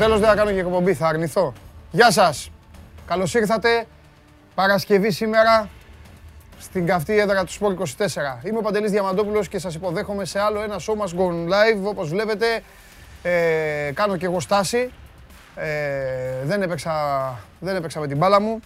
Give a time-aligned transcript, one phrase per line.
[0.00, 0.16] Λάκια ούτε τίποτα.
[0.16, 1.52] Στο τέλος δεν θα κάνω και εκπομπή, θα αρνηθώ.
[1.90, 2.50] Γεια σας.
[3.06, 3.86] Καλώς ήρθατε.
[4.54, 5.68] Παρασκευή σήμερα
[6.58, 8.44] στην καυτή έδρα του Sport 24.
[8.44, 11.84] Είμαι ο Παντελής Διαμαντόπουλος και σας υποδέχομαι σε άλλο ένα show μας Gone Live.
[11.84, 12.62] Όπως βλέπετε,
[13.22, 14.90] ε, κάνω και εγώ στάση.
[15.54, 16.92] Ε, δεν, έπαιξα,
[17.60, 18.60] δεν έπαιξα με την μπάλα μου,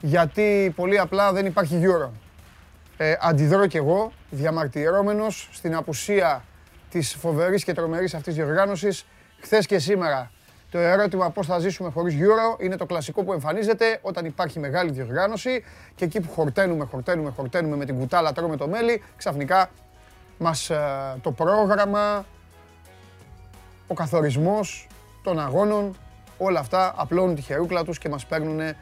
[0.00, 2.10] γιατί πολύ απλά δεν υπάρχει Euro.
[2.96, 6.44] Ε, αντιδρώ κι εγώ, διαμαρτυρόμενος στην απουσία
[6.90, 9.06] της φοβερής και τρομερής αυτής διοργάνωσης,
[9.42, 10.30] χθες και σήμερα.
[10.70, 14.90] Το ερώτημα πώς θα ζήσουμε χωρίς Euro είναι το κλασικό που εμφανίζεται όταν υπάρχει μεγάλη
[14.90, 19.70] διοργάνωση και εκεί που χορταίνουμε, χορταίνουμε, χορταίνουμε με την κουτάλα, τρώμε το μέλι, ξαφνικά
[20.38, 20.78] μας ε,
[21.22, 22.24] το πρόγραμμα,
[23.86, 24.86] ο καθορισμός
[25.22, 25.96] των αγώνων,
[26.38, 28.74] όλα αυτά απλώνουν τη χερούκλα τους και μας παίρνουν ε,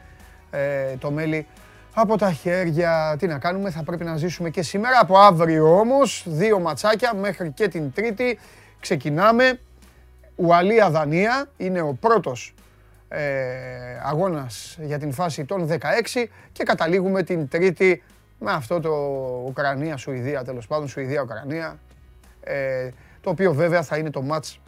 [0.99, 1.47] το μέλι
[1.93, 3.15] από τα χέρια.
[3.19, 4.99] Τι να κάνουμε, θα πρέπει να ζήσουμε και σήμερα.
[4.99, 8.39] Από αύριο όμως, δύο ματσάκια μέχρι και την Τρίτη.
[8.79, 9.59] Ξεκινάμε.
[10.41, 12.53] Ουαλία-Δανία είναι ο πρώτος
[13.07, 13.21] ε,
[14.03, 15.77] αγώνας για την φάση των 16
[16.51, 18.03] και καταλήγουμε την Τρίτη
[18.39, 18.89] με αυτό το
[19.45, 21.79] Ουκρανία-Σουηδία, τέλος πάντων, Σουηδία-Ουκρανία,
[22.43, 22.89] ε,
[23.21, 24.59] το οποίο βέβαια θα είναι το μάτς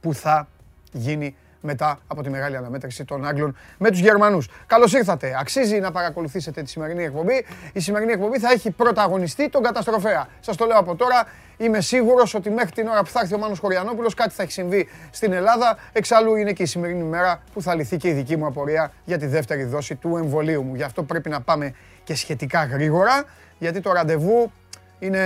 [0.00, 0.48] που θα
[0.92, 4.48] γίνει μετά από τη μεγάλη αναμέτρηση των Άγγλων με τους Γερμανούς.
[4.66, 5.36] Καλώς ήρθατε.
[5.40, 7.44] Αξίζει να παρακολουθήσετε τη σημερινή εκπομπή.
[7.72, 10.28] Η σημερινή εκπομπή θα έχει πρωταγωνιστή τον καταστροφέα.
[10.40, 11.26] Σας το λέω από τώρα.
[11.58, 14.52] Είμαι σίγουρος ότι μέχρι την ώρα που θα έρθει ο Μάνος Χωριανόπουλος κάτι θα έχει
[14.52, 15.78] συμβεί στην Ελλάδα.
[15.92, 19.18] Εξάλλου είναι και η σημερινή μέρα που θα λυθεί και η δική μου απορία για
[19.18, 20.74] τη δεύτερη δόση του εμβολίου μου.
[20.74, 23.24] Γι' αυτό πρέπει να πάμε και σχετικά γρήγορα,
[23.58, 24.52] γιατί το ραντεβού
[24.98, 25.20] είναι,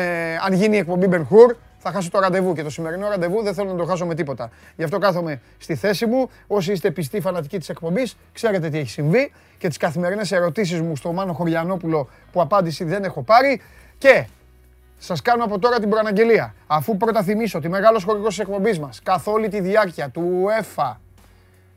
[0.44, 3.70] αν γίνει η εκπομπή Μπενχούρ, θα χάσω το ραντεβού και το σημερινό ραντεβού δεν θέλω
[3.70, 4.50] να το χάσω με τίποτα.
[4.76, 6.30] Γι' αυτό κάθομαι στη θέση μου.
[6.46, 10.96] Όσοι είστε πιστοί φανατικοί της εκπομπής, ξέρετε τι έχει συμβεί και τις καθημερινές ερωτήσεις μου
[10.96, 13.60] στο Μάνο Χωριανόπουλο που απάντηση δεν έχω πάρει.
[13.98, 14.26] Και
[14.98, 16.54] σας κάνω από τώρα την προαναγγελία.
[16.66, 20.92] Αφού πρώτα θυμίσω ότι μεγάλος χορηγός της εκπομπής μας καθ' όλη τη διάρκεια του UEFA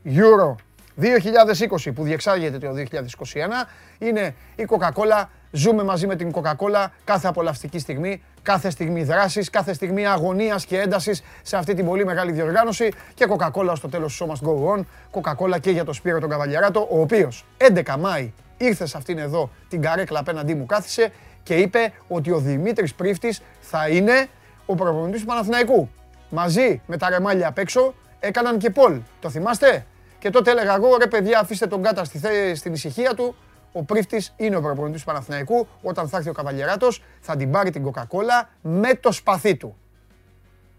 [0.06, 0.56] Euro
[0.96, 3.68] 2020 που διεξάγεται το 2021
[4.00, 5.26] είναι η Coca-Cola.
[5.56, 10.80] Ζούμε μαζί με την Coca-Cola κάθε απολαυστική στιγμή, κάθε στιγμή δράσης, κάθε στιγμή αγωνίας και
[10.80, 14.78] έντασης σε αυτή την πολύ μεγάλη διοργάνωση και Coca-Cola στο τέλος του Show Must Go
[14.78, 19.18] On, Coca-Cola και για το Σπύρο τον Καβαλιαράτο, ο οποίος 11 Μάη ήρθε σε αυτήν
[19.18, 21.12] εδώ την καρέκλα απέναντί μου κάθισε
[21.44, 24.28] και είπε ότι ο Δημήτρης Πρίφτης θα είναι
[24.66, 25.90] ο προπονητής του Παναθηναϊκού.
[26.30, 29.00] Μαζί με τα ρεμάλια απ' έξω έκαναν και poll.
[29.22, 29.86] Το θυμάστε;
[30.20, 32.20] Και τότε έλεγα εγώ, ρε παιδιά, αφήστε τον Κάτα στη,
[32.56, 33.36] στην ησυχία του.
[33.76, 35.68] Ο Πρίφτης είναι ο προπονητής του Παναθηναϊκού.
[35.82, 39.78] Όταν θα έρθει ο Καβαλιεράτος, θα την πάρει την Coca-Cola με το σπαθί του.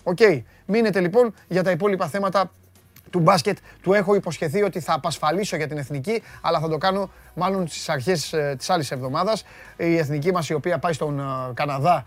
[0.03, 0.17] OK.
[0.21, 0.43] Okay.
[0.67, 2.51] Μείνετε λοιπόν για τα υπόλοιπα θέματα
[3.11, 3.59] του μπάσκετ.
[3.83, 7.89] Του έχω υποσχεθεί ότι θα απασφαλίσω για την εθνική, αλλά θα το κάνω μάλλον στις
[7.89, 9.45] αρχές ε, της άλλης εβδομάδας.
[9.77, 11.23] Η εθνική μας, η οποία πάει στον ε,
[11.55, 12.05] Καναδά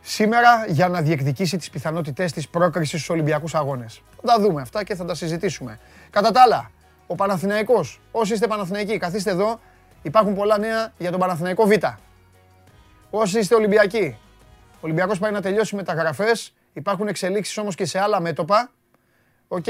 [0.00, 4.02] σήμερα για να διεκδικήσει τις πιθανότητές της πρόκρισης στους Ολυμπιακούς Αγώνες.
[4.16, 5.78] Θα τα δούμε αυτά και θα τα συζητήσουμε.
[6.10, 6.70] Κατά τα άλλα,
[7.06, 9.60] ο Παναθηναϊκός, όσοι είστε Παναθηναϊκοί, καθίστε εδώ,
[10.02, 11.72] υπάρχουν πολλά νέα για τον Παναθηναϊκό Β.
[13.10, 14.16] Όσοι είστε Ολυμπιακοί,
[14.74, 18.70] ο Ολυμπιακός πάει να τελειώσει μεταγραφές, υπάρχουν εξελίξεις όμως και σε άλλα μέτωπα.
[19.48, 19.64] Οκ,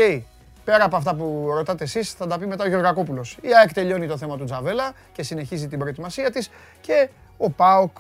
[0.65, 3.39] πέρα από αυτά που ρωτάτε εσείς, θα τα πει μετά ο Γεωργακόπουλος.
[3.41, 7.97] Η ΑΕΚ τελειώνει το θέμα του Τζαβέλα και συνεχίζει την προετοιμασία της και ο ΠΑΟΚ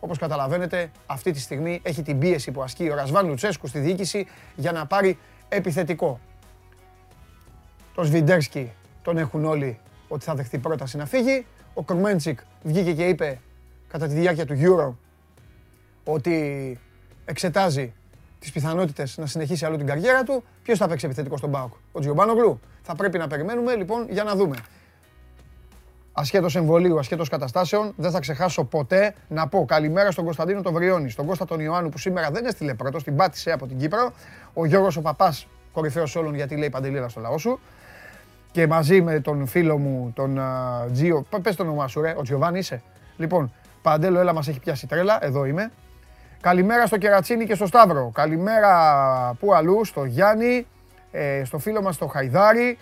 [0.00, 4.26] Όπως καταλαβαίνετε, αυτή τη στιγμή έχει την πίεση που ασκεί ο Ραζβάν Λουτσέσκου στη διοίκηση
[4.54, 6.20] για να πάρει επιθετικό.
[7.94, 11.46] Το Σβιντέρσκι τον έχουν όλοι ότι θα δεχτεί πρόταση να φύγει.
[11.74, 13.40] Ο Κορμέντσικ βγήκε και είπε
[13.88, 14.94] κατά τη διάρκεια του Euro
[16.04, 16.78] ότι
[17.24, 17.92] εξετάζει
[18.38, 20.44] τις πιθανότητες να συνεχίσει αλλού την καριέρα του.
[20.62, 22.60] Ποιος θα παίξει επιθετικός στον Πάοκ, ο Τζιομπάνογλου.
[22.82, 24.56] Θα πρέπει να περιμένουμε λοιπόν για να δούμε
[26.18, 31.10] ασχέτως εμβολίου, ασχέτως καταστάσεων, δεν θα ξεχάσω ποτέ να πω καλημέρα στον Κωνσταντίνο τον Βριώνη,
[31.10, 34.12] στον Κώστα τον Ιωάννου που σήμερα δεν έστειλε πρώτος, την πάτησε από την Κύπρο,
[34.54, 37.60] ο Γιώργος ο Παπάς, κορυφαίος όλων γιατί λέει Παντελήρα στο λαό σου,
[38.50, 40.40] και μαζί με τον φίλο μου, τον
[40.92, 42.82] Τζίο, πες το όνομά σου ρε, ο Τζιοβάνι είσαι.
[43.16, 43.52] Λοιπόν,
[43.82, 45.70] Παντέλο, έλα μας έχει πιάσει τρέλα, εδώ είμαι.
[46.40, 48.10] Καλημέρα στο Κερατσίνη και στο Σταύρο.
[48.14, 48.72] Καλημέρα
[49.40, 50.66] που αλλού, στο Γιάννη,
[51.10, 52.78] ε, στο φίλο μας το Χαϊδάρη.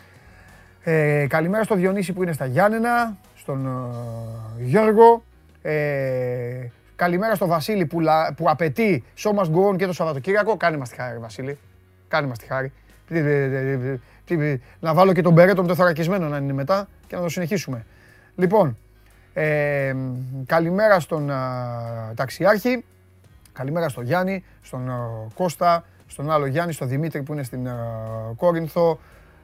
[0.82, 5.24] Ε, καλημέρα στο Διονύση που είναι στα Γιάννενα στον ε, Γιώργο.
[5.62, 7.98] Ε, καλημέρα στο Βασίλη που,
[8.36, 10.56] που απαιτεί σώμα γκουόν και το Σαββατοκύριακο.
[10.56, 11.58] Κάνε μας τη χάρη, Βασίλη.
[12.08, 12.72] Κάνε μας τη χάρη.
[14.80, 17.86] Να βάλω και τον Μπερέτο με το θωρακισμένο να είναι μετά και να το συνεχίσουμε.
[18.36, 18.76] Λοιπόν,
[19.34, 19.94] ε,
[20.46, 21.30] καλημέρα στον
[22.14, 22.84] ταξιάρχη,
[23.52, 24.90] καλημέρα στον Γιάννη, στον
[25.34, 27.68] Κώστα, στον άλλο Γιάννη, στον Δημήτρη που είναι στην
[28.36, 28.98] Κόρινθο,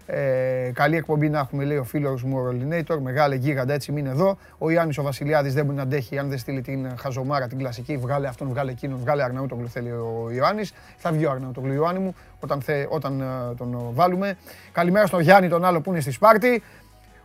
[0.07, 3.01] Ε, καλή εκπομπή να έχουμε, λέει ο φίλος μου ο Ρολινέιτορ.
[3.01, 4.39] Μεγάλη γίγαντα, έτσι μην εδώ.
[4.59, 7.97] Ο Ιάννης ο Βασιλιάδης δεν μπορεί να αντέχει αν δεν στείλει την χαζομάρα, την κλασική.
[7.97, 10.73] Βγάλε αυτόν, βγάλε εκείνον, βγάλε Αρναούτογλου θέλει ο Ιωάννης.
[10.97, 14.37] Θα βγει ο Αρναούτογλου Ιωάννη μου όταν, θε, όταν ε, τον βάλουμε.
[14.73, 16.63] Καλημέρα στον Γιάννη, τον άλλο που είναι στη Σπάρτη.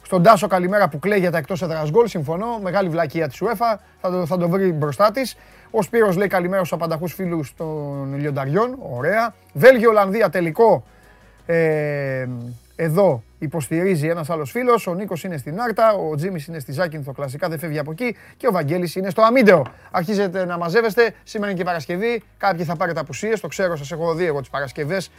[0.02, 2.08] Στον Τάσο καλημέρα που κλαίει για τα εκτός έδρας γκολ.
[2.08, 2.60] Συμφωνώ.
[2.62, 3.80] Μεγάλη βλακεία της UEFA.
[4.02, 5.38] Θα το, θα το βρει μπροστά της.
[5.72, 8.78] Ο Σπύρος λέει καλημέρα στους απανταχούς φίλους των Λιονταριών.
[8.80, 9.34] Ωραία.
[9.54, 10.84] Βέλγιο-Ολλανδία τελικό.
[11.46, 12.28] Ε,
[12.80, 14.88] εδώ υποστηρίζει ένας άλλος φίλος.
[14.88, 15.94] Ο Νίκος είναι στην Άρτα.
[15.94, 17.12] Ο Τζίμις είναι στη Ζάκυνθο.
[17.12, 18.16] Κλασικά δεν φεύγει από εκεί.
[18.38, 19.66] Και ο Βαγγέλης είναι στο Αμίντεο.
[19.92, 21.14] Αρχίζετε να μαζεύεστε.
[21.24, 22.24] Σήμερα είναι και Παρασκευή.
[22.38, 23.40] Κάποιοι θα πάρετε απουσίες.
[23.40, 25.12] Το ξέρω, σας έχω δει εγώ τις Παρασκευές.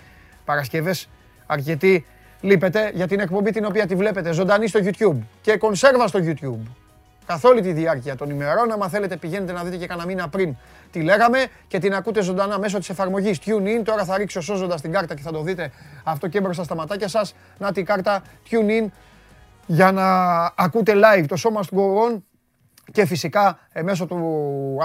[0.45, 1.09] Παρασκευές
[1.47, 2.05] αρκετοί
[2.41, 6.88] λείπετε για την εκπομπή την οποία τη βλέπετε ζωντανή στο YouTube και κονσέρβα στο YouTube.
[7.29, 10.57] Καθ' όλη τη διάρκεια των ημερών, άμα θέλετε πηγαίνετε να δείτε και κανένα μήνα πριν
[10.91, 13.81] τι λέγαμε και την ακούτε ζωντανά μέσω της εφαρμογής TuneIn.
[13.85, 15.71] Τώρα θα ρίξω σώζοντας την κάρτα και θα το δείτε
[16.05, 17.35] αυτό και μπροστά στα ματάκια σας.
[17.59, 18.87] Να την κάρτα TuneIn
[19.67, 20.05] για να
[20.55, 22.23] ακούτε live το σώμα του Go On
[22.93, 24.19] και φυσικά ε, μέσω του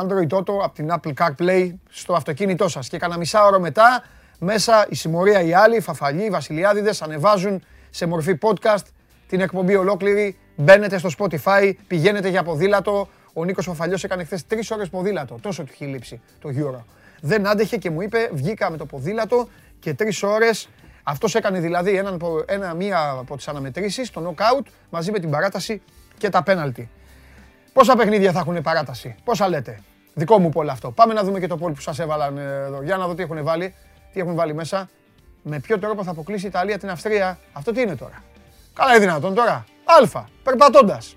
[0.04, 2.88] Android Auto από την Apple CarPlay στο αυτοκίνητό σας.
[2.90, 4.04] Και κανένα μισά ώρα μετά
[4.40, 8.86] μέσα η συμμορία οι άλλοι, οι Φαφαλοί, οι Βασιλιάδηδες ανεβάζουν σε μορφή podcast
[9.28, 10.38] την εκπομπή ολόκληρη.
[10.56, 13.08] Μπαίνετε στο Spotify, πηγαίνετε για ποδήλατο.
[13.34, 15.38] Ο Νίκος Φαφαλιός έκανε χθες τρεις ώρες ποδήλατο.
[15.42, 16.84] Τόσο του έχει λείψει το Euro.
[17.22, 19.48] Δεν άντεχε και μου είπε: Βγήκα με το ποδήλατο
[19.80, 20.70] και τρεις ώρες
[21.04, 25.82] αυτός έκανε δηλαδή ένα, ένα, μία από τις αναμετρήσεις, το knockout, μαζί με την παράταση
[26.18, 26.90] και τα πέναλτι.
[27.74, 29.80] Πόσα παιχνίδια θα έχουν παράταση, πόσα λέτε;
[30.14, 30.92] Δικό μου πόλ αυτό.
[30.92, 32.82] Πάμε να δούμε και το πόλ που σας έβαλαν εδώ.
[32.84, 33.74] Για να δω τι έχουν βάλει
[34.14, 34.90] τι έχουν βάλει μέσα.
[35.44, 38.24] Με ποιο τρόπο θα αποκλείσει η Ιταλία την Αυστρία; Αυτό τι είναι τώρα;
[38.74, 39.66] Καλά είναι δυνατόν τώρα.
[39.84, 41.16] Α, περπατώντας.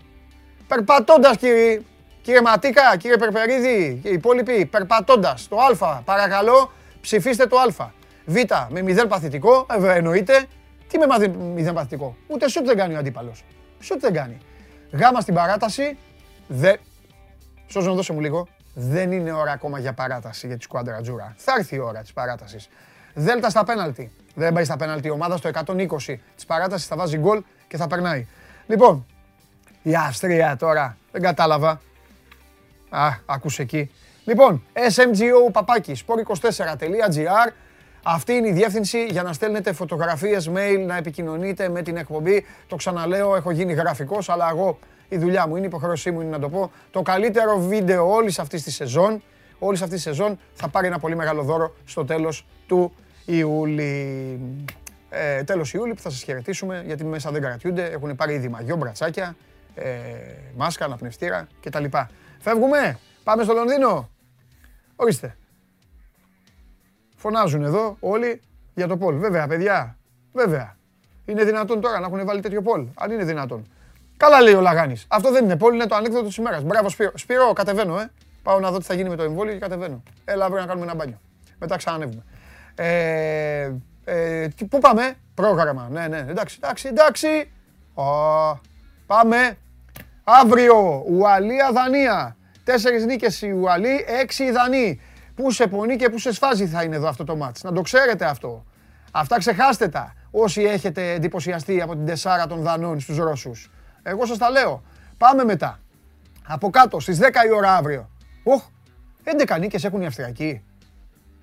[0.69, 1.83] Περπατώντας κύριε,
[2.23, 5.49] κύριε Ματίκα, κύριε Περπερίδη και οι υπόλοιποι, περπατώντας.
[5.49, 7.91] Το Α, παρακαλώ, ψηφίστε το Α.
[8.25, 8.37] Β,
[8.69, 10.47] με μηδέν παθητικό, ε, εννοείται.
[10.89, 11.07] Τι με
[11.55, 13.45] μηδέν παθητικό; Ούτε σουτ δεν κάνει ο αντίπαλος.
[13.81, 14.39] Σουτ δεν κάνει.
[14.91, 15.99] Γ στην παράταση.
[16.47, 16.77] Δε.
[17.67, 18.49] Σώζω δώσε μου λίγο
[18.79, 21.35] δεν είναι ώρα ακόμα για παράταση για τη σκουάντρα Τζούρα.
[21.37, 22.69] Θα έρθει η ώρα της παράτασης.
[23.15, 24.13] Δέλτα στα πέναλτι.
[24.35, 27.87] Δεν πάει στα πέναλτι η ομάδα στο 120 της παράτασης θα βάζει γκολ και θα
[27.87, 28.27] περνάει.
[28.67, 29.07] Λοιπόν,
[29.83, 30.97] η Αυστρία τώρα.
[31.13, 31.81] Δεν κατάλαβα.
[32.89, 33.91] Α, ακούσε εκεί.
[34.25, 37.53] Λοιπόν, smgo παπάκι, sport24.gr.
[38.03, 42.45] Αυτή είναι η διεύθυνση για να στέλνετε φωτογραφίες, mail, να επικοινωνείτε με την εκπομπή.
[42.67, 44.79] Το ξαναλέω, έχω γίνει γραφικός, αλλά εγώ
[45.09, 46.71] η δουλειά μου είναι, η υποχρέωσή μου είναι να το πω.
[46.91, 49.23] Το καλύτερο βίντεο όλης αυτής της σεζόν,
[49.59, 52.93] όλης αυτής της σεζόν θα πάρει ένα πολύ μεγάλο δώρο στο τέλος του
[53.25, 54.41] Ιούλη.
[55.11, 57.85] Ε, τέλος Ιούλη που θα σας χαιρετήσουμε γιατί μέσα δεν κρατιούνται.
[57.85, 59.37] Έχουν πάρει ήδη μαγιό, μπρατσάκια,
[59.75, 59.91] ε,
[60.57, 61.85] μάσκα, αναπνευστήρα κτλ.
[62.39, 64.11] Φεύγουμε, πάμε στο Λονδίνο.
[64.97, 65.37] Ορίστε.
[67.17, 68.41] Φωνάζουν εδώ όλοι
[68.75, 69.17] για το Πολ.
[69.17, 69.97] Βέβαια, παιδιά,
[70.33, 70.77] βέβαια.
[71.25, 72.87] Είναι δυνατόν τώρα να έχουν βάλει τέτοιο Πολ.
[72.95, 73.67] Αν είναι δυνατόν.
[74.17, 75.05] Καλά λέει ο Λαγάνης.
[75.09, 76.63] Αυτό δεν είναι πόλη, είναι το ανέκδοτο της ημέρας.
[76.63, 77.11] Μπράβο Σπύρο.
[77.15, 78.11] Σπύρο, κατεβαίνω, ε.
[78.43, 80.03] Πάω να δω τι θα γίνει με το εμβόλιο και κατεβαίνω.
[80.25, 81.21] Έλα αύριο να κάνουμε ένα μπάνιο.
[81.59, 82.23] Μετά ξανανεύουμε.
[82.75, 83.73] Ε,
[84.09, 85.89] ε, πού πάμε, πρόγραμμα.
[85.91, 87.51] Ναι, ναι, εντάξει, εντάξει, εντάξει.
[87.95, 88.03] Ο,
[89.07, 89.59] πάμε.
[90.25, 92.37] Αύριο, Ουαλία, Δανία.
[92.65, 95.01] Τέσσερις νίκες η Ουαλή, έξι η Δανή.
[95.35, 97.63] Πού σε πονεί και πού σε σφάζει θα είναι εδώ αυτό το μάτς.
[97.63, 98.65] Να το ξέρετε αυτό.
[99.11, 100.15] Αυτά ξεχάστε τα.
[100.31, 103.71] Όσοι έχετε εντυπωσιαστεί από την τεσσάρα των Δανών στους Ρώσους.
[104.03, 104.83] Εγώ σας τα λέω.
[105.19, 105.79] Πάμε μετά.
[106.47, 108.11] Από κάτω στις 10 η ώρα αύριο.
[108.43, 108.63] Οχ,
[109.25, 110.65] 11 νίκες έχουν οι Αυστριακοί.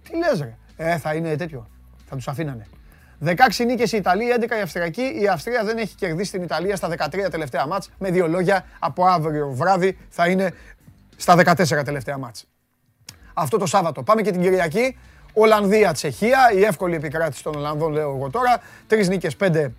[0.04, 1.68] Τι λες ρε; Ε, θα είναι τέτοιο.
[2.14, 2.68] Θα τους αφήνανε.
[3.26, 5.18] 16 νίκες η Ιταλία, 11 η Αυστριακή.
[5.22, 7.90] Η Αυστρία δεν έχει κερδίσει την Ιταλία στα 13 τελευταία μάτς.
[8.00, 10.54] Με δύο λόγια, από αύριο βράδυ θα είναι
[11.16, 12.46] στα 14 τελευταία μάτς.
[13.34, 14.04] Αυτό το Σάββατο.
[14.04, 14.98] Πάμε και την Κυριακή.
[15.34, 16.52] Ολλανδία, Τσεχία.
[16.56, 18.62] Η εύκολη επικράτηση των Ολλανδών, λέω εγώ τώρα.
[18.88, 19.74] Τρεις νίκες, πέντε,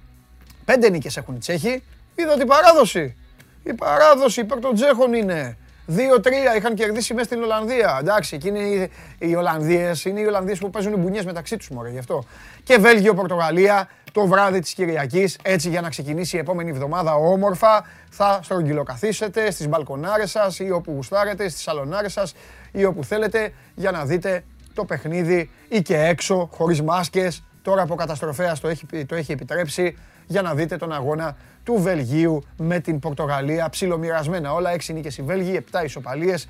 [0.65, 1.83] πέντε νίκες έχουν οι Τσέχοι.
[2.15, 3.17] Είδα την παράδοση.
[3.63, 5.57] Η παράδοση υπέρ των Τσέχων είναι.
[5.89, 7.99] 2-3 είχαν κερδίσει μέσα στην Ολλανδία.
[8.01, 11.91] Εντάξει, εκεί είναι οι, οι Ολλανδίες, είναι οι Ολλανδίες που παίζουν μπουνιές μεταξύ τους μωρέ,
[11.91, 12.25] γι' αυτό.
[12.63, 17.87] Και Βέλγιο-Πορτογαλία το βράδυ της Κυριακής, έτσι για να ξεκινήσει η επόμενη εβδομάδα όμορφα.
[18.11, 22.35] Θα στρογγυλοκαθίσετε στις μπαλκονάρες σας ή όπου γουστάρετε, στις σαλονάρες σας
[22.73, 27.45] ή όπου θέλετε για να δείτε το παιχνίδι ή και έξω, χωρίς μάσκες.
[27.63, 32.43] Τώρα από καταστροφέας το έχει, το έχει επιτρέψει για να δείτε τον αγώνα του Βελγίου
[32.57, 33.69] με την Πορτογαλία.
[33.69, 36.49] Ψιλομοιρασμένα όλα, έξι νίκες οι Βέλγοι, επτά ισοπαλίες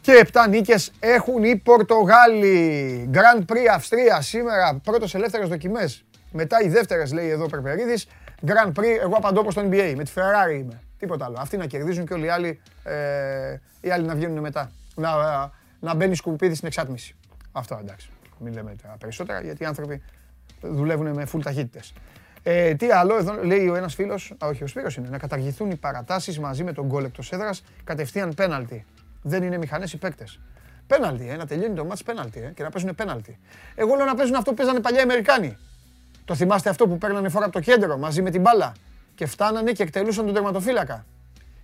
[0.00, 3.10] και επτά νίκες έχουν οι Πορτογάλοι.
[3.12, 6.04] Grand Prix Αυστρία σήμερα, πρώτος ελεύθερος δοκιμές.
[6.32, 8.08] Μετά οι δεύτερες λέει εδώ ο Περπερίδης.
[8.46, 10.82] Grand Prix, εγώ απαντώ όπως το NBA, με τη Ferrari είμαι.
[10.98, 11.36] Τίποτα άλλο.
[11.40, 14.70] Αυτοί να κερδίζουν και όλοι οι άλλοι, ε, οι άλλοι να βγαίνουν μετά.
[14.94, 15.10] Να,
[15.80, 17.14] να μπαίνει σκουπίδι στην εξάτμιση.
[17.52, 18.10] Αυτό εντάξει.
[18.38, 20.02] Μην λέμε τα περισσότερα γιατί οι άνθρωποι
[20.60, 21.92] δουλεύουν με full ταχύτητες.
[22.42, 25.76] Ε, τι άλλο, εδώ λέει ο ένας φίλος, όχι, ο Σπύρος είναι, να καταργηθούν οι
[25.76, 28.84] παρατάσεις μαζί με τον γκολ εκτός έδρας κατευθείαν πέναλτι.
[29.22, 30.40] Δεν είναι μηχανές οι παίκτες.
[30.86, 33.38] Πέναλτι, ε, να τελειώνει το μάτς πέναλτι ε, και να παίζουν πέναλτι.
[33.74, 35.56] Εγώ λέω να παίζουν αυτό που παίζανε παλιά οι Αμερικάνοι.
[36.24, 38.72] Το θυμάστε αυτό που παίρνανε φορά από το κέντρο μαζί με την μπάλα
[39.14, 41.04] και φτάνανε και εκτελούσαν τον τερματοφύλακα.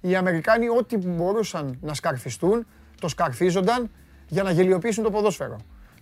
[0.00, 2.66] Οι Αμερικάνοι ό,τι μπορούσαν να σκαρφιστούν,
[3.00, 3.90] το σκαρφίζονταν
[4.28, 5.57] για να γελιοποιήσουν το ποδόσφαιρο.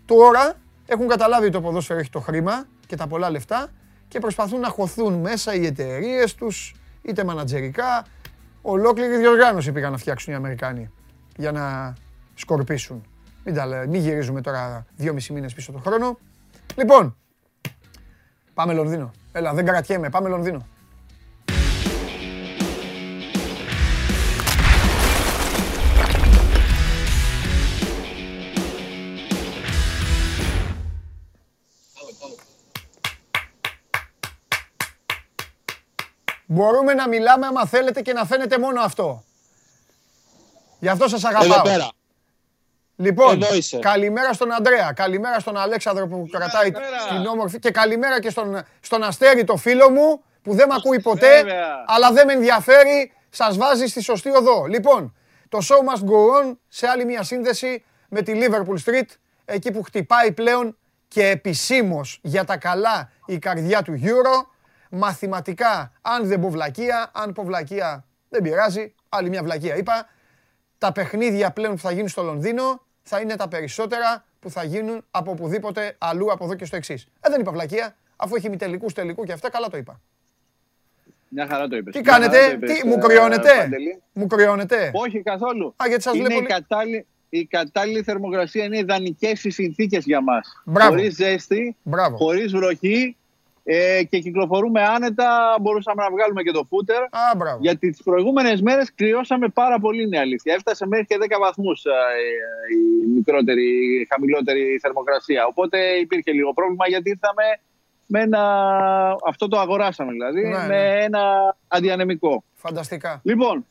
[0.07, 0.55] Τώρα
[0.87, 3.69] έχουν καταλάβει ότι το ποδόσφαιρο έχει το χρήμα και τα πολλά λεφτά
[4.13, 8.05] και προσπαθούν να χωθούν μέσα οι εταιρείες τους, είτε μανατζερικά,
[8.63, 10.91] ολόκληρη διοργάνωση πήγαν να φτιάξουν οι Αμερικάνοι
[11.37, 11.95] για να
[12.35, 13.05] σκορπίσουν.
[13.45, 16.19] Μην, τα, μην γυρίζουμε τώρα δυόμισι μήνες πίσω το χρόνο.
[16.77, 17.17] Λοιπόν,
[18.55, 19.11] πάμε Λονδίνο.
[19.33, 20.67] Έλα, δεν κρατιέμαι, πάμε Λονδίνο.
[36.53, 39.25] Μπορούμε να μιλάμε άμα θέλετε και να φαίνεται μόνο αυτό.
[40.79, 41.63] Γι' αυτό σας αγαπάω.
[41.67, 41.91] Εδώ
[42.97, 43.41] Λοιπόν,
[43.81, 46.71] καλημέρα στον Αντρέα, καλημέρα στον Αλέξανδρο που κρατάει
[47.09, 51.01] την όμορφη και καλημέρα και στον, στον Αστέρι το φίλο μου που δεν με ακούει
[51.01, 51.45] ποτέ
[51.87, 54.65] αλλά δεν με ενδιαφέρει, σας βάζει στη σωστή οδό.
[54.65, 55.17] Λοιπόν,
[55.49, 59.09] το show must go on σε άλλη μια σύνδεση με τη Liverpool Street,
[59.45, 60.77] εκεί που χτυπάει πλέον
[61.09, 64.52] και επισήμως για τα καλά η καρδιά του Euro.
[64.95, 70.09] Μαθηματικά, αν δεν πω βλακεία, αν πω βλακεία δεν πειράζει, άλλη μια βλακεία είπα,
[70.79, 75.05] τα παιχνίδια πλέον που θα γίνουν στο Λονδίνο θα είναι τα περισσότερα που θα γίνουν
[75.11, 77.07] από οπουδήποτε αλλού από εδώ και στο εξής.
[77.21, 80.01] Ε, δεν είπα βλακεία, αφού έχει μη τελικούς τελικού και αυτά, καλά το είπα.
[81.29, 81.95] Μια χαρά το είπες.
[81.95, 83.69] Τι κάνετε, τι, μου κρυώνετε,
[84.13, 84.91] μου κρυώνετε.
[84.95, 85.75] Όχι καθόλου.
[85.83, 86.43] Α, γιατί σας είναι βλέπω...
[86.43, 90.63] η, κατάλληλη, η κατάλληλη θερμοκρασία, είναι ιδανικές οι συνθήκες για μας.
[90.65, 91.77] Χωρίς ζέστη,
[92.17, 93.17] χωρίς βροχή,
[93.65, 95.57] ε, και κυκλοφορούμε άνετα.
[95.61, 97.03] Μπορούσαμε να βγάλουμε και το φούτερ.
[97.03, 100.55] Α, γιατί τις προηγούμενες μέρες κρυώσαμε πάρα πολύ, είναι αλήθεια.
[100.55, 101.91] Έφτασε μέχρι και 10 βαθμούς ε,
[102.75, 105.47] η μικρότερη, η χαμηλότερη θερμοκρασία.
[105.47, 107.45] Οπότε υπήρχε λίγο πρόβλημα γιατί ήρθαμε
[108.07, 108.43] με ένα.
[109.27, 110.43] Αυτό το αγοράσαμε δηλαδή.
[110.43, 111.05] Ναι, με ναι.
[111.05, 112.45] ένα αντιανεμικό.
[112.55, 113.21] Φανταστικά.
[113.25, 113.67] Λοιπόν,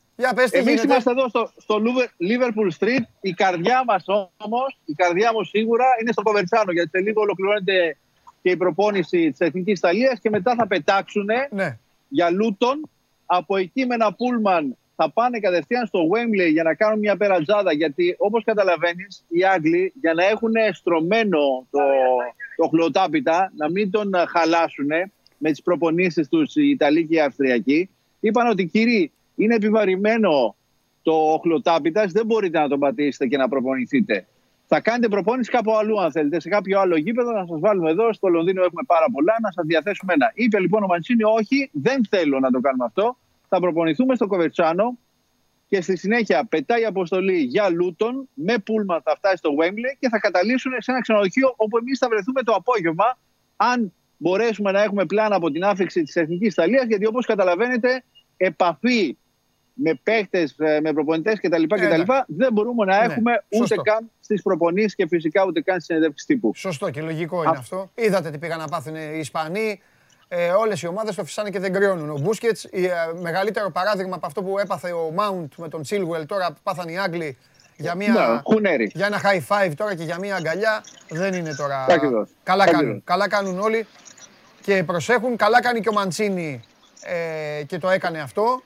[0.51, 1.81] Εμείς είμαστε εδώ στο, στο
[2.29, 3.03] Liverpool Street.
[3.21, 4.05] Η καρδιά μας
[4.37, 7.97] όμως, η καρδιά μου σίγουρα είναι στο Κοβερτσάνο γιατί σε λίγο ολοκληρώνεται
[8.41, 11.77] και η προπόνηση της Εθνικής Ιταλίας και μετά θα πετάξουν ναι.
[12.07, 12.89] για Λούτον.
[13.25, 17.73] Από εκεί με ένα πούλμαν θα πάνε κατευθείαν στο Wembley για να κάνουν μια περατζάδα.
[17.73, 21.79] Γιατί όπως καταλαβαίνεις, οι Άγγλοι για να έχουν στρωμένο το,
[22.55, 24.89] το χλωτάπιτα, να μην τον χαλάσουν
[25.37, 30.55] με τις προπονήσεις τους οι Ιταλοί και οι Αυστριακοί, είπαν ότι κύριοι, είναι επιβαρημένο
[31.01, 34.25] το χλωτάπιτα, δεν μπορείτε να τον πατήσετε και να προπονηθείτε.
[34.73, 38.13] Θα κάνετε προπόνηση κάπου αλλού, αν θέλετε, σε κάποιο άλλο γήπεδο, να σας βάλουμε εδώ.
[38.13, 40.31] Στο Λονδίνο έχουμε πάρα πολλά, να σας διαθέσουμε ένα.
[40.33, 43.17] Είπε λοιπόν ο Μαντσίνη, Όχι, δεν θέλω να το κάνουμε αυτό.
[43.47, 44.97] Θα προπονηθούμε στο Κοβερτσάνο
[45.67, 48.29] και στη συνέχεια πετάει αποστολή για Λούτον.
[48.33, 52.07] Με πούλμα θα φτάσει στο Wembley και θα καταλήξουν σε ένα ξενοδοχείο όπου εμείς θα
[52.07, 53.17] βρεθούμε το απόγευμα.
[53.55, 58.03] Αν μπορέσουμε να έχουμε πλάνα από την άφηξη της Εθνικής Ιταλίας, γιατί όπως καταλαβαίνετε,
[58.37, 59.17] επαφή
[59.83, 61.63] με παίχτες, ε, με προπονητές κτλ.
[61.63, 62.01] κτλ.
[62.27, 66.27] Δεν μπορούμε να ναι, έχουμε ούτε καν στις προπονήσεις και φυσικά ούτε καν στις συνεντεύξεις
[66.27, 66.51] τύπου.
[66.55, 67.91] Σωστό και λογικό είναι αυτό.
[67.95, 69.81] Είδατε τι πήγαν να πάθουν οι Ισπανοί.
[70.27, 72.09] Ε, Όλες οι ομάδες το φυσάνε και δεν κρυώνουν.
[72.09, 72.89] Ο Μπούσκετς, ε,
[73.21, 77.37] μεγαλύτερο παράδειγμα από αυτό που έπαθε ο Μάουντ με τον Τσίλγουελ, τώρα πάθαν οι Άγγλοι
[77.77, 80.83] για, μια, ναι, για ένα high five τώρα και για μια αγκαλιά.
[81.09, 81.85] Δεν είναι τώρα.
[82.43, 83.01] Καλά κάνουν.
[83.03, 83.87] Καλά κάνουν όλοι
[84.61, 85.35] και προσέχουν.
[85.35, 86.61] Καλά κάνει και ο Μαντσίνη
[87.01, 88.61] ε, και το έκανε αυτό.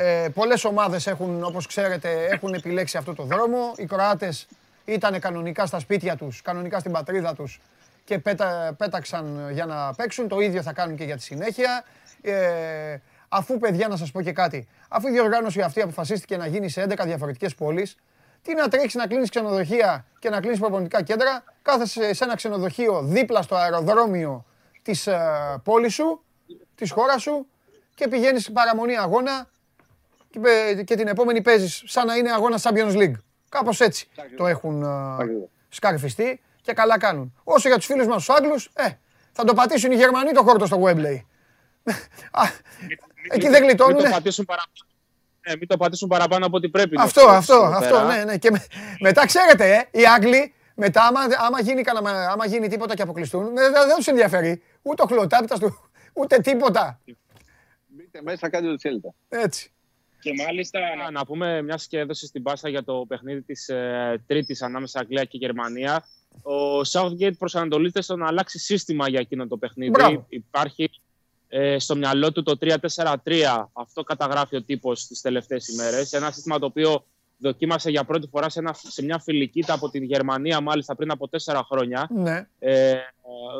[0.00, 3.72] Ε, πολλές ομάδες έχουν, όπως ξέρετε, έχουν επιλέξει αυτό το δρόμο.
[3.76, 4.46] Οι Κροάτες
[4.84, 7.60] ήταν κανονικά στα σπίτια τους, κανονικά στην πατρίδα τους
[8.04, 10.28] και πέτα, πέταξαν για να παίξουν.
[10.28, 11.84] Το ίδιο θα κάνουν και για τη συνέχεια.
[12.22, 12.96] Ε,
[13.28, 16.82] αφού, παιδιά, να σας πω και κάτι, αφού η διοργάνωση αυτή αποφασίστηκε να γίνει σε
[16.82, 17.96] 11 διαφορετικές πόλεις,
[18.42, 23.02] τι να τρέξεις να κλείνεις ξενοδοχεία και να κλείνεις προπονητικά κέντρα, κάθεσαι σε ένα ξενοδοχείο
[23.02, 24.44] δίπλα στο αεροδρόμιο
[24.82, 25.20] της ε,
[25.64, 26.22] πόλης σου,
[26.74, 27.46] της χώρας σου
[27.94, 29.48] και πηγαίνεις παραμονή αγώνα
[30.84, 33.14] και την επόμενη παίζεις σαν να είναι αγώνας Champions League.
[33.48, 34.84] Κάπως έτσι το έχουν
[35.68, 37.34] σκαρφιστεί και καλά κάνουν.
[37.44, 38.88] Όσο για τους φίλους μας τους Άγγλους, ε,
[39.32, 41.20] θα το πατήσουν οι Γερμανοί το χόρτο στο Webley.
[43.30, 43.94] Εκεί δεν γλιτώνουν.
[43.94, 44.86] Μην το πατήσουν παραπάνω.
[45.40, 46.96] Ε, μην το πατήσουν παραπάνω από ό,τι πρέπει.
[47.00, 48.36] Αυτό, αυτό, αυτό, ναι, ναι.
[48.36, 48.50] Και
[49.00, 51.82] μετά ξέρετε, ε, οι Άγγλοι, μετά άμα, άμα, γίνει,
[52.30, 54.62] άμα γίνει τίποτα και αποκλειστούν, δεν, δεν τους ενδιαφέρει.
[54.82, 55.56] Ούτε ο χλωτάπιτα
[56.12, 57.00] ούτε τίποτα.
[57.86, 59.08] Μπείτε μέσα, κάντε το θέλετε.
[59.28, 59.72] Έτσι.
[60.20, 60.80] Και μάλιστα
[61.12, 65.24] να πούμε, μια και έδωσε στην πάσα για το παιχνίδι της ε, Τρίτης ανάμεσα Αγγλία
[65.24, 66.04] και Γερμανία.
[66.42, 69.90] Ο Southgate προσανατολίζεται στο να αλλάξει σύστημα για εκείνο το παιχνίδι.
[69.90, 70.26] Μπράβο.
[70.28, 70.90] Υπάρχει
[71.48, 72.76] ε, στο μυαλό του το 3-4-3.
[73.72, 76.12] Αυτό καταγράφει ο τύπος τις τελευταίες ημέρες.
[76.12, 77.04] Ένα σύστημα το οποίο
[77.38, 81.28] δοκίμασε για πρώτη φορά σε, ένα, σε μια φιλική από την Γερμανία, μάλιστα πριν από
[81.28, 82.08] τέσσερα χρόνια.
[82.10, 82.46] Ναι.
[82.58, 82.96] Ε,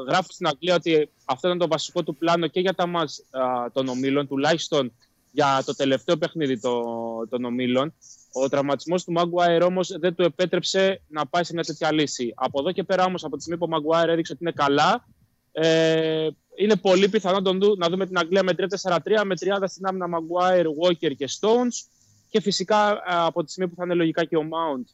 [0.09, 3.25] γράφει στην Αγγλία ότι αυτό ήταν το βασικό του πλάνο και για τα μας
[3.73, 4.93] των ομίλων, τουλάχιστον
[5.39, 6.83] για το τελευταίο παιχνίδι το,
[7.31, 7.95] των ομίλων.
[8.33, 12.33] Ο τραυματισμός του Μαγκουάιρ όμως δεν του επέτρεψε να πάει σε μια τέτοια λύση.
[12.37, 15.05] Από εδώ και πέρα όμως, από τη στιγμή που ο Μαγκουάιρ έδειξε ότι είναι καλά,
[15.53, 20.67] ε, είναι πολύ πιθανό να δούμε την Αγγλία με 3-4-3 με 30 στην άμυνα Μαγκουάιρ,
[20.67, 21.89] Walker και Stones.
[22.31, 24.87] Και φυσικά ε, από τη στιγμή που θα είναι λογικά και ο Mount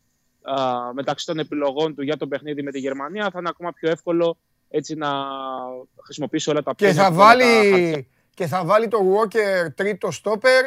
[0.56, 3.90] ε, μεταξύ των επιλογών του για το παιχνίδι με τη Γερμανία, θα είναι ακόμα πιο
[3.90, 4.36] εύκολο
[4.68, 5.08] έτσι να
[6.04, 10.66] χρησιμοποιήσει όλα τα και θα βάλει Και θα βάλει το Walker τρίτο στόπερ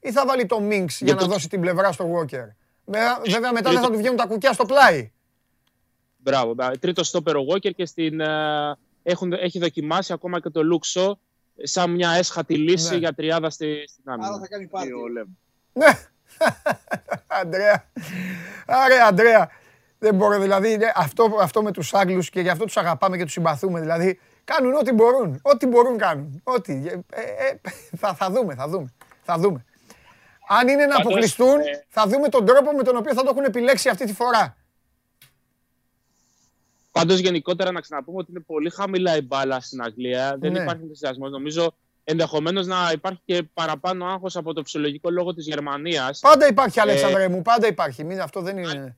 [0.00, 2.48] ή θα βάλει το Minx για, να δώσει την πλευρά στο Walker.
[2.84, 5.12] Βέβαια μετά δεν θα του βγαίνουν τα κουκιά στο πλάι.
[6.16, 6.54] Μπράβο.
[6.80, 11.18] Τρίτο στόπερ ο Walker και στην, ε, έχουν, έχει δοκιμάσει ακόμα και το Λούξο
[11.62, 12.98] σαν μια έσχατη λύση ναι.
[12.98, 14.28] για τριάδα στη, στην άμυνα.
[14.28, 15.28] Άρα θα κάνει πάρτι ο Λέμ.
[15.72, 15.98] Ναι.
[17.40, 17.90] Αντρέα.
[18.66, 19.50] Άρα, Αντρέα.
[19.98, 23.32] Δεν μπορώ, δηλαδή, αυτό, αυτό με τους Άγγλους και γι' αυτό τους αγαπάμε και τους
[23.32, 23.80] συμπαθούμε.
[23.80, 25.40] Δηλαδή, κάνουν ό,τι μπορούν.
[25.42, 26.40] Ό,τι μπορούν κάνουν.
[26.44, 26.72] Ό,τι.
[26.72, 27.60] Ε, ε,
[27.96, 28.92] θα, θα δούμε, θα δούμε.
[29.22, 29.64] Θα δούμε.
[30.48, 33.44] Αν είναι να αποκλειστούν, ε, θα δούμε τον τρόπο με τον οποίο θα το έχουν
[33.44, 34.56] επιλέξει αυτή τη φορά.
[36.92, 40.36] Πάντως, γενικότερα να ξαναπούμε ότι είναι πολύ χαμηλά η μπάλα στην Αγγλία.
[40.38, 40.62] Δεν ναι.
[40.62, 41.30] υπάρχει ενθουσιασμός.
[41.30, 46.20] Νομίζω ενδεχομένως να υπάρχει και παραπάνω άγχος από το φυσιολογικό λόγο της Γερμανίας.
[46.20, 48.04] Πάντα υπάρχει, Αλέξανδρε μου, πάντα υπάρχει.
[48.04, 48.96] Μην, αυτό δεν είναι.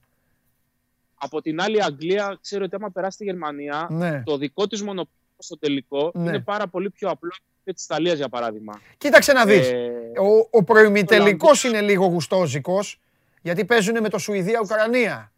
[1.15, 4.23] Από την άλλη, η Αγγλία ξέρει ότι άμα περάσει τη Γερμανία, ναι.
[4.23, 6.29] το δικό της μονοπόλιο στο τελικό ναι.
[6.29, 7.33] είναι πάρα πολύ πιο απλό
[7.67, 8.81] από τη Ιταλία, για παράδειγμα.
[8.99, 9.69] Κοίταξε να δεις.
[9.69, 9.91] Ε...
[10.21, 13.01] Ο, ο προημιτελικός είναι λίγο γουστόζικος,
[13.43, 15.33] γιατί παίζουν με το Σουηδία-Ουκρανία.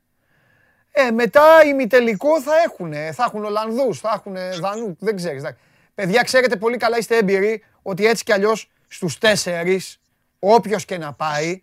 [0.90, 2.92] Ε, μετά ημιτελικό θα έχουν.
[2.92, 5.42] Θα έχουν Ολλανδούς, θα έχουν Δανού, δεν ξέρεις.
[5.94, 10.00] Παιδιά, ξέρετε πολύ καλά, είστε έμπειροι ότι έτσι κι αλλιώς στους τέσσερις,
[10.38, 11.62] όποιος και να πάει,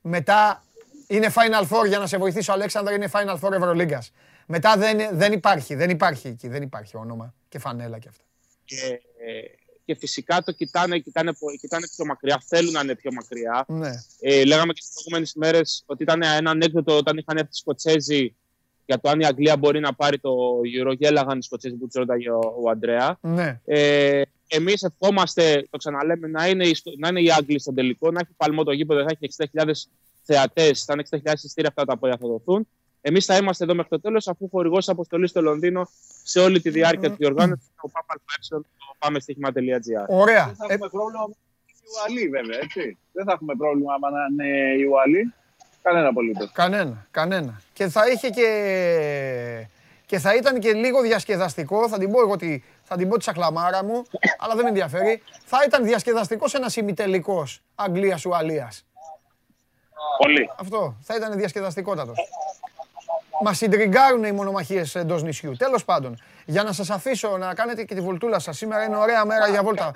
[0.00, 0.62] μετά
[1.06, 4.12] είναι Final Four για να σε βοηθήσω, Αλέξανδρα, είναι Final Four Ευρωλίγκας.
[4.52, 8.24] Μετά δεν, δεν υπάρχει, δεν υπάρχει εκεί, δεν υπάρχει όνομα και φανέλα και αυτά.
[8.64, 9.00] Και,
[9.84, 13.64] και φυσικά το κοιτάνε, κοιτάνε, κοιτάνε πιο μακριά, θέλουν να είναι πιο μακριά.
[13.68, 13.90] Ναι.
[14.20, 18.34] Ε, λέγαμε και στι προηγούμενες ημέρε ότι ήταν ένα ανέκδοτο όταν είχαν έρθει οι Σκοτσέζοι
[18.86, 20.30] για το αν η Αγγλία μπορεί να πάρει το
[20.80, 20.94] Euro.
[20.98, 23.18] Γέλαγαν οι Σκοτσέζοι που τους ρώταγε ο, ο Αντρέα.
[23.20, 23.60] Ναι.
[23.64, 28.34] Ε, Εμείς ευχόμαστε, το ξαναλέμε, να είναι, να είναι οι Άγγλοι στον τελικό, να έχει
[28.36, 29.70] παλμό το γήπεδο, θα έχει 60.000
[30.22, 32.68] θεατές, θα είναι 60.000 εισιτήρια αυτά τα οποία θα δοθούν.
[33.00, 35.88] Εμείς θα είμαστε εδώ μέχρι το τέλος, αφού χορηγός αποστολής στο Λονδίνο
[36.22, 38.62] σε όλη τη διάρκεια της διοργάνωσης ο Πάπας το
[38.98, 40.06] πάμε στοίχημα.gr.
[40.08, 40.44] Ωραία.
[40.44, 41.34] Δεν θα έχουμε πρόβλημα με
[41.66, 42.58] οι Ουαλοί, βέβαια.
[42.62, 42.98] Έτσι.
[43.12, 45.34] Δεν θα έχουμε πρόβλημα με να είναι οι Ουαλοί.
[45.82, 46.52] Κανένα απολύτως.
[46.52, 47.60] Κανένα, κανένα.
[47.72, 49.66] Και θα είχε και.
[50.06, 53.24] Και θα ήταν και λίγο διασκεδαστικό, θα την πω εγώ τη, θα την πω τη
[53.24, 54.02] σακλαμάρα μου,
[54.38, 55.22] αλλά δεν με ενδιαφέρει.
[55.44, 58.72] Θα ήταν διασκεδαστικός ένας ημιτελικός Αγγλία-Ουαλία.
[60.18, 60.50] Πολύ.
[60.58, 60.96] Αυτό.
[61.00, 62.18] Θα ήταν διασκεδαστικότατος.
[63.42, 65.52] Μας συντριγκάρουν οι μονομαχίες εντός νησιού.
[65.56, 68.56] Τέλος πάντων, για να σας αφήσω να κάνετε και τη βολτούλα σας.
[68.56, 69.92] Σήμερα είναι ωραία μέρα για βόλτα.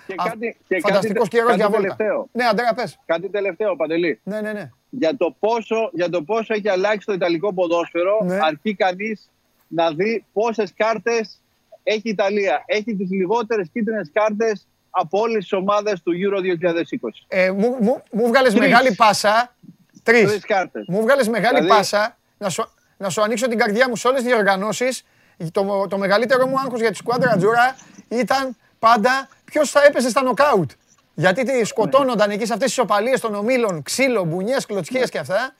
[0.83, 1.97] Φανταστικός καιρός για βόλτα.
[2.33, 2.99] Ναι, Αντρέα, πες.
[3.07, 4.21] Κάτι τελευταίο, Παντελή.
[4.23, 4.71] Ναι, ναι, ναι.
[4.91, 8.39] Για το πόσο, για το πόσο έχει αλλάξει το Ιταλικό ποδόσφαιρο, ναι.
[8.43, 9.31] αρκεί κανείς
[9.69, 11.41] να δει πόσες κάρτες
[11.83, 12.63] έχει η Ιταλία.
[12.67, 17.25] Έχει τις λιγότερες κίτρινες κάρτες από όλες τις ομάδες του Euro 2020.
[17.29, 19.55] Ε, μου μου, μου βγάλες μεγάλη πάσα.
[20.03, 20.41] Τρεις.
[20.87, 21.77] Μου βγάλες μεγάλη δηλαδή...
[21.77, 22.65] πάσα να σου,
[22.97, 25.05] να σου ανοίξω την καρδιά μου σε όλες τις διοργανώσεις.
[25.53, 27.77] Το, το μεγαλύτερο μου άγχος για τη σκουάντρα Τζούρα
[28.09, 30.71] ήταν πάντα ποιος θα έπεσε στα νοκάουτ.
[31.15, 35.55] Γιατί τι σκοτώνονταν εκεί σε αυτές τις οπαλίες των ομίλων, ξύλο, μπουνιές, κλωτσιές και αυτά.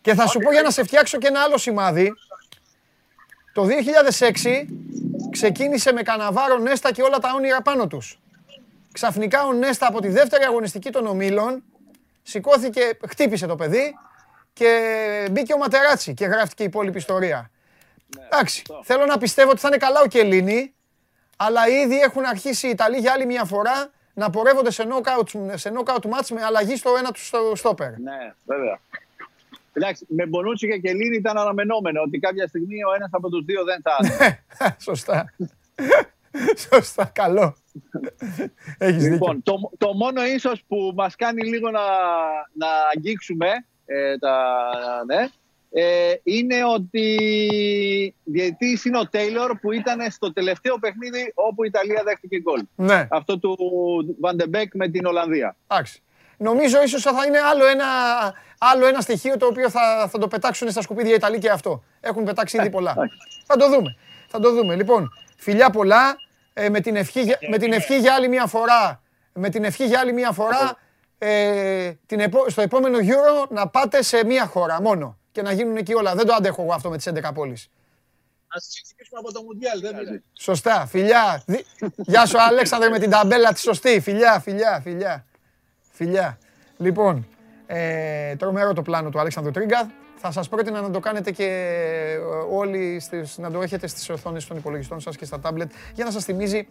[0.00, 2.12] Και θα σου πω για να σε φτιάξω και ένα άλλο σημάδι.
[3.52, 4.66] Το 2006
[5.30, 8.20] ξεκίνησε με Καναβάρο, Νέστα και όλα τα όνειρα πάνω τους.
[8.92, 11.62] Ξαφνικά ο Νέστα από τη δεύτερη αγωνιστική των ομίλων
[12.22, 13.94] σηκώθηκε, χτύπησε το παιδί
[14.52, 17.50] και μπήκε ο Ματεράτσι και γράφτηκε η υπόλοιπη ιστορία.
[18.16, 20.74] Ναι, Εντάξει, θέλω να πιστεύω ότι θα είναι καλά ο Κελίνη,
[21.36, 25.72] αλλά ήδη έχουν αρχίσει οι Ιταλοί για άλλη μια φορά να πορεύονται σε knockout, σε
[25.74, 27.98] knockout match με αλλαγή στο ένα τους στο στόπερ.
[27.98, 28.80] Ναι, βέβαια.
[29.72, 33.64] Εντάξει, με Μπονούτσι και Κελίνη ήταν αναμενόμενο ότι κάποια στιγμή ο ένας από τους δύο
[33.64, 33.96] δεν θα...
[34.18, 35.32] Ναι, σωστά.
[36.70, 37.56] Σωστά, καλό.
[38.78, 41.80] Έχεις λοιπόν, Το, το μόνο ίσως που μας κάνει λίγο να,
[42.52, 43.46] να αγγίξουμε
[43.92, 44.36] ε, τα,
[45.06, 45.28] ναι,
[45.72, 47.06] ε, είναι ότι
[48.24, 52.62] διαιτής είναι ο Τέιλορ που ήταν στο τελευταίο παιχνίδι όπου η Ιταλία δέχτηκε γκολ.
[52.74, 53.06] Ναι.
[53.10, 53.56] Αυτό του
[54.20, 55.56] Βαντεμπέκ με την Ολλανδία.
[55.66, 56.02] Εντάξει.
[56.36, 57.86] Νομίζω ίσως θα είναι άλλο ένα,
[58.58, 61.82] άλλο ένα στοιχείο το οποίο θα, θα το πετάξουν στα σκουπίδια οι Ιταλοί και αυτό.
[62.00, 62.94] Έχουν πετάξει ήδη ε, πολλά.
[63.46, 63.96] θα το δούμε.
[64.28, 64.74] Θα το δούμε.
[64.76, 66.16] Λοιπόν, φιλιά πολλά.
[66.52, 69.84] ε, με, την ευχή, για- με την ευχή για άλλη μια φορά, με την ευχή
[69.84, 70.78] για άλλη μια φορά,
[71.22, 75.76] ε, την επο- στο επόμενο Euro να πάτε σε μια χώρα μόνο και να γίνουν
[75.76, 76.14] εκεί όλα.
[76.14, 77.70] Δεν το αντέχω εγώ αυτό με τις 11 πόλεις.
[78.48, 79.80] Α ξεκινήσουμε από το Μουντιάλ.
[79.80, 80.22] Δεν πειράζει.
[80.32, 81.42] Σωστά, φιλιά.
[81.46, 84.00] Δι- Γεια σου Αλέξανδρε με την ταμπέλα τη σωστή.
[84.00, 85.24] Φιλιά, φιλιά, φιλιά.
[85.92, 86.38] Φιλιά.
[86.76, 87.26] Λοιπόν,
[87.66, 89.90] ε, τρομερό το πλάνο του Αλέξανδρου Τρίγκα.
[90.16, 92.16] Θα σας πρότεινα να το κάνετε και ε,
[92.50, 96.10] όλοι, στις, να το έχετε στις οθόνες των υπολογιστών σας και στα τάμπλετ για να
[96.10, 96.68] σας θυμίζει,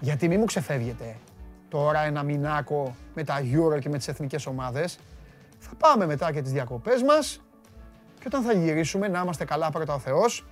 [0.00, 1.16] γιατί μη μου ξεφεύγετε
[1.68, 4.98] τώρα ένα μηνάκο με τα Euro και με τις εθνικές ομάδες.
[5.58, 7.40] Θα πάμε μετά και τις διακοπές μας
[8.18, 10.46] και όταν θα γυρίσουμε να είμαστε καλά πρώτα ο Θεός,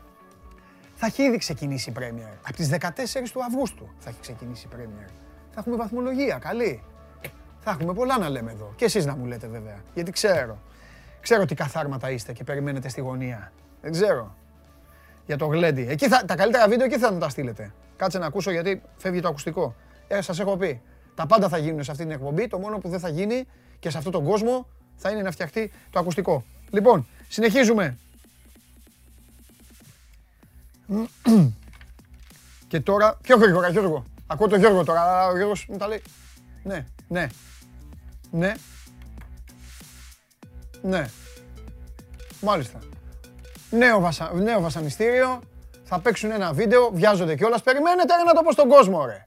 [0.95, 2.39] θα έχει ήδη ξεκινήσει η Premier.
[2.47, 5.11] Από τις 14 του Αυγούστου θα έχει ξεκινήσει η Premier.
[5.51, 6.83] Θα έχουμε βαθμολογία, καλή.
[7.59, 8.73] Θα έχουμε πολλά να λέμε εδώ.
[8.77, 10.59] Και εσείς να μου λέτε βέβαια, γιατί ξέρω.
[11.21, 13.53] Ξέρω τι καθάρματα είστε και περιμένετε στη γωνία.
[13.81, 14.37] Δεν ξέρω.
[15.27, 15.87] Για το γλέντι.
[15.89, 17.73] Εκεί θα, τα καλύτερα βίντεο εκεί θα μου τα στείλετε.
[17.97, 19.75] Κάτσε να ακούσω γιατί φεύγει το ακουστικό.
[20.09, 20.83] Ε, σας έχω πει.
[21.15, 22.47] Τα πάντα θα γίνουν σε αυτή την εκπομπή.
[22.47, 23.47] Το μόνο που δεν θα γίνει
[23.79, 26.45] και σε αυτόν τον κόσμο θα είναι να φτιαχτεί το ακουστικό.
[26.71, 27.97] Λοιπόν, συνεχίζουμε.
[32.69, 34.05] Και τώρα, πιο γρήγορα Γιώργο.
[34.27, 36.03] Ακούω τον Γιώργο τώρα, αλλά ο Γιώργος μου τα λέει.
[36.63, 37.27] Ναι, ναι,
[38.31, 38.55] ναι,
[40.83, 41.09] ναι.
[42.41, 42.79] Μάλιστα.
[43.71, 44.33] Νέο, βασα...
[44.35, 45.41] Νέο βασανιστήριο,
[45.85, 47.63] θα παίξουν ένα βίντεο, βιάζονται κιόλας.
[47.63, 49.27] Περιμένετε ρε, να το πω στον κόσμο ρε.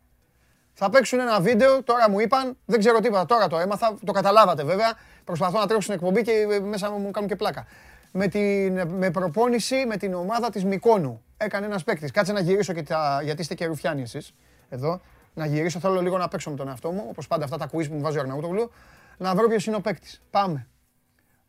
[0.79, 4.63] Θα παίξουν ένα βίντεο, τώρα μου είπαν, δεν ξέρω τίποτα, τώρα το έμαθα, το καταλάβατε
[4.63, 4.93] βέβαια.
[5.23, 7.65] Προσπαθώ να τρέξω στην εκπομπή και ε, μέσα μου κάνουν και πλάκα.
[8.11, 11.23] Με, την, με προπόνηση με την ομάδα της Μικόνου.
[11.37, 12.11] Έκανε ένας παίκτης.
[12.11, 14.33] Κάτσε να γυρίσω και τα, γιατί είστε και ρουφιάνοι εσείς
[14.69, 15.01] εδώ.
[15.33, 17.87] Να γυρίσω, θέλω λίγο να παίξω με τον εαυτό μου, όπως πάντα αυτά τα quiz
[17.87, 18.71] που μου βάζει ο Αρναούτογλου.
[19.17, 20.21] Να βρω ποιος είναι ο παίκτης.
[20.31, 20.67] Πάμε.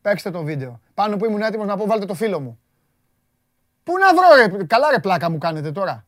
[0.01, 0.79] Παίξτε το βίντεο.
[0.93, 2.59] Πάνω που ήμουν έτοιμος να πω βάλτε το φίλο μου.
[3.83, 6.05] Πού να βρω ρε, καλά ρε πλάκα μου κάνετε τώρα.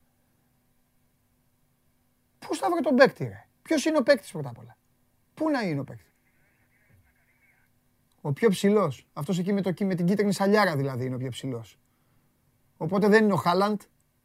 [2.47, 4.77] Πού θα βρω τον παίκτη, ρε; Ποιος είναι ο παίκτης πρώτα απ' όλα;
[5.33, 6.13] Πού να είναι ο παίκτης;
[8.21, 9.07] Ο πιο ψηλός.
[9.13, 11.79] Αυτός εκεί με, το, με την κίτρινη σαλιάρα δηλαδή είναι ο πιο ψηλός.
[12.77, 13.81] Οπότε δεν είναι ο Χάλαντ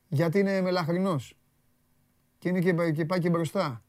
[0.08, 1.38] γιατί είναι μελαχρινός.
[2.38, 3.84] Και, είναι και, και πάει και μπροστά.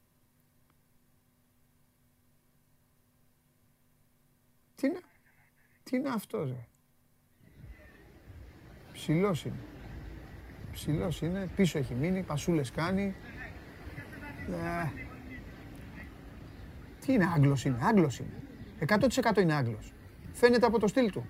[4.76, 5.00] Τι είναι,
[5.84, 6.68] τι είναι αυτός, ρε;
[8.94, 9.60] Ψηλός είναι.
[10.72, 13.16] Ψηλός είναι, πίσω έχει μείνει, πασούλες κάνει.
[14.52, 14.90] Ε,
[17.06, 18.30] Τι είναι, Άγγλος είναι, Άγγλος είναι.
[19.34, 19.94] 100% είναι Άγγλος.
[20.34, 21.26] Φαίνεται από το στυλ του.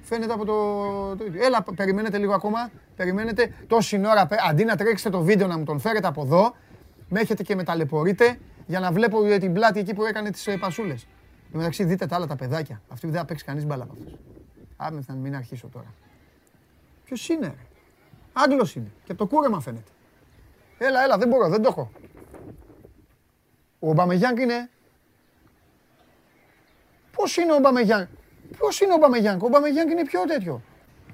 [0.00, 0.54] Φαίνεται από το...
[1.16, 2.70] το- Έλα, περιμένετε λίγο ακόμα.
[2.96, 4.26] Περιμένετε τόση ώρα.
[4.26, 6.54] πε- Αντί να τρέξετε το βίντεο να μου τον φέρετε από εδώ,
[7.08, 10.46] με έχετε και με ταλαιπωρείτε για να βλέπω ε, την πλάτη εκεί που έκανε τις
[10.46, 11.02] ε, πασούλες.
[11.02, 12.82] Εν τω μεταξύ δείτε τα άλλα τα παιδάκια.
[12.88, 14.12] Αυτή δεν θα παίξει κανείς μπάλα από αυτούς.
[14.76, 15.94] Άμε να μην αρχίσω τώρα.
[17.04, 17.54] Ποιος είναι, ρε;
[18.32, 18.90] Άγγλος είναι.
[19.04, 19.90] Και από το κούρεμα φαίνεται.
[20.78, 21.90] Έλα, έλα, δεν μπορώ, δεν το έχω.
[23.86, 24.70] Ο Μπαμεγιάνγκ είναι.
[27.12, 28.06] Πώς είναι ο Μπαμεγιάνγκ.
[28.58, 29.42] Πώς είναι ο Μπαμεγιάνγκ.
[29.42, 30.62] Ο Μπαμεγιάνγκ είναι πιο τέτοιο.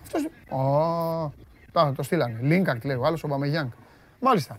[0.02, 0.24] Αυτός...
[0.48, 1.32] Ω,
[1.72, 2.38] τώρα το στείλανε.
[2.40, 3.68] Λίνκαρτ λέει ο άλλος ο Μπαμεγιάνγκ.
[4.20, 4.58] Μάλιστα.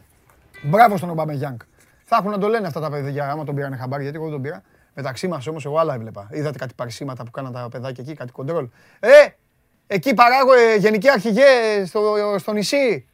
[0.63, 1.59] Μπράβο στον Ομπαμεγιάνγκ.
[2.03, 4.33] Θα έχουν να το λένε αυτά τα παιδιά άμα τον πήρανε χαμπάρι, γιατί εγώ δεν
[4.33, 4.63] τον πήρα.
[4.93, 6.27] Μεταξύ μας όμως, εγώ άλλα έβλεπα.
[6.31, 8.69] Είδατε κάτι παρισίματα που κάναν τα παιδάκια εκεί, κάτι κοντρόλ.
[8.99, 9.27] Ε!
[9.87, 13.07] Εκεί παράγω ε, γενική αρχηγέ στο, στο νησί.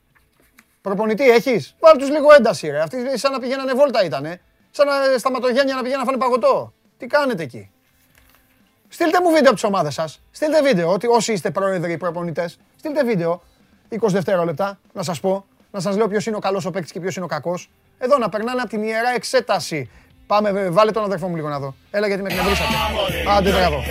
[0.82, 2.82] Προπονητή έχεις; Βάλ τους λίγο ένταση, ρε.
[2.82, 4.40] Αυτοί σαν να πηγαίνανε βόλτα ήταν.
[4.72, 6.74] Σαν να σταματογένεια να πηγαίνουν να φάνε παγωτό.
[6.98, 7.72] Τι κάνετε εκεί;
[8.88, 10.22] Στείλτε μου βίντεο από τις ομάδες σας.
[10.32, 13.42] Στείλτε βίντεο, ότι όσοι είστε πρόεδροι ή προπονητές, στείλτε βίντεο
[13.90, 17.00] 20 δευτερόλεπτα να σας πω, να σας λέω ποιος είναι ο καλός ο παίκτης και
[17.00, 17.70] ποιος είναι ο κακός.
[17.98, 19.90] Εδώ να περνάνε από την ιερά εξέταση.
[20.28, 21.76] Πάμε, βε- βάλε τον αδερφό μου λίγο να δω.
[21.92, 22.70] Έλα γιατί με εκνευρίσατε.
[23.38, 23.84] Άντε μπράβο.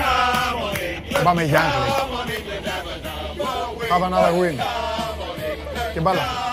[1.22, 1.90] Πάμε Γιάννη λέει.
[3.90, 4.62] Have another win.
[5.94, 6.47] Και μπάλα.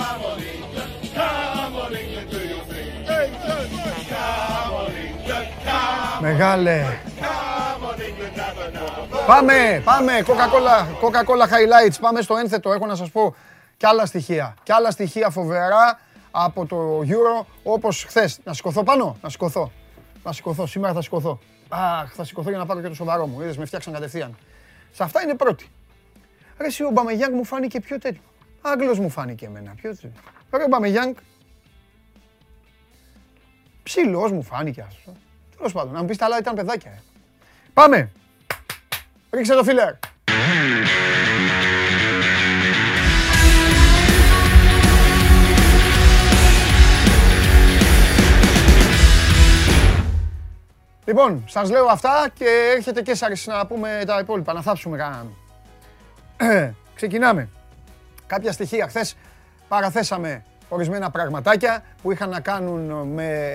[6.28, 6.84] Μεγάλε.
[9.28, 13.36] Πάμε, πάμε, Coca-Cola, Coca-Cola Highlights, πάμε στο ένθετο, έχω να σας πω
[13.78, 14.56] κι άλλα στοιχεία.
[14.64, 16.00] Κι άλλα στοιχεία φοβερά
[16.32, 18.40] από το Euro, όπως χθες.
[18.44, 19.72] Να σηκωθώ πάνω, να σηκωθώ.
[20.24, 21.40] Να σηκωθώ, σήμερα θα σηκωθώ.
[21.70, 24.38] Αχ, θα σηκωθώ για να πάρω και το σοβαρό μου, είδες, με φτιάξαν κατευθείαν.
[24.92, 25.70] Σε αυτά είναι πρώτη.
[26.58, 28.22] Ρε εσύ ο Μπαμεγιάνγκ μου φάνηκε πιο τέτοιο.
[28.62, 30.12] Άγγλος μου φάνηκε εμένα, πιο τέτοιο.
[30.52, 31.16] Ρε ο Μπαμεγιάνγκ,
[33.84, 35.14] ψηλός μου φάνηκε αυτό.
[35.58, 36.92] Τέλος πάντων, να μου πεις τα άλλα ήταν παιδάκια.
[36.92, 37.00] ε.
[37.74, 38.12] Πάμε!
[39.32, 39.94] Ρίξε το φίλερ.
[51.06, 55.34] Λοιπόν, σας λέω αυτά και έρχεται και σας να πούμε τα υπόλοιπα, να θάψουμε κανέναν.
[56.96, 57.50] Ξεκινάμε.
[58.28, 58.88] Κάποια στοιχεία.
[58.88, 59.16] Χθες
[59.68, 60.44] παραθέσαμε
[60.76, 63.52] ορισμένα πραγματάκια που είχαν να κάνουν με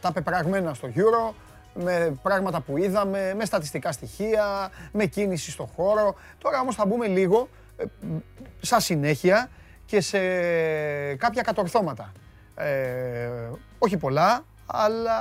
[0.00, 1.34] τα πεπραγμένα στο Euro,
[1.74, 6.14] με πράγματα που είδαμε, με στατιστικά στοιχεία, με κίνηση στο χώρο.
[6.38, 7.84] Τώρα όμως θα μπούμε λίγο, ε,
[8.60, 9.48] σαν συνέχεια,
[9.86, 10.18] και σε
[11.14, 12.12] κάποια κατορθώματα.
[12.54, 13.28] Ε,
[13.78, 15.18] όχι πολλά, αλλά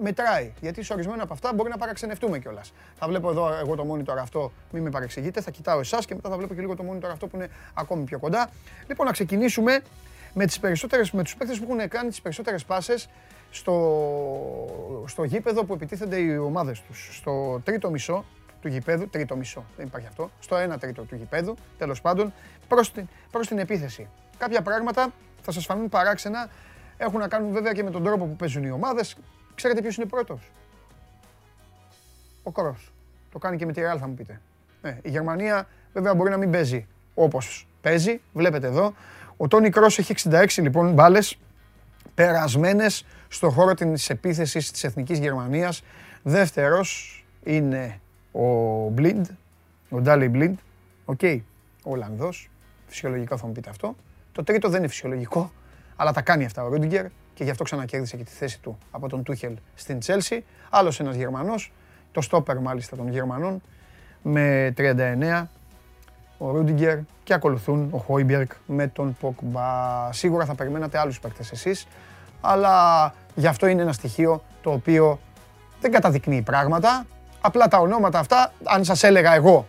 [0.00, 0.52] μετράει.
[0.60, 2.72] Γιατί σε ορισμένα από αυτά μπορεί να παραξενευτούμε κιόλας.
[2.94, 5.40] Θα βλέπω εδώ εγώ το monitor αυτό, μην με παρεξηγείτε.
[5.40, 8.04] Θα κοιτάω εσάς και μετά θα βλέπω και λίγο το monitor αυτό που είναι ακόμη
[8.04, 8.50] πιο κοντά.
[8.86, 9.82] Λοιπόν, να ξεκινήσουμε
[10.38, 13.08] με, τις περισσότερες, με τους παίκτες που έχουν κάνει τις περισσότερες πάσες
[13.50, 17.08] στο, στο γήπεδο που επιτίθενται οι ομάδες τους.
[17.12, 18.24] Στο τρίτο μισό
[18.60, 22.32] του γηπέδου, τρίτο μισό, δεν υπάρχει αυτό, στο ένα τρίτο του γηπέδου, τέλος πάντων,
[22.68, 24.08] προς την, προς την επίθεση.
[24.38, 26.48] Κάποια πράγματα θα σας φανούν παράξενα,
[26.96, 29.16] έχουν να κάνουν βέβαια και με τον τρόπο που παίζουν οι ομάδες.
[29.54, 30.50] Ξέρετε ποιος είναι πρώτος;
[32.42, 32.92] Ο Κρός.
[33.32, 34.40] Το κάνει και με τη Real θα μου πείτε.
[34.82, 38.94] Ε, η Γερμανία βέβαια μπορεί να μην παίζει όπως παίζει, βλέπετε εδώ.
[39.36, 41.38] Ο Τόνι Κρός έχει 66 λοιπόν μπάλες
[42.14, 45.82] περασμένες στο χώρο της επίθεσης της Εθνικής Γερμανίας.
[46.22, 48.00] Δεύτερος είναι
[48.32, 48.42] ο
[48.88, 49.26] Μπλίντ,
[49.88, 50.58] ο Ντάλι Μπλίντ,
[51.04, 51.20] οκ,
[51.82, 52.50] ο Ολλανδός,
[52.86, 53.96] φυσιολογικό θα μου πείτε αυτό.
[54.32, 55.52] Το τρίτο δεν είναι φυσιολογικό,
[55.96, 59.08] αλλά τα κάνει αυτά ο Ρούντιγκερ και γι' αυτό ξανακέρδισε και τη θέση του από
[59.08, 60.44] τον Τούχελ στην Τσέλσι.
[60.70, 61.72] Άλλος ένας Γερμανός,
[62.12, 63.62] το στόπερ μάλιστα των Γερμανών,
[64.22, 65.50] με 39,
[66.38, 70.12] ο Ρούντιγκερ και ακολουθούν ο Χόιμπερκ με τον Ποκμπά.
[70.12, 71.86] Σίγουρα θα περιμένατε άλλους παίκτες εσείς,
[72.40, 75.20] αλλά γι' αυτό είναι ένα στοιχείο το οποίο
[75.80, 77.06] δεν καταδεικνύει πράγματα.
[77.40, 79.66] Απλά τα ονόματα αυτά, αν σας έλεγα εγώ,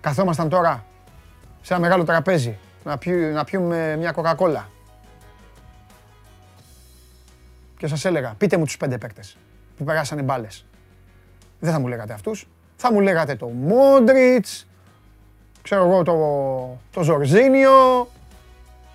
[0.00, 0.84] καθόμασταν τώρα
[1.62, 2.98] σε ένα μεγάλο τραπέζι να,
[3.32, 4.68] να πιούμε μια κοκακόλα
[7.78, 9.36] και σας έλεγα, πείτε μου τους πέντε παίκτες
[9.76, 10.66] που περάσανε μπάλες.
[11.60, 12.48] Δεν θα μου λέγατε αυτούς.
[12.76, 14.66] Θα μου λέγατε το Μόντριτς,
[15.66, 16.16] ξέρω εγώ το,
[16.92, 18.08] το Ζορζίνιο.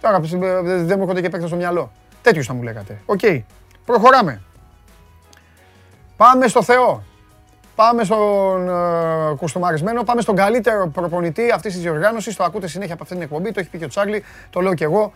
[0.01, 1.91] Τώρα δεν μου έρχονται και παίκτες στο μυαλό.
[2.21, 3.01] Τέτοιους θα μου λέγατε.
[3.05, 3.19] Οκ.
[3.85, 4.41] Προχωράμε.
[6.17, 7.03] Πάμε στο Θεό.
[7.75, 12.35] Πάμε στον ε, κουστομαρισμένο, πάμε στον καλύτερο προπονητή αυτής της διοργάνωσης.
[12.35, 13.51] Το ακούτε συνέχεια από αυτή την εκπομπή.
[13.51, 15.13] Το έχει πει και ο Τσάγλι, το λέω και εγώ.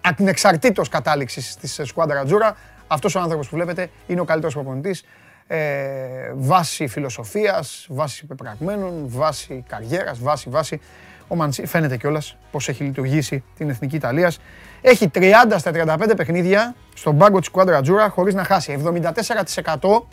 [0.00, 5.04] Ανεξαρτήτως κατάληξης της Squadra Azzurra, αυτός ο άνθρωπος που βλέπετε είναι ο καλύτερος προπονητής
[5.52, 10.80] ε, βάση φιλοσοφίας, βάση πεπραγμένων, βάση καριέρας, βάση, βάση.
[11.28, 14.40] Ο Μαντσί φαίνεται κιόλας πώς έχει λειτουργήσει την Εθνική Ιταλίας.
[14.80, 18.72] Έχει 30 στα 35 παιχνίδια στον πάγκο της Σκουάντρα Τζούρα χωρίς να χάσει.
[18.72, 20.06] 74%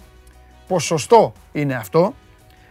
[0.68, 2.14] ποσοστό είναι αυτό.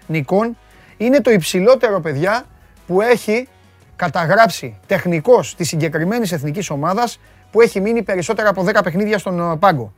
[0.07, 0.57] Νικών
[0.97, 2.45] είναι το υψηλότερο παιδιά
[2.87, 3.49] που έχει
[3.97, 9.57] καταγράψει τεχνικός της συγκεκριμένης εθνικής ομάδας που έχει μείνει περισσότερα από 10 παιχνίδια στον ε,
[9.57, 9.93] πάγκο.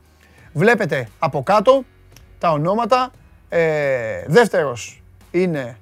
[0.53, 1.83] Βλέπετε από κάτω
[2.39, 3.11] τα ονόματα.
[3.49, 5.77] Ε, δεύτερος είναι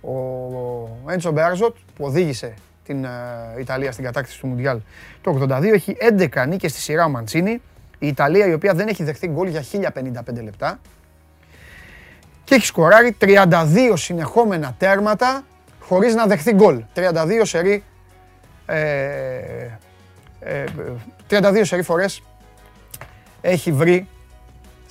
[0.00, 3.08] ο Έντσο Μπέρζοτ που οδήγησε την ε,
[3.58, 4.80] Ιταλία στην κατάκτηση του Μουντιάλ
[5.20, 5.62] το 82.
[5.62, 7.60] Έχει 11 νίκες στη σειρά ο Μαντσίνη.
[7.98, 10.80] Η Ιταλία η οποία δεν έχει δεχθεί γκολ για 1055 λεπτά.
[12.44, 15.44] Και έχει σκοράρει 32 συνεχόμενα τέρματα
[15.80, 16.84] χωρίς να δεχθεί γκολ.
[16.94, 17.84] 32 σερί,
[18.66, 19.68] ε,
[21.28, 22.22] 32 ε, σερί φορές
[23.40, 24.08] έχει βρει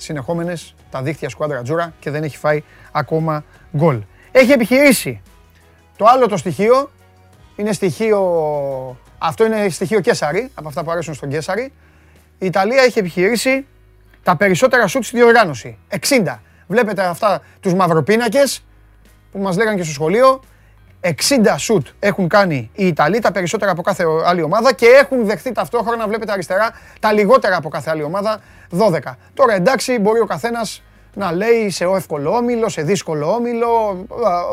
[0.02, 2.62] συνεχόμενες τα δίχτυα σκουάντρα Τζούρα και δεν έχει φάει
[2.92, 3.44] ακόμα
[3.76, 4.02] γκολ.
[4.32, 5.22] Έχει επιχειρήσει.
[5.96, 6.90] Το άλλο το στοιχείο
[7.56, 8.20] είναι στοιχείο,
[9.18, 11.72] αυτό είναι στοιχείο Κέσαρη, από αυτά που αρέσουν στον Κέσαρη.
[12.38, 13.66] Η Ιταλία έχει επιχειρήσει
[14.22, 15.78] τα περισσότερα σουτς στη διοργάνωση.
[16.08, 16.40] 60.
[16.66, 18.64] Βλέπετε αυτά τους μαυροπίνακες
[19.32, 20.40] που μας λέγανε και στο σχολείο.
[21.02, 21.10] 60
[21.56, 26.06] σουτ έχουν κάνει οι Ιταλοί, τα περισσότερα από κάθε άλλη ομάδα και έχουν δεχθεί ταυτόχρονα,
[26.06, 28.40] βλέπετε αριστερά, τα λιγότερα από κάθε άλλη ομάδα,
[28.78, 28.98] 12.
[29.34, 30.82] Τώρα εντάξει, μπορεί ο καθένας
[31.14, 34.04] να λέει σε εύκολο όμιλο, σε δύσκολο όμιλο,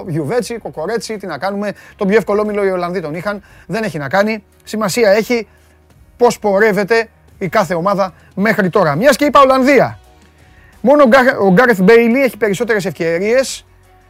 [0.07, 1.73] Γιουβέτσι, Κοκορέτσι, τι να κάνουμε.
[1.95, 4.43] Τον πιο εύκολο όμιλο οι Ολλανδοί τον είχαν, δεν έχει να κάνει.
[4.63, 5.47] Σημασία έχει
[6.17, 8.95] πώς πορεύεται η κάθε ομάδα μέχρι τώρα.
[8.95, 9.99] Μιας και είπα Ολλανδία.
[10.81, 11.03] Μόνο
[11.41, 13.65] ο Γκάρεθ Μπέιλι έχει περισσότερες ευκαιρίες,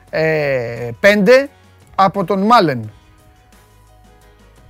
[0.09, 1.49] ε, πέντε,
[2.01, 2.91] από τον Μάλεν.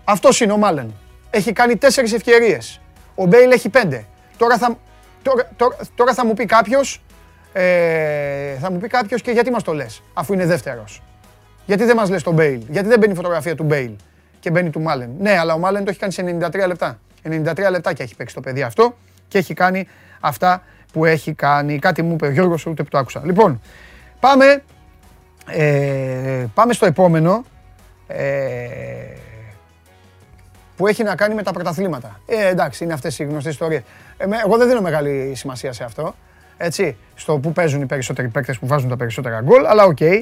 [0.03, 0.93] Αυτός είναι ο Μάλεν.
[1.29, 2.81] Έχει κάνει τέσσερις ευκαιρίες.
[3.15, 4.05] Ο Μπέιλ έχει πέντε.
[4.37, 4.77] Τώρα θα,
[5.21, 5.47] τώρα,
[5.95, 7.01] τώρα, θα μου πει κάποιος,
[7.53, 11.01] ε, θα μου πει κάποιος και γιατί μας το λες, αφού είναι δεύτερος.
[11.65, 13.91] Γιατί δεν μας λες τον Μπέιλ, γιατί δεν μπαίνει η φωτογραφία του Μπέιλ
[14.39, 16.99] και μπαίνει του Μάλεν; Ναι, αλλά ο Μάλεν το έχει κάνει σε 93 λεπτά.
[17.23, 19.87] 93 λεπτά και έχει παίξει το παιδί αυτό και έχει κάνει
[20.19, 20.63] αυτά
[20.93, 21.79] που έχει κάνει.
[21.79, 23.21] Κάτι μου είπε ο Γιώργος, ούτε που το άκουσα.
[23.25, 23.61] Λοιπόν,
[24.19, 24.63] πάμε
[25.51, 27.43] ε, πάμε στο επόμενο
[28.07, 28.25] ε,
[30.75, 32.19] που έχει να κάνει με τα πρωταθλήματα.
[32.25, 33.81] Ε, εντάξει, είναι αυτές οι γνωστές ιστορίες.
[34.17, 36.15] Ε, εγώ δεν δίνω μεγάλη σημασία σε αυτό.
[36.57, 39.97] Έτσι, στο που παίζουν οι περισσότεροι παίκτες που βάζουν τα περισσότερα γκολ, αλλά OK.
[39.99, 40.19] Okay.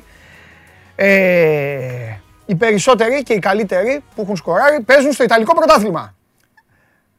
[0.95, 6.15] Ε, οι περισσότεροι και οι καλύτεροι που έχουν σκοράρει παίζουν στο Ιταλικό πρωτάθλημα.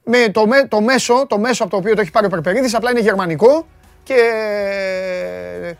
[0.04, 2.74] με το, με- το μέσο, το μέσο από το οποίο το έχει πάρει ο Περπερίδης
[2.74, 3.66] απλά είναι γερμανικό
[4.02, 5.76] και, ε, ε,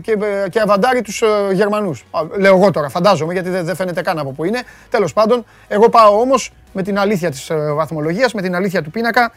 [0.00, 0.12] και,
[0.44, 2.04] ε, και αβαντάρει τους ε, Γερμανούς.
[2.10, 4.62] Α, Λέω εγώ τώρα, φαντάζομαι, γιατί δεν, δεν φαίνεται καν από πού είναι.
[4.90, 8.90] Τέλος πάντων, εγώ πάω όμως με την αλήθεια της ε, βαθμολογίας, με την αλήθεια του
[8.90, 9.32] πίνακα.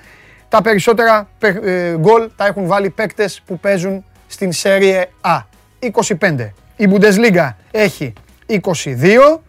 [0.49, 5.39] Τα περισσότερα πε- ε, γκολ τα έχουν βάλει παίκτες που παίζουν στην Serie A.
[6.19, 6.49] 25.
[6.75, 8.13] Η Bundesliga έχει
[8.45, 9.39] 22.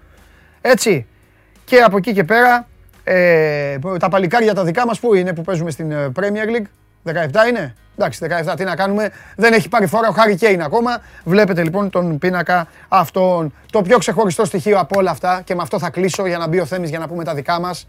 [0.61, 1.07] Έτσι.
[1.65, 2.67] Και από εκεί και πέρα,
[3.05, 6.67] ε, τα παλικάρια τα δικά μας που είναι που παίζουμε στην ε, Premier League;
[7.07, 9.11] 17 είναι; Εντάξει, 17 τι να κάνουμε.
[9.37, 11.01] Δεν έχει πάρει φορά ο Χάρη Κέιν ακόμα.
[11.25, 13.55] Βλέπετε λοιπόν τον πίνακα αυτόν.
[13.73, 16.61] Το πιο ξεχωριστό στοιχείο από όλα αυτά και με αυτό θα κλείσω για να μπει
[16.61, 17.89] ο Θέμης για να πούμε τα δικά μας.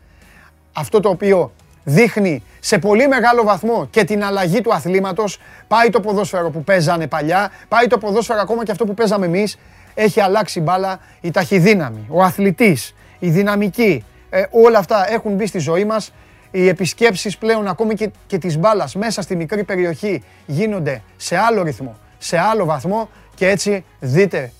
[0.73, 1.51] Αυτό το οποίο
[1.83, 5.39] δείχνει σε πολύ μεγάλο βαθμό και την αλλαγή του αθλήματος.
[5.67, 9.57] Πάει το ποδόσφαιρο που παίζανε παλιά, πάει το ποδόσφαιρο ακόμα και αυτό που παίζαμε εμείς.
[9.93, 14.05] Έχει αλλάξει μπάλα η ταχυδύναμη, ο αθλητής, η δυναμική.
[14.29, 16.11] ε, όλα αυτά έχουν μπει στη ζωή μας.
[16.51, 21.63] Οι επισκέψεις πλέον ακόμη και, και της μπάλας μέσα στη μικρή περιοχή γίνονται σε άλλο
[21.63, 24.51] ρυθμό, σε άλλο βαθμό και έτσι δείτε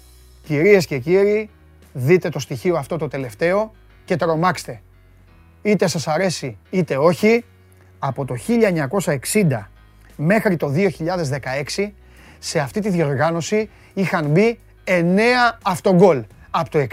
[0.43, 1.49] κυρίες και κύριοι,
[1.93, 3.71] δείτε το στοιχείο αυτό το τελευταίο
[4.05, 4.81] και τρομάξτε
[5.61, 7.45] είτε σας αρέσει είτε όχι,
[7.99, 8.35] από το
[9.33, 9.67] 1960
[10.15, 10.73] μέχρι το
[11.75, 11.91] 2016
[12.39, 14.91] σε αυτή τη διοργάνωση είχαν μπει 9
[15.61, 16.23] αυτογκόλ.
[16.49, 16.85] Από το 60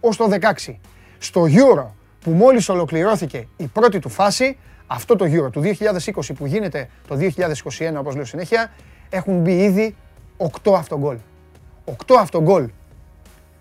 [0.00, 0.28] ως το
[0.66, 0.74] 16.
[1.18, 1.86] Στο Euro
[2.24, 4.56] που μόλις ολοκληρώθηκε η πρώτη του φάση,
[4.86, 8.72] αυτό το Euro του 2020 που γίνεται το 2021 όπως λέω συνέχεια,
[9.10, 9.96] έχουν μπει ήδη
[10.36, 11.16] 8 αυτογκόλ.
[11.84, 12.68] 8 αυτογκόλ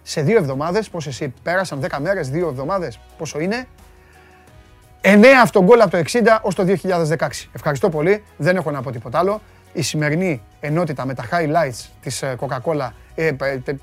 [0.04, 3.68] σε δύο εβδομάδες, πώς εσύ πέρασαν 10 μέρες, δύο εβδομάδες, πόσο είναι,
[5.02, 7.50] 9 αυτογκόλ από το 60 ως το 2016.
[7.54, 8.24] Ευχαριστώ πολύ.
[8.38, 9.42] Δεν έχω να πω τίποτα άλλο.
[9.74, 13.80] Η σημερινή ενότητα με τα highlights της ε, Coca-Cola ε, ε, τε-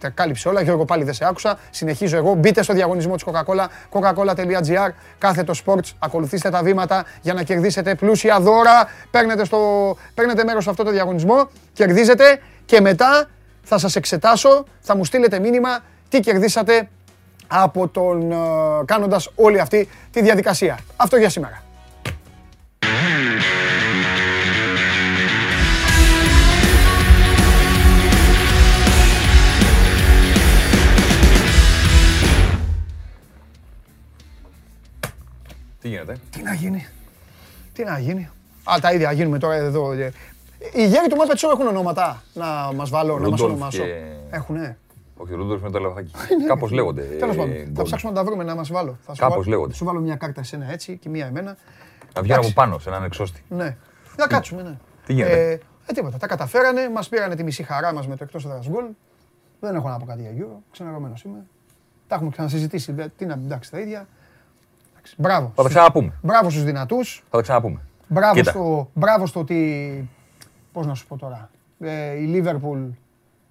[0.00, 0.60] τα κάλυψε όλα.
[0.60, 1.58] Γιώργο πάλι δεν σε άκουσα.
[1.70, 2.34] Συνεχίζω εγώ.
[2.34, 5.92] Μπείτε στο διαγωνισμό της Coca-Cola, coca-cola.gr, κάθετο sports.
[5.98, 8.88] Ακολουθήστε τα βήματα για να κερδίσετε πλούσια δώρα.
[9.10, 9.58] Παίρνετε, στο,
[10.14, 13.26] παίρνετε μέρος σε αυτό το διαγωνισμό, κερδίζετε και μετά
[13.62, 15.78] θα σας εξετάσω, θα μου στείλετε μήνυμα
[16.08, 16.88] τι κερδίσατε
[17.46, 18.36] από τον ε,
[18.84, 20.78] κάνοντας όλη αυτή τη διαδικασία.
[20.96, 21.63] Αυτό για σήμερα.
[35.84, 36.86] Τι γίνεται; Τι να γίνει;
[37.72, 38.28] Τι να γίνει;
[38.64, 39.92] Α, τα ίδια γίνουμε τώρα εδώ.
[39.92, 40.12] ε.
[40.72, 43.82] Οι γέροι του Muppet Show έχουν ονόματα να μας βάλω, να μας Ρούντολφ ονομάσω.
[43.82, 44.78] και- Έχουνε.
[45.16, 46.10] Όχι, ο Ρούντολφ με το λαβάκι.
[46.48, 47.02] Κάπως λέγονται.
[47.02, 47.84] Τέλος ε, πάντων, θα γκολ.
[47.84, 48.98] ψάξουμε να τα βρούμε να μας βάλω.
[49.06, 49.70] Θα σου Κάπως βάλω- λέγονται.
[49.70, 51.56] Θα σου βάλω μια κάρτα εσένα έτσι και μια εμένα.
[52.14, 52.52] Να βγαίνω από Εντάξει.
[52.52, 53.42] πάνω σε έναν εξώστη.
[53.48, 53.76] Ναι.
[54.18, 54.76] Να κάτσουμε, ναι.
[55.06, 55.52] Τι γίνεται; Ε,
[55.86, 56.16] ε, τίποτα.
[56.18, 58.84] Τα καταφέρανε, μας πήρανε τη μισή χαρά μας με το εκτός έδρας γκολ.
[59.60, 60.56] Δεν έχω να πω κάτι για Euro.
[60.72, 61.44] Ξενερωμένος είμαι.
[62.08, 62.94] Τα έχουμε ξανασυζητήσει.
[62.98, 64.06] ε, Τι να εντάξει τα ίδια.
[65.04, 65.52] Εντάξει, Μπράβο.
[65.54, 66.12] Θα τα ξαναπούμε.
[66.22, 67.24] Μπράβο στους δυνατούς.
[67.30, 67.80] Θα τα ξαναπούμε.
[68.08, 68.50] Μπράβο Κοίτα.
[68.50, 70.08] στο, μπράβο στο ότι.
[70.72, 71.50] Πώς να σου πω τώρα.
[71.80, 72.80] Ε, η Λίβερπουλ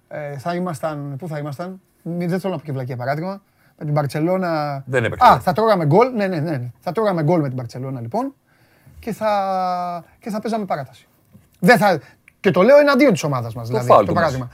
[0.08, 1.14] ε, θα ήμασταν.
[1.18, 3.42] Πού θα ήμασταν; Μη- Δεν θέλω να πω και βλακία παράδειγμα.
[3.78, 4.82] Με την Παρσελώνα.
[4.86, 5.28] Δεν έπαιξε.
[5.28, 6.12] Α, θα τρώγαμε γκολ.
[6.14, 6.70] Ναι, ναι, ναι.
[6.80, 8.34] Θα τρώγαμε γκολ με την Παρσελώνα λοιπόν.
[8.98, 11.06] Και θα, και θα παίζαμε παράταση.
[11.60, 12.00] Δεν θα,
[12.40, 13.66] και το λέω εναντίον της ομάδας μας.
[13.68, 14.48] Δηλαδή, φάουλ το του παράδειγμα.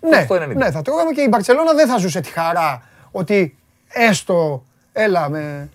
[0.00, 0.56] Ναι, 8-90.
[0.56, 3.56] ναι, θα τρώγαμε και η Μπαρσελόνα δεν θα ζούσε τη χαρά ότι
[3.88, 4.64] έστω.
[4.92, 5.68] Έλα με.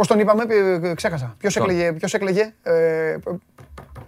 [0.00, 0.44] Πώς τον είπαμε,
[0.88, 1.34] ε, ξέχασα.
[1.38, 3.16] Ποιος Ποιον; έκλαιγε, ποιος έκλαιγε, ε,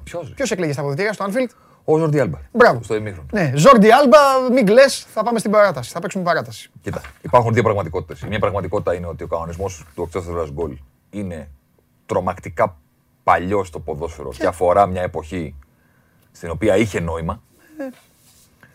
[0.04, 0.32] Ποιος.
[0.34, 1.48] ποιος έκλαιγε στα αποδητήρια, στο Anfield;
[1.84, 2.38] Ο Ζορντί Άλμπα.
[2.52, 2.82] Μπράβο.
[2.82, 3.26] Στο ημίχρονο.
[3.32, 4.18] Ναι, Ζόρντι Άλμπα,
[4.52, 5.90] μην κλε, θα πάμε στην παράταση.
[5.92, 6.70] Θα παίξουμε παράταση.
[6.82, 8.20] Κοίτα, υπάρχουν δύο πραγματικότητες.
[8.20, 10.76] Η μία πραγματικότητα είναι ότι ο κανονισμός του εκτό γκολ
[11.10, 11.48] είναι
[12.06, 12.76] τρομακτικά
[13.22, 15.54] παλιό στο ποδόσφαιρο και αφορά μια εποχή
[16.32, 17.42] στην οποία είχε νόημα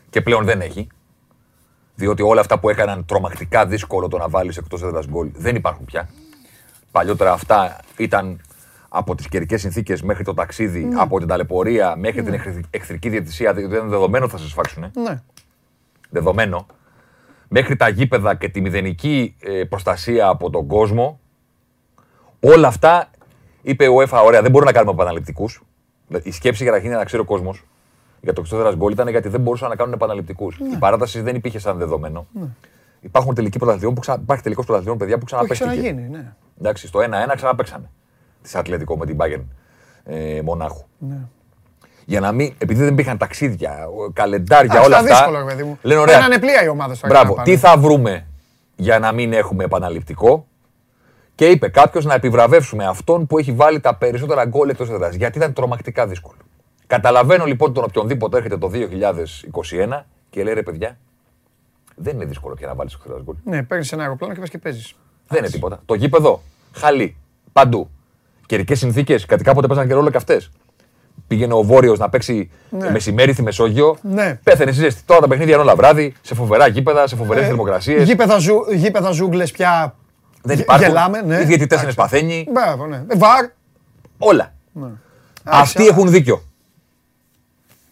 [0.09, 0.87] και πλέον δεν έχει.
[1.95, 5.85] Διότι όλα αυτά που έκαναν τρομακτικά δύσκολο το να βάλεις εκτός έδρας γκολ δεν υπάρχουν
[5.85, 6.09] πια.
[6.97, 8.41] Παλιότερα αυτά ήταν
[8.89, 13.53] από τις καιρικές συνθήκες μέχρι το ταξίδι, από την ταλαιπωρία μέχρι την εχθρι- εχθρική διαιτησία.
[13.53, 15.21] Δεν είναι δεδομένο ότι θα σε σφάξουν Ναι.
[16.09, 16.65] δεδομένο,
[17.47, 21.19] μέχρι τα γήπεδα και τη μηδενική ε, προστασία από τον κόσμο,
[22.39, 23.09] όλα αυτά
[23.61, 25.61] είπε η UEFA, ωραία, δεν μπορούμε να κάνουμε επαναληπτικούς.
[26.23, 27.63] Η σκέψη καταρχήν είναι να ξέρει ο κόσμος
[28.21, 30.57] για το εξωτερικό γκολ ήταν γιατί δεν μπορούσαν να κάνουν επαναληπτικούς.
[30.73, 32.27] Η παράταση δεν υπήρχε σαν δεδομένο.
[33.01, 34.17] Υπάρχουν τελικοί πρωταθλητών που ξα...
[34.21, 35.81] υπάρχει τελικός πρωταθλητών παιδιά που Το έχει ξαναπέστηκε.
[35.81, 36.33] ξαναγίνει, ναι.
[36.59, 37.03] Εντάξει, στο 1-1
[37.35, 37.89] ξαναπέξανε.
[38.41, 39.43] Της Ατλέτικο με την Bayern
[40.03, 40.83] ε, Μονάχου.
[40.97, 41.17] ναι.
[42.05, 45.15] Για να μην, επειδή δεν υπήρχαν ταξίδια, καλεντάρια, Α, όλα στα αυτά.
[45.15, 45.77] δύσκολα, ρε παιδί μου.
[45.81, 46.13] Λένε ωραία.
[46.19, 47.33] Παίρνανε πλοία οι ομάδες τώρα Μπράβο.
[47.33, 47.55] για να πάνε.
[47.55, 48.27] Τι θα βρούμε
[48.75, 50.47] για να μην έχουμε επαναληπτικό;
[51.35, 55.15] Και είπε κάποιος να επιβραβεύσουμε αυτόν που έχει βάλει τα περισσότερα γκολ εκτός έδρας.
[55.15, 56.37] Γιατί ήταν τρομακτικά δύσκολο.
[56.87, 60.97] Καταλαβαίνω λοιπόν τον οποιονδήποτε έρχεται το 2021 και λέει ρε παιδιά,
[61.95, 63.35] δεν είναι δύσκολο πια να βάλεις εκτός έδρας γκολ.
[63.43, 64.95] Ναι, παίρνεις ένα αεροπλάνο και πας και παίζεις.
[65.27, 65.81] Δεν είναι τίποτα.
[65.85, 66.41] Το γήπεδο,
[66.73, 67.15] χαλί,
[67.53, 67.89] παντού.
[68.45, 70.49] καιρικές συνθήκες, γιατί κάποτε παίζαν και ρόλο και αυτές.
[71.27, 72.89] Πήγαινε ο Βόρειος να παίξει Ναι.
[72.91, 73.97] μεσημέρι στη Μεσόγειο.
[74.01, 74.39] Ναι.
[74.43, 75.01] Πέθανε ζέστη.
[75.05, 78.03] Τώρα τα παιχνίδια είναι όλα βράδυ, σε φοβερά γήπεδα, σε φοβερές Ε, θερμοκρασίες.
[78.07, 79.95] Γήπεδα, ζου, γήπεδα ζούγκλες πια
[80.43, 80.85] Δεν γε- υπάρχουν.
[80.87, 81.35] γελάμε, ναι.
[81.35, 81.91] Οι διαιτητέ είναι Εντάξει.
[81.91, 82.47] σπαθένοι.
[82.51, 83.03] Μπράβο, ναι.
[83.07, 83.45] Ε, Βαρ.
[84.17, 84.53] Όλα.
[85.43, 85.93] Αυτοί Άξα.
[85.93, 86.43] έχουν δίκιο.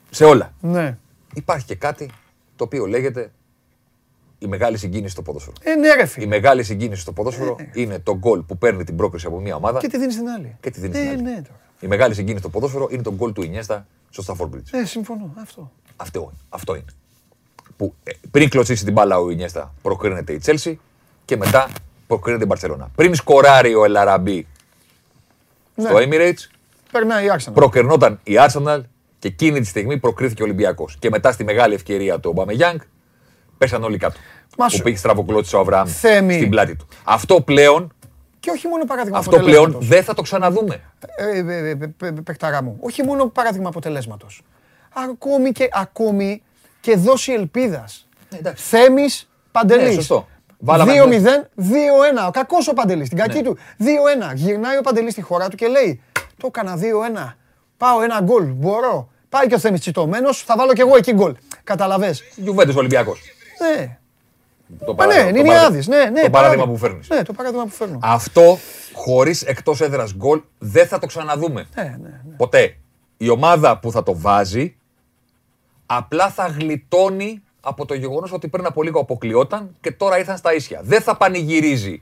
[0.10, 0.52] Σε όλα.
[0.62, 0.98] Ναι.
[1.34, 2.10] Υπάρχει και κάτι
[2.56, 3.32] το οποίο λέγεται
[4.40, 5.56] η μεγάλη συγκίνηση στο ποδόσφαιρο.
[5.62, 6.26] Ε, ναι, ρε Η φίλε.
[6.26, 9.88] μεγάλη συγκίνηση στο ποδόσφαιρο είναι το γκολ που παίρνει την πρόκριση από μια ομάδα Και
[9.88, 10.58] τι δίνει στην άλλη.
[10.62, 11.22] και τη δίνει Ε, στην άλλη.
[11.22, 11.60] ναι, τώρα.
[11.80, 14.80] Η μεγάλη συγκίνηση στο ποδόσφαιρο είναι το γκολ του Ινιέστα στο Stafford Bridge.
[14.82, 15.34] Ε, συμφωνώ.
[15.42, 15.72] Αυτό.
[15.96, 16.86] Αυτό, αυτό είναι.
[17.78, 20.80] Που ε, πριν κλωτσίσει την μπάλα ο Ινιέστα προκρίνεται η Τσέλσι
[21.26, 21.70] και μετά
[22.08, 22.92] προκρίνεται η Μπαρσελόνα.
[22.96, 24.48] Πριν σκοράρει ο Ελαραμπή
[25.76, 25.84] Ναι.
[25.90, 26.50] στο Emirates,
[26.92, 27.54] Περνάει η Arsenal.
[27.54, 28.82] προκερνόταν η Arsenal
[29.20, 30.98] και εκείνη τη στιγμή προκρίθηκε ο Ολυμπιακός.
[31.00, 32.80] Και μετά στη μεγάλη ευκαιρία του Ομπαμεγιάνγκ
[33.58, 34.20] πέσαν όλοι κάτω.
[34.58, 36.34] Μα που σου- πήγε στραβοκλώτησε ο Αβραάμ Θέμη.
[36.34, 36.88] στην πλάτη του.
[37.04, 37.94] Αυτό πλέον,
[38.40, 39.88] Και όχι μόνο παράδειγμα αυτό πλέον αποτελέσματος.
[39.88, 40.82] δεν θα το ξαναδούμε.
[41.16, 41.78] ε, ε, ε,
[42.08, 42.78] ε, παιχταρά μου.
[42.82, 44.42] Όχι μόνο παράδειγμα αποτελέσματος.
[44.94, 46.42] Ακόμη και, ακόμη
[46.82, 48.08] και δόση ελπίδας.
[48.38, 48.64] εντάξει.
[48.66, 49.88] Θέμης Παντελής.
[49.88, 50.28] Ναι, σωστό.
[50.60, 52.28] Βάλαμε 2-0, 2-1.
[52.28, 53.10] Ο κακός ο Παντελής.
[53.10, 53.42] Την κακή Ναι.
[53.44, 53.58] του.
[53.78, 54.34] 2-1.
[54.36, 56.02] Γυρνάει ο Παντελής στη χώρα του και λέει:
[56.38, 57.38] Το έκανα 2-1.
[57.78, 58.44] Πάω ένα γκολ.
[58.46, 59.10] Μπορώ.
[59.30, 60.42] Πάει και ο Θέμης τσιτωμένος.
[60.44, 61.36] Θα βάλω κι εγώ εκεί γκολ.
[61.64, 62.16] Καταλαβέ.
[62.36, 63.20] Γιουβέντες Ολυμπιακός.
[63.60, 63.98] Ναι.
[64.86, 66.06] Το Α, παράδειγμα- ναι, το είναι παράδειγμα- άδει.
[66.06, 67.10] Ναι, ναι, Το παράδειγμα που φέρνεις.
[67.10, 68.00] Ναι, το παράδειγμα που φέρνω.
[68.02, 68.58] Αυτό
[68.94, 71.68] χωρίς εκτός έδρας γκολ δεν θα το ξαναδούμε.
[71.76, 72.36] Ναι, ναι, ναι.
[72.38, 72.78] Ποτέ.
[73.18, 74.76] Η ομάδα που θα το βάζει
[75.86, 80.54] απλά θα γλιτώνει από το γεγονός ότι πριν από λίγο αποκλειόταν και τώρα ήρθαν στα
[80.54, 80.80] ίσια.
[80.84, 82.02] Δεν θα πανηγυρίζει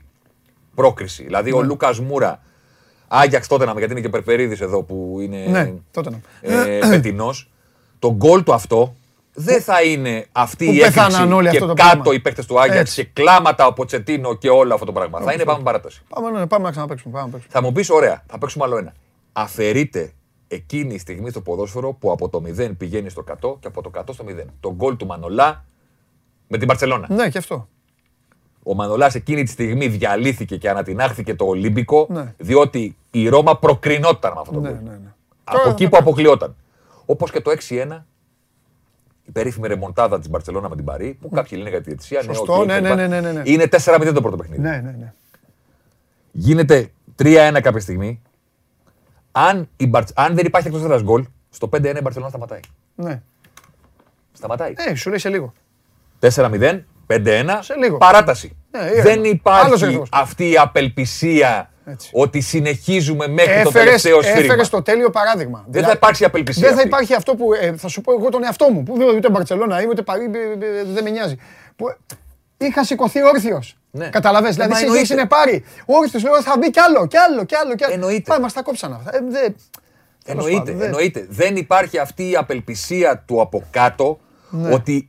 [0.74, 1.24] πρόκριση.
[1.24, 1.56] Δηλαδή Ναι.
[1.56, 2.42] ο Λούκας Μούρα,
[3.08, 6.20] Άγιαξ τότε γιατί είναι και Περπερίδης εδώ που είναι Ναι, τότε να.
[6.40, 7.50] ε, πετινός,
[7.98, 8.94] το γκολ του αυτό
[9.34, 12.14] δεν θα είναι αυτή Που η έκρηξη πέθαναν όλοι και αυτό το κάτω πράγμα.
[12.14, 13.04] οι παίκτες του Άγιαξ Έτσι.
[13.04, 15.20] και κλάματα από Τσετίνο και όλο αυτό το πράγμα.
[15.20, 16.02] Θα είναι πάμε παράταση.
[16.08, 17.12] Πάμε, ναι, πάμε να ξαναπέξουμε.
[17.12, 17.52] Πάμε να παίξουμε.
[17.52, 18.92] Θα μου πεις, ωραία, θα παίξουμε άλλο ένα.
[19.32, 20.12] Αφαιρείται
[20.48, 23.90] εκείνη η στιγμή στο ποδόσφαιρο που από το 0 πηγαίνει στο 100 και από το
[23.94, 24.44] 100 στο 0.
[24.60, 25.64] Το γκολ του Μανολά
[26.48, 27.06] με την Παρσελώνα.
[27.10, 27.68] Ναι, και αυτό.
[28.62, 32.34] Ο Μανολάς εκείνη τη στιγμή διαλύθηκε και ανατινάχθηκε το Ολύμπικο, Ναι.
[32.38, 34.78] διότι η Ρώμα προκρινόταν με αυτό το Ναι, γκολ.
[34.84, 35.12] ναι, ναι.
[35.44, 36.56] Από Τώρα εκεί θα που τα- αποκλειόταν.
[37.06, 38.06] Όπως και το 6-1,
[39.26, 42.22] η περίφημη ρεμοντάδα της Μπαρσελόνα με την Παρή, που κάποιοι λένε για τη διαιτησία.
[42.26, 42.84] ναι, Σωστό, οκ, ναι, κλπ.
[42.84, 43.42] ναι, ναι, ναι, ναι, ναι.
[43.44, 44.62] Είναι 4-0 το πρώτο παιχνίδι.
[44.62, 45.12] Ναι, ναι, ναι.
[46.32, 46.90] Γίνεται
[47.22, 48.22] 3-1 κάποια στιγμή.
[49.32, 52.60] Αν, η Μπαρτ- αν δεν υπάρχει εκτός έδρας γκολ, στο 5-1 η Μπαρσελόνα σταματάει.
[52.94, 53.22] ναι.
[54.32, 54.72] Σταματάει.
[54.76, 55.52] Ε, σου λέει σε λίγο.
[56.20, 57.96] 4-0, 5-1, Σε λίγο.
[57.98, 58.56] παράταση.
[58.70, 59.02] Ναι, ήρεμα.
[59.02, 60.08] δεν Άλλος υπάρχει ρυθμός.
[60.12, 62.10] αυτή η απελπισία Έτσι.
[62.12, 64.44] ότι συνεχίζουμε μέχρι το Έφερες, τελευταίο σφύριγμα.
[64.44, 65.58] έφερες το τέλειο παράδειγμα.
[65.58, 66.62] Δεν Δηλαδή, θα υπάρξει απελπισία.
[66.62, 66.88] Δεν θα αυτή.
[66.88, 68.82] υπάρχει αυτό που ε, θα σου πω εγώ τον εαυτό μου.
[68.82, 71.36] Που δεν- ούτε Μπαρσελόνα είμαι, ούτε Παρί, ε, ε, δεν με νοιάζει.
[71.76, 71.96] Που ε,
[72.66, 73.76] είχα σηκωθεί όρθιος.
[73.90, 74.08] Ναι.
[74.08, 75.12] Καταλαβες, Ε, δηλαδή μα εσύ εννοείται.
[75.14, 75.64] είναι πάρει.
[75.84, 77.74] Όρθιος λέω θα μπει κι άλλο, κι άλλο, κι άλλο.
[77.74, 77.92] Κι άλλο.
[77.94, 78.22] Εννοείται.
[78.30, 79.16] Πάμε, μας τα κόψαν αυτά.
[79.16, 79.56] Ε, δεν- τέλος
[80.26, 81.26] Εννοείται, πάντων, δεν- εννοείται.
[81.28, 84.18] Δεν υπάρχει αυτή η απελπισία του από κάτω
[84.72, 85.08] ότι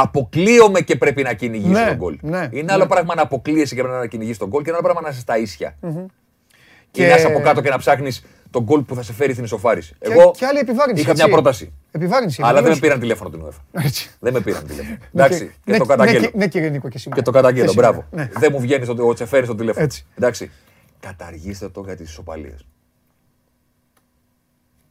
[0.00, 2.18] αποκλείομαι και πρέπει να κυνηγήσει Ναι, τον γκολ.
[2.22, 2.72] ναι, είναι ναι.
[2.72, 5.08] άλλο πράγμα να αποκλείεσαι και πρέπει να κυνηγήσεις τον γκολ και ένα άλλο πράγμα να
[5.08, 5.76] είσαι στα ίσια.
[5.80, 9.32] Και Και- να είσαι από κάτω και να ψάχνεις τον γκολ που θα σε φέρει
[9.32, 9.94] στην ισοφάριση.
[10.00, 11.02] Και- Εγώ και άλλη επιβάρυνση.
[11.02, 11.22] είχα έτσι.
[11.24, 11.72] μια πρόταση.
[11.90, 12.42] Επιβάρυνση.
[12.42, 12.80] Αλλά δεν με επιβεβαίωση.
[12.80, 13.82] πήραν τηλέφωνο την UEFA.
[13.86, 14.10] Έτσι.
[14.20, 14.96] Δεν με πήραν τηλέφωνο.
[15.10, 16.24] Ναι, Εντάξει, και- και ναι, το ναι, καταγγέλω.
[16.24, 17.20] και- Ναι, κύριε Νίκο, και σήμερα.
[17.22, 18.04] Και το καταγγέλω, Και μπράβο.
[18.10, 18.38] σήμερα, ναι.
[18.40, 19.84] Δεν μου βγαίνει στο- ο Τσεφέρι στο τηλέφωνο.
[19.84, 20.06] Έτσι.
[20.18, 20.50] Εντάξει.
[21.00, 22.66] Καταργήστε το για τις ισοπαλίες.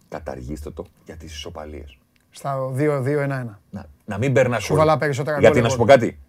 [0.09, 1.97] Καταργήστε το για τις ισοπαλίες.
[2.35, 3.27] Στα 2-2-1-1.
[3.69, 5.91] Να, να μην περνά Σου βάλα περισσότερα Γιατί γκολ να σου πω εγώ.
[5.91, 6.19] κάτι.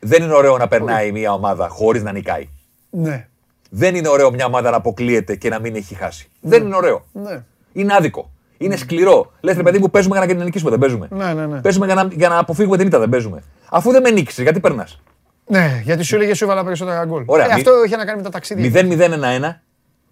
[0.00, 2.48] Δεν είναι ωραίο να περνάει μια ομάδα χωρίς να νικάει.
[2.90, 3.28] Ναι.
[3.70, 6.28] Δεν είναι ωραίο μια ομάδα να αποκλείεται και να μην έχει χάσει.
[6.40, 7.04] Δεν είναι ωραίο.
[7.12, 7.42] Ναι.
[7.72, 8.30] Είναι άδικο.
[8.58, 9.32] Είναι σκληρό.
[9.40, 11.08] Λες, ρε παιδί μου, παίζουμε για να νικήσουμε, δεν παίζουμε.
[11.10, 11.60] Ναι, ναι, ναι.
[11.60, 13.42] Παίζουμε για να, για να αποφύγουμε την ήττα, δεν παίζουμε.
[13.70, 15.00] Αφού δεν με νίκησες, γιατί περνάς;
[15.46, 17.22] Ναι, γιατί σου έλεγε σου έβαλα περισσότερα γκολ.
[17.26, 18.70] Ωραία, Ε, μη- αυτό είχε να κάνει με τα ταξίδια.
[18.82, 18.82] 0-0-1-1.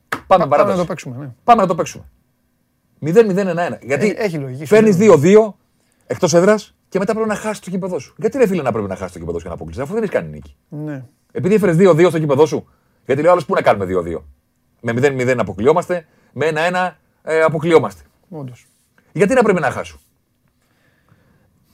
[0.09, 0.77] Πάμε Πάμε παράταση.
[0.77, 1.17] να το παίξουμε.
[1.19, 1.29] Ναι.
[1.45, 2.05] Πάμε να το παίξουμε.
[3.05, 3.79] 0-0-1-1.
[3.83, 5.19] Γιατί Ε, έχει λογική, φέρνει σου λέω.
[5.51, 5.55] 2-2
[6.07, 8.15] εκτός έδρας και μετά πρέπει να χάσεις το κήπεδο σου.
[8.19, 10.03] Γιατί ρε φίλε να πρέπει να χάσεις το κήπεδο σου και να αποκλείσει, αφού δεν
[10.03, 10.57] έχεις κάνει νίκη.
[10.69, 11.05] ναι.
[11.33, 12.69] Επειδή έφερες 2-2 στο κήπεδο σου,
[13.07, 14.23] γιατί λέει άλλος πού να κάνουμε 2-2.
[14.81, 18.03] Με 0-0 αποκλειόμαστε, με 1-1 ε, αποκλειόμαστε.
[18.29, 18.67] Όντως.
[19.13, 20.01] Γιατί να πρέπει να χάσουν.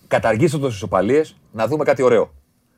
[0.09, 2.35] Καταργήστε το στι ισοπαλίες, να δούμε κάτι ωραίο.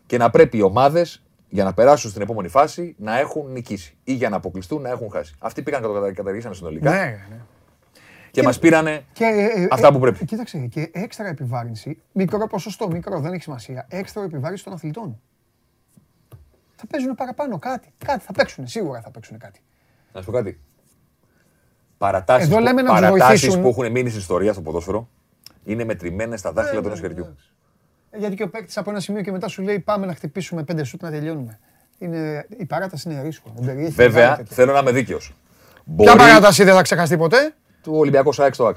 [0.06, 3.96] Και να πρέπει οι ομάδες για να περάσουν στην επόμενη φάση να έχουν νικήσει.
[4.04, 5.34] Ή για να αποκλειστούν να έχουν χάσει.
[5.38, 6.96] Αυτοί πήγαν και το κατα- καταργήσανε συνολικά Ναι,
[7.30, 7.40] ναι.
[8.40, 10.24] Και μας πήρανε Και, ε, ε, αυτά ε, που πρέπει.
[10.24, 13.86] Κοίταξε, και έξτρα επιβάρυνση, μικρό ποσοστό, μικρό, δεν έχει σημασία.
[13.88, 15.20] Έξτρα επιβάρυνση των αθλητών.
[16.76, 17.92] Θα παίζουν παραπάνω κάτι.
[18.04, 19.60] Κάτι θα παίξουν, σίγουρα θα παίξουν κάτι.
[20.12, 20.60] Να σου πω κάτι.
[21.98, 23.62] Παρατάσεις Εδώ που, λέμε να τους παρατάσεις βοηθήσουν.
[23.62, 25.08] που έχουν μείνει στην ιστορία στο ποδόσφαιρο
[25.64, 27.36] είναι μετρημένες στα δάχτυλα του ενός χεριού.
[28.10, 30.62] Ε, Γιατί και ο παίκτης από ένα σημείο και μετά σου λέει πάμε να χτυπήσουμε
[30.64, 31.58] πέντε σουτ να τελειώνουμε.
[31.98, 33.52] Είναι, η παράταση είναι ρίσκο.
[33.54, 34.54] δεν περιέχει Βέβαια, μεγάλα τέτοια.
[34.54, 35.26] θέλω να είμαι δίκαιος.
[35.26, 37.54] Ποια Μπορεί παράταση δεν θα ξεχαστεί ποτέ;
[37.88, 38.76] Του Ολυμπιακού ΣΑΕΚ στο ΑΚ.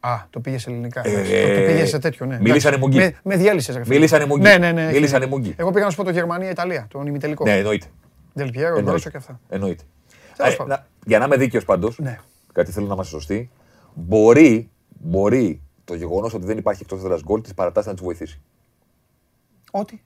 [0.00, 1.00] Α, το πήγες σε ελληνικά.
[1.04, 2.38] Ε, εντάξει, το, το πήγες σε τέτοιο, ναι.
[2.40, 2.78] μίλησανε Εντάξει.
[2.98, 2.98] μουγγί.
[2.98, 3.72] Με, με διέλυσε.
[3.72, 3.94] ρε φίλε.
[3.94, 4.42] Μίλησανε μουγγί.
[4.42, 4.82] Ναι, ναι, ναι.
[4.84, 5.38] έχει Μίλησανε δίκιο.
[5.38, 5.54] μουγγί.
[5.56, 7.44] Εγώ πήγα να σου πω το Γερμανία-Ιταλία, τον ημιτελικό.
[7.44, 7.86] Ναι, εννοείται.
[8.32, 8.90] Δελπιέρο, Εννοείται.
[8.90, 9.40] Γκρόσο και αυτά.
[9.48, 9.82] Εννοείται.
[10.36, 10.72] Τέλος Ε, πάντων.
[10.76, 12.18] να- για να είμαι δίκαιος πάντως, Ναι.
[12.52, 13.50] κάτι θέλω να είμαστε σωστοί,
[13.94, 18.40] μπορεί, μπορεί το γεγονός ότι δεν υπάρχει εκτός έδρας γκολ της παρατάσεις να τους βοηθήσει.
[19.70, 20.00] Ό,τι.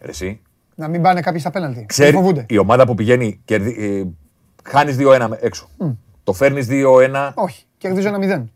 [0.00, 0.40] Ρε Εσύ,
[0.74, 1.84] Να μην πάνε κάποιοι στα πέναλτι.
[1.88, 2.46] ξέρει, Φοβούνται.
[2.48, 4.04] η ομάδα που πηγαίνει, κερδί, ε,
[4.70, 5.68] χάνεις 2-1 με- έξω.
[6.28, 7.30] Το φέρνεις 2-1.
[7.34, 7.64] Όχι.
[7.78, 8.52] Κερδίζω ένα μηδέν.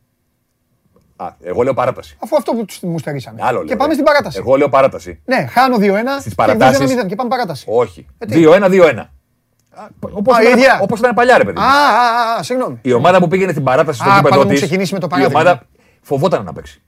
[1.17, 2.17] Α, εγώ λέω παράταση.
[2.23, 3.41] Αφού αυτό που τους- μου στερήσανε.
[3.43, 3.93] Άλλο λέω, και πάμε ρε.
[3.93, 4.39] στην παράταση.
[4.39, 5.21] Εγώ λέω παράταση.
[5.25, 6.21] Ναι, χάνω 2-1.
[6.21, 7.65] Στις κερδίζω παρατάσεις- ένα μηδέν και πάμε παράταση.
[7.69, 8.07] Όχι.
[8.19, 9.11] Ε, τι; 2-1-2-1.
[10.13, 10.65] Όπως Α, η ίδια.
[10.65, 11.59] ήταν, όπως ήταν παλιά, ρε παιδί.
[11.61, 12.79] Α, α, α, συγγνώμη.
[12.83, 15.07] Η ομάδα που πήγαινε στην παράταση στο Α, γήπεδο πάντα μου της, ξεκινήσει με το
[15.07, 15.41] Η παράδειγμα.
[15.41, 15.63] ομάδα
[16.03, 16.83] φοβόταν να παίξει.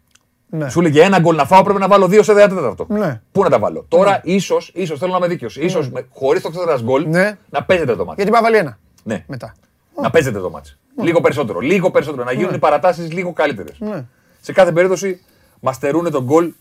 [0.46, 0.68] Ναι.
[0.68, 2.86] Σου έλεγε ένα γκολ να φάω, πρέπει να βάλω δύο σε ένα τέταρτο.
[2.88, 3.20] Ναι.
[3.32, 5.58] Πού να τα βάλω; Τώρα ίσως, ίσως θέλω να είμαι δίκαιος.
[5.70, 7.38] σω χωρίς το ξέδρα γκολ Ναι.
[7.50, 8.14] να παίζετε το μάτι.
[8.16, 8.78] Γιατί πάει να βάλει ένα.
[9.02, 9.24] Ναι.
[9.26, 9.54] Μετά.
[10.02, 10.70] Να παίζετε το μάτι.
[11.02, 11.58] Λίγο περισσότερο.
[11.60, 12.24] Λίγο περισσότερο.
[12.24, 13.76] Να γίνουν οι παρατάσεις λίγο καλύτερες.
[13.78, 14.04] Ναι.
[14.40, 15.20] Σε κάθε περίπτωση
[15.60, 16.52] μα στερούν τον γκολ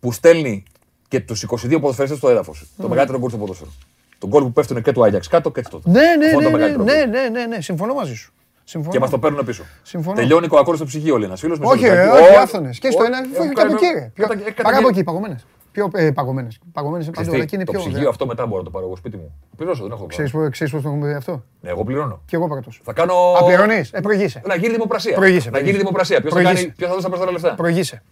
[0.00, 0.62] που στέλνει
[1.08, 2.66] και τους 22 ποδοσφαιριστές στο έδαφος.
[2.76, 3.70] Το μεγαλύτερο γκολ στο ποδόσφαιρο.
[4.18, 5.80] Το γκολ που πέφτουν και του Άγιαξ κάτω και το.
[5.84, 7.10] Ναι, ναι, Αυτό είναι ναι, το ναι, μεγαλύτερο ναι, γκολ.
[7.10, 8.32] ναι, ναι, ναι, συμφωνώ μαζί σου.
[8.64, 8.92] Συμφωνώ.
[8.92, 9.64] Και μας το παίρνουν πίσω.
[9.82, 10.16] Συμφωνώ.
[10.16, 11.58] Τελειώνει ο ακόρdo στο ψυγείο, λέει ένας φίλος.
[11.60, 12.78] Όχι, ρε, όχι, άφθονες.
[12.78, 14.10] Και στο ένα, φύγει και από εκεί, ρε.
[14.14, 15.46] Πιο- ε, Παρά από εκεί, παγωμένες.
[15.76, 16.58] Πιο ε, παγωμένες.
[16.72, 17.80] Παγωμένες είναι παντού, αλλά εκεί είναι Το πιο.
[17.80, 19.34] ψυγείο αυτό μετά μπορώ να το πάρω εγώ σπίτι μου.
[19.56, 20.56] Πληρώσω, δεν έχω Ξέρεις πρόβλημα.
[20.70, 22.20] πώς το έχουμε πει αυτό; Ναι, εγώ πληρώνω.
[22.26, 22.70] Και εγώ πρώτο.
[22.82, 23.14] Θα κάνω.
[23.14, 24.42] Α, πληρώνεις; Ε, προηγείσαι.
[24.46, 25.14] Να γίνει δημοπρασία.
[25.14, 25.78] Προηγείσαι, Να γίνει προηγείσαι.
[25.78, 26.20] δημοπρασία.
[26.20, 26.62] Ποιος θα, Προηγείσαι.
[26.64, 28.02] κάνει- ποιος θα δώσει τα περισσότερα λεφτά; Προηγείσαι.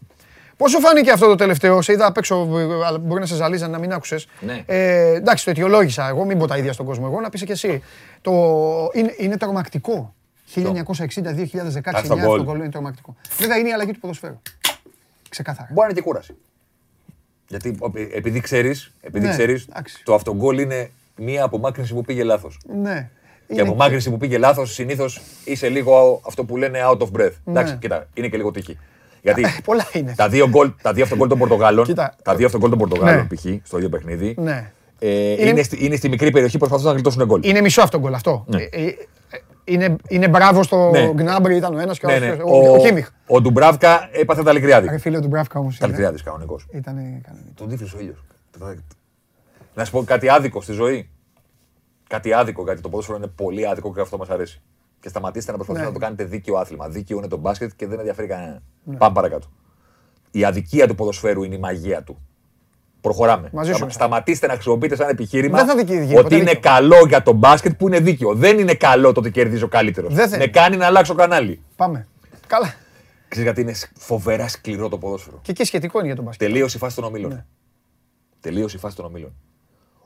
[0.56, 3.34] Πώς σου φάνηκε αυτό το τελευταίο, σε είδα απ' έξω, ε, αλλά μπορεί να σε
[3.34, 4.26] ζαλίζει να μην άκουσες.
[4.40, 4.62] Ναι.
[4.66, 6.08] Ε, εντάξει, το αιτιολόγησα.
[6.08, 7.06] Εγώ μην πω τα ίδια στον κόσμο.
[7.10, 7.82] Εγώ να πεις και εσύ.
[8.20, 8.32] Το,
[8.92, 10.14] είναι, είναι τρομακτικό.
[10.54, 12.38] 1960-2016 στο αυτό γκολ.
[12.38, 13.14] το γκολ είναι τρομακτικό.
[13.38, 14.40] Βέβαια είναι η αλλαγή του ποδοσφαίρου.
[15.28, 15.68] Ξεκάθαρα.
[15.72, 16.36] Μπορεί να είναι και κούραση.
[17.48, 20.02] Γιατί ο- επειδή ξέρεις, επειδή Ναι, ξέρεις, εντάξει.
[20.04, 22.58] το αυτογκόλ είναι μία απομάκρυνση που πήγε λάθος.
[22.82, 23.10] Ναι.
[23.46, 27.32] Και Είναι- απομάκρυνση που πήγε λάθος, συνήθως είσαι λίγο αυτό που λένε out of breath.
[27.44, 27.78] Εντάξει, Ναι.
[27.78, 28.78] κοίτα, είναι και λίγο τύχη.
[29.22, 30.14] Γιατί πολλά είναι.
[30.16, 32.16] τα δύο γκολ τα δύο αυτογκόλ των Πορτογάλων, Κοίτα.
[32.22, 33.36] τα δύο αυτογκόλ των Πορτογάλων Ναι.
[33.36, 33.66] π.χ.
[33.66, 34.72] στο ίδιο παιχνίδι, Ναι.
[34.98, 37.40] ε, είναι, στη, είναι στη μικρή περιοχή προσπαθούν να γλιτώσουν γκολ.
[37.44, 38.44] Είναι μισό αυτό γκολ αυτό.
[38.48, 38.62] Ναι.
[38.62, 38.94] Ε, ε, ε,
[39.64, 41.12] Είναι, είναι μπράβο στο Ναι.
[41.12, 42.36] Γκνάμπρι, ήταν ο ένας και ο Ναι, άλλος.
[42.36, 42.42] ναι.
[42.42, 43.10] Ο, ο Κίμιχ.
[43.26, 44.88] ο Ντουμπράβκα έπαθε τα λικριάδη.
[44.88, 45.78] Ρε φίλε του Μπράφκα όμως.
[45.78, 46.66] Τα λικριάδη κανονικός.
[46.72, 47.52] Ήταν κανονικός.
[47.54, 48.24] Τον τύφλωσε ο ήλιος.
[49.74, 51.08] Να σου πω κάτι άδικο στη ζωή.
[52.08, 54.62] Κάτι άδικο, γιατί το ποδόσφαιρο είναι πολύ άδικο και αυτό μας αρέσει.
[55.00, 55.92] Και σταματήστε να προσπαθείτε Ναι.
[55.92, 56.88] να το κάνετε δίκαιο άθλημα.
[56.88, 58.62] Δίκαιο είναι το μπάσκετ και δεν ενδιαφέρει κανέναν.
[58.98, 59.46] Πάμε παρακάτω.
[60.30, 62.18] Η αδικία του ποδοσφαίρου είναι η μαγεία του.
[63.04, 63.48] Προχωράμε.
[63.52, 63.92] Μαζί σου Σταμα- είμαι.
[63.92, 66.60] Σταματήστε να χρησιμοποιείτε σαν επιχείρημα Δεν θα δικαιολογεί, ότι ποτέ είναι δίκαιο.
[66.60, 68.34] καλό για το μπάσκετ που είναι δίκαιο.
[68.34, 70.14] Δεν είναι καλό το ότι κερδίζει ο καλύτερος.
[70.14, 70.52] Δεν θα Με είναι.
[70.52, 71.60] κάνει να αλλάξω κανάλι.
[71.76, 72.06] Πάμε.
[72.46, 72.74] Καλά.
[73.28, 76.48] Ξέρεις γιατί είναι φοβερά σκληρό το ποδόσφαιρο; Και εκεί σχετικό είναι για τον μπάσκετ.
[76.48, 77.30] Τελείωσε η φάση των ομίλων.
[77.30, 77.44] Ναι.
[78.40, 79.32] Τελείωσε η φάση των ομίλων.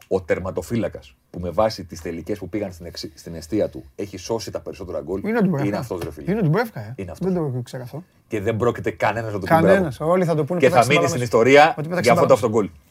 [0.09, 4.17] Ο τερματοφύλακας που με βάση τις τελικές που πήγαν στην, εξ- στην αιστεία του έχει
[4.17, 5.21] σώσει τα περισσότερα γκολ.
[5.25, 5.67] Είναι ο Ντουμπρεύκα.
[5.69, 6.31] Είναι αυτός ρε φίλε.
[6.31, 6.93] Είναι ο Ντουμπρεύκα, ε.
[6.97, 7.33] Είναι αυτός.
[7.33, 8.03] Δεν το ξέρω αυτό.
[8.29, 9.47] Και δεν πρόκειται κανένας να το πει.
[9.47, 9.97] Κανένας.
[9.97, 10.13] μπράβο.
[10.13, 11.75] Όλοι θα το πούνε Και που θα πέταξε μείνει την στην μπάλα ιστορία μέσα.
[11.79, 12.88] Ότι πέταξε για αυτό την το μπάλα αυτογκολ.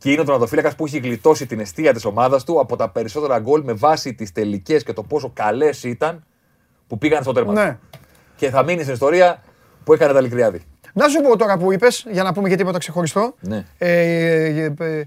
[0.00, 3.38] Και είναι ο τερματοφύλακα που έχει γλιτώσει την αιστεία της ομάδας του από τα περισσότερα
[3.38, 6.24] γκολ με βάση τις τελικές και το πόσο καλές ήταν
[6.86, 7.52] που πήγαν στο τέρμα.
[7.52, 7.78] Ναι.
[7.90, 7.98] του.
[8.36, 9.42] Και θα μείνει στην ιστορία
[9.84, 10.62] που έκανε τα λικριάδη.
[10.92, 13.34] Να σου πω τώρα που είπες, για να πούμε και τίποτα ξεχωριστό.
[13.40, 13.64] Ναι.
[13.78, 15.04] Ε, ε, ε,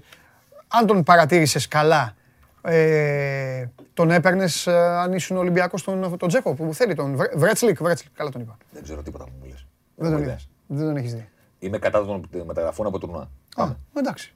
[0.68, 2.14] αν τον παρατήρησες καλά,
[2.62, 3.64] ε,
[3.94, 7.82] τον έπαιρνες αν ήσουν Ολυμπιακός τον, τον Τζέκο που θέλει τον Βρε- Βρέτσλικ.
[7.82, 8.56] Βρέτσλικ, καλά τον είπα.
[8.70, 9.66] Δεν ξέρω τίποτα που μου λες.
[9.96, 10.48] Δεν τον είδες.
[10.66, 11.28] Δεν τον έχεις δει.
[11.58, 13.30] Είμαι κατά των μεταγραφών από τουρνουά.
[13.56, 13.68] Α,
[13.98, 14.34] εντάξει.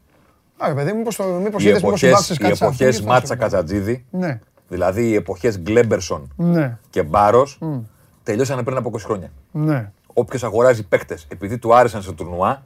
[0.58, 2.96] Άρα, παιδί, μήπως, το, μήπως Οι είδες, μήπως εποχές, συμπάθησες οι κάτι σε αυτόν εποχές
[3.00, 3.38] και θα Μάτσα σου πω.
[3.42, 7.58] Κατζατζίδη, Ναι, δηλαδή οι εποχές Γκλέμπερσον ναι, και Μπάρος,
[8.22, 9.30] τελειώσανε πριν από 20 χρόνια.
[9.50, 9.90] ναι.
[10.14, 12.62] Όποιος αγοράζει παίκτες επειδή του άρεσαν στο τουρνουά,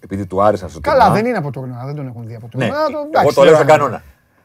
[0.00, 2.48] επειδή του άρεσαν στο Καλά, τουρνουά, δεν είναι από τουρνουά, δεν τον έχουν δει από
[2.54, 2.84] Ναι, τουρνουά.
[2.84, 3.66] το- εγώ εντάξει, το λέω τώρα.
[3.68, 4.02] σαν κανόνα.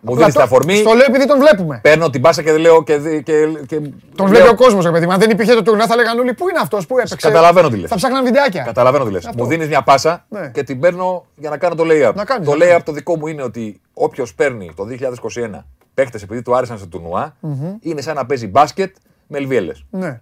[0.08, 1.80] Μου Απλά δίνει το- την αφορμή, Στο λέω επειδή τον βλέπουμε.
[1.84, 2.98] παίρνω την πάσα και λέω και.
[2.98, 5.06] δι- και, και Τον λέω- βλέπει ο κόσμος, ρε παιδί.
[5.06, 5.12] μου.
[5.12, 7.78] Αν δεν υπήρχε το τουρνουά, θα λέγανε όλοι πού είναι αυτός που έπαιξε; Καταλαβαίνω τι
[7.78, 7.90] λες.
[7.90, 8.64] Θα ψάχναν βιντεάκια.
[8.64, 9.26] Καταλαβαίνω τι λες.
[9.26, 9.44] Αυτό.
[9.44, 10.50] Μου δίνεις μια πάσα Ναι.
[10.54, 12.14] και την παίρνω για να κάνω το lay-up.
[12.16, 12.84] Να κάνεις, το να lay-up κάνεις.
[12.84, 17.36] το δικό μου είναι ότι όποιος παίρνει το 2021 παίχτες επειδή του άρεσαν στο τουρνουά,
[17.80, 18.96] είναι σαν να παίζει μπάσκετ
[19.28, 19.86] με ελβιέλες.
[19.90, 20.22] Ναι.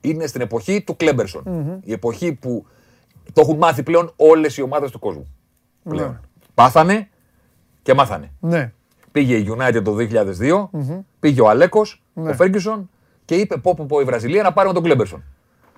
[0.00, 1.42] είναι στην εποχή του κλεμπερσον
[1.84, 2.66] Η εποχή που
[3.32, 5.34] το έχουν μάθει πλέον όλες οι ομάδες του κόσμου.
[5.88, 6.08] Πλέον.
[6.08, 6.18] Ναι.
[6.54, 7.08] Πάθανε
[7.82, 8.30] και μάθανε.
[8.40, 8.72] Ναι.
[9.12, 10.68] Πήγε η United το 2002,
[11.20, 12.30] πήγε ο Αλέκος, Ναι.
[12.30, 12.90] ο Φέργκισον
[13.24, 15.24] και είπε: Πω, πω, πω η Βραζιλία να πάρουμε τον Κλέμπερσον.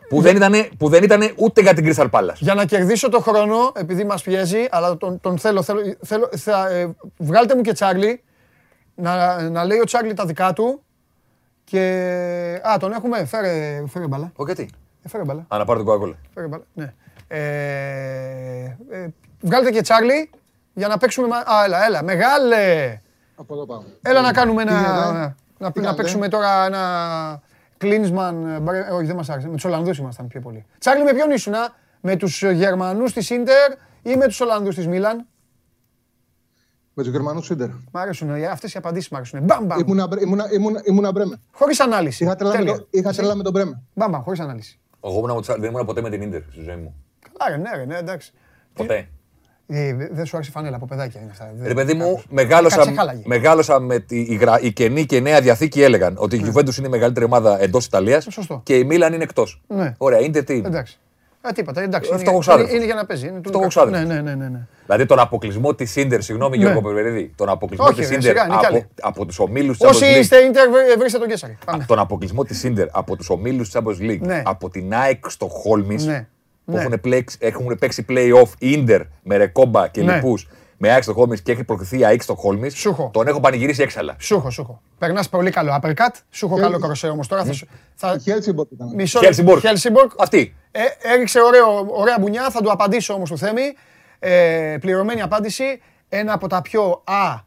[0.09, 2.35] Που δεν ήταν, που δεν ήτανε ούτε για την Crystal Palace.
[2.39, 6.68] Για να κερδίσω το χρόνο, επειδή μας πιέζει, αλλά τον, τον θέλω, θέλω, θέλω θα,
[6.70, 8.22] ε, βγάλτε μου και Τσάρλι,
[8.95, 10.82] να, να λέει ο Τσάρλι τα δικά του
[11.64, 11.80] και...
[12.62, 14.32] Α, τον έχουμε, φέρε, φέρε μπαλά.
[14.37, 14.70] Ο γιατί;
[15.03, 16.14] Ε, φέρε μπαλά, Α, να πάρω την Coca-Cola.
[16.35, 16.93] φέρε μπαλά, ναι.
[17.28, 19.07] Ε, ε,
[19.41, 20.30] βγάλτε και Τσάρλι
[20.74, 21.26] για να παίξουμε...
[21.28, 22.99] μα- Α, έλα, έλα, μεγάλε.
[23.37, 23.82] Από εδώ πάω.
[24.03, 24.99] Έλα να κάνουμε Τι γίνεται, ένα.
[25.01, 27.43] ε; Να, να κάνετε; παίξουμε τώρα ένα.
[27.76, 28.66] Κλίνσμαν.
[28.93, 29.47] Όχι, δεν μας άρεσε.
[29.49, 30.64] Με τους Ολλανδούς ήμασταν πιο πολύ.
[30.78, 31.55] Τσάρλι, με ποιον ήσουν,
[32.01, 33.72] με τους Γερμανούς της Ιντερ
[34.03, 35.26] ή με τους Ολλανδούς της Μίλαν;
[36.95, 37.68] Με τους Γερμανούς Σίντερ.
[37.93, 39.09] Μ' αρέσουν αυτές οι απαντήσεις.
[39.09, 39.41] Μ' αρέσουν.
[39.43, 39.78] Μπαμ, μπαμ.
[39.78, 41.41] Ήμουνα, Μπρέ- ήμουνα, ήμουνα, ήμουνα Μπρέμε.
[41.53, 42.24] Χωρίς ανάλυση.
[42.24, 42.76] Είχα τρέλα, με Τέλεια.
[42.76, 43.82] το, είχα τρέλα με τον Μπρέμε.
[43.95, 44.78] Μπαμ, μπαμ, χωρίς ανάλυση.
[45.05, 46.95] Εγώ ήμουν από τους- δεν ήμουν ποτέ με την Ίντερ στη ζωή μου.
[47.39, 48.32] Καλά, ρε, ναι, ρε, ναι, εντάξει.
[48.72, 49.09] Ποτέ.
[49.66, 51.52] Ε, δε- δεν σου άρεσε η φανέλα από παιδάκια είναι αυτά.
[51.58, 52.26] Δεν- Ρε παιδί μου, κάτσε.
[52.30, 53.22] μεγάλωσα, Κάτσε, χάλαγε.
[53.24, 56.86] μεγάλωσα με τη, η, γρα- η καινή και νέα διαθήκη έλεγαν ότι η Juventus είναι
[56.86, 58.32] η μεγαλύτερη ομάδα εντός Ιταλίας Ναι.
[58.32, 58.60] Σωστό.
[58.64, 59.62] και η Μίλαν είναι εκτός.
[59.66, 59.94] Ναι.
[59.98, 60.98] Ωραία, Ίντερ τι είναι; Εντάξει.
[61.48, 62.10] Α, τίποτα, εντάξει.
[62.12, 62.76] Ε, είναι- φτωχός είναι, άδερφος.
[62.76, 63.26] είναι για να παίζει.
[63.26, 63.96] Είναι του Φτωχός Λουκάκου.
[63.96, 64.14] άδερφος.
[64.14, 64.66] Ναι, ναι, ναι, ναι, ναι.
[64.84, 66.62] Δηλαδή τον αποκλεισμό της Ίντερ, συγγνώμη Ναι.
[66.64, 68.86] Γιώργο Περβερίδη, τον αποκλεισμό Όχι, της ρε, Ίντερ σιγά, είναι κι από, άλλοι.
[69.00, 71.58] από τους ομίλους της Όσοι είστε Ιντερ, βρε- βρίσκετε τον Κέσσαρη.
[71.64, 71.84] Πάμε.
[71.88, 74.42] τον αποκλεισμό της Ίντερ από τους ομίλους της Champions League, Ναι.
[74.44, 76.26] από την ΑΕΚ στο Χόλμης, Ναι.
[76.64, 76.80] Που Ναι.
[76.80, 80.14] έχουν, πλέξει, έχουν παίξει play-off Ίντερ με Ρεκόμπα και Ναι.
[80.14, 80.38] λοιπού,
[80.76, 83.10] με ΑΕΚ στο Χόλμη και έχει προκριθεί η ΑΕΚ στο Χόλμη, Σου έχω.
[83.12, 84.16] τον έχω πανηγυρίσει έξαλα.
[84.18, 84.82] Σούχο, σούχο.
[84.98, 86.14] Περνάς πολύ καλό uppercut.
[86.30, 87.28] Σου έχω καλό κοροσέ όμως.
[87.28, 87.66] Τώρα θα σου.
[87.94, 88.14] Θα...
[88.18, 88.94] Η Χέλσιμπορκ ήταν.
[88.94, 89.60] Μισό Χέλσιμπορκ.
[89.60, 90.12] Χέλσιμπορκ.
[90.18, 90.54] Αυτή.
[90.70, 92.50] Ε, έριξε ωραίο, ωραία μπουνιά.
[92.50, 93.62] Θα του απαντήσω όμως του Θέμη.
[94.18, 95.80] Ε, πληρωμένη απάντηση.
[96.08, 97.38] Ένα από τα πιο α.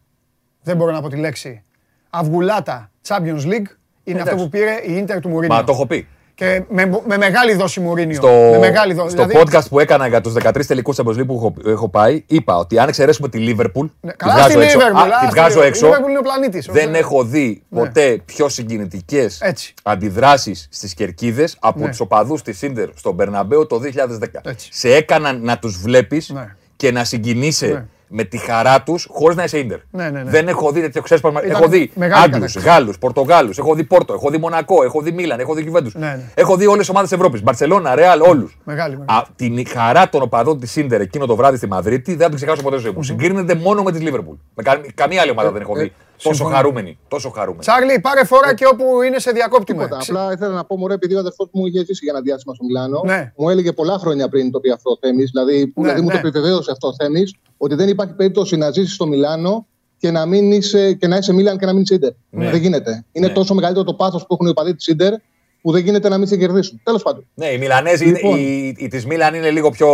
[0.62, 1.62] Δεν μπορώ να πω τη λέξη.
[2.10, 3.70] Αυγουλάτα Champions League
[4.04, 4.36] είναι αυτό Εντάξει.
[4.36, 5.56] που πήρε η Ίντερ του Μουρίνιο.
[5.56, 6.08] Μα το έχω πει.
[6.38, 8.16] Και με, με μεγάλη δόση Μουρίνιο.
[8.16, 9.16] Στο, με μεγάλη δόση.
[9.18, 12.58] στο podcast που έκανα για τους 13 τελικούς Champions League που έχω, έχω πάει, είπα
[12.58, 13.90] ότι αν εξαιρέσουμε τη Liverpool.
[14.02, 15.64] Ναι, τη καλά βγάζω στη έξω, Liverpool, α, α, τη στη βγάζω Liverpool.
[15.66, 15.88] έξω.
[15.88, 16.66] Η Liverpool είναι ο πλανήτης.
[16.72, 16.98] Δεν Ναι.
[16.98, 19.74] έχω δει ποτέ πιο συγκινητικές Έτσι.
[19.84, 21.90] αντιδράσεις στις κερκίδες από Ναι.
[21.90, 24.42] τους οπαδούς της Ίντερ στον Μπερναμπέο το 2010.
[24.44, 24.70] Έτσι.
[24.72, 26.56] Σε έκαναν να τους βλέπεις Ναι.
[26.76, 27.86] και να συγκινείσαι Ναι.
[28.08, 29.78] Με τη χαρά τους χωρίς να είσαι Ίντερ.
[29.92, 30.30] Ναι, ναι, ναι.
[30.30, 31.44] Δεν έχω δει τέτοιο ξέσπασμα.
[31.46, 32.60] Ήταν Έχω δει μεγάλη Άγγλους, κατάκτηση.
[32.70, 35.94] Γάλλους, Πορτογάλους, έχω δει Πόρτο, έχω δει Μονακό, έχω δει Μίλαν, έχω δει Γιουβέντους.
[35.96, 36.24] Ναι, ναι.
[36.34, 37.44] Έχω δει όλες τις ομάδες Ευρώπης.
[37.44, 38.58] Μπαρσελόνα, Ρεάλ, όλους.
[38.64, 39.26] Μεγάλη, μεγάλη.
[39.36, 42.62] Την χαρά των οπαδών της Ίντερ εκείνο το βράδυ στη Μαδρίτη δεν θα την ξεχάσω
[42.62, 43.04] ποτέ στη ζωή μου.
[43.04, 44.36] Συγκρίνεται μόνο με τη Λίβερπουλ.
[44.56, 45.94] Με κα- καμία άλλη ομάδα δεν έχω δει
[46.24, 46.56] τόσο συμφωνώ.
[46.56, 46.98] χαρούμενη.
[47.08, 47.60] Τόσο χαρούμενη.
[47.62, 49.84] Τσάρλι, πάρε φορά και όπου είναι σε διακόπτουμε.
[49.84, 50.02] Τίποτα.
[50.02, 52.22] Ξε- Απλά ήθελα να πω μου ρε, επειδή ο αδερφός μου είχε ζήσει για ένα
[52.22, 53.02] διάστημα στο Μιλάνο.
[53.06, 53.32] Ναι.
[53.38, 55.30] Μου έλεγε πολλά χρόνια πριν το πει αυτό ο Θέμης.
[55.32, 56.28] Δηλαδή, που Ναι, δηλαδή μου το ναι.
[56.28, 60.52] επιβεβαίωσε αυτό ο Θέμης, ότι δεν υπάρχει περίπτωση να ζήσεις στο Μιλάνο και να, μην
[60.52, 62.12] είσαι, και να είσαι Μίλαν και να μην είσαι Ιντερ.
[62.30, 62.50] Ναι.
[62.50, 63.06] Δεν γίνεται.
[63.12, 63.34] Είναι Ναι.
[63.34, 65.14] τόσο μεγαλύτερο το πάθος που έχουν οι οπαδοί της Ιντερ
[65.62, 66.80] που δεν γίνεται να μην σε κερδίσουν.
[66.84, 67.28] Τέλος πάντων.
[67.34, 68.38] Ναι, οι Μιλανέζοι, Λοιπόν.
[68.40, 69.88] οι, οι της Μίλαν είναι λίγο πιο.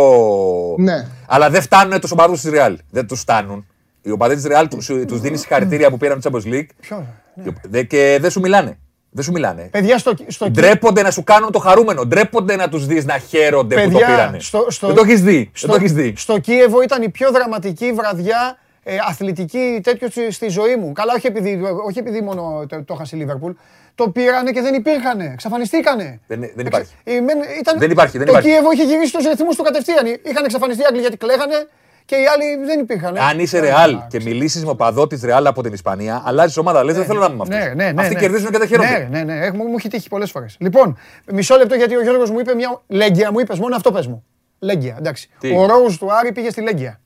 [0.78, 1.06] Ναι.
[1.26, 2.78] Αλλά δεν φτάνουν του οπαδού της Ρεάλ.
[2.90, 3.66] Δεν τους φτάνουν.
[4.06, 4.68] Οι οπαδοί τη Ρεάλ
[5.06, 7.44] του δίνει συγχαρητήρια που πήραν το Champions League Ποιο, ναι.
[7.62, 8.78] Δε- και δεν σου μιλάνε.
[9.10, 9.62] Δεν σου μιλάνε.
[9.62, 12.04] Παιδιά, στο, στο, Ντρέπονται να σου κάνουν το χαρούμενο.
[12.04, 14.38] Ντρέπονται να τους δεις να χαίρονται που το Παιδιά, πήρανε.
[14.40, 15.50] στο- στο- δεν το έχεις δει.
[15.54, 16.14] στο, δεν το έχεις δει.
[16.16, 20.92] στο Κίεβο ήταν η πιο δραματική βραδιά ε, αθλητική τέτοιο στη, στη ζωή μου.
[20.92, 23.52] Καλά, όχι επειδή, όχι επειδή μόνο το, το έχασε η Λίβερπουλ.
[23.94, 25.20] Το πήρανε και δεν υπήρχαν.
[25.20, 26.20] Εξαφανιστήκανε.
[26.26, 26.92] Δεν- δεν Εξα- υπάρχει.
[27.04, 28.48] η μεν- ήταν, Δεν υπάρχει, δεν το υπάρχει.
[28.50, 30.06] Κίεβο είχε γυρίσει τους ρυθμούς του κατευθείαν.
[30.24, 31.68] Είχαν εξαφανιστεί οι Άγγλοι γιατί κλαίγανε
[32.04, 33.16] και οι άλλοι δεν υπήρχαν.
[33.16, 34.18] Αν είσαι Ε, Ρεάλ εντάξει.
[34.18, 36.84] και μιλήσεις με οπαδό τη Ρεάλ από την Ισπανία, αλλάζεις ομάδα.
[36.84, 37.76] Λες, δεν θέλω να είμαι με Ναι, αυτού.
[37.76, 38.20] ναι, ναι, Αυτοί ναι.
[38.20, 39.08] κερδίζουν και δεν χαίρονται.
[39.10, 39.44] Ναι, ναι, ναι.
[39.46, 40.56] Έχουμε- Μου έχει τύχει πολλές φορές.
[40.60, 40.96] Λοιπόν,
[41.32, 42.82] μισό λεπτό γιατί ο Γιώργος μου είπε μια.
[42.86, 44.24] Λέγκια μου είπες, μόνο αυτό πες μου.
[44.58, 45.28] Λέγκια, εντάξει.
[45.38, 47.00] Τι; Ο Ρόουζ του Άρη πήγε στη Λέγκια.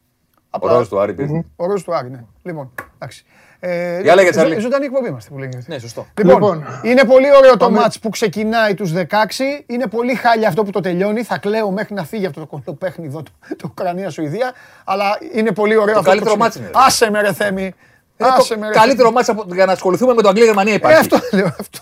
[0.60, 1.44] Ο Ρόζ του Άρη παίζει.
[1.56, 2.24] Ο Ρόουζ του Άρη, ναι.
[2.42, 3.24] Λοιπόν, εντάξει.
[3.60, 4.60] Ε, Για λέγε, ζω- Τσάρλι.
[4.60, 5.62] Ζωντανή εκπομπή είμαστε που λέγεται.
[5.66, 6.06] Ναι, σωστό.
[6.18, 7.78] Λοιπόν, Λοιπόν, είναι πολύ ωραίο το πάμε.
[7.78, 9.64] μάτς που ξεκινάει τους 16.
[9.66, 11.22] Είναι πολύ χάλια αυτό που το τελειώνει.
[11.22, 14.52] Θα κλαίω μέχρι να φύγει αυτό το κοντοπέχνη εδώ, το, το Ουκρανία-Σουηδία.
[14.84, 16.08] Αλλά είναι πολύ ωραίο αυτό.
[16.10, 16.72] καλύτερο που μάτς ξεκινάει.
[16.72, 16.86] είναι, ρε.
[16.86, 17.62] Άσε με ρε Θέμη.
[17.62, 18.72] Είναι Άσε το με ρε.
[18.72, 20.98] καλύτερο μάτσα για να ασχοληθούμε με το Αγγλία-Γερμανία Ε, υπάρχει.
[21.00, 21.46] αυτό λέω.
[21.46, 21.78] Αυτό.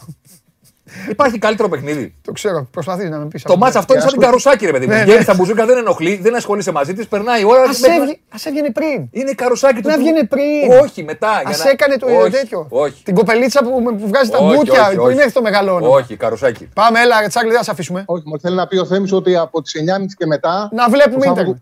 [1.11, 2.15] Υπάρχει καλύτερο παιχνίδι.
[2.23, 2.69] Το ξέρω.
[2.71, 3.43] Προσπαθείς να με πεις.
[3.43, 4.93] Το μάτσα αυτό είναι σαν την καρουσάκι, ρε παιδί μου.
[4.93, 5.05] Ναι, ναι.
[5.05, 7.63] Βγαίνει στα μπουζούκα, δεν ενοχλεί, δεν ασχολείσαι μαζί της, περνάει η ώρα.
[7.63, 9.09] Ας μέχρι να- έβγε- Ας έβγαινε πριν.
[9.11, 9.89] Είναι καρουσάκι του.
[9.89, 10.73] Να του- βγαίνει πριν.
[10.83, 11.41] Όχι, μετά.
[11.41, 12.67] για Ας να- έκανε το όχι, τέτοιο.
[12.71, 13.03] Όχι.
[13.03, 14.87] Την κοπελίτσα που, που βγάζει τα Όχι, μπούτια.
[14.87, 15.13] όχι, Που όχι.
[15.13, 15.95] είναι το μεγάλο όνομα.
[15.97, 16.69] Όχι, καρουσάκι.
[16.75, 18.03] Πάμε, έλα, ρε Τσάρλι, δεν θα σε αφήσουμε.
[18.07, 20.69] Όχι, μου θέλει να πει ο Θέμης ότι από τις 9.30 και μετά.
[20.73, 21.57] Να βλέπουμε που θα ίντερνετ.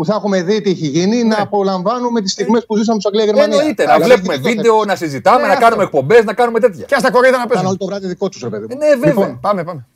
[0.00, 3.56] που θα έχουμε δει τι έχει γίνει, να απολαμβάνουμε τις στιγμές που ζήσαμε στο Αγγλία-Γερμανία.
[3.58, 5.64] Εννοείται, να Δηλαδή, βλέπουμε γίνεται το βίντεο, να συζητάμε, Ναι, να αυτό.
[5.64, 6.84] κάνουμε εκπομπές, να κάνουμε τέτοια.
[6.84, 7.66] Και ας τα κορίδα να Κάνω παίζουν.
[7.66, 8.76] όλο το βράδυ δικό τους, ρε παιδί μου.
[8.78, 9.08] Ναι, βέβαια.
[9.08, 9.86] Λοιπόν, Πάμε, πάμε.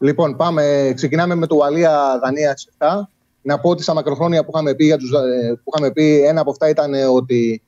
[0.00, 0.92] Λοιπόν, πάμε.
[0.94, 3.08] Ξεκινάμε με το Ουαλία-Δανία 7.
[3.42, 6.40] Να πω ότι στα μακροχρόνια που είχαμε πει, για τους, ε, που είχαμε πει ένα
[6.40, 7.62] από αυτά ήταν ε, ότι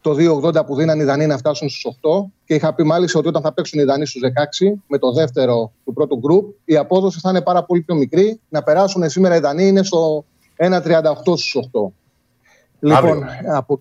[0.00, 2.30] το 2,80 που δίναν οι Δανείοι να φτάσουν στους 8.
[2.44, 5.72] Και είχα πει μάλιστα ότι όταν θα παίξουν οι Δανείοι στους 16, με το δεύτερο
[5.84, 8.40] του πρώτου γκρουπ, η απόδοση θα είναι πάρα πολύ πιο μικρή.
[8.48, 10.24] Να περάσουν σήμερα οι Δανείοι είναι στο
[10.70, 11.92] 1,38 στους 8.
[12.80, 13.80] Λοιπόν, από...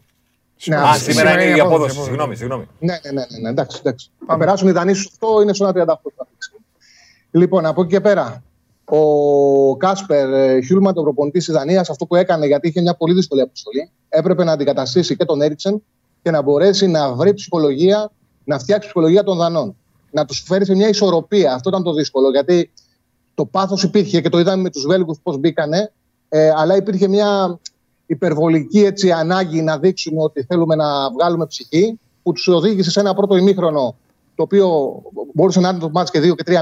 [0.66, 1.92] Ναι, Α, από- σήμερα είναι η απόδοση, απόδοση.
[1.92, 2.04] απόδοση.
[2.04, 2.68] Συγγνώμη, συγγνώμη.
[2.80, 4.10] ναι, ναι, ναι, ναι, ναι, εντάξει, εντάξει.
[4.20, 4.40] Θα Πάμε.
[4.46, 5.72] περάσουν οι Δανείοι στους 8, είναι στο 1,38.
[5.86, 6.52] θα παίξει.
[7.32, 8.44] Λοιπόν, από εκεί και πέρα,
[8.86, 13.14] ο Κάσπερ ε, Χιούλμαν, τον προπονητή της Δανίας, αυτό που έκανε, γιατί είχε μια πολύ
[13.14, 15.84] δύσκολη αποστολή, έπρεπε να αντικαταστήσει και τον Έριξεν
[16.22, 18.12] και να μπορέσει να βρει ψυχολογία,
[18.44, 19.76] να φτιάξει ψυχολογία των Δανών.
[20.12, 21.54] Να τους φέρει σε μια ισορροπία.
[21.54, 22.72] Αυτό ήταν το δύσκολο, γιατί
[23.36, 25.92] το πάθος υπήρχε και το είδαμε με τους Βέλγους πώς μπήκανε,
[26.36, 27.60] ε, αλλά υπήρχε μια,
[28.06, 33.14] υπερβολική έτσι, ανάγκη να δείξουμε ότι θέλουμε να βγάλουμε ψυχή, που τους οδήγησε σε ένα
[33.14, 33.96] πρώτο ημίχρονο
[34.36, 35.02] το οποίο
[35.34, 36.56] μπορούσε να είναι το μάτς και 2 και 3-0,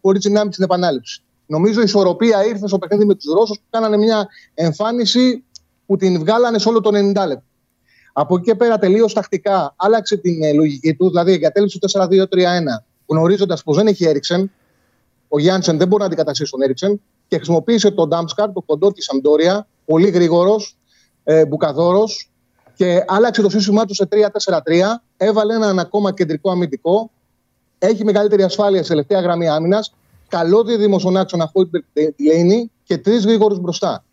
[0.00, 1.22] χωρίς να είναι στην επανάληψη.
[1.46, 5.44] Νομίζω η ισορροπία ήρθε στο παιχνίδι με τους Ρώσους που κάνανε μια εμφάνιση
[5.86, 6.94] που την βγάλανε σε όλο το 90
[7.26, 7.44] λεπτό.
[8.12, 12.26] Από εκεί και πέρα τελείως τακτικά άλλαξε την ε, λογική του, δηλαδή εγκατέλειψε το 4-2-3-1,
[13.06, 14.50] γνωρίζοντας πως δεν έχει Έριξεν.
[15.28, 19.04] Ο Γιάννσεν δεν μπορεί να αντικαταστήσει τον Έριξεν και χρησιμοποίησε τον Ντάμπσκαρ, το κοντό της
[19.04, 20.76] Σαμπτόρια, πολύ γρήγορος,
[21.24, 22.30] ε, μπουκαδόρος
[22.76, 25.02] και άλλαξε το σύστημά του σε 3-4-3.
[25.16, 27.10] Έβαλε έναν ακόμα κεντρικό αμυντικό.
[27.78, 29.94] Έχει μεγαλύτερη ασφάλεια σε τελευταία γραμμή άμυνας.
[30.28, 31.84] Καλό δίδυμο στον άξονα Χόιτμπεργκ
[32.16, 34.04] Λέινι και τρεις γρήγορους μπροστά.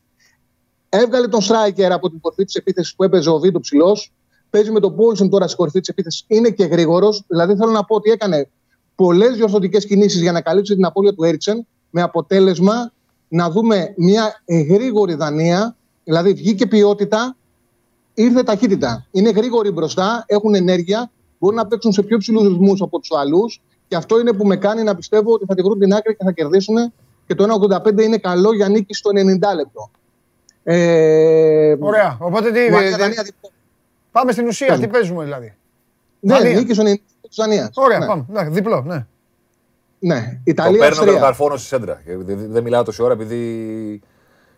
[0.89, 4.11] Έβγαλε τον Στράικερ από την κορφή της επίθεσης που έπαιζε ο Βίντο ψηλός.
[4.49, 6.25] Παίζει με τον Πόλσον τώρα στην κορφή της επίθεσης.
[6.27, 7.23] Είναι και γρήγορος.
[7.27, 8.49] Δηλαδή θέλω να πω ότι έκανε
[8.95, 11.67] πολλές διορθωτικές κινήσεις για να καλύψει την απώλεια του Έριξεν.
[11.89, 12.91] Με αποτέλεσμα
[13.33, 15.75] να δούμε μια γρήγορη δανεία.
[16.03, 17.35] Δηλαδή βγήκε ποιότητα,
[18.13, 19.05] ήρθε ταχύτητα.
[19.11, 23.61] Είναι γρήγοροι μπροστά, έχουν ενέργεια, μπορούν να παίξουν σε πιο ψηλούς ρυθμούς από τους άλλους.
[23.87, 26.23] Και αυτό είναι που με κάνει να πιστεύω ότι θα τη βρουν την άκρη και
[26.23, 26.93] θα κερδίσουν.
[27.27, 29.91] Και το 1,85 είναι καλό για νίκη στο 90 λεπτό.
[30.63, 32.17] Ε, Ωραία.
[32.19, 32.59] Οπότε τι.
[34.11, 35.55] Πάμε στην ουσία, τι παίζουμε δηλαδή.
[36.19, 37.69] Ναι, νίκη στο 90 της Δανίας.
[37.73, 38.05] Ωραία, ναι.
[38.05, 38.25] πάμε.
[38.27, 39.05] Ναι, διπλό, ναι.
[40.05, 40.79] Ναι, Ιταλία.
[40.79, 42.01] Το παίρνω και το καρφώνω στη σέντρα.
[42.25, 44.01] Δεν μιλάω τόση ώρα επειδή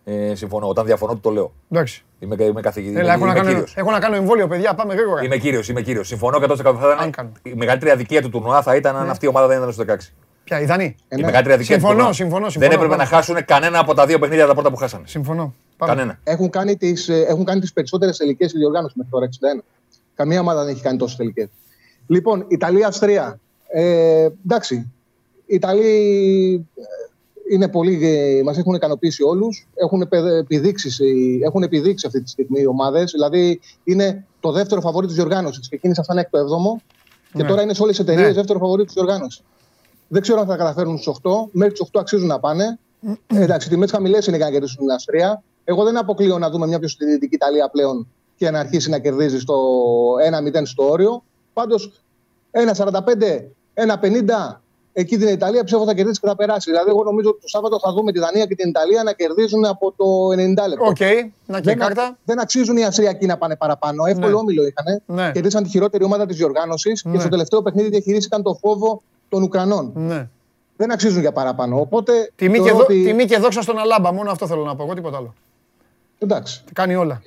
[0.03, 0.67] ε, συμφωνώ.
[0.67, 1.53] Όταν διαφωνώ, το λέω.
[1.69, 2.03] Εντάξει.
[2.19, 2.99] Είμαι, είμαι καθηγητή.
[2.99, 4.73] Έλα, έχω, να κάνω, έχω να κάνω εμβόλιο, παιδιά.
[4.73, 5.23] Πάμε γρήγορα.
[5.23, 6.07] Είμαι κύριος, είμαι κύριος.
[6.07, 6.57] Συμφωνώ 100%.
[6.57, 9.11] Θα ήταν, η μεγαλύτερη αδικία του τουρνουά θα ήταν αν ναι.
[9.11, 9.95] αυτή η ομάδα δεν ήταν στο 16.
[10.43, 13.79] Ποια, η Δανή; Η μεγαλύτερη αδικία συμφωνώ, του συμφωνώ, συμφωνώ, Δεν έπρεπε να χάσουν κανένα
[13.79, 15.03] από τα δύο παιχνίδια τα πρώτα που χάσανε.
[15.07, 15.53] Συμφωνώ.
[15.77, 16.19] Κανένα.
[16.23, 19.27] Έχουν κάνει τις ε, έχουν κάνει τις περισσότερες τελικές διοργάνωση μέχρι τώρα.
[19.59, 19.63] 61.
[20.15, 21.47] Καμία ομάδα δεν έχει κάνει τόσες τελικές.
[22.07, 23.39] Λοιπόν, Ιταλία-Αυστρία.
[23.67, 24.93] Ε, εντάξει.
[25.45, 26.67] Οι Ιταλοί
[27.49, 29.67] είναι πολύ, ε, μας έχουν ικανοποιήσει όλους.
[29.75, 30.99] Έχουν επιδείξεις,
[31.43, 33.11] έχουν επιδείξει αυτή τη στιγμή οι ομάδες.
[33.11, 35.69] Δηλαδή είναι το δεύτερο φαβορή της διοργάνωσης.
[35.69, 36.81] Ξεκίνησε αυτά εκ το 7ο
[37.33, 37.47] και ναι.
[37.47, 38.33] τώρα είναι σε όλες τις εταιρείες ναι.
[38.33, 39.43] δεύτερο φαβορή της διοργάνωσης.
[40.07, 41.29] Δεν ξέρω αν θα καταφέρουν στους 8.
[41.51, 42.79] Μέχρι τους 8 αξίζουν να πάνε.
[43.27, 45.43] Ε, εντάξει, τιμές χαμηλές είναι για να κερδίσουν την Αυστρία.
[45.63, 49.39] Εγώ δεν αποκλείω να δούμε μια πιο συντηρητική Ιταλία πλέον και να αρχίσει να κερδίζει
[49.39, 49.55] στο
[50.53, 51.23] 1-0 στο όριο.
[51.53, 52.01] Πάντως
[52.51, 52.91] 1-45,
[53.73, 54.59] 1-50
[54.97, 56.69] εκεί την Ιταλία ψεύω θα κερδίσει και θα περάσει.
[56.71, 59.65] Δηλαδή, εγώ νομίζω ότι το Σάββατο θα δούμε τη Δανία και την Ιταλία να κερδίζουν
[59.65, 60.85] από το 90 λεπτό.
[60.85, 61.29] Οκ, okay.
[61.45, 62.17] να και δεν, κάρτα.
[62.25, 64.03] Δεν αξίζουν οι Αυστριακοί να πάνε παραπάνω.
[64.03, 64.11] Ναι.
[64.11, 65.01] Εύκολο όμιλο είχαν.
[65.05, 65.31] Ναι.
[65.31, 67.11] Κερδίσαν τη χειρότερη ομάδα της διοργάνωσης ναι.
[67.11, 69.91] και στο τελευταίο παιχνίδι διαχειρίστηκαν το φόβο των Ουκρανών.
[69.95, 70.29] Ναι.
[70.77, 71.79] Δεν αξίζουν για παραπάνω.
[71.79, 73.03] Οπότε, τιμή, και, ότι...
[73.03, 74.83] τιμή και δόξα στον Αλάμπα, μόνο αυτό θέλω να πω.
[74.83, 75.33] Εγώ τίποτα άλλο.
[76.19, 76.63] Εντάξει.
[76.73, 77.21] κάνει όλα.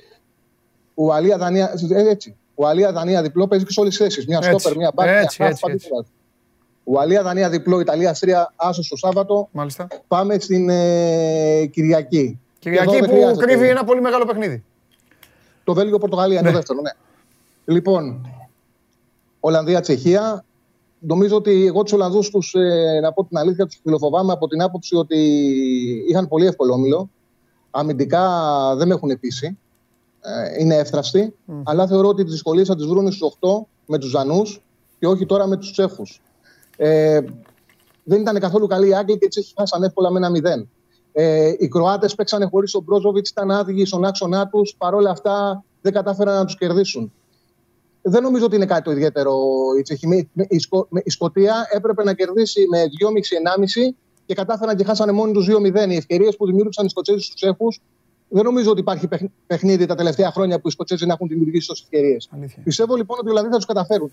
[0.93, 1.73] Ουαλία Δανία.
[1.89, 2.35] Ε, έτσι.
[2.55, 4.27] Ουαλία Δανία διπλό παίζει και σε όλες τις θέσεις.
[4.27, 5.13] Μια στόπερ, μια μπάκια.
[5.13, 5.89] Έτσι, έτσι, έτσι.
[6.89, 9.49] Ουαλία, Δανία διπλό, Ιταλία, Αυστρία, άσο το Σάββατο.
[9.51, 9.87] Μάλιστα.
[10.07, 12.39] Πάμε στην ε, Κυριακή.
[12.59, 14.63] Κυριακή που κρύβει ένα πολύ μεγάλο παιχνίδι.
[15.63, 16.57] Το Βέλγιο-Πορτογαλία είναι το ναι.
[16.57, 16.91] δεύτερο, ναι.
[17.65, 18.27] Λοιπόν,
[19.39, 20.43] Ολλανδία-Τσεχία.
[20.99, 24.61] Νομίζω ότι εγώ τους Ολλανδούς τους, ε, να πω την αλήθεια, τους φιλοφοβάμαι από την
[24.61, 25.17] άποψη ότι
[26.07, 27.09] είχαν πολύ εύκολο όμιλο.
[27.71, 28.25] Αμυντικά
[28.75, 29.57] δεν με έχουν πείσει.
[30.21, 31.35] Ε, είναι εύθραστοι.
[31.47, 31.61] Mm.
[31.63, 33.47] Αλλά θεωρώ ότι τις δυσκολίες θα τις βρουν στους 8
[33.85, 34.41] με τους Ζανού
[34.99, 36.21] και όχι τώρα με τους Τσέχους.
[36.81, 37.19] Ε,
[38.03, 40.69] δεν ήταν καθόλου καλή οι Άγγλοι και έτσι χάσαν εύκολα με ένα μηδέν.
[41.11, 44.75] Ε, οι Κροάτες παίξανε χωρίς τον Μπρόζοβιτ, ήταν άδειοι στον άξονά τους.
[44.77, 47.13] Παρ' αυτά δεν κατάφεραν να τους κερδίσουν.
[48.01, 49.37] Δεν νομίζω ότι είναι κάτι το ιδιαίτερο
[49.79, 50.29] η Τσεχή.
[50.47, 50.87] Η, Σκο...
[51.03, 52.83] η Σκοτία έπρεπε να κερδίσει με
[53.87, 55.89] 2,5-1,5 και κατάφεραν και χάσανε μόνοι τους 2-0.
[55.89, 57.81] Οι ευκαιρίες που δημιούργησαν οι Σκοτσέζοι στους Τσέχους
[58.29, 59.07] δεν νομίζω ότι υπάρχει
[59.47, 62.29] παιχνίδι τα τελευταία χρόνια που οι Σκοτσέζοι να έχουν δημιουργήσει τόσες ευκαιρίες.
[62.63, 64.11] Πιστεύω λοιπόν ότι οι Ολλανδοί θα τους καταφέρουν.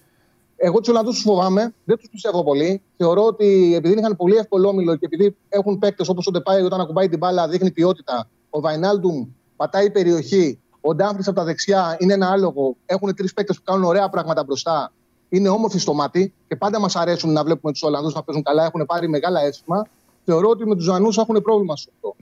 [0.56, 2.82] Εγώ τους Ολλανδούς τους φοβάμαι, δεν τους πιστεύω πολύ.
[2.96, 6.80] Θεωρώ ότι επειδή είχαν πολύ εύκολο όμιλο και επειδή έχουν παίκτες όπως ο Ντεπάη όταν
[6.80, 9.26] ακουμπάει την μπάλα δείχνει ποιότητα, ο Βαϊνάλντουμ
[9.56, 12.76] πατάει περιοχή, ο Ντάμπρι από τα δεξιά είναι ένα άλογο.
[12.86, 14.92] Έχουν τρεις παίκτες που κάνουν ωραία πράγματα μπροστά.
[15.28, 18.64] Είναι όμορφοι στο μάτι και πάντα μας αρέσουν να βλέπουμε τους Ολλανδούς να παίζουν καλά.
[18.64, 19.86] Έχουν πάρει μεγάλα αίσθημα.
[20.24, 22.16] Θεωρώ ότι με τους Ζανού έχουν πρόβλημα στο αυτό.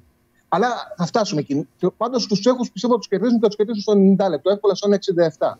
[0.48, 1.68] Αλλά θα φτάσουμε εκεί.
[1.96, 4.88] Πάντως τους Τσέχους πιστεύω ότι τους κερδίζουν και τους κερδίζουν στο 90 λεπτό, εύκολα στο
[5.38, 5.58] 67.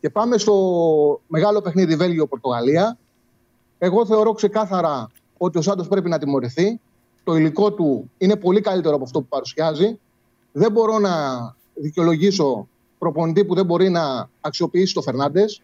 [0.00, 0.54] Και πάμε στο
[1.26, 2.98] μεγάλο παιχνίδι Βέλγιο-Πορτογαλία.
[3.78, 6.80] Εγώ θεωρώ ξεκάθαρα ότι ο Σάντος πρέπει να τιμωρηθεί.
[7.24, 9.98] Το υλικό του είναι πολύ καλύτερο από αυτό που παρουσιάζει.
[10.52, 11.10] Δεν μπορώ να
[11.74, 15.62] δικαιολογήσω προπονητή που δεν μπορεί να αξιοποιήσει το Φερνάντες.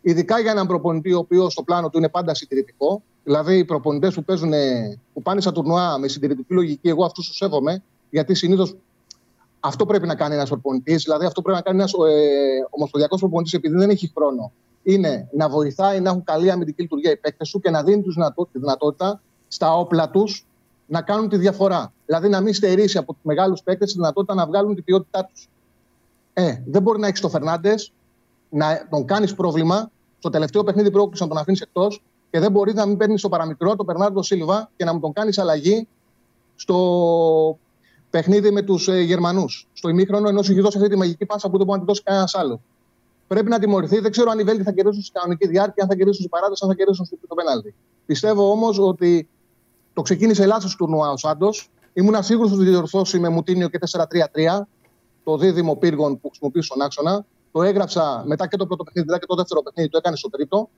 [0.00, 3.02] Ειδικά για έναν προπονητή ο οποίος στο πλάνο του είναι πάντα συντηρητικό.
[3.24, 4.24] Δηλαδή, οι προπονητές που,
[5.12, 8.76] που πάνε στα τουρνουά με συντηρητική λογική, εγώ αυτούς τους σέβομαι, γιατί συνήθως
[9.64, 13.56] αυτό πρέπει να κάνει ένας προπονητή, δηλαδή αυτό πρέπει να κάνει ένας ε, ομοσπονδιακός προπονητή,
[13.56, 14.52] επειδή δεν έχει χρόνο.
[14.82, 18.16] Είναι να βοηθάει να έχουν καλή αμυντική λειτουργία οι παίκτες σου και να δίνει τους
[18.52, 20.46] τη δυνατότητα στα όπλα τους
[20.86, 21.92] να κάνουν τη διαφορά.
[22.06, 25.48] Δηλαδή να μην στερήσει από τους μεγάλους παίκτες τη δυνατότητα να βγάλουν την ποιότητά τους.
[26.32, 27.92] Ε, δεν μπορεί να έχεις τον Φερνάντες,
[28.48, 29.90] να τον κάνεις πρόβλημα.
[30.18, 33.28] Στο τελευταίο παιχνίδι πρόκληση να τον αφήνεις εκτός και δεν μπορείς να μην παίρνεις στο
[33.28, 35.88] παραμικρό τον Περνάρντο Σίλβα και να μου τον κάνεις αλλαγή
[36.54, 37.58] στο
[38.12, 39.68] παιχνίδι με τους ε, Γερμανούς.
[39.72, 41.90] Στο ημίχρονο, ενώ σου έχει δώσει αυτή τη μαγική πάσα που δεν μπορεί να τη
[41.90, 42.60] δώσει κανένας άλλο.
[43.26, 43.98] Πρέπει να τιμωρηθεί.
[43.98, 46.60] Δεν ξέρω αν οι Βέλγοι θα κερδίσουν στην κανονική διάρκεια, αν θα κερδίσουν στην παράδοση,
[46.64, 47.74] αν θα κερδίσουν στο πέναλτι.
[48.06, 49.28] Πιστεύω όμως ότι
[49.92, 51.70] το ξεκίνησε λάθος του τουρνουά ο Σάντος.
[51.92, 54.60] Ήμουν σίγουρος ότι θα διορθώσει με Μουτίνιο και 4-3-3
[55.24, 57.24] το δίδυμο πύργων που χρησιμοποιεί στον άξονα.
[57.52, 60.30] Το έγραψα μετά και το πρώτο παιχνίδι, μετά και το δεύτερο παιχνίδι, το έκανε στο
[60.30, 60.68] τρίτο.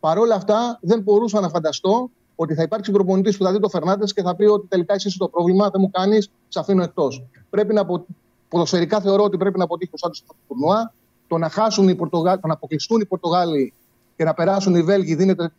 [0.00, 2.10] Παρ' όλα αυτά, δεν μπορούσα να φανταστώ
[2.42, 5.08] ότι θα υπάρξει προπονητής που θα δει το Φερνάντες και θα πει ότι τελικά εσύ
[5.08, 7.24] είσαι το πρόβλημα, δεν μου κάνεις, σε αφήνω εκτός.
[7.50, 8.06] Πρέπει να απο...
[8.48, 10.92] Ποδοσφαιρικά θεωρώ ότι πρέπει να αποτύχει ο Σάντος στο τουρνουά.
[11.28, 13.72] Το να χάσουν οι Πορτογάλοι, το να αποκλειστούν οι Πορτογάλοι
[14.16, 15.52] και να περάσουν οι Βέλγοι δίνεται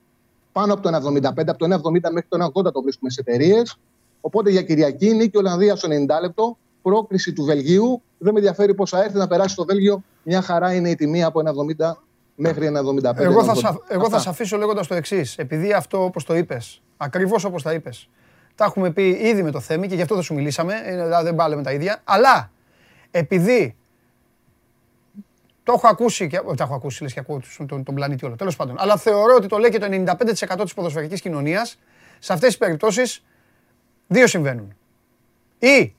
[0.52, 3.78] πάνω από το 1,75, από το 1,70 μέχρι το 1,80 το βρίσκουμε σε εταιρείες.
[4.22, 8.02] Οπότε για Κυριακή νίκη Ολλανδίας στο 90 λεπτό, πρόκριση του Βελγίου.
[8.18, 10.04] Δεν με ενδιαφέρει πώ θα έρθει να περάσει το Βέλγιο.
[10.24, 11.42] Μια χαρά είναι η τιμή από
[11.80, 11.92] 1,70
[12.42, 12.72] μέχρι
[13.04, 13.18] 1,75.
[13.18, 15.38] Εγώ θα, σα, εγώ θα σε αφήσω λέγοντας το εξής.
[15.38, 18.10] Επειδή αυτό όπως το είπες, ακριβώς όπως τα είπες,
[18.56, 20.74] τα έχουμε πει ήδη με το Θέμη και γι' αυτό δεν σου μιλήσαμε.
[20.86, 22.02] ε, Δηλαδή δεν πάλε με τα ίδια.
[22.04, 22.52] Αλλά
[23.12, 23.76] επειδή
[25.64, 26.42] το έχω ακούσει και.
[26.46, 28.36] όχι, Τα έχω ακούσει, λες και ακούω τον, τον, τον πλανήτη όλο.
[28.36, 28.76] Τέλος πάντων.
[28.80, 31.80] Αλλά θεωρώ ότι το λέει και το 95% της ποδοσφαιρικής κοινωνίας.
[32.20, 33.24] Σε αυτές τις περιπτώσεις,
[34.08, 34.76] δύο συμβαίνουν.
[35.60, 35.96] Ή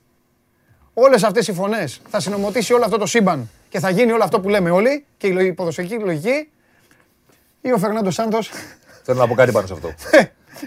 [0.93, 4.39] όλες αυτές οι φωνές θα συνομωτήσει όλο αυτό το σύμπαν και θα γίνει όλο αυτό
[4.39, 6.49] που λέμε όλοι και η λογική- η ποδοσφαιρική λογική.
[7.61, 8.39] Ή ο Φερνάντο Σάντο.
[9.03, 9.93] Θέλω να πω κάτι πάνω σε αυτό.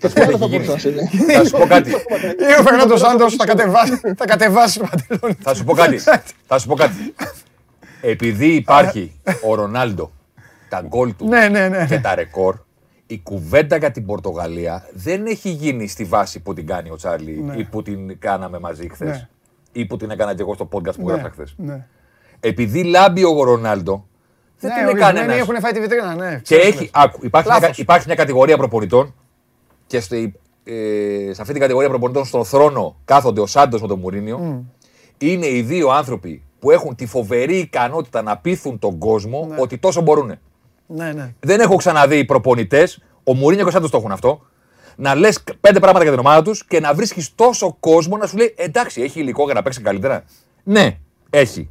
[0.01, 1.07] Και αυτό θα μπορούσε να συμβεί.
[1.33, 1.91] Θα σου πω κάτι.
[1.91, 5.37] Ή ο Φερνάντο Σάντο θα κατεβάσει, θα κατεβάσει το παντελόνι.
[5.43, 5.99] Θα σου πω κάτι.
[6.47, 7.15] Θα σου πω κάτι.
[8.01, 10.13] Επειδή υπάρχει ο Ρονάλντο,
[10.69, 11.87] τα γκολ του Ναι, ναι, ναι.
[11.87, 12.57] και τα ρεκόρ,
[13.07, 17.53] η κουβέντα για την Πορτογαλία δεν έχει γίνει στη βάση που την κάνει ο Τσάρλι
[17.57, 19.05] ή που την κάναμε μαζί χθε.
[19.05, 19.29] Ναι.
[19.73, 21.77] Ή που την έκανα και εγώ στο podcast που έγραψα χθε.
[22.41, 22.51] Ναι.
[22.51, 24.07] Επειδή λάμπει ο Ρονάλντο,
[24.59, 25.49] δεν Ναι, την έκανε ορισμένοι ένας.
[25.49, 26.31] έχουν φάει τη βιτρίνα, ναι.
[26.35, 26.91] Και Ξέρεις, έχει, λες.
[26.93, 27.79] άκου, υπάρχει, μια, Λάθος.
[27.79, 29.15] υπάρχει μια κατηγορία προπονητών
[29.87, 30.35] και στη,
[30.65, 30.73] ε,
[31.33, 34.65] σε αυτή την κατηγορία προπονητών στον θρόνο κάθονται ο Σάντος με τον Μουρίνιο.
[35.19, 40.01] Είναι οι δύο άνθρωποι που έχουν τη φοβερή ικανότητα να πείθουν τον κόσμο ότι τόσο
[40.01, 40.35] μπορούν.
[40.87, 41.35] Ναι, ναι.
[41.41, 44.41] Δεν έχω ξαναδεί προπονητές, ο Μουρίνιο και ο Σάντος το έχουν αυτό,
[44.97, 48.37] να λες πέντε πράγματα για την ομάδα τους και να βρίσκεις τόσο κόσμο να σου
[48.37, 50.25] λέει εντάξει, έχει υλικό για να παίξει καλύτερα.
[50.63, 50.99] Ναι,
[51.31, 51.71] έχει.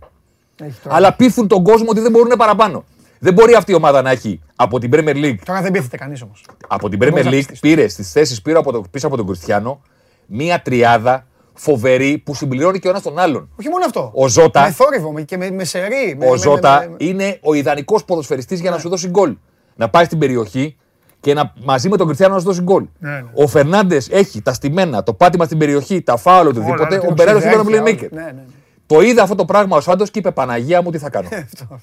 [0.64, 0.96] Έχει τώρα.
[0.96, 2.84] Αλλά πείθουν τον κόσμο ότι δεν μπορούν παραπάνω.
[3.20, 6.22] Δεν μπορεί αυτή η ομάδα να έχει από την Premier League Τώρα δεν πείθεται κανείς
[6.22, 6.46] όμως.
[6.68, 7.60] από την μπορείς Premier να League πιστείς.
[7.60, 9.82] πήρε στις θέσεις πήρε από το, πίσω από τον Κριστιανό
[10.26, 13.50] μία τριάδα φοβερή που συμπληρώνει και ο ένας τον άλλον.
[13.60, 14.12] Όχι μόνο αυτό.
[14.14, 16.16] Ο Ζώτα- Με θόρυβο με- και με, με σερή.
[16.20, 19.36] με- Ο με- Ζώτα με- με- είναι ο ιδανικός ποδοσφαιριστής για να σου δώσει γκολ.
[19.76, 20.78] Να πάει στην περιοχή
[21.20, 22.86] και να, μαζί με τον Κριστιανό να σου δώσει γκολ.
[23.00, 23.24] Ναι, ναι.
[23.34, 26.84] Ο Φερνάντες έχει τα στημένα, το πάτημα στην περιοχή, τα φάουλ, οτιδήποτε.
[26.84, 28.10] Όλα, Ο την Μπερέρο είναι οξυδέρκεια, το playmaker.
[28.12, 28.22] όλα.
[28.24, 28.44] Ναι, ναι, ναι.
[28.88, 31.28] Το είδε αυτό το πράγμα ο Σάντο και είπε Παναγία μου τι θα κάνω.
[31.32, 31.80] Αυτό.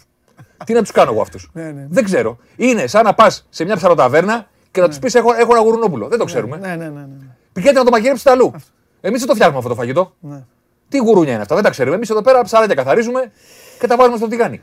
[0.65, 1.87] τι να τους κάνω εγώ αυτούς; Ναι, ναι.
[1.89, 2.39] Δεν ξέρω.
[2.57, 6.09] Είναι σαν να πας σε μια ψαροταβέρνα και να τους πεις: έχω, έχω ένα γουρνόπουλο.
[6.09, 6.57] Δεν το ξέρουμε.
[6.57, 6.89] Ναι, ναι, ναι.
[6.89, 7.07] ναι.
[7.53, 8.53] Πηγαίνετε να το μαγειρέψετε αλλού.
[9.01, 10.15] Εμείς δεν το φτιάχνουμε αυτό το φαγητό.
[10.21, 10.43] Ναι.
[10.89, 11.97] Τι γουρούνια είναι αυτά, δεν τα ξέρουμε.
[11.97, 13.31] Εμείς εδώ πέρα ψαράκια καθαρίζουμε
[13.79, 14.61] και τα βάζουμε στο τηγάνι.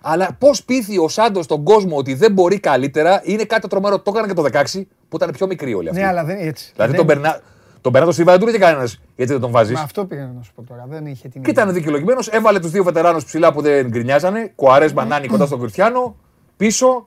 [0.00, 3.98] Αλλά πώς πείθει ο Σάντος τον κόσμο ότι δεν μπορεί καλύτερα είναι κάτι τρομερό.
[3.98, 6.00] Το έκανα και το 16 που ήταν πιο μικρή όλοι αυτοί.
[6.00, 6.70] Ναι, αλλά δεν είναι έτσι.
[6.74, 7.40] δηλαδή Δεν- τον, Μπερνά...
[7.82, 10.42] τον Μπερνάτο Σίβα δεν του έλεγε κανένας γιατί δεν τον βάζεις; Μα αυτό πήγα να
[10.42, 10.86] σου πω τώρα.
[10.88, 11.42] Δεν είχε την.
[11.42, 14.52] Και ήταν δικαιολογημένος, έβαλε τους δύο βετεράνους ψηλά που δεν γκρινιάζανε.
[14.54, 16.16] Κουαρές Μανάνι κοντά στον Κριστιανό.
[16.56, 17.06] Πίσω,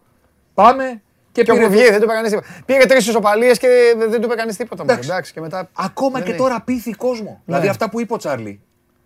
[0.54, 1.02] πάμε
[1.32, 2.48] και, Και πήρε όπου το- βγει, δεν του είπε κανεί τίποτα.
[2.66, 3.68] Πήγε τρεις ισοπαλίες και
[3.98, 4.76] δεν του είπε κανεί τίποτα.
[4.82, 4.92] μόνο.
[4.92, 5.10] Εντάξει.
[5.10, 5.70] Εντάξει, και μετά.
[5.74, 6.40] Ακόμα δεν και έχει.
[6.40, 7.42] τώρα πείθει κόσμο.
[7.46, 8.60] Δηλαδή αυτά που είπε ο Τσάρλι.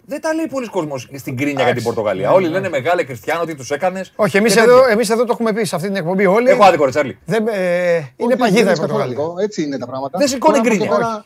[0.06, 2.32] Δεν τα λέει πολλοί κόσμος στην κρίνια για την Πορτογαλία.
[2.32, 4.14] Όλοι λένε μεγάλε Κριστιανό τι τους έκανες.
[4.16, 6.50] Όχι, εμείς εδώ, εμείς εδώ το έχουμε πει σε αυτή την εκπομπή όλοι.
[6.50, 7.18] Έχω άδικο, ρε Τσάρλι.
[7.26, 9.16] Δεν, ε, είναι Όχι, παγίδα δεν η είναι Πορτογαλία.
[9.16, 9.40] καθόλου.
[9.40, 10.18] Έτσι είναι τα πράγματα.
[10.18, 11.24] Δεν σηκώνει Τώρα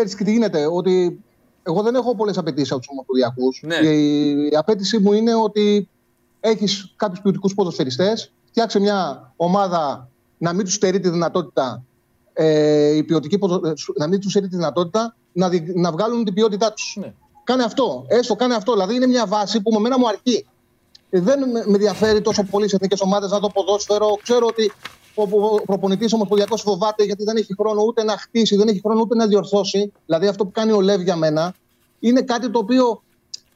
[0.00, 0.14] από γκρίνια.
[0.14, 1.20] εδώ πέρα, Ξέρεις και τι γίνεται, ότι
[1.62, 3.62] εγώ δεν έχω πολλές απαιτήσεις από τους ομοσπονδιακούς.
[3.66, 3.88] Ναι.
[3.88, 5.88] Η, η απέτησή μου είναι ότι
[6.40, 11.84] έχεις κάποιους ποιοτικούς ποδοσφαιριστές, φτιάξε μια ομάδα να μην τους στερεί τη δυνατότητα
[12.32, 15.92] ε, η ποιοτική ποδο- ε, σου- να μην τους στερεί τη δυνατότητα να, δι- να
[15.92, 16.96] βγάλουν την ποιότητά τους.
[17.00, 17.12] Ναι.
[17.44, 18.04] Κάνε αυτό.
[18.08, 18.72] Έστω, κάνε αυτό.
[18.72, 20.46] Δηλαδή είναι μια βάση που με μένα μου αρκεί.
[21.10, 24.18] Ε, Δεν με με ενδιαφέρει τόσο πολύ σε εθνικές ομάδες να δω ποδόσφαιρο.
[24.22, 24.72] Ξέρω ότι
[25.14, 25.26] ο
[25.66, 29.26] προπονητής ομοσπονδιακός φοβάται γιατί δεν έχει χρόνο ούτε να χτίσει, δεν έχει χρόνο ούτε να
[29.26, 29.92] διορθώσει.
[30.06, 31.54] Δηλαδή αυτό που κάνει ο Λεύ για μένα
[32.00, 33.02] είναι κάτι το οποίο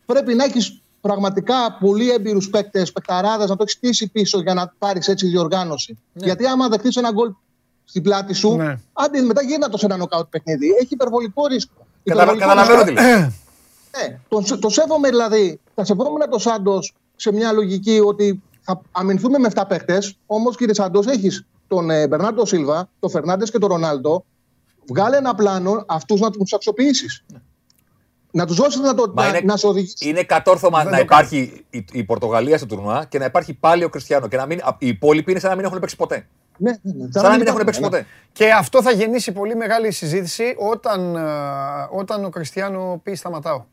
[0.07, 4.73] πρέπει να έχεις πραγματικά πολύ έμπειρους παίκτες, παικταράδες, να το έχεις στήσει πίσω για να
[4.79, 5.99] πάρεις έτσι διοργάνωση.
[6.13, 7.33] Γιατί άμα δεχτεί ένα γκολ
[7.85, 8.79] στην πλάτη σου, Ναι.
[8.93, 10.69] άντε μετά γίνα το σε ένα νοκάουτ παιχνίδι.
[10.81, 11.87] Έχει υπερβολικό ρίσκο.
[12.05, 13.03] Καταλα- Υπερβολικό Καταλαβαίνω ρίσκο.
[13.03, 13.35] τι λέει.
[14.09, 15.61] Ναι, το, το σέβομαι δηλαδή.
[15.75, 19.99] Θα σεβόμουν το Σάντος σε μια λογική ότι θα αμυνθούμε με 7 παίχτε.
[20.27, 24.25] Όμως, κύριε Σάντο, έχεις τον ε, Μπερνάρντο Σίλβα, τον Φερνάντες και τον Ρονάλντο.
[24.89, 27.25] Βγάλε ένα πλάνο αυτούς να τους αξιοποιήσεις.
[28.31, 30.09] να τους δώσεις να, το, Μα να, είναι- να σε οδηγήσει.
[30.09, 33.85] Είναι κατόρθωμα Δεν να το υπάρχει η, η Πορτογαλία στο τουρνουά και να υπάρχει πάλι
[33.85, 34.29] ο Κριστιανό.
[34.29, 36.27] Και να μην, οι υπόλοιποι είναι σαν να μην έχουν παίξει ποτέ.
[36.59, 37.09] Ναι, ναι, ναι.
[37.13, 37.87] Σαν να μην έχουν υπάρχουν, παίξει ναι.
[37.87, 38.07] ποτέ.
[38.33, 41.21] Και αυτό θα γεννήσει πολύ μεγάλη συζήτηση όταν, ε,
[41.91, 43.65] όταν ο Κριστιανό πει σταματάω.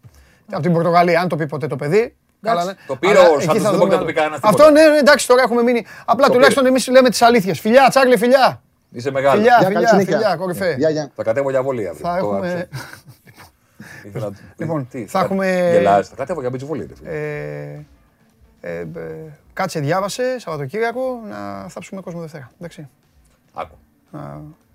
[0.52, 2.16] Από την Πορτογαλία, αν το πει ποτέ το παιδί.
[2.44, 2.74] Καλά, ναι.
[2.88, 4.06] το πήρε Αλλά ο εκεί Σάντος, θα δεν δούμε μπορεί να το άλλο.
[4.06, 4.72] πει κανένας Αυτό τίποτα.
[4.72, 5.86] ναι, ναι, εντάξει, τώρα έχουμε μείνει.
[6.06, 7.60] Απλά Το τουλάχιστον εμείς λέμε τις αλήθειες.
[7.60, 8.62] Φιλιά, Τσάρλι, φιλιά.
[8.92, 9.36] Είσαι μεγάλο.
[9.40, 10.18] Φιλιά, Γεια, καλή φιλιά, συνέχεια.
[10.18, 10.76] φιλιά, κορυφέ.
[10.78, 11.12] Γεια, γεια.
[11.16, 12.06] Θα κατέβω για βολή αύριο.
[12.08, 12.38] Θα Το έχουμε.
[12.52, 12.68] άκουσα.
[14.08, 16.86] Ήθελα να- Λοιπόν, Τι, θα έχουμε- Γελάς, θα κατέβω για μπιτσοβολή.
[16.86, 17.10] ρε φίλε.
[17.10, 17.86] Ε,
[18.62, 18.86] ε, ε,
[19.54, 22.52] κάτσε, διάβασε Σαββατοκύριακο να θάψουμε κόσμο Δευτέρα.
[22.58, 22.90] Εντάξει.
[23.54, 23.76] Άκου.
[24.12, 24.20] Να,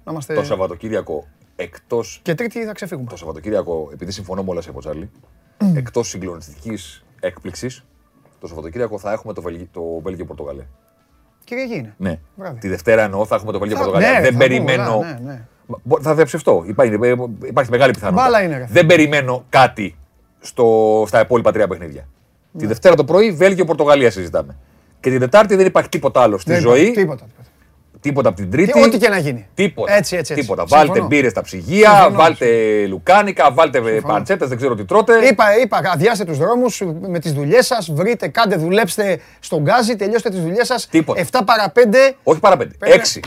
[0.05, 0.35] να είμαστε.
[0.35, 2.01] Το Σαββατοκύριακο εκτό.
[2.23, 3.11] Και Τρίτη θα ξεφύγουμε.
[3.11, 5.11] Το Σαββατοκύριακο, επειδή συμφωνώ με όλα σε Τσάρλι,
[5.75, 7.85] εκτός συγκλονιστικής έκπληξης,
[8.41, 9.69] το Σαββατοκύριακο θα έχουμε το, Βελγι...
[9.73, 10.67] το Βέλγιο-Πορτογαλία.
[11.45, 11.95] Κυριακή είναι.
[11.97, 12.19] Ναι.
[12.37, 12.59] Βράδυ.
[12.59, 14.13] Τη Δευτέρα εννοώ θα έχουμε το Θα- Βέλγιο-Πορτογαλία.
[14.19, 14.93] ναι, Δεν θα περιμένω.
[14.95, 15.47] πούμε, ναι, ναι.
[15.83, 16.65] Μπο- Θα διαψευστώ.
[16.67, 17.15] Υπάρχει, ε,
[17.45, 18.25] υπάρχει μεγάλη πιθανότητα.
[18.25, 18.67] Μπάλα είναι, ρε.
[18.71, 19.97] Δεν περιμένω κάτι
[20.41, 22.09] στο, στα υπόλοιπα τρία παιχνίδια.
[22.53, 22.67] Τη Ναι.
[22.67, 24.57] Δευτέρα το πρωί Βέλγιο-Πορτογαλία συζητάμε.
[25.01, 26.81] Και την Τετάρτη δεν υπάρχει τίποτα άλλο στη Δεν ζωή.
[26.81, 27.25] υπάρχει Τίποτα.
[27.25, 27.48] τίποτα.
[28.01, 28.73] Τίποτα από την Τρίτη.
[28.73, 29.47] Τι- Ό,τι και να γίνει.
[29.55, 29.93] Τίποτα.
[29.95, 30.45] Έτσι, έτσι, έτσι.
[30.45, 30.65] Τίποτα.
[30.69, 30.93] Συμφωνώ.
[30.93, 32.17] Βάλτε μπύρες στα ψυγεία, Συμφωνώ.
[32.17, 32.47] βάλτε
[32.87, 35.27] λουκάνικα, βάλτε παντσέτες, δεν ξέρω τι τρώτε.
[35.27, 37.91] Είπα, είπα, αδειάστε τους δρόμους με τις δουλειές σας.
[37.93, 40.87] Βρείτε, κάντε, δουλέψτε στον γκάζι, τελειώστε τις δουλειές σας.
[40.87, 41.21] Τίποτα.
[41.21, 42.17] 7 παρα 5.
[42.23, 42.75] Όχι παρά πέντε.
[42.79, 42.95] Πέντε.
[42.95, 43.21] Έξι.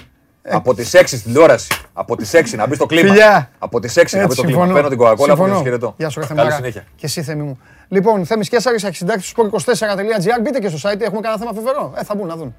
[0.49, 1.67] Από τις 6 στην τηλεόραση.
[1.93, 3.07] Από τις 6 να μπει στο κλίμα.
[3.13, 3.49] Φιλιά.
[3.59, 4.67] Από τις 6 να μπει στο κλίμα.
[4.67, 5.93] Παίρνω την κοκακόλα που σα χαιρετώ.
[5.97, 6.55] Γεια σου, ρε Καλή Θεμάρα.
[6.55, 6.83] συνέχεια.
[6.95, 7.59] Και εσύ, Θέμη μου.
[7.87, 10.41] Λοιπόν, Θέμης Κέσσαρης, αρχισυντάκτης του sport24.gr.
[10.41, 11.93] Μπείτε και στο site, έχουμε κανένα θέμα φοβερό.
[11.97, 12.55] Ε, θα μπουν να δουν.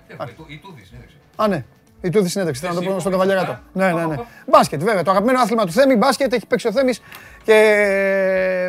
[1.37, 1.65] Α, ναι.
[2.03, 3.59] Η τούδη συνέντευξη, θέλω να το πούμε στον Καβαλιαράτο.
[3.73, 4.17] Ναι, ναι, ναι.
[4.47, 5.03] Μπάσκετ, βέβαια.
[5.03, 7.03] Το αγαπημένο άθλημα του Θέμη, μπάσκετ, έχει παίξει ο Θέμης
[7.45, 7.53] και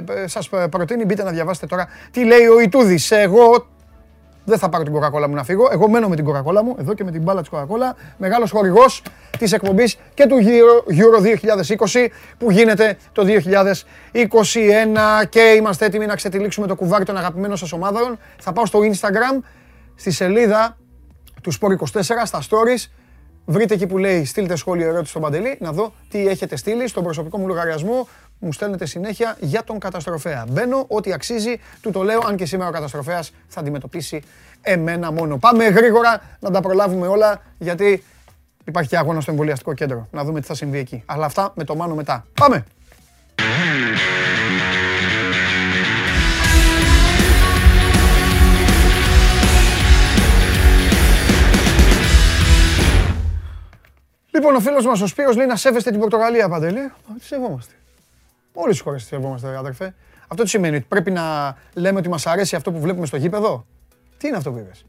[0.08, 3.12] ε, σας προτείνει, μπείτε να διαβάσετε τώρα τι λέει ο Ιτούδης.
[3.12, 3.68] Εγώ
[4.46, 5.70] δεν θα πάρω την κοκακόλα μου να φύγω.
[5.72, 7.96] Εγώ μένω με την κοκακόλα μου, εδώ και με την μπάλα της κοκακόλα.
[8.18, 9.02] Μεγάλος χορηγός
[9.38, 11.22] της εκπομπής και του Euro, Euro
[11.94, 12.08] 2020
[12.38, 18.20] που γίνεται το 2021 και είμαστε έτοιμοι να ξετυλίξουμε το κουβάρι των αγαπημένων σας ομάδων.
[18.40, 19.44] Θα πάω στο Instagram,
[19.96, 20.78] στη σελίδα
[21.42, 22.90] του Sport24, στα stories.
[23.46, 27.04] Βρείτε εκεί που λέει στείλτε σχόλιο ερώτηση στον Παντελή, να δω τι έχετε στείλει στον
[27.04, 28.08] προσωπικό μου λογαριασμό.
[28.40, 30.46] Μου στέλνετε συνέχεια για τον καταστροφέα.
[30.50, 34.22] Μπαίνω, ό,τι αξίζει, του το λέω, αν και σήμερα ο καταστροφέας θα αντιμετωπίσει
[34.62, 35.38] εμένα μόνο.
[35.38, 38.04] Πάμε γρήγορα να τα προλάβουμε όλα, γιατί
[38.66, 40.08] υπάρχει και αγώνα στο εμβολιαστικό κέντρο.
[40.12, 41.04] Να δούμε τι θα συμβεί εκεί.
[41.06, 42.26] Αλλά αυτά με το μάνο μετά.
[42.34, 42.66] Πάμε!
[54.36, 56.80] Λοιπόν, ο φίλος μας ο Σπύρος λέει να σέβεστε την Πορτογαλία, Παντελή.
[56.80, 57.74] Α, Τη σεβόμαστε.
[58.54, 59.94] Όλες τις χώρες τις σεβόμαστε, αδερφέ.
[60.28, 63.66] Αυτό τι σημαίνει, ότι πρέπει να λέμε ότι μας αρέσει αυτό που βλέπουμε στο γήπεδο;
[64.18, 64.86] Τι είναι αυτό που είπες;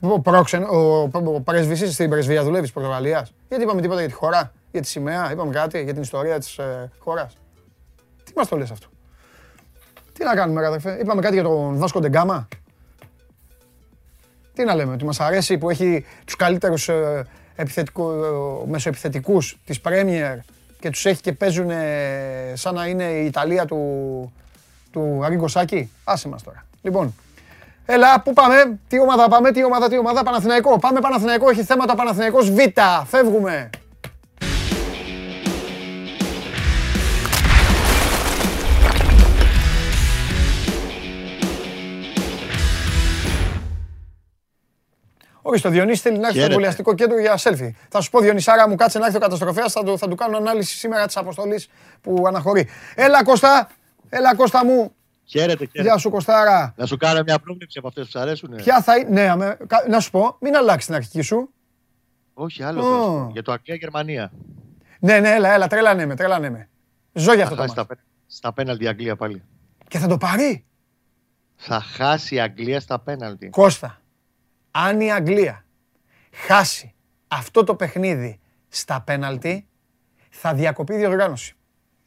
[0.00, 4.08] Ο, πρόξενο, ο, ο πρέσβης είσαι στην πρεσβεία δουλεύεις της Πορτογαλίας; Γιατί είπαμε τίποτα για
[4.08, 7.36] τη χώρα, για τη σημαία, είπαμε κάτι για την ιστορία της ε, χώρας;
[8.24, 8.86] Τι μας το λες αυτό;
[10.12, 12.48] Τι να κάνουμε, ρε αδερφέ; Είπαμε κάτι για τον Βάσκο Ντεγκάμα;
[14.52, 17.39] Τι να λέμε, ότι μας αρέσει που έχει τους καλύτερους ε, επιθετικού, ε,
[18.66, 20.38] μεσοεπιθετικούς της Premier
[20.80, 24.32] και τους έχει και παίζουν ε, σαν να είναι η Ιταλία του,
[24.92, 25.90] του Αρίγκο Σάκη.
[26.04, 26.64] Άσε μας τώρα.
[26.82, 27.14] Λοιπόν,
[27.86, 30.78] έλα, πού πάμε, τι ομάδα πάμε, τι ομάδα, τι ομάδα, Παναθηναϊκό.
[30.78, 32.58] Πάμε Παναθηναϊκό, έχει θέματα Παναθηναϊκός Β,
[33.06, 33.70] φεύγουμε.
[45.50, 46.52] Όχι, στο Διονύση θέλει να έρθει στο Χαίρετε.
[46.54, 47.70] εμβολιαστικό κέντρο για selfie.
[47.88, 50.36] Θα σου πω, Διονυσάρα μου, κάτσε να έρθει ο καταστροφέας, θα, του- θα του κάνω
[50.36, 51.68] ανάλυση σήμερα της αποστολής
[52.00, 52.68] που αναχωρεί.
[52.94, 53.68] Έλα, Κώστα,
[54.08, 54.92] έλα, Κώστα μου.
[55.24, 55.82] Χαίρετε, χαίρετε.
[55.82, 56.74] Γεια σου, Κωστάρα.
[56.76, 58.54] Να σου κάνω μια πρόβλεψη από αυτές που σου αρέσουν.
[58.56, 59.08] Ποια θα είναι.
[59.10, 61.52] Ναι, αμέ- κα- να σου πω, μην αλλάξεις την αρχική σου.
[62.34, 62.80] Όχι, άλλο.
[62.80, 62.82] Ω.
[62.84, 63.28] θα σου πω.
[63.32, 64.32] Για το Αγγλία-Γερμανία.
[65.00, 66.68] Ναι, ναι, έλα, έλα, τρέλανε με, τρέλανε με.
[67.12, 67.80] Ζω για Θα αυτό το χάσει μάτι.
[67.80, 69.42] στα, πέ- στα πέναλτι η Αγγλία πάλι.
[69.88, 70.64] Και θα το πάρει;
[71.56, 73.48] Θα χάσει η Αγγλία στα πέναλτι.
[73.48, 73.99] Κώστα,
[74.70, 75.64] αν η Αγγλία
[76.46, 76.94] χάσει
[77.28, 79.66] αυτό το παιχνίδι στα πέναλτι,
[80.30, 81.54] θα διακοπεί η διοργάνωση.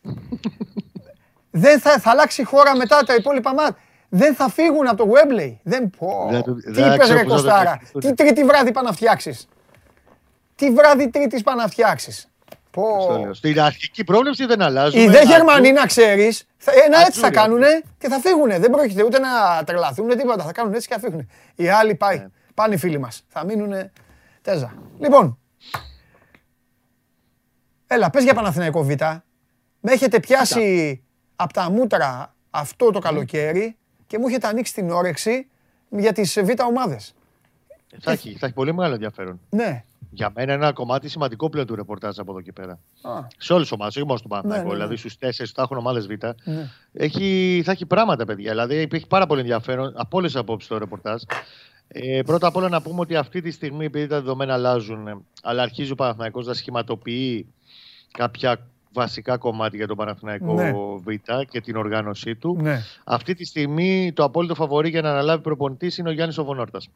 [1.56, 3.78] Δεν θα, θα αλλάξει η χώρα μετά τα υπόλοιπα μάτια.
[4.10, 5.56] Δεν θα φύγουν από το Wembley.
[5.64, 6.28] Δεν πω.
[6.32, 8.02] Δεν το- Τι δεν είπες ξέρω ρε πώς θα το Κωστάρα; διαχειριστούν.
[8.02, 9.48] Τι τρίτη βράδυ πάνε να φτιάξεις;
[10.56, 12.28] Τι βράδυ τρίτης πάνε να φτιάξεις;
[12.72, 13.02] Πω.
[13.02, 13.34] Στο λέω.
[13.34, 15.00] Στην αρχική πρόβλεψη δεν αλλάζουν.
[15.02, 16.48] Οι δε Γερμανοί, να ξέρεις,
[16.86, 17.32] ένα έτσι θα Ατσούρι.
[17.32, 18.60] κάνουνε και θα φύγουνε.
[18.60, 20.44] Δεν πρόκειται ούτε να τρελαθούν τίποτα.
[20.44, 21.30] Θα κάνουν έτσι και θα φύγουν.
[21.56, 22.26] Οι άλλοι πάει.
[22.56, 22.64] Ναι.
[22.64, 23.24] Πάνε οι φίλοι μας.
[23.28, 23.92] Θα μείνουνε
[24.42, 24.74] τέζα.
[25.00, 25.38] Λοιπόν.
[27.88, 28.90] Έλα, πες για Παναθηναϊκό Β.
[29.86, 31.04] Με έχετε πιάσει
[31.36, 33.78] από τα μούτρα αυτό το καλοκαίρι
[34.08, 35.48] και μου έχετε ανοίξει την όρεξη
[35.90, 37.14] για τις Β ομάδες.
[38.02, 39.40] Θα έχει, θα έχει πολύ μεγάλο ενδιαφέρον.
[39.50, 39.84] Ναι.
[40.10, 42.80] Για μένα είναι ένα κομμάτι σημαντικό πλέον του ρεπορτάζ από εδώ και πέρα.
[43.02, 44.64] Α, Σε όλε τι ομάδες, όχι μόνο στον Παναθηναϊκό.
[44.64, 44.76] ναι, ναι.
[44.76, 46.10] Δηλαδή στους τέσσερις που θα έχουν ομάδες Β.
[46.44, 46.70] ναι.
[46.94, 48.50] Έχει, θα έχει πράγματα, παιδιά.
[48.52, 51.22] Δηλαδή υπήρχε πάρα πολύ ενδιαφέρον από όλες τις απόψεις το ρεπορτάζ.
[51.96, 55.18] Ε, πρώτα απ' όλα να πούμε ότι αυτή τη στιγμή, επειδή τα δεδομένα αλλάζουν, ε,
[55.44, 57.48] αλλά αρχίζει ο Παναθηναϊκός να σχηματοποιεί
[58.12, 60.72] κάποια βασικά κομμάτια για τον Παναθηναϊκό Ναι.
[61.04, 61.08] Β
[61.50, 62.58] και την οργάνωσή του.
[62.62, 62.82] ναι.
[63.04, 66.88] Αυτή τη στιγμή το απόλυτο φαβορή για να αναλάβει προπονητή είναι ο Γιάννης Οβονόρτας.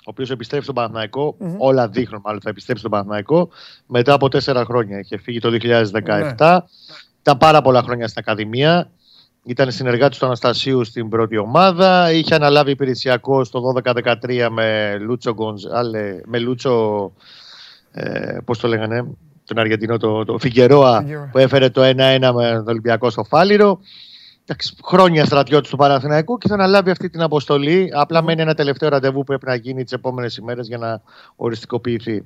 [0.00, 1.54] Ο οποίος επιστρέφει στον παναθηναικο Μμμ.
[1.58, 3.48] Όλα δείχνουν μάλλον θα επιστρέψει στον Παναθηναϊκό
[3.86, 4.98] μετά από τέσσερα χρόνια.
[4.98, 5.82] Είχε φύγει το 2017.
[6.04, 6.58] Ναι.
[7.20, 8.90] Ήταν πάρα πολλά χρόνια στην Ακαδημία.
[9.44, 12.12] Ήταν συνεργάτης του Αναστασίου στην πρώτη ομάδα.
[12.12, 17.12] Είχε αναλάβει υπηρεσιακό στο 12-13 με Λούτσο, Γκονζάλε, με Λούτσο
[17.92, 19.06] ε, πώς το λέγανε,
[19.44, 21.28] τον Αργεντινό, το, το Φιγκερόα, Φιγκερόα.
[21.32, 23.80] που έφερε το 1-1 με τον Ολυμπιακό στο Φάληρο.
[24.42, 27.90] Εντάξει, χρόνια στρατιώτη του Παναθηναϊκού και θα αναλάβει αυτή την αποστολή.
[27.94, 31.02] Απλά μένει ένα τελευταίο ραντεβού που πρέπει να γίνει τις επόμενες ημέρες για να
[31.36, 32.24] οριστικοποιηθεί.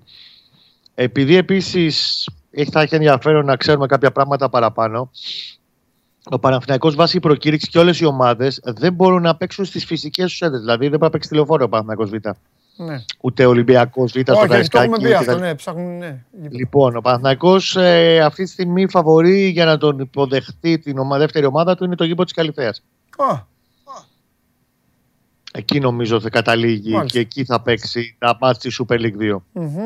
[0.94, 2.28] Επειδή επίσης
[2.70, 5.10] θα έχει ενδιαφέρον να ξέρουμε κάποια πράγματα παραπάνω,
[6.30, 10.40] ο Παναθηναϊκός βάσει προκήρυξη και όλες οι ομάδες δεν μπορούν να παίξουν στις φυσικές τους
[10.40, 10.60] έδρες.
[10.60, 12.14] Δηλαδή δεν μπορεί να παίξει τηλεοφόρο ο Παναθηναϊκός Β.
[12.76, 13.04] ναι.
[13.20, 14.88] Ούτε Ολυμπιακός Β στο Όχι, το έχουμε Καρισκάκι.
[14.88, 16.24] πει ούτε αυτό, τα- ναι, ψάχνουν, ναι.
[16.32, 16.56] γήπεδο.
[16.56, 21.46] Λοιπόν, ο Παναθηναϊκός ε, αυτή τη στιγμή φαβορεί για να τον υποδεχτεί την ομα, δεύτερη
[21.46, 22.82] ομάδα του είναι το γήπεδο της Καλυθέας.
[23.16, 23.52] Α,
[25.56, 27.18] Εκεί νομίζω θα καταλήγει Μάλιστα.
[27.18, 29.36] και εκεί θα παίξει τα μάτια τη Super League 2.
[29.52, 29.76] μμμ.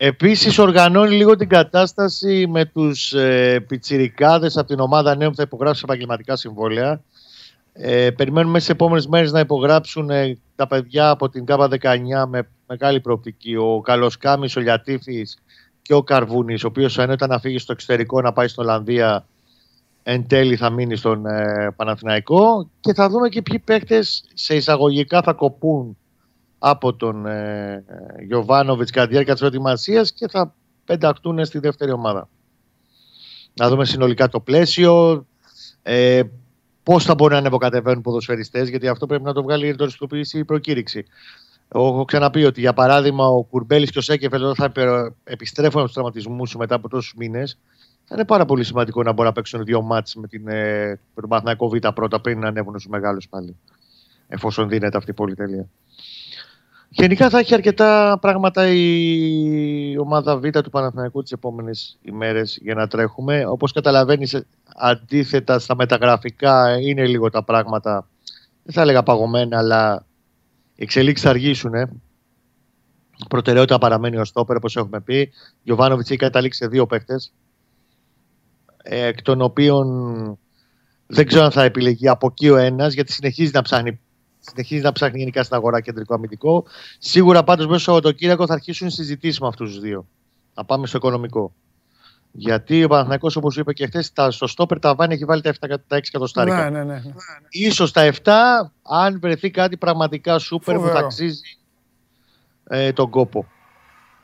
[0.00, 5.42] Επίσης οργανώνει λίγο την κατάσταση με τους ε, πιτσιρικάδες από την ομάδα νέων που θα
[5.42, 7.02] υπογράψουν επαγγελματικά συμβόλαια.
[7.72, 11.96] Ε, περιμένουμε σε επόμενες μέρες να υπογράψουν ε, τα παιδιά από την ΚΑΠΑ 19
[12.28, 13.56] με μεγάλη προοπτική.
[13.56, 15.38] Ο Καλοσκάμης, ο Λιατήφης
[15.82, 19.26] και ο Καρβούνης, ο οποίος ενώ ήταν να φύγει στο εξωτερικό να πάει στην Ολλανδία,
[20.02, 25.22] εν τέλει θα μείνει στον ε, Παναθηναϊκό και θα δούμε και ποιοι παίκτες σε εισαγωγικά
[25.22, 25.96] θα κοπούν
[26.58, 27.84] από τον ε,
[28.26, 30.54] Γιωβάνοβιτς κατά τη διάρκεια της προετοιμασίας και θα
[30.84, 32.28] πενταχτούν στη δεύτερη ομάδα.
[33.54, 35.26] Να δούμε συνολικά το πλαίσιο,
[35.82, 36.22] ε,
[36.82, 40.44] πώς θα μπορούν να ανεβοκατεβαίνουν ποδοσφαιριστές, γιατί αυτό πρέπει να το βγάλει η ρητοριστοποιήσει η
[40.44, 41.04] προκήρυξη.
[41.74, 45.84] Έχω ξαναπεί ότι για παράδειγμα ο Κουρμπέλης και ο Σέκεφελ όταν θα επε- επιστρέφουν από
[45.84, 47.58] τους τραυματισμούς σου μετά από τόσους μήνες,
[48.04, 51.20] θα είναι πάρα πολύ σημαντικό να μπορούν να παίξουν δύο μάτς με, την, ε, με
[51.20, 53.56] τον Παναθηναϊκό Β πρώτα πριν να ανέβουν στους μεγάλους πάλι.
[54.28, 55.68] Εφόσον δίνεται αυτή η πολυτέλεια.
[56.88, 62.86] Γενικά θα έχει αρκετά πράγματα η ομάδα Β του Παναθηναϊκού τις επόμενες ημέρες για να
[62.86, 63.44] τρέχουμε.
[63.46, 64.42] Όπως καταλαβαίνεις,
[64.76, 68.08] αντίθετα στα μεταγραφικά είναι λίγο τα πράγματα,
[68.62, 70.06] δεν θα έλεγα παγωμένα, αλλά
[70.74, 71.74] οι εξελίξεις θα αργήσουν.
[71.74, 71.90] Ε.
[73.28, 75.32] Προτεραιότητα παραμένει ο Στόπερ, όπως έχουμε πει.
[75.62, 77.32] Γιωβάνοβιτς έχει καταλήξει σε δύο παίκτες,
[78.82, 79.86] ε, εκ των οποίων
[81.06, 84.00] δεν ξέρω αν θα επιλεγεί από εκεί ο ένας, γιατί συνεχίζει να ψάχνει
[84.48, 86.64] συνεχίζει να ψάχνει γενικά στην αγορά κεντρικό αμυντικό.
[86.98, 90.06] Σίγουρα πάντως μέσα στο Σαββατοκύριακο θα αρχίσουν συζητήσεις με αυτούς τους δύο.
[90.54, 91.52] Θα πάμε στο οικονομικό.
[92.32, 95.54] Γιατί ο Παναθηναϊκός όπως είπε και χθες, στο στόπερ τα βάνη έχει βάλει τα 7
[95.86, 96.70] τα 6 εκατοστάρικα.
[96.70, 97.02] Ναι, ναι, ναι.
[97.48, 98.30] Ίσως τα 7,
[98.82, 101.06] αν βρεθεί κάτι πραγματικά σούπερ που θα Φοβερό.
[101.06, 101.40] αξίζει
[102.68, 103.46] ε, τον κόπο.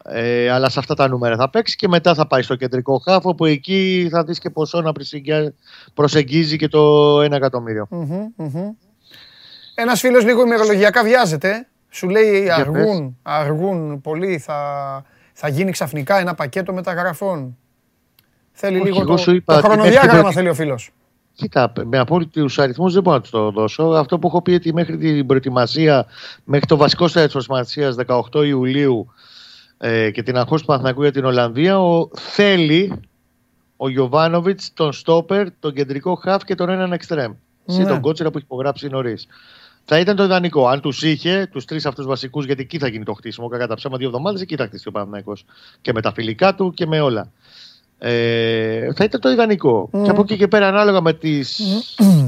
[0.07, 3.35] Ε, αλλά σε αυτά τα νούμερα θα παίξει και μετά θα πάει στο κεντρικό χάφο
[3.35, 5.55] που εκεί θα δεις και ποσό να προσεγγιά-
[5.94, 7.86] προσεγγίζει και το 1 εκατομμύριο.
[7.90, 8.70] Μμμ, μμμ.
[9.75, 11.67] Ένας φίλος λίγο ημερολογιακά βιάζεται.
[11.91, 14.59] Σου λέει Για αργούν, αργούν πολύ, θα,
[15.33, 17.57] θα γίνει ξαφνικά ένα πακέτο μεταγραφών.
[18.53, 20.91] Θέλει Όχι, λίγο εγώ το, σου είπα το ότι μέχρι χρονοδιάγραμμα την θέλει ο φίλος.
[21.35, 23.83] Κοίτα, με απόλυτους αριθμούς δεν μπορώ να τους το δώσω.
[23.83, 26.07] Αυτό που έχω πει ότι μέχρι την προετοιμασία,
[26.45, 27.97] μέχρι το βασικό στάδιο της προετοιμασίας
[28.33, 29.13] 18 Ιουλίου
[29.79, 33.01] ε, και την αγχώση του Παναθηναϊκού για την Ολλανδία, ο, θέλει
[33.77, 37.33] ο Γιωβάνοβιτς τον στόπερ, τον κεντρικό χαφ και τον έναν εξτρέμ.
[37.65, 37.79] Ναι.
[37.79, 37.85] Ναι.
[37.85, 39.27] τον κότσερα που έχει υπογράψει νωρίς.
[39.85, 40.69] Θα ήταν το ιδανικό.
[40.69, 43.48] Αν τους είχε, τους τρεις αυτούς βασικούς, γιατί εκεί θα γίνει το χτίσιμο.
[43.48, 45.44] Κατά τα ψέμα, δύο εβδομάδες εκεί θα χτίσει ο Παναθηναϊκός.
[45.81, 47.31] Και με τα φιλικά του και με όλα.
[47.98, 49.89] Ε, θα ήταν το ιδανικό.
[49.93, 50.05] Μμ.
[50.05, 51.61] Και από εκεί και πέρα, ανάλογα με τις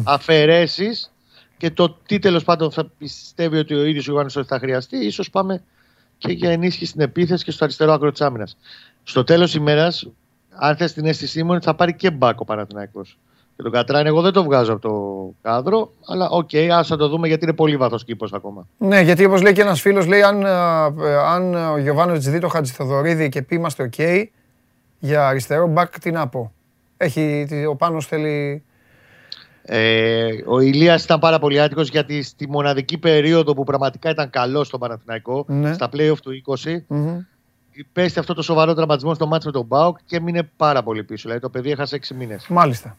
[0.05, 1.13] αφαιρέσεις
[1.57, 5.31] και το τι τέλος πάντων θα πιστεύει ότι ο ίδιος ο Γιοβάνοβιτς θα χρειαστεί, ίσως
[5.31, 5.63] πάμε
[6.19, 8.57] και για ενίσχυση στην επίθεση και στο αριστερό άκρο της άμυνας.
[9.03, 10.09] Στο τέλος ημέρας,
[10.51, 13.19] αν θες την αίσθησή μου, είναι ότι θα πάρει και μπακ ο Παναθηναϊκός.
[13.57, 17.09] Και τον Κατράνη, εγώ δεν το βγάζω από το κάδρο, αλλά OK, okay, ας το
[17.09, 18.67] δούμε γιατί είναι πολύ βάθος κήπου ακόμα.
[18.79, 20.51] Ναι, γιατί όπως λέει και ένας φίλος, λέει αν, ε,
[21.17, 23.95] αν ο Γιοβάνοβιτς δει το Χατζηθεοδωρίδη και πει είμαστε οκ
[24.99, 26.53] για αριστερό μπακ, τι να πω.
[26.97, 28.63] Έχει, ο Πάνος θέλει...
[29.69, 34.67] Ε, ο Ηλίας ήταν πάρα πολύ άτυχος γιατί στη μοναδική περίοδο που πραγματικά ήταν καλός
[34.67, 35.73] στον Παναθηναϊκό, Ναι.
[35.73, 37.19] στα play-off του 20, Μμμ.
[37.93, 41.23] υπέστη αυτό το σοβαρό τραυματισμό στο ματς με τον ΠΑΟΚ και έμεινε πάρα πολύ πίσω.
[41.23, 42.47] Δηλαδή το παιδί έχασε 6 μήνες.
[42.49, 42.97] Μάλιστα.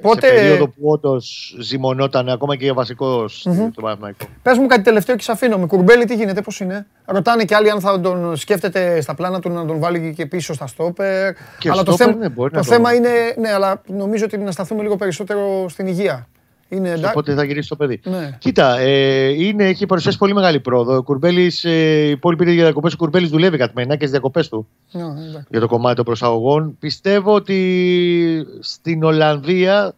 [0.00, 4.26] Πότε- Σε περίοδο που όντως ζυμωνόταν ακόμα και ο βασικός στον Παναθηναϊκό.
[4.42, 5.58] Πες μου κάτι τελευταίο και σε αφήνω.
[5.58, 9.40] Με κουρμπέλι τι γίνεται, πώς είναι; Ρωτάνε και άλλοι αν θα τον σκέφτεται στα πλάνα
[9.40, 11.32] του να τον βάλει και πίσω στα στόπερ.
[11.58, 12.96] Και αλλά το, στόπερ, θέμα, ναι, μπορεί το να το θέμα βάλει.
[12.96, 16.28] είναι, ναι, αλλά νομίζω ότι να σταθούμε λίγο περισσότερο στην υγεία.
[16.72, 17.12] Είναι εντάξει.
[17.12, 18.00] Πότε θα γυρίσει το παιδί.
[18.04, 18.36] Ναι.
[18.38, 20.96] Κοίτα, ε, είναι, έχει παρουσιάσει πολύ μεγάλη πρόοδο.
[20.96, 22.92] Ο Κουρμπέλης, ε, οι υπόλοιποι είναι για διακοπές.
[22.92, 25.46] Ο Κουρμπέλης δουλεύει καθημερινά και στις διακοπές του Ναι, εντάξει.
[25.50, 26.76] για το κομμάτι των προσαγωγών.
[26.78, 29.94] Πιστεύω ότι στην Ολλανδία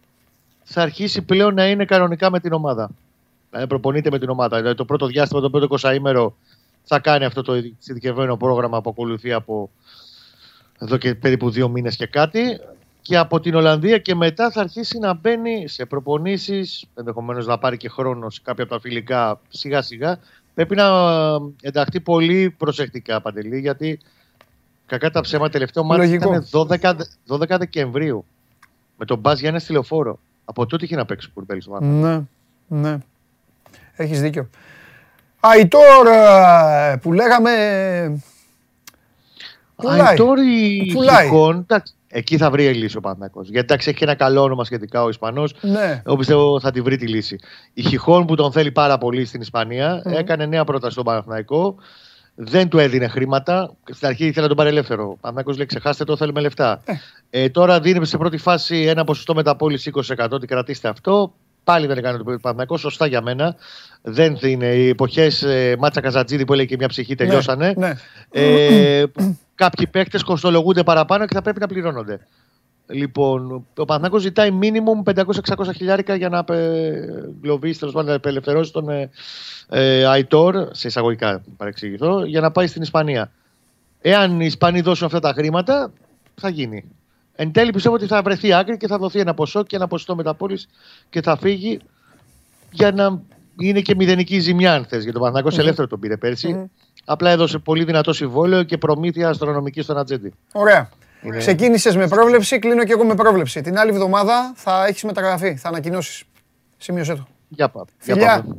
[0.63, 2.89] θα αρχίσει πλέον να είναι κανονικά με την ομάδα.
[3.51, 4.57] Να προπονείται με την ομάδα.
[4.57, 6.27] Δηλαδή το πρώτο διάστημα, το πρώτο 20
[6.83, 9.69] θα κάνει αυτό το ειδικευμένο πρόγραμμα που ακολουθεί από
[10.79, 12.59] εδώ και περίπου δύο μήνες και κάτι.
[13.03, 17.77] Και από την Ολλανδία και μετά θα αρχίσει να μπαίνει σε προπονήσεις, ενδεχομένως να πάρει
[17.77, 20.19] και χρόνο σε κάποια από τα φιλικά σιγά σιγά.
[20.53, 20.85] Πρέπει να
[21.61, 23.99] ενταχθεί πολύ προσεκτικά παντελή, γιατί
[24.85, 26.29] κακά τα ψέματα τελευταίο μάτι Λογικό.
[26.29, 26.93] ήταν 12,
[27.27, 28.25] 12 Δεκεμβρίου
[28.97, 30.19] με τον Μπάζ Γιάννης στη λεωφόρο.
[30.45, 31.89] Από τότε είχε να παίξει ο Κουρμπέλης στο Μάρτιο.
[31.89, 32.21] Ναι,
[32.67, 32.97] ναι.
[33.95, 34.49] Έχεις δίκιο.
[35.39, 37.51] Αϊτόρ ε, που λέγαμε...
[39.75, 39.99] Πουλάει.
[39.99, 41.29] Αϊτόρ η Πουλάει.
[42.13, 43.49] Χικών, εντάξει, εκεί θα βρει λύση ο Παναθηναϊκός.
[43.49, 45.53] Γιατί εντάξει, έχει και ένα καλό όνομα σχετικά ο Ισπανός.
[45.61, 46.01] Ναι.
[46.05, 47.39] Εγώ πιστεύω θα τη βρει τη λύση.
[47.73, 51.75] Η Χιχόν που τον θέλει πάρα πολύ στην Ισπανία έκανε νέα πρόταση στον Παναθηναϊκό.
[52.35, 53.75] Δεν του έδινε χρήματα.
[53.91, 55.03] Στην αρχή ήθελε να τον πάρει ελεύθερο.
[55.03, 56.81] Ο Παναθηναϊκός λέει: Ξεχάστε το, θέλουμε λεφτά.
[57.29, 60.27] Ε, τώρα δίνει σε πρώτη φάση ένα ποσοστό μεταπόληση 20%.
[60.31, 61.33] Ότι κρατήστε αυτό.
[61.63, 62.77] Πάλι δεν έκανε το Παναθηναϊκό.
[62.77, 63.55] Σωστά για μένα.
[64.01, 64.65] Δεν είναι.
[64.65, 67.73] Οι εποχές ε, Μάτσα Καζατζίδη που έλεγε και μια ψυχή τελειώσανε.
[67.77, 67.93] Ναι.
[68.29, 69.03] Ε,
[69.55, 72.19] κάποιοι παίκτες κοστολογούνται παραπάνω και θα πρέπει να πληρώνονται.
[72.87, 75.25] Λοιπόν, ο Παναθηναϊκός ζητάει minimum 500-600
[75.75, 79.09] χιλιάρικα για να εγκλωβίσει, τέλος πάντων να απελευθερώσει τον ε,
[79.69, 83.31] ε, Αϊτόρ, σε εισαγωγικά παρεξηγηθώ, για να πάει στην Ισπανία.
[84.01, 85.91] Εάν οι Ισπανοί δώσουν αυτά τα χρήματα,
[86.35, 86.83] θα γίνει.
[87.35, 90.15] Εν τέλει πιστεύω ότι θα βρεθεί άκρη και θα δοθεί ένα ποσό και ένα ποσοστό
[90.15, 90.67] μεταπόληση
[91.09, 91.79] και θα φύγει
[92.71, 93.21] για να
[93.59, 95.03] είναι και μηδενική ζημιά, αν θες.
[95.03, 96.69] Για τον Παναθηναϊκός ελεύθερο τον πήρε πέρσι.
[97.05, 100.33] Απλά έδωσε πολύ δυνατό συμβόλαιο και προμήθεια αστρονομική στον Ατζέντη.
[100.53, 100.89] Ωραία.
[101.23, 103.61] Είναι- Ξεκίνησες με πρόβλεψη, κλείνω και εγώ με πρόβλεψη.
[103.61, 106.23] Την άλλη εβδομάδα θα έχεις μεταγραφεί, θα ανακοινώσεις.
[106.77, 107.27] Σημείωσέ το.
[107.49, 107.85] Για πάμε.
[108.03, 108.41] Για Φιλιά.
[108.41, 108.55] πάμε.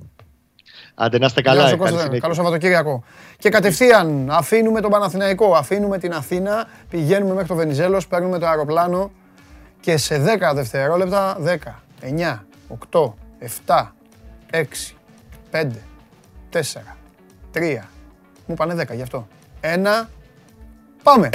[0.95, 1.69] Άντε να είστε Γεια καλά.
[1.69, 1.99] σου, ε, καλή Κώστα.
[1.99, 2.21] συνέχεια.
[2.21, 3.03] Καλό Σαββατοκύριακο.
[3.39, 9.11] Και κατευθείαν αφήνουμε τον Παναθηναϊκό, αφήνουμε την Αθήνα, πηγαίνουμε μέχρι το Βενιζέλος, παίρνουμε το αεροπλάνο
[9.81, 11.57] και σε 10 δευτερόλεπτα, 10,
[12.01, 12.45] 9,
[12.91, 13.15] 8,
[13.67, 13.95] 7,
[14.51, 14.97] 6,
[15.51, 15.67] 5,
[16.51, 16.61] 4,
[17.53, 17.89] 3,
[18.47, 19.27] μου πάνε 10 γι' αυτό.
[19.61, 20.09] 1,
[21.03, 21.29] πάμε.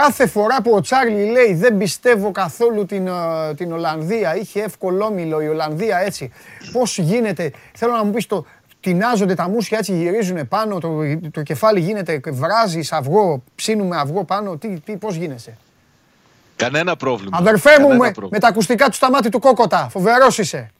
[0.00, 5.04] Κάθε φορά που ο Τσάρλι λέει δεν πιστεύω καθόλου την, ε, την Ολλανδία, είχε εύκολο
[5.04, 6.32] όμιλο η Ολλανδία έτσι.
[6.72, 8.44] Πώς γίνεται, θέλω να μου πεις το,
[8.80, 10.90] τεινάζονται τα μουσια έτσι, γυρίζουν πάνω, το,
[11.30, 15.56] το κεφάλι γίνεται, βράζει αυγό, ψήνουμε αυγό πάνω, τι, τι, πώς γίνεσαι;
[16.56, 17.38] Κανένα πρόβλημα.
[17.40, 18.28] Αδερφέ μου, Κανένα με, πρόβλημα.
[18.32, 20.70] με τα ακουστικά του στα μάτια του κόκοτα, φοβερός είσαι.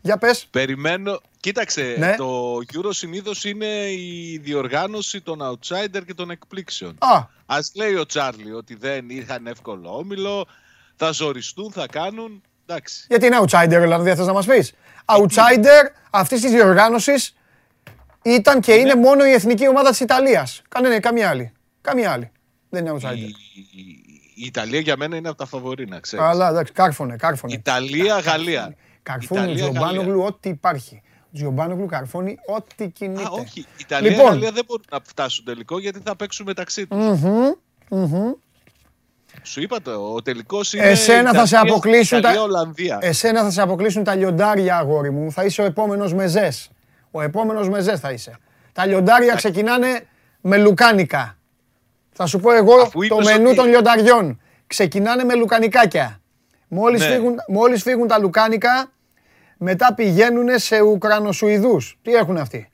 [0.00, 0.46] Για πες.
[0.50, 1.20] Περιμένω.
[1.40, 2.14] Κοίταξε, Ναι.
[2.16, 6.96] το Euro συνήθως είναι η διοργάνωση των outsider και των εκπλήξεων.
[6.98, 7.16] Α,
[7.46, 10.46] Α λέει ο Τσάρλι ότι δεν είχαν εύκολο όμιλο,
[10.96, 12.42] θα ζοριστούν, θα κάνουν.
[12.66, 13.04] Εντάξει.
[13.08, 14.72] γιατί είναι outsider η Ολλανδία, θες να μας πεις;
[15.04, 17.34] Outsider αυτής της διοργάνωσης
[18.22, 20.62] ήταν και είναι μόνο η εθνική ομάδα της Ιταλίας.
[20.68, 21.52] Κανένα, καμία άλλη.
[21.80, 22.30] Καμία άλλη.
[22.68, 23.16] Δεν είναι outsider.
[23.16, 24.02] Η, η-
[24.34, 26.24] η Ιταλία για μένα είναι από τα φαβορή, να ξέρεις.
[26.26, 27.52] Αλλά εντάξει, κάρφωνε, κάρφωνε.
[27.52, 28.74] Ιταλία, Γαλλία.
[29.10, 31.02] Καρφώνει ο Ιταλία, Τζιομπάνογλου ό,τι υπάρχει.
[31.04, 33.22] Ο Τζιομπάνογλου καρφώνει ό,τι κινείται.
[33.22, 33.66] Α, όχι.
[33.80, 34.26] Ιταλία Λοιπόν.
[34.30, 37.20] Γαλλία δεν μπορούν να φτάσουν τελικό γιατί θα παίξουν μεταξύ τους.
[39.42, 40.84] Σου είπα το, ο τελικός είναι.
[40.84, 42.98] Εσένα θα σε Ιταλία- αποκλείσουν τα- Ιταλία, Ολλανδία.
[43.00, 45.32] Εσένα θα σε αποκλείσουν τα λιοντάρια, αγόρι μου.
[45.32, 46.70] Θα είσαι ο επόμενος μεζές.
[47.10, 48.38] Ο επόμενος μεζές θα είσαι.
[48.72, 50.06] Τα λιοντάρια ξεκινάνε
[50.40, 51.36] με λουκάνικα.
[52.12, 54.40] Θα σου πω εγώ Αφού το είπες μενού ότι- των λιονταριών.
[54.66, 56.20] Ξεκινάνε με λουκανικάκια.
[56.68, 57.06] Μόλις, Ναι.
[57.06, 58.90] φύγουν, μόλις φύγουν τα λουκάνικα,
[59.62, 61.98] μετά πηγαίνουν σε Ουκρανοσουηδούς.
[62.02, 62.70] Τι έχουν αυτοί;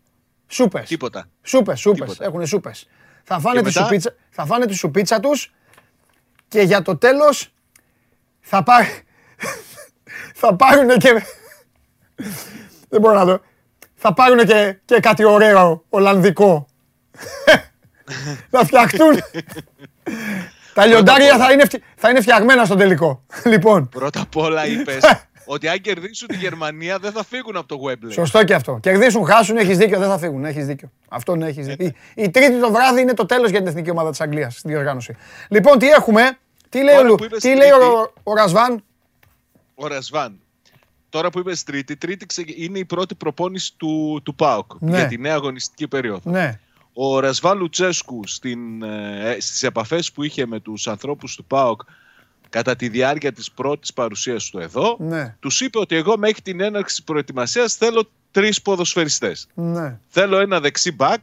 [0.49, 0.89] Σούπες.
[0.89, 1.29] Τίποτα.
[1.43, 2.01] Σούπες, σούπες.
[2.01, 2.25] Τίποτα.
[2.25, 2.89] Έχουν σούπες.
[3.25, 5.53] Θα φάνε, Και τη μετά; σουπίτσα, θα φάνε τη σουπίτσα τους
[6.49, 7.53] και για το τέλος
[8.41, 8.85] θα, πάρ...
[10.41, 11.23] θα πάρουν και...
[12.89, 13.41] Δεν μπορώ να δω.
[13.95, 16.67] Θα πάρουν και, και κάτι ωραίο Ολλανδικό.
[18.51, 19.21] θα φτιαχτούν.
[20.75, 23.25] Τα λιοντάρια θα είναι, φτι- θα είναι φτιαγμένα στο τελικό.
[23.45, 25.05] λοιπόν, Πρώτα απ' όλα είπες
[25.47, 28.12] ότι αν κερδίσουν τη Γερμανία δεν θα φύγουν από το Wembley.
[28.12, 28.78] σωστό και αυτό.
[28.82, 30.44] Κερδίσουν, χάσουν, έχεις δίκιο, δεν θα φύγουν.
[30.44, 30.90] Έχεις δίκιο.
[31.09, 31.86] Αυτό ναι, έχεις δίκιο.
[31.86, 34.68] Η, η τρίτη το βράδυ είναι το τέλος για την εθνική ομάδα της Αγγλίας στη
[34.68, 35.16] διοργάνωση.
[35.48, 38.20] Λοιπόν, τι έχουμε; Τι λέει, ο, Τώρα Λου- που είπες τι λέει ο, τρίτη.
[38.23, 38.82] ο Ρασβάν;
[39.74, 40.40] Ο Ρασβάν.
[41.09, 44.97] τώρα που είπες Τρίτη, Τρίτη ξε- είναι η πρώτη προπόνηση του, του ΠΑΟΚ Ναι.
[44.98, 46.31] για τη νέα αγωνιστική περίοδο.
[46.31, 46.60] Ναι.
[46.98, 51.81] Ο Ρασβά Λουτσέσκου στην, ε, στις επαφές που είχε με τους ανθρώπους του ΠΑΟΚ
[52.57, 55.37] κατά τη διάρκεια της πρώτης παρουσίας του εδώ, Ναι.
[55.41, 59.47] τους είπε ότι εγώ μέχρι την έναρξη της προετοιμασίας θέλω τρεις ποδοσφαιριστές.
[59.55, 59.99] Ναι.
[60.09, 61.20] Θέλω ένα δεξί μπακ,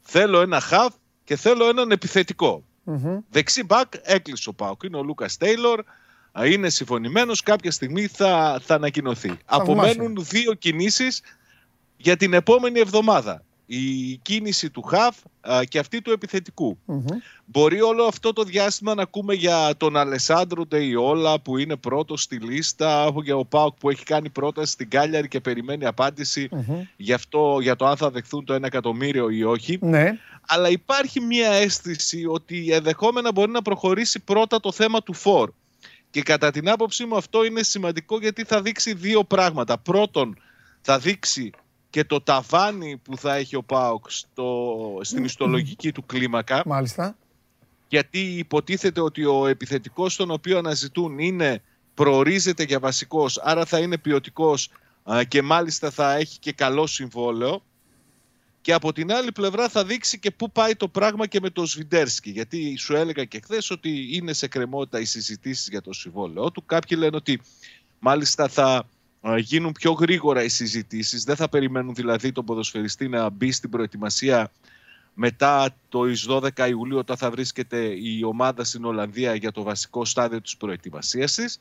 [0.00, 0.92] θέλω ένα χαβ
[1.24, 2.62] και θέλω έναν επιθετικό.
[2.82, 3.18] Μμμ.
[3.30, 4.82] Δεξί μπακ έκλεισε ο Πάουκ.
[4.82, 5.84] Είναι ο Λούκας Τέιλορ.
[6.32, 7.42] α, Είναι συμφωνημένος.
[7.42, 9.38] Κάποια στιγμή θα, θα ανακοινωθεί.
[9.44, 11.20] Απομένουν δύο κινήσεις
[11.96, 13.42] για την επόμενη εβδομάδα.
[13.70, 16.78] Η κίνηση του Χαβ α, και αυτή του επιθετικού.
[16.84, 17.04] Μμμ.
[17.44, 22.36] Μπορεί όλο αυτό το διάστημα να ακούμε για τον Αλεσάνδρο Ντεϊόλα που είναι πρώτος στη
[22.36, 26.82] λίστα, για ο Πάουκ που έχει κάνει πρόταση στην Κάλιαρη και περιμένει απάντηση Μμμ.
[26.96, 29.78] γι' αυτό, για το αν θα δεχθούν το 1 εκατομμύριο ή όχι.
[29.80, 30.18] Ναι.
[30.46, 35.50] Αλλά υπάρχει μια αίσθηση ότι ενδεχόμενα μπορεί να προχωρήσει πρώτα το θέμα του φόρ.
[36.10, 39.78] Και κατά την άποψή μου αυτό είναι σημαντικό γιατί θα δείξει δύο πράγματα.
[39.78, 40.38] Πρώτον,
[40.80, 41.50] θα δείξει
[41.90, 47.16] και το ταβάνι που θα έχει ο ΠΑΟΚ στο, στην ιστολογική του κλίμακα Μάλιστα.
[47.88, 51.62] γιατί υποτίθεται ότι ο επιθετικός τον οποίο αναζητούν είναι
[51.94, 54.70] προορίζεται για βασικός, άρα θα είναι ποιοτικός
[55.12, 57.62] α, και μάλιστα θα έχει και καλό συμβόλαιο.
[58.60, 61.66] Και από την άλλη πλευρά θα δείξει και πού πάει το πράγμα και με τον
[61.66, 62.30] Σβιντέρσκι.
[62.30, 66.64] Γιατί σου έλεγα και χθες ότι είναι σε κρεμότητα οι συζητήσεις για το συμβόλαιο του.
[66.66, 67.40] Κάποιοι λένε ότι
[67.98, 68.84] μάλιστα θα α,
[69.36, 71.24] γίνουν πιο γρήγορα οι συζητήσεις.
[71.24, 74.50] Δεν θα περιμένουν δηλαδή τον ποδοσφαιριστή να μπει στην προετοιμασία
[75.14, 80.04] μετά το εις 12 Ιουλίου όταν θα βρίσκεται η ομάδα στην Ολλανδία για το βασικό
[80.04, 81.58] στάδιο της προετοιμασίας της.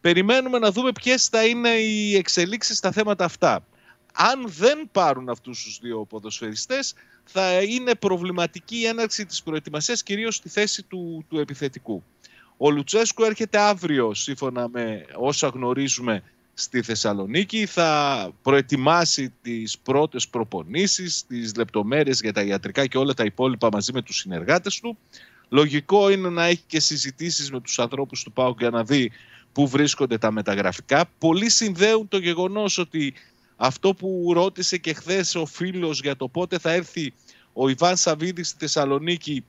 [0.00, 3.64] Περιμένουμε να δούμε ποιες θα είναι οι εξελίξεις στα θέματα αυτά.
[4.12, 6.94] Αν δεν πάρουν αυτούς τους δύο ποδοσφαιριστές
[7.24, 12.02] θα είναι προβληματική η έναρξη της προετοιμασίας κυρίως στη θέση του, του επιθετικού.
[12.56, 16.22] Ο Λουτσέσκου έρχεται αύριο σύμφωνα με όσα γνωρίζουμε
[16.60, 17.66] στη Θεσσαλονίκη.
[17.66, 23.92] Θα προετοιμάσει τις πρώτες προπονήσεις, τις λεπτομέρειες για τα ιατρικά και όλα τα υπόλοιπα μαζί
[23.92, 24.98] με τους συνεργάτες του.
[25.48, 29.10] Λογικό είναι να έχει και συζητήσεις με τους ανθρώπους του ΠΑΟΚ για να δει
[29.52, 31.04] πού βρίσκονται τα μεταγραφικά.
[31.18, 33.14] Πολλοί συνδέουν το γεγονός ότι
[33.56, 37.12] αυτό που ρώτησε και χθες ο φίλος για το πότε θα έρθει
[37.52, 39.44] ο Ιβάν Σαββίδης στη Θεσσαλονίκη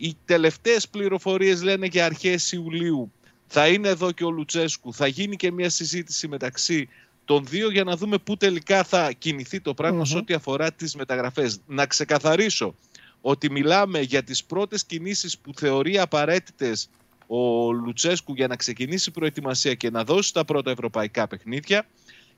[0.00, 3.12] οι τελευταίες πληροφορίες λένε για αρχές Ιουλίου
[3.48, 6.88] θα είναι εδώ και ο Λουτσέσκου, θα γίνει και μια συζήτηση μεταξύ
[7.24, 10.94] των δύο για να δούμε πού τελικά θα κινηθεί το πραγμα σε ό,τι αφορά τις
[10.94, 11.60] μεταγραφές.
[11.66, 12.74] Να ξεκαθαρίσω
[13.20, 16.88] ότι μιλάμε για τις πρώτες κινήσεις που θεωρεί απαραίτητες
[17.26, 21.86] ο Λουτσέσκου για να ξεκινήσει η προετοιμασία και να δώσει τα πρώτα ευρωπαϊκά παιχνίδια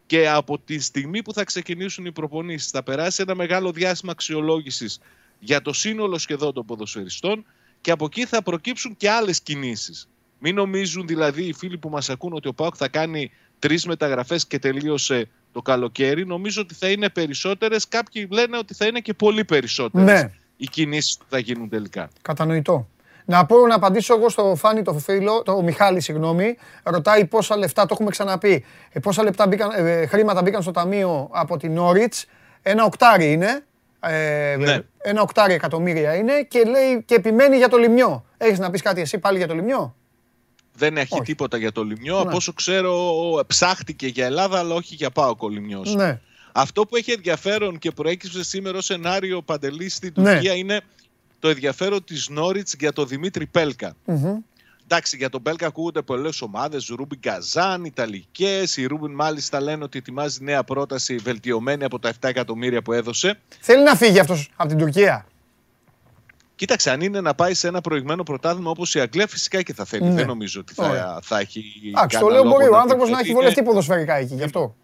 [0.06, 5.00] και από τη στιγμή που θα ξεκινήσουν οι προπονήσεις θα περάσει ένα μεγάλο διάστημα αξιολόγησης
[5.38, 7.44] για το σύνολο σχεδόν των ποδοσφαιριστών
[7.80, 10.08] και από εκεί θα προκύψουν και άλλες κινήσεις.
[10.42, 14.46] Μην νομίζουν δηλαδή οι φίλοι που μας ακούν ότι ο ΠΑΟΚ θα κάνει τρεις μεταγραφές
[14.46, 16.26] και τελείωσε το καλοκαίρι.
[16.26, 17.88] Νομίζω ότι θα είναι περισσότερες.
[17.88, 20.30] Κάποιοι λένε ότι θα είναι και πολύ περισσότερες Ναι.
[20.56, 22.08] οι κινήσεις που θα γίνουν τελικά.
[22.22, 22.88] Κατανοητό.
[23.24, 26.56] Να πω να απαντήσω εγώ στο Φάνη το φίλο, το Μιχάλη, συγγνώμη.
[26.82, 31.28] Ρωτάει πόσα λεφτά, το έχουμε ξαναπεί, ε, πόσα λεπτά μπήκαν, ε, χρήματα μπήκαν στο ταμείο
[31.32, 32.26] από την Νόριτς.
[32.62, 33.64] Ένα οκτάρι είναι.
[34.00, 34.78] Ε, Ναι.
[34.98, 38.24] Ένα οκτάρι εκατομμύρια είναι και λέει και επιμένει για το λιμιό.
[38.36, 39.94] Έχεις να πεις κάτι εσύ πάλι για το λιμιό;
[40.80, 41.22] Δεν έχει Όχι.
[41.22, 42.14] τίποτα για το Λιμιό.
[42.14, 42.20] Ναι.
[42.20, 45.94] Από όσο ξέρω, ψάχτηκε για Ελλάδα, αλλά όχι για ΠΑΟΚ ο Λιμιός.
[45.94, 46.20] Ναι.
[46.52, 50.32] Αυτό που έχει ενδιαφέρον και προέκυψε σήμερα ως σενάριο παντελή στην Ναι.
[50.32, 50.80] Τουρκία είναι
[51.38, 53.96] το ενδιαφέρον της Νόριτς για το Δημήτρη Πέλκα.
[54.04, 54.36] Μμμ.
[54.84, 56.86] Εντάξει, για τον Πέλκα ακούγονται πολλές ομάδες.
[56.96, 58.76] Ρούμπιν Καζάν, Ιταλικές.
[58.76, 63.40] Η Ρούμπιν μάλιστα λένε ότι ετοιμάζει νέα πρόταση βελτιωμένη από τα 7 εκατομμύρια που έδωσε.
[63.60, 65.26] Θέλει να φύγει αυτός από την Τουρκία.
[66.60, 69.84] Κοίταξε, αν είναι να πάει σε ένα προηγμένο πρωτάθλημα όπως η Αγγλία, φυσικά και θα
[69.84, 70.04] θέλει.
[70.04, 70.14] Ναι.
[70.14, 70.92] Δεν νομίζω ότι Ωραία.
[71.04, 71.64] θα, θα έχει.
[71.88, 73.62] Εντάξει, το κανένα λέω λόγο μπορεί ο να άνθρωπος πει να ότι έχει είναι- βολευτεί
[73.62, 74.74] ποδοσφαιρικά εκεί, γι' αυτό.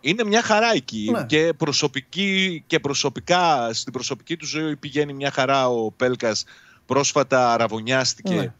[0.00, 1.24] Είναι μια χαρά εκεί Ναι.
[1.26, 6.44] και, προσωπική, και προσωπικά, στην προσωπική του ζωή πηγαίνει μια χαρά ο Πέλκας.
[6.86, 8.52] Πρόσφατα αραβωνιάστηκε, Ναι.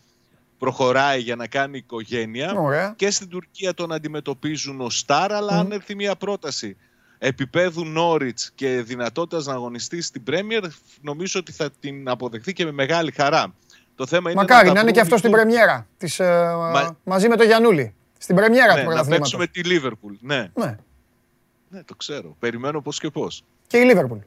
[0.59, 2.53] προχωράει για να κάνει οικογένεια.
[2.57, 2.93] Ωραία.
[2.97, 6.77] Και στην Τουρκία τον αντιμετωπίζουν ως στάρ, αλλά αν έρθει μια πρόταση
[7.19, 10.63] επίπεδου Νόριτς και δυνατότητας να αγωνιστεί στην Πρέμιερ,
[11.01, 13.55] νομίζω ότι θα την αποδεχθεί και με μεγάλη χαρά.
[13.95, 15.47] Το θέμα είναι Μακάρι τα να είναι και βρουν αυτό οι στην Τούρκοι.
[15.47, 15.87] πρεμιέρα.
[15.99, 17.95] Της, ε, Μα- Μαζί με τον Γιαννούλη.
[18.19, 19.37] Στην πρεμιέρα του Ναι, να πρωταθλήματος.
[19.37, 20.15] παίξουμε τη Λίβερπουλ.
[20.21, 20.77] Ναι, Ναι.
[21.69, 22.37] ναι, το ξέρω.
[22.39, 23.45] Περιμένω πώς και πώς.
[23.67, 24.19] Και η Λίβερπουλ.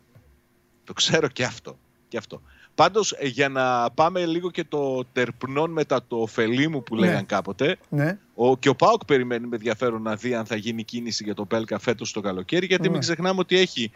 [0.83, 1.77] Το ξέρω και αυτό.
[2.07, 2.41] Και αυτό.
[2.79, 7.01] Πάντως, ε, για να πάμε λίγο και το τερπνών μετά το ωφελή μου που Ναι.
[7.01, 8.17] λέγαν κάποτε, Ναι.
[8.35, 11.47] ο, και ο Πάοκ περιμένει με ενδιαφέρον να δει αν θα γίνει κίνηση για τον
[11.47, 12.89] Πέλκα φέτος το καλοκαίρι, γιατί Ναι.
[12.89, 13.91] μην ξεχνάμε ότι έχει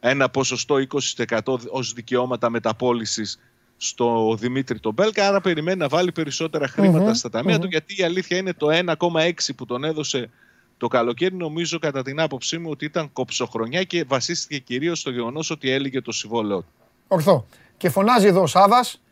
[0.00, 3.38] ένα ποσοστό 20% ως δικαιώματα μεταπόλησης
[3.76, 7.60] στο Δημήτρη τον Πέλκα, άρα περιμένει να βάλει περισσότερα χρήματα Μμμ, στα ταμεία μμμ.
[7.60, 10.30] του, γιατί η αλήθεια είναι το 1,6 που τον έδωσε
[10.76, 15.50] Το καλοκαίρι νομίζω κατά την άποψή μου ότι ήταν κοψοχρονιά και βασίστηκε κυρίως στο γεγονός
[15.50, 16.66] ότι έλυγε το συμβόλαιό του.
[17.08, 17.46] Ορθό.
[17.82, 19.02] Και φωνάζει εδώ ο Σάβας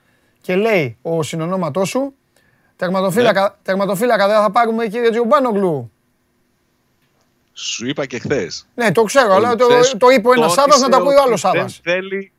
[0.41, 2.15] και λέει ο συνονόματός σου
[2.77, 5.91] τερματοφύλακα, τερματοφύλακα δεν θα πάρουμε κύριε Τζιουμπάνογλου.
[7.53, 8.67] Σου είπα και χθες.
[8.75, 9.67] Ναι, το ξέρω, αλλά το,
[9.99, 11.81] το είπε ο ένας Σάβας να τα πει ο άλλος Σάβας.
[11.85, 12.33] Δεν θέλει,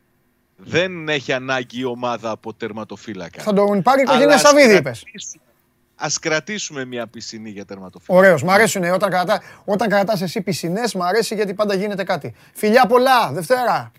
[0.56, 3.42] δεν έχει ανάγκη η ομάδα από τερματοφύλακα.
[3.42, 5.04] Θα τον πάρει η οικογένεια Σαββίδη, είπες.
[5.96, 8.24] Α κρατήσουμε μια πισινή για τερματοφύλακα.
[8.24, 12.34] Ωραίος, μ' αρέσουν όταν, κρατά, όταν κρατάς εσύ πισινές, μ' αρέσει γιατί πάντα γίνεται κάτι.
[12.54, 13.92] Φιλιά πολλά, Δευτέρα.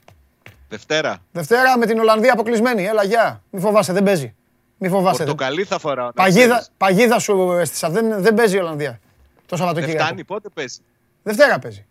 [0.72, 1.18] Δευτέρα.
[1.32, 2.84] Δευτέρα με την Ολλανδία αποκλεισμένη.
[2.84, 3.42] Έλα, γεια.
[3.50, 4.34] Μη φοβάσαι, δεν παίζει.
[4.78, 5.24] Μη φοβάσαι.
[5.24, 6.12] Πορτοκαλί θα φοράω.
[6.12, 7.90] Παγίδα, παγίδα σου έστεισα.
[7.90, 9.00] Δεν, δεν παίζει η Ολλανδία.
[9.46, 9.98] Το Σαββατοκύριακο.
[9.98, 10.78] Δεν φτάνει, πότε παίζει;
[11.22, 11.86] Δευτέρα παίζει.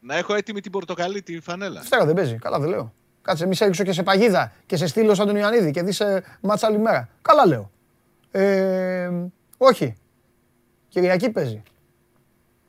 [0.00, 1.80] Να έχω έτοιμη την πορτοκαλί τη φανέλα.
[1.80, 2.34] Δευτέρα δεν παίζει.
[2.34, 2.92] Καλά δεν λέω.
[3.22, 5.92] Κάτσε, μη σε ρίξω και σε παγίδα και σε στείλω σαν τον Ιωαννίδη και δει
[6.40, 7.08] μάτσα άλλη μέρα.
[7.22, 7.70] Καλά λέω.
[8.30, 9.10] Ε,
[9.56, 9.96] όχι.
[10.88, 11.62] Κυριακή παίζει.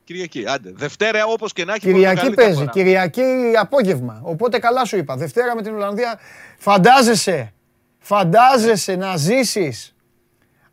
[0.06, 0.72] Κυριακή, άντε.
[0.74, 2.66] Δευτέρα όπως και να έχει Κυριακή παίζει.
[2.66, 3.22] Κυριακή
[3.58, 4.20] απόγευμα.
[4.22, 5.16] Οπότε καλά σου είπα.
[5.16, 6.18] Δευτέρα με την Ολλανδία.
[6.58, 7.52] Φαντάζεσαι.
[7.98, 9.94] Φαντάζεσαι να ζήσεις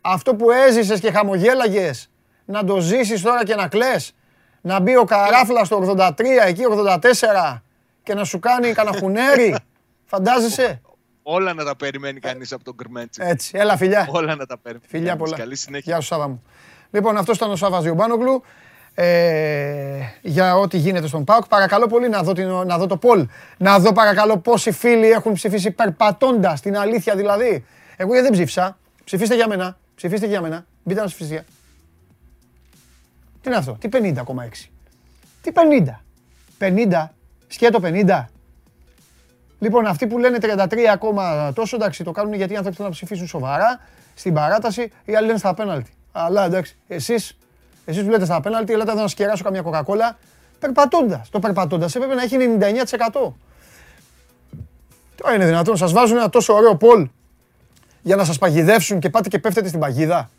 [0.00, 2.10] αυτό που έζησες και χαμογέλαγες
[2.44, 4.12] να το ζήσεις τώρα και να κλαις.
[4.60, 7.62] Να μπει ο Καράφλας στο 83, εκεί 84
[8.02, 9.54] και να σου κάνει κανένα χουνέρι.
[10.10, 10.80] Φαντάζεσαι;
[11.22, 13.20] Όλα να τα περιμένει κανείς από τον Γκρμέντσι.
[13.24, 14.08] Έτσι, έλα φιλιά.
[14.10, 14.88] Όλα να τα περιμένει.
[14.88, 15.36] Φιλιά πολλά.
[15.36, 15.92] Καλή συνέχεια.
[15.92, 16.42] Γεια σου Σάβα μου.
[16.90, 18.42] Λοιπόν, αυτός ήταν ο Σάβας Διομπάνογλου.
[18.94, 21.46] Ε, για ό,τι γίνεται στον ΠΑΟΚ.
[21.46, 23.26] Παρακαλώ πολύ να δω, την, να δω το Πολ.
[23.56, 27.64] Να δω παρακαλώ πόσοι φίλοι έχουν ψηφίσει περπατώντα την αλήθεια δηλαδή.
[27.96, 28.78] Εγώ δεν ψήφισα.
[29.04, 29.76] Ψηφίστε για μένα.
[29.94, 30.66] Ψηφίστε για μένα.
[30.82, 31.44] Μπείτε να ψηφίσετε.
[33.40, 34.12] Τι είναι αυτό, τι 50,6.
[35.42, 36.00] Τι 50.
[36.58, 37.08] 50.
[37.46, 38.24] Σκέτο 50.
[39.58, 42.96] Λοιπόν, αυτοί που λένε 33 ακόμα τόσο, εντάξει, το κάνουν γιατί οι άνθρωποι θέλουν να
[42.96, 43.80] ψηφίσουν σοβαρά
[44.14, 45.90] στην παράταση, οι άλλοι λένε στα απέναλτι.
[46.12, 47.36] Αλλά εντάξει, εσείς,
[47.84, 50.18] εσείς που λέτε στα απέναλτι, λέτε εδώ να σκεράσω καμιά κοκακόλα,
[50.58, 51.28] περπατώντας.
[51.28, 53.36] Το περπατώντας έπρεπε να έχει 99%.
[55.16, 57.08] Τώρα είναι δυνατόν, σας βάζουν ένα τόσο ωραίο πολ
[58.02, 60.30] για να σας παγιδεύσουν και πάτε και πέφτετε στην παγίδα.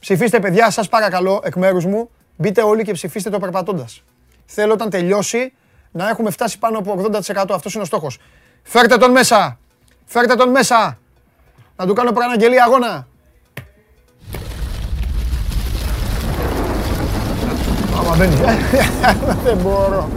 [0.00, 4.02] Ψηφίστε παιδιά, σας παρακαλώ, εκ μέρους μου, μπείτε όλοι και ψηφίστε το περπατώντας.
[4.46, 5.52] Θέλω όταν τελειώσει
[5.90, 7.54] να έχουμε φτάσει πάνω από 80%.
[7.54, 8.18] Αυτός είναι ο στόχος.
[8.62, 9.58] Φέρτε τον μέσα.
[10.04, 10.98] Φέρτε τον μέσα.
[11.76, 13.06] Να του κάνω προαναγγελία αγώνα.
[18.18, 18.58] Άμα μπαίνει.
[19.44, 20.08] Δεν μπορώ.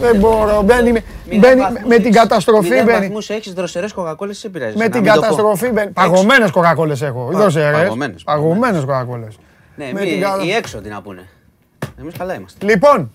[0.00, 0.62] Δεν μπορώ.
[0.62, 1.02] Μπαίνει με,
[1.36, 2.84] μπαίνει, με την καταστροφή μπαίνει.
[2.84, 4.76] βαθμούς έχεις δροσερές κοκακόλες, σε πειράζει.
[4.76, 5.90] Με την καταστροφή μπαίνει.
[5.90, 7.28] Παγωμένες κοκακόλες έχω.
[7.32, 7.92] Δροσερές.
[8.24, 9.38] Παγωμένες κοκακόλες.
[9.76, 10.00] Ναι, μη,
[10.44, 11.28] οι έξω τι να πούνε.
[12.00, 12.66] Εμείς καλά είμαστε.
[12.66, 13.10] Λοιπόν,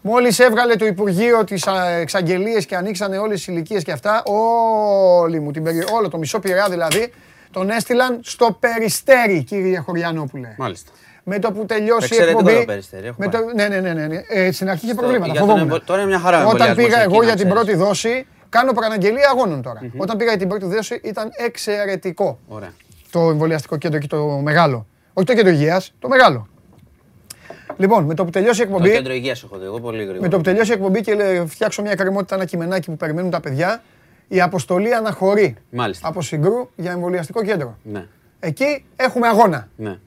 [0.00, 1.66] Μόλις έβγαλε το Υπουργείο τις
[2.00, 5.84] εξαγγελίες και ανοίξανε όλες τις ηλικίες και αυτά, όλη μου την περι...
[5.92, 7.12] όλο το μισό πειρά δηλαδή,
[7.50, 10.54] τον έστειλαν στο περιστέρι, κύριε Χωριανόπουλε.
[10.58, 10.90] Μάλιστα.
[11.28, 12.58] Με το που τελειώσει η εκπομπή.
[12.58, 14.06] Το περιστέρι, με το, ναι, ναι, ναι, ναι.
[14.06, 14.20] ναι.
[14.28, 15.46] Ε, στην αρχή είχε προβλήματα.
[15.46, 19.62] Τον, τώρα είναι μια χαρά Όταν πήγα εγώ για την πρώτη δόση, κάνω προαναγγελία αγώνων
[19.62, 19.80] τώρα.
[19.82, 19.96] Mm-hmm.
[19.96, 22.38] Όταν πήγα για την πρώτη δόση ήταν εξαιρετικό.
[22.48, 22.72] Ωραία.
[23.10, 24.86] Το εμβολιαστικό κέντρο και το μεγάλο.
[25.12, 26.48] Όχι το κέντρο υγείας, το μεγάλο.
[27.76, 28.88] Λοιπόν, με το που τελειώσει η εκπομπή.
[28.88, 30.20] Το κέντρο υγείας έχω δει, εγώ πολύ γρήγορα.
[30.20, 33.40] Με το που τελειώσει η εκπομπή και φτιάξω μια κρεμότητα, ένα κειμενάκι που περιμένουν τα
[33.40, 33.82] παιδιά,
[34.28, 36.08] η αποστολή αναχωρεί Μάλιστα.
[36.08, 37.78] από συγκρού για εμβολιαστικό κέντρο.
[37.82, 38.06] Ναι.
[38.40, 39.68] Εκεί έχουμε αγώνα.
[39.76, 39.98] Ναι.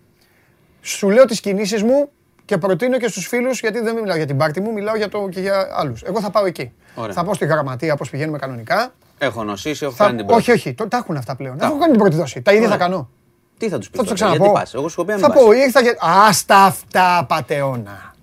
[0.89, 2.09] Σου λέω τις κινήσεις μου
[2.45, 5.27] και προτείνω και στους φίλους, γιατί δεν μιλάω για την πάρτη μου, μιλάω για το,
[5.31, 6.03] και για άλλους.
[6.03, 6.71] Εγώ θα πάω εκεί.
[6.95, 7.13] Ωραία.
[7.13, 8.93] Θα πάω στη γραμματεία όπως πηγαίνουμε κανονικά.
[9.17, 10.05] Έχω νοσήσει, έχω θα...
[10.05, 10.41] κάνει την πρώτη.
[10.41, 11.57] Όχι, όχι, τα έχουν αυτά πλέον.
[11.61, 12.41] Έχω κάνει την πρώτη δόση.
[12.41, 13.09] Τα ίδια θα κάνω.
[13.57, 13.99] Τι θα τους πεις.
[13.99, 14.61] Θα του ξαναπώ.
[14.73, 15.97] Εγώ σου πει Θα πω, ήρθα και.
[16.27, 18.13] Άστα αυτά, πατεώνα.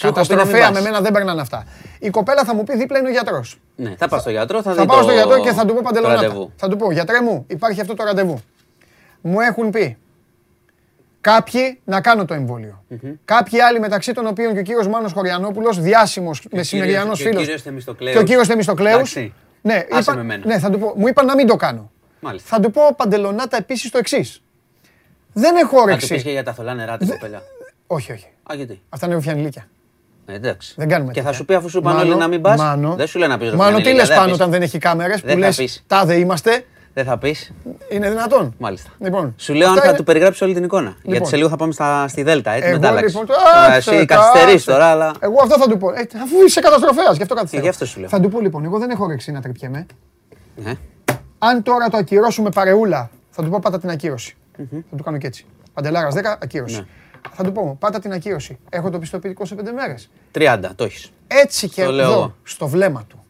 [0.00, 1.64] Καταστροφέα με μένα δεν παίρνουν αυτά.
[1.98, 3.58] Η κοπέλα θα μου πει δίπλα είναι ο γιατρός.
[3.76, 6.48] Ναι, θα πάω στο γιατρό, θα, θα πάω στο γιατρό και θα του πω παντελονάτα.
[6.56, 8.40] Θα του πω, γιατρέ μου, υπάρχει αυτό το ραντεβού.
[9.20, 9.96] Μου έχουν πει
[11.22, 12.84] κάποιοι να κάνω το εμβόλιο.
[13.24, 17.46] Κάποιοι άλλοι μεταξύ των οποίων και ο κύριος Μάνος Χωριανόπουλος, διάσημος μεσημεριανός φίλος.
[17.98, 19.16] Και ο κύριος Θεμιστοκλέους.
[19.62, 19.84] Ναι,
[20.44, 21.90] ναι, θα του πω, μου είπαν να μην το κάνω.
[22.36, 24.42] Θα του πω παντελονάτα επίσης το εξής.
[25.32, 26.00] Δεν έχω όρεξη.
[26.00, 27.42] Θα του πεις και για τα θολά νερά την κοπέλα.
[27.86, 28.26] Όχι, όχι.
[28.50, 29.68] Α, γιατί; Αυτά είναι ρουφιανιλίκια.
[30.26, 30.74] Ε, εντάξει.
[30.76, 32.60] Δεν κάνουμε και θα σου πει αφού σου είπαν όλοι να μην πας.
[32.96, 35.82] Δεν σου λέει να πεις Μάνο, τι λες πάνω όταν δεν έχει κάμερες που λες
[35.86, 36.64] τάδε είμαστε.
[36.94, 37.52] Δεν θα πεις.
[37.90, 38.54] Είναι δυνατόν.
[38.58, 38.90] Μάλιστα.
[38.98, 40.88] Λοιπόν, σου λέω αν θα του περιγράψει όλη την εικόνα.
[40.88, 41.12] Λοιπόν.
[41.12, 42.50] Γιατί σε λίγο θα πάμε στα, στη Δέλτα.
[42.50, 43.16] Έτσι, εγώ, μετάλλαξη.
[43.16, 43.36] Λοιπόν,
[43.76, 45.14] εσύ καθυστερείς τώρα, αλλά.
[45.20, 45.90] Εγώ αυτό θα του πω.
[45.90, 47.62] Ε, αφού είσαι καταστροφέας, γι' αυτό καθυστερεί.
[47.62, 48.08] Γι' αυτό σου λέω.
[48.08, 49.86] Θα του πω λοιπόν, εγώ δεν έχω όρεξη να τρεπιέμαι.
[50.56, 50.72] Ναι.
[51.38, 54.36] Αν τώρα το ακυρώσουμε παρεούλα, θα του πω πάτα την ακύρωση.
[54.90, 55.46] Θα του κάνω και έτσι.
[55.72, 56.76] Παντελάρας 10, ακύρωση.
[56.76, 56.84] Ναι.
[57.30, 58.58] Θα του πω, πάτα την ακύρωση.
[58.70, 60.10] Έχω το πιστοποιητικό σε 5 μέρες.
[60.32, 61.12] 30, το έχεις.
[61.26, 63.24] Έτσι και εδώ, στο βλέμμα του,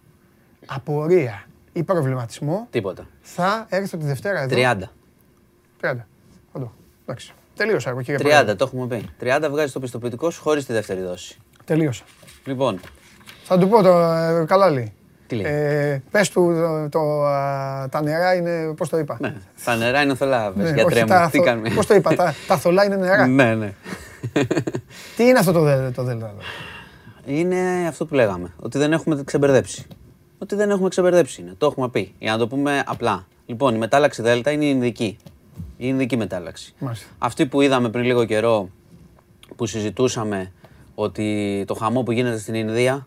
[0.66, 3.06] απορία ή προβληματισμό, Τίποτα.
[3.22, 4.56] Θα έρθω τη Δευτέρα εδώ.
[4.56, 4.76] 30.
[5.80, 5.92] 30.
[6.52, 6.72] Κοντό.
[7.02, 7.32] Εντάξει.
[7.32, 7.38] 30.
[7.56, 8.54] Τελείωσα εγώ κύριε 30, Πρόεδρε.
[8.54, 9.08] το έχουμε πει.
[9.22, 11.36] 30 βγάζει το πιστοποιητικό σου χωρίς τη δεύτερη δόση.
[11.64, 12.02] Τελείωσα.
[12.44, 12.80] Λοιπόν,
[13.44, 14.92] Θα του πω το ε, καλά λέει.
[15.26, 19.34] τι λέει; Ε, πες του το, το, α, τα νερά είναι, πώς το είπα; Ναι,
[19.64, 21.30] τα νερά είναι θολά, Ναι, ναι, όχι, γιατρέ τα μου.
[21.30, 23.72] Τι θο- κάνουμε; Πώς το είπα, τα, τα θολά είναι νερά; Ναι, ναι.
[25.16, 26.38] Τι είναι αυτό το, δε, το δέλτα εδώ;
[27.24, 28.52] Είναι αυτό που λέγαμε.
[28.56, 29.86] Ότι δεν έχουμε ξεμπερδέψει.
[30.42, 31.54] Ότι δεν έχουμε ξεμπερδέψει είναι.
[31.58, 32.14] Το έχουμε πει.
[32.18, 33.26] Για να το πούμε απλά.
[33.46, 35.16] Λοιπόν, η μετάλλαξη Δέλτα είναι η Ινδική.
[35.56, 36.74] Η Ινδική μετάλλαξη.
[36.78, 37.06] Μάλιστα.
[37.18, 38.68] Αυτή που είδαμε πριν λίγο καιρό
[39.56, 40.52] που συζητούσαμε
[40.94, 43.06] ότι το χαμό που γίνεται στην Ινδία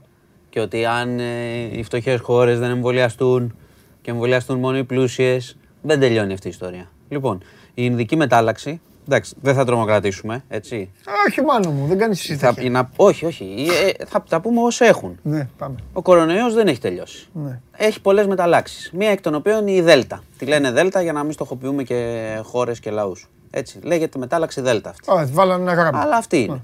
[0.50, 3.56] και ότι αν ε, οι φτωχές χώρες δεν εμβολιαστούν
[4.02, 6.92] και εμβολιαστούν μόνο οι πλούσιες, δεν τελειώνει αυτή η ιστορία.
[7.10, 7.38] Λοιπόν,
[7.68, 10.92] η Ινδική μετάλλαξη, εντάξει, δεν θα τρομοκρατήσουμε, έτσι.
[11.28, 12.70] Όχι μάλλον μου, δεν κάνεις εσύ Θα, τέτοια.
[12.70, 13.68] να, όχι, όχι.
[13.86, 15.20] Ε, ε, θα τα πούμε όσο έχουν.
[15.24, 15.76] Ναι, πάμε.
[15.94, 17.28] Ο κορονοϊός δεν έχει τελειώσει.
[17.34, 17.60] Ναι.
[17.78, 18.92] Έχει πολλές μεταλλάξεις.
[18.94, 20.24] Μία εκ των οποίων είναι η Δέλτα.
[20.38, 23.30] Τη λένε Δέλτα για να μην στοχοποιούμε και χώρες και λαούς.
[23.52, 23.80] Έτσι.
[23.84, 25.12] Λέγεται μετάλλαξη Δέλτα αυτή.
[25.12, 26.00] Α, βάλανε ένα γράμμα.
[26.02, 26.62] Αλλά αυτή είναι.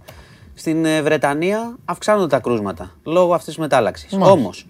[0.54, 4.12] Στην ε, Βρετανία αυξάνονται τα κρούσματα λόγω αυτής της μετάλλαξης.
[4.12, 4.32] Μάλιστα.
[4.32, 4.68] Όμως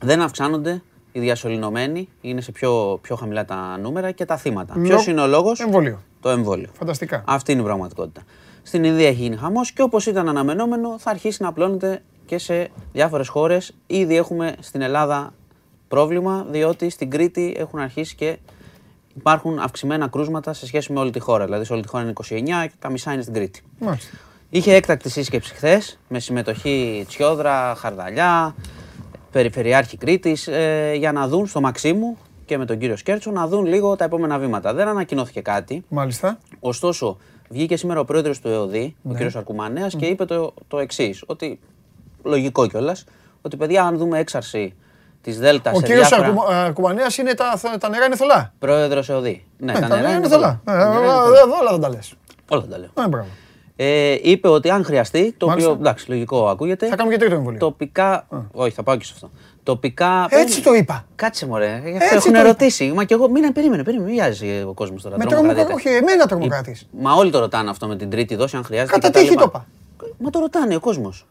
[0.00, 0.82] δεν αυξάνονται
[1.12, 4.74] οι διασωληνωμένοι, είναι σε πιο, πιο χαμηλά τα νούμερα και τα θύματα.
[4.76, 6.02] Λο- Ποιος είναι ο λόγος, Εμβόλιο.
[6.20, 6.68] Το εμβόλιο.
[6.78, 7.22] Φανταστικά.
[7.26, 8.22] Αυτή είναι η πραγματικότητα.
[8.62, 12.70] Στην Ινδία έχει γίνει χαμός και όπως ήταν αναμενόμενο, θα αρχίσει να απλώνεται και σε
[12.92, 13.74] διάφορες χώρες.
[13.86, 15.34] Ήδη έχουμε στην Ελλάδα
[15.88, 18.38] πρόβλημα, διότι στην Κρήτη έχουν αρχίσει και
[19.14, 21.44] υπάρχουν αυξημένα κρούσματα σε σχέση με όλη τη χώρα.
[21.44, 23.62] Δηλαδή, σε όλη τη χώρα είναι 29 και τα μισά είναι στην Κρήτη.
[23.78, 24.16] Μάλιστα.
[24.50, 28.54] Είχε έκτακτη σύσκεψη χθες με συμμετοχή Τσιόδρα, Χαρδαλιά,
[29.32, 30.48] Περιφερειάρχη Κρήτης
[30.96, 32.18] για να δουν στο Μαξίμου
[32.50, 34.74] και με τον κύριο Σκέρτσο να δουν λίγο τα επόμενα βήματα.
[34.74, 35.84] Δεν ανακοινώθηκε κάτι.
[35.88, 36.38] Μάλιστα.
[36.60, 37.16] Ωστόσο,
[37.48, 39.24] βγήκε σήμερα ο πρόεδρος του ΕΟΔΗ, Ναι.
[39.24, 39.36] ο κ.
[39.36, 41.60] Αρκουμανέα, και είπε το, το εξής: Ότι
[42.24, 43.04] λογικό κιόλας,
[43.42, 44.74] ότι παιδιά, αν δούμε έξαρση
[45.22, 46.28] της Δέλτα Ο σε κύριος διάφορα...
[46.28, 48.52] Αρκου- Αρκουμανέας είναι τα, τα νερά είναι θολά.
[48.58, 49.44] Πρόεδρος ΕΟΔΗ.
[49.58, 50.60] Ναι, Ναι, τα νερά είναι θολά.
[50.64, 50.78] θολά.
[50.78, 51.38] Ε, Τα νερά είναι ε, θολά.
[51.40, 52.14] Εδώ όλα δεν τα λες.
[52.50, 52.88] Όλα τα λέω.
[53.04, 53.26] Ε, μπράβο.
[53.76, 55.70] Ε, είπε ότι αν χρειαστεί, το Μάλιστα.
[55.70, 56.88] οποίο εντάξει, λογικό ακούγεται.
[56.88, 57.58] Θα κάνουμε και τρίτο εμβόλιο.
[57.58, 58.26] Τοπικά.
[58.52, 59.30] Όχι, θα πάω και σε αυτό.
[59.70, 60.26] Τοπικά.
[60.30, 61.04] Έτσι το είπα.
[61.14, 61.80] Κάτσε μωρέ.
[61.84, 62.38] Γι' Έτσι αυτό έχουν το είπα.
[62.48, 62.92] ερωτήσει.
[62.94, 63.28] Μα και εγώ.
[63.30, 64.08] Μην περίμενε, περίμενε.
[64.10, 65.16] Μην βιάζει ο κόσμος τώρα.
[65.18, 65.64] Με τρομοκρατείται.
[65.64, 65.88] τρομοκρατή.
[65.88, 66.86] Όχι, εμένα τρομοκρατής.
[67.00, 68.92] Μα όλοι το ρωτάνε αυτό με την τρίτη δόση, αν χρειάζεται.
[68.92, 69.42] Κατά και τα τύχη λοιπά.
[69.42, 69.66] το είπα.
[70.18, 71.26] Μα το ρωτάνε ο κόσμος.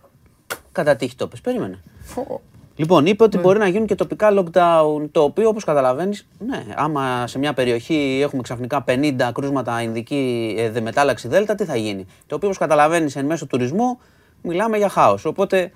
[0.71, 1.41] Κατά τύχη το πες.
[1.41, 1.79] Περίμενε.
[2.03, 2.41] Φω.
[2.75, 3.25] Λοιπόν, είπε Ναι.
[3.25, 7.53] ότι μπορεί να γίνουν και τοπικά lockdown, το οποίο όπως καταλαβαίνεις, ναι, άμα σε μια
[7.53, 12.05] περιοχή έχουμε ξαφνικά 50 κρούσματα ειδική ε, δε μετάλλαξη Δέλτα, τι θα γίνει.
[12.27, 13.99] Το οποίο όπως καταλαβαίνεις εν μέσω τουρισμού,
[14.41, 15.25] μιλάμε για χάος.
[15.25, 15.71] Οπότε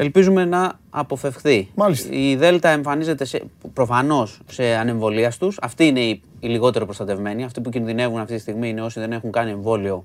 [0.00, 1.68] ελπίζουμε να αποφευχθεί.
[1.74, 2.08] Μάλιστα.
[2.12, 5.52] Η Δέλτα εμφανίζεται σε, προφανώς σε ανεμβολίαστου.
[5.60, 7.44] Αυτοί είναι οι, οι λιγότερο προστατευμένοι.
[7.44, 10.04] Αυτοί που κινδυνεύουν αυτή τη στιγμή είναι όσοι δεν έχουν κάνει εμβόλιο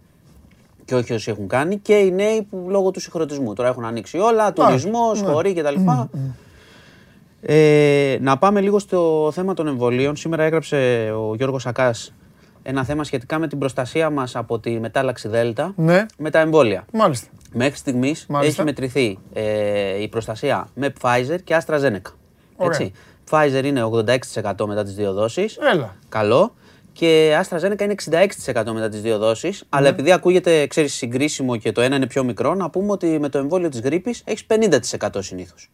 [0.85, 3.53] και όχι όσοι έχουν κάνει και οι νέοι που λόγω του συγχρονισμού.
[3.53, 5.27] Τώρα έχουν ανοίξει όλα, τουρισμός, ναι.
[5.27, 5.75] χωρί κτλ.
[7.41, 10.15] Ε, να πάμε λίγο στο θέμα των εμβολίων.
[10.15, 12.13] Σήμερα έγραψε ο Γιώργος Σακάς
[12.67, 16.85] ένα θέμα σχετικά με την προστασία μας από τη μετάλλαξη Δέλτα Ναι, με τα εμβόλια.
[16.93, 17.27] μάλιστα.
[17.53, 18.53] Μέχρι στιγμής Μάλιστα.
[18.61, 22.11] έχει μετρηθεί ε, η προστασία με Pfizer και AstraZeneca.
[22.55, 22.79] Ωραία.
[22.79, 22.91] Έτσι.
[23.29, 25.57] Pfizer είναι 86% μετά τις δύο δόσεις.
[25.73, 25.95] Έλα.
[26.09, 26.53] Καλό.
[26.93, 27.95] Και AstraZeneca είναι
[28.53, 29.63] 66% μετά τις δύο δόσεις.
[29.69, 33.29] Αλλά επειδή ακούγεται, ξέρεις, συγκρίσιμο και το ένα είναι πιο μικρό, να πούμε ότι με
[33.29, 35.69] το εμβόλιο της γρήπης έχεις 50% συνήθως.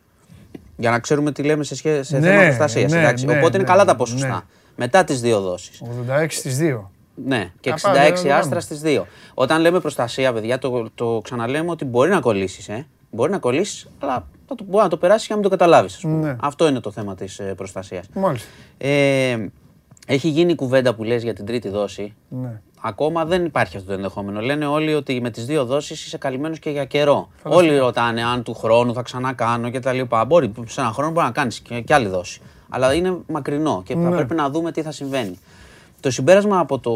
[0.78, 2.92] Για να ξέρουμε τι λέμε σε, σχέ- σε Ναι, θέμα προστασίας.
[2.92, 3.26] ναι, εντάξει.
[3.26, 3.98] ναι, Οπότε είναι ναι, καλά τα ναι.
[3.98, 4.46] ποσοστά.
[4.76, 5.82] Μετά τις δύο δόσεις.
[5.82, 6.90] 86 στις 2.
[7.26, 8.34] Ναι, και Α, 66 πάμε, πάμε.
[8.34, 9.08] άστρα στις δύο.
[9.34, 12.70] Όταν λέμε προστασία, παιδιά, το, το ξαναλέμε ότι μπορεί να κολλήσεις.
[12.70, 12.88] Ε.
[13.12, 16.04] Μπορεί να κολλήσεις, αλλά θα το, μπορεί να το περάσεις και να μην το καταλάβεις.
[16.04, 16.36] Ναι.
[16.40, 18.06] Αυτό είναι το θέμα της ε, προστασίας.
[18.14, 18.50] Μάλιστα.
[18.78, 19.38] Ε,
[20.08, 22.14] έχει γίνει η κουβέντα που λες για την τρίτη δόση.
[22.30, 22.62] Ναι.
[22.82, 24.42] Ακόμα δεν υπάρχει αυτό το ενδεχόμενο.
[24.42, 27.30] Λένε όλοι ότι με τις δύο δόσεις είσαι καλυμμένος και για καιρό.
[27.44, 30.00] Όλοι ρωτάνε αν του χρόνου θα ξανακάνω κτλ.
[30.28, 32.42] Μπορεί σε ένα χρόνο μπορεί να κάνεις και, και άλλη δόση.
[32.74, 34.16] Αλλά είναι μακρινό και θα Ναι.
[34.16, 35.38] πρέπει να δούμε τι θα συμβαίνει.
[36.00, 36.92] Το συμπέρασμα από το.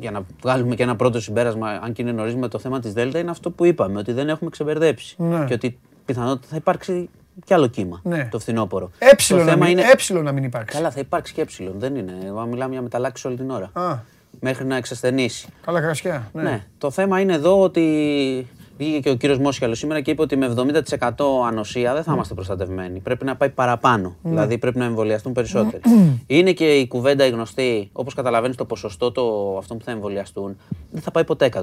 [0.00, 2.92] Για να βγάλουμε και ένα πρώτο συμπέρασμα, αν και είναι νωρίς με το θέμα της
[2.92, 5.14] Δέλτα, είναι αυτό που είπαμε, ότι δεν έχουμε ξεμπερδέψει.
[5.18, 5.44] Ναι.
[5.44, 7.08] Και ότι πιθανότητα θα υπάρξει
[7.44, 8.28] κι άλλο κύμα Ναι.
[8.30, 8.90] το φθινόπωρο.
[8.98, 9.88] Έψιλο το να, θέμα μην, είναι.
[9.92, 10.76] έψιλο να μην υπάρξει.
[10.76, 11.74] Καλά, θα υπάρξει και έψιλον.
[11.78, 12.12] Δεν είναι.
[12.26, 13.70] Εγώ μιλάμε για μεταλλάξεις όλη την ώρα.
[13.72, 13.96] Α,
[14.40, 15.48] Μέχρι να εξασθενήσει.
[15.64, 16.30] καλά κρασιά.
[16.32, 16.42] Ναι.
[16.42, 16.64] Ναι.
[16.78, 18.46] Το θέμα είναι εδώ ότι
[18.78, 21.10] βγήκε και ο κύριος Μόσχαλος σήμερα και είπε ότι με 70%
[21.46, 23.00] ανοσία δεν θα είμαστε προστατευμένοι.
[23.00, 24.16] Πρέπει να πάει παραπάνω.
[24.22, 25.82] Δηλαδή πρέπει να εμβολιαστούν περισσότεροι.
[26.26, 30.56] είναι και η κουβέντα η γνωστή, όπως καταλαβαίνεις το ποσοστό το, αυτών που θα εμβολιαστούν,
[30.90, 31.58] δεν θα πάει ποτέ 100%.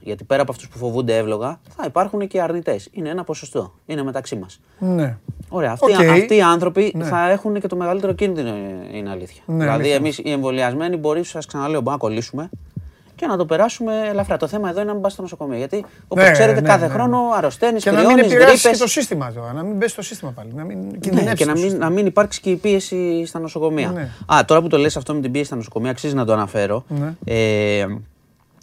[0.00, 2.88] Γιατί πέρα από αυτούς που φοβούνται εύλογα, θα υπάρχουν και αρνητές.
[2.92, 3.72] Είναι ένα ποσοστό.
[3.86, 4.60] Είναι μεταξύ μας.
[4.78, 5.16] ναι.
[5.52, 5.72] Ωραία.
[5.72, 6.00] Αυτοί, Οκ.
[6.10, 7.04] αυτοί οι άνθρωποι Ναι.
[7.04, 9.42] θα έχουν και το μεγαλύτερο κίνδυνο, ε, είναι αλήθεια.
[9.46, 9.94] Ναι, δηλαδή, αλήθεια.
[9.94, 12.50] εμείς οι εμβολιασμένοι μπορείς, σας ξαναλέω, μπορούμε να κολλήσουμε
[13.20, 14.36] και να το περάσουμε ελαφρά.
[14.36, 15.56] Το θέμα εδώ είναι να μην πας στο νοσοκομείο.
[15.58, 18.68] Γιατί, όπως Ναι, ξέρετε, ναι, κάθε ναι, χρόνο αρρωσταίνεις, Και να μην κρυώνεις, επηρεάσεις και
[18.68, 18.78] γρίπες.
[18.84, 19.52] το σύστημα τώρα.
[19.52, 20.52] Να μην μπει στο σύστημα πάλι.
[20.54, 21.34] Να μην Ναι, κινδυνεύσει.
[21.36, 21.88] και να το μην, σύστημα.
[21.88, 23.90] να μην υπάρξει και η πίεση στα νοσοκομεία.
[23.90, 24.08] Ναι.
[24.34, 26.84] Α, τώρα που το λες αυτό με την πίεση στα νοσοκομεία, αξίζει να το αναφέρω.
[26.88, 27.14] Ναι.
[27.24, 27.86] Ε,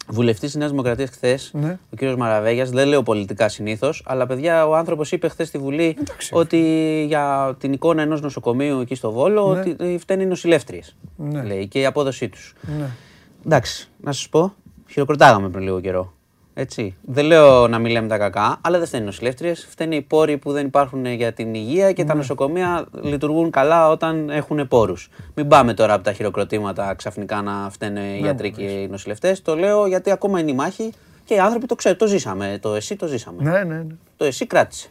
[0.10, 1.78] βουλευτής της Νέας Δημοκρατίας χθες, Ναι.
[1.94, 5.98] ο κύριος Μαραβέγιας, δεν λέω πολιτικά συνήθως, αλλά παιδιά, ο άνθρωπος είπε χθες στη Βουλή
[6.32, 6.60] ότι
[7.08, 9.60] για την εικόνα ενός νοσοκομείου εκεί στο Βόλο Ναι.
[9.60, 10.96] ότι φταίνει οι νοσηλεύτριες.
[11.16, 11.44] Ναι.
[11.44, 12.56] Λέει και η απόδοσή τους.
[12.80, 12.86] Ναι.
[13.48, 14.54] Εντάξει, να σας πω,
[14.90, 16.14] χειροκροτάγαμε πριν λίγο καιρό.
[16.54, 16.96] Έτσι.
[17.02, 19.68] Δεν λέω να μην λέμε τα κακά, αλλά δεν φταίνει οι νοσηλεύτριες.
[19.70, 22.20] Φταίνει οι πόροι που δεν υπάρχουν για την υγεία και τα Ναι.
[22.20, 25.10] νοσοκομεία λειτουργούν καλά όταν έχουν πόρους.
[25.36, 29.42] Μην πάμε τώρα από τα χειροκροτήματα ξαφνικά να φταίνε οι γιατροί και οι νοσηλευτές.
[29.42, 30.94] Το λέω γιατί ακόμα είναι η μάχη
[31.26, 31.98] και οι άνθρωποι το ξέρουν.
[31.98, 32.58] Το ζήσαμε.
[32.62, 33.44] Το ΕΣΥ το ζήσαμε.
[33.44, 33.96] Ναι, ναι, ναι.
[34.18, 34.90] Το ΕΣΥ κράτησε.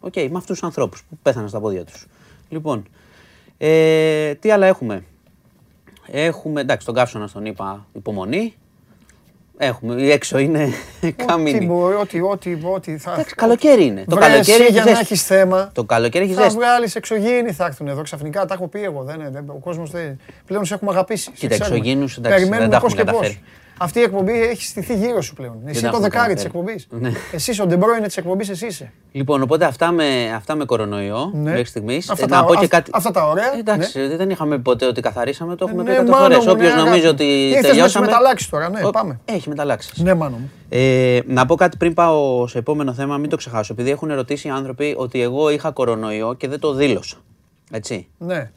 [0.00, 2.06] Οκ, με αυτούς τους ανθρώπους που πέθαναν στα πόδια τους.
[2.48, 2.86] Λοιπόν,
[3.58, 5.04] ε, τι άλλα έχουμε;
[6.06, 8.54] Έχουμε, εντάξει, τον καύσωνα στον είπα υπομονή.
[9.58, 10.68] Έχουμε, η έξω είναι
[11.02, 11.66] Ό,τι καμίνη.
[11.66, 13.12] μπορεί, ό,τι, ό,τι, ό,τι θα.
[13.12, 14.04] Εντάξει, καλοκαίρι είναι.
[14.08, 15.02] Το Βρες, καλοκαίρι εσύ, έχεις για να ζέστη.
[15.04, 15.70] έχεις θέμα.
[15.74, 16.58] Το καλοκαίρι έχεις Θα ζέστη.
[16.58, 18.44] βγάλεις εξωγήινοι θα έρθουν εδώ ξαφνικά.
[18.46, 19.02] Τα έχω πει εγώ.
[19.02, 20.20] Δεν, δεν, ο κόσμος δεν.
[20.46, 21.22] Πλέον σε έχουμε αγαπήσει.
[21.24, 21.76] σε Κοίτα, ξέρουμε.
[21.76, 23.20] εξωγήινους, εντάξει, Περιμένουμε δεν τα πώς έχουμε και πώς.
[23.20, 23.44] καταφέρει.
[23.82, 25.54] Αυτή η εκπομπή έχει στηθεί γύρω σου πλέον.
[25.64, 26.74] Εσύ τα το έχουμε δεκάρι της καταφέρει.
[26.74, 26.86] εκπομπής.
[27.12, 27.18] Ναι.
[27.32, 28.92] Εσύ ο Ντεμπρόινε της εκπομπής, εσύ είσαι.
[29.12, 31.40] Λοιπόν, οπότε αυτά με, αυτά με κορονοϊό Ναι.
[31.50, 32.10] μέχρι στιγμής.
[32.10, 32.90] Αυτά να τα- πω και αυ- κάτι.
[32.94, 36.22] αυτά τα ωραία, Εντάξει, δεν είχαμε ποτέ ότι καθαρίσαμε, το έχουμε Ναι, πει εκατό μάνο
[36.24, 36.36] φορέ.
[36.38, 37.10] μου, ναι, Όποιο αγάπη νομίζει μου.
[37.12, 38.06] ότι Ήρθες να τις τελειώσαμε.
[38.06, 39.20] μεταλλάξεις τώρα, ναι, Ο- πάμε.
[39.24, 39.98] Έχει μεταλλάξεις.
[40.02, 40.50] Ναι, μάνο μου.
[40.68, 43.72] Ε, να πω κάτι πριν πάω σε επόμενο θέμα, μην το ξεχάσω.
[43.72, 47.16] Επειδή έχουν ερωτήσει οι άνθρωποι ότι εγώ είχα κορονοϊό και δεν το δήλωσα.
[47.70, 48.08] Έτσι.
[48.18, 48.50] Ναι.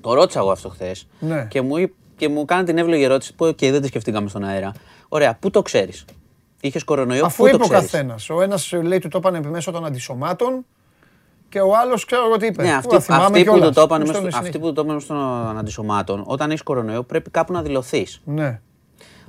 [0.00, 1.46] Το ρώτησα εγώ αυτό χθες Ναι.
[1.50, 4.44] και, μου, είπ- και μου κάνει την εύλογη ερώτηση που και δεν τη σκεφτήκαμε στον
[4.44, 4.72] αέρα.
[5.08, 6.04] Ωραία, πού το ξέρεις;
[6.60, 8.30] Είχες κορονοϊό, Αφού πού το είπε ο ξέρεις; καθένας.
[8.30, 10.64] Ο ένας λέει του το είπανε μέσω των αντισωμάτων
[11.48, 12.62] και ο άλλος ξέρω εγώ τι είπε.
[12.62, 13.74] Ναι, Πού αυτοί, τα θυμάμαι αυτοί που κιόλας.
[13.74, 14.60] το τόπανε Μου μες στο- στέλνουν αυτοί συνέχεια.
[14.60, 18.20] που το τόπανε μες των αντισωμάτων, όταν έχεις κορονοϊό πρέπει κάπου να δηλωθείς.
[18.24, 18.60] Ναι.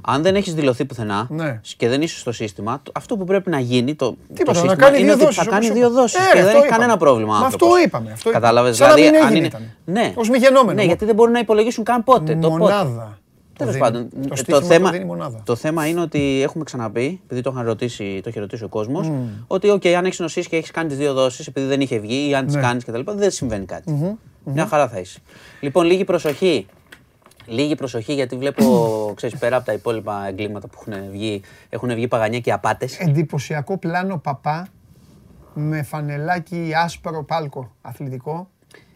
[0.10, 1.60] Αν δεν έχεις δηλωθεί πουθενά Ναι.
[1.78, 4.54] και δεν είσαι στο σύστημα, το- αυτό που πρέπει να γίνει το, το Τίποτα, να
[4.54, 5.96] σύστημα κάνει είναι δύο ότι δόσεις, θα κάνει όπως δύο είπα.
[6.02, 6.70] δόσεις Ε, και αυτό δεν έχει είπαμε.
[6.78, 7.36] κανένα πρόβλημα.
[7.36, 7.68] ο Μα άνθρωπος.
[7.70, 8.46] αυτό είπαμε, αυτό είπαμε.
[8.46, 8.76] Κατάλαβες.
[8.78, 9.48] Σαν να Δηλαδή, μην αν έγινε είναι.
[9.48, 9.62] ήταν.
[9.86, 10.14] Ναι.
[10.16, 10.74] Ως μη γενόμενο.
[10.74, 12.34] Ναι, γιατί δεν μπορούν να υπολογίσουν καν πότε.
[12.36, 12.58] Το πότε.
[12.64, 13.18] Μονάδα.
[13.58, 14.24] Τέλος Το πάντων, δίνει.
[14.24, 15.42] Το το, στοίχημα το θέμα, δίνει μονάδα.
[15.46, 19.12] το θέμα είναι ότι έχουμε ξαναπεί, επειδή το, είχαν ρωτήσει, το είχε ρωτήσει ο κόσμος,
[19.48, 22.30] ότι okay, αν έχεις νοσήσεις και έχεις κάνει τις δύο δόσεις, επειδή δεν είχε βγει
[22.30, 22.62] ή αν τις Ναι.
[22.62, 24.18] κάνεις κτλ., δεν συμβαίνει κάτι.
[24.44, 25.20] Μια χαρά θα είσαι.
[25.60, 26.66] Λοιπόν, λίγη προσοχή.
[27.48, 28.64] Λίγη προσοχή γιατί βλέπω,
[29.16, 33.00] ξέρεις, πέρα από τα υπόλοιπα εγκλήματα που έχουν βγει, έχουν βγει παγανιά και απάτες.
[33.00, 34.68] Εντυπωσιακό πλάνο παπά
[35.54, 38.50] με φανελάκι άσπρο πάλκο αθλητικό.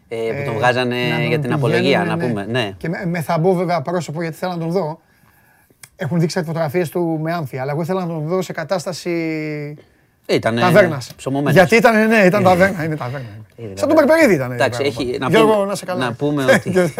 [0.07, 2.59] Ε, που Ε, τον βγάζανε να τον για την απολογία, να πηγαίνουνε, πούμε.
[2.59, 2.73] Ναι.
[2.77, 5.01] Και με, με θαμπό βέβαια πρόσωπο γιατί θέλω να τον δω.
[5.95, 9.11] Έχουν δείξει κάτι φωτογραφίε του με άμφια, αλλά εγώ ήθελα να τον δω σε κατάσταση
[10.25, 11.11] Ήταν ταβέρνας.
[11.17, 11.53] ψωμωμένος.
[11.53, 12.83] Γιατί ήταν, ναι, ήταν ταβέρνα.
[12.83, 13.27] Είναι ταβέρνα.
[13.55, 14.05] Είναι Σαν τον ταβέρνα.
[14.13, 14.51] Περπερίδη ήταν.
[14.51, 15.17] Εντάξει, το έχει- πράγμα.
[15.25, 16.05] να Γιώργο, πούμε- να σε καλά.
[16.05, 16.93] να πούμε ότι-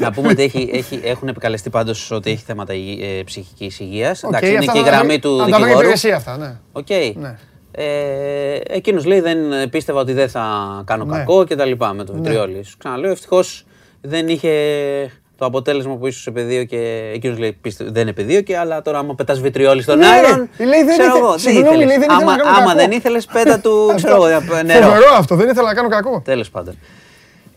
[0.00, 4.22] Να πούμε ότι έχει, έχει, έχουν επικαλεστεί πάντως ότι έχει θέματα υγι- ε, ψυχικής υγείας.
[4.22, 5.56] Οκ, Εντάξει, είναι αυτά και η να τα γραμμή βρει- του να τα βρει η
[5.56, 5.80] δικηγόρου.
[5.80, 6.54] υπηρεσία αυτά, ναι.
[6.72, 6.86] Οκ.
[7.14, 7.36] Ναι.
[7.74, 10.46] Ε, εκείνος λέει δεν πίστευα ότι δεν θα
[10.86, 11.16] κάνω Ναι.
[11.16, 12.62] κακό και τα λοιπά με το βιτριόλι.
[12.64, 13.64] Σου ξαναλέω ευτυχώς
[14.00, 14.50] δεν είχε
[15.42, 18.82] το αποτέλεσμα που ίσως σε πεδίο και εκείνος λέει πίστε, δεν είναι πεδίο και αλλά
[18.82, 20.10] τώρα άμα πετάς βιτριόλι στον Ναι, ρε.
[20.12, 21.86] αέρον Λέει, δεν ξέρω ήθε- εγώ, δεν συγγνώμη, ήθελες.
[21.86, 22.78] λέει, δεν ήθελα άμα, να κάνω άμα κακό.
[22.78, 24.86] δεν ήθελες πέτα του ξέρω εγώ νερό.
[24.86, 26.20] Φοβερό αυτό, δεν ήθελα να κάνω κακό.
[26.24, 26.78] Τέλος πάντων.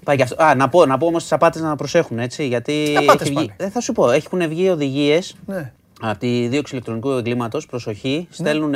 [0.04, 0.44] Πάει και αυτό.
[0.44, 3.48] Α, να πω, να πω όμως τις απάτες να προσέχουν, έτσι, γιατί απάτες έχει βγει-
[3.58, 5.72] πάλι; ε, θα σου πω, έχουν βγει οδηγίες Ναι.
[6.02, 8.74] Από τη δίωξη ηλεκτρονικού εγκλήματος, προσοχή, στέλνουν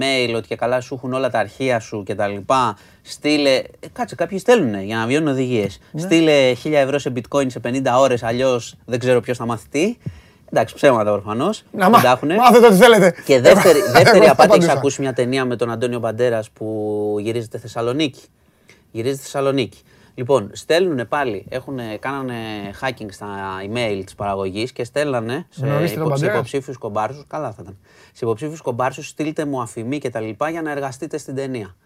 [0.00, 2.34] mail ότι και καλά σου έχουν όλα τα αρχεία σου κτλ.
[3.02, 3.50] Στείλε.
[3.54, 3.62] ε,
[3.92, 5.78] κάτσε, κάποιοι στέλνουν για να βγαίνουν οδηγίες.
[5.94, 9.96] Στείλε 1000 ευρώ σε bitcoin σε 50 ώρες, αλλιώς δεν ξέρω ποιος θα μάθει τι.
[10.50, 11.62] Εντάξει, ψέματα προφανώς.
[11.72, 12.02] Να μά-
[12.36, 13.14] μάθετε ό,τι θέλετε.
[13.24, 14.72] Και δεύτερη, Εγώ- δεύτερη εγώ θα απάτη, έχεις απαντούσα.
[14.72, 18.20] ακούσει μια ταινία με τον Αντώνιο Μπαντέρα που γυρίζεται Θεσσαλονίκη.
[18.90, 19.78] Γυρίζεται Θεσσαλονίκη.
[20.18, 22.34] Λοιπόν, στέλνουν πάλι, έχουν, κάνανε
[22.80, 23.26] hacking στα
[23.70, 27.24] email της παραγωγής και στέλνανε σε, Γνωρίζετε τον υπο, σε Μπαντέρα; υποψήφιους κομπάρσους.
[27.26, 27.78] Καλά θα ήταν.
[28.12, 31.76] Σε υποψήφιους κομπάρσους, στείλτε μου αφημί και τα λοιπά για να εργαστείτε στην ταινία.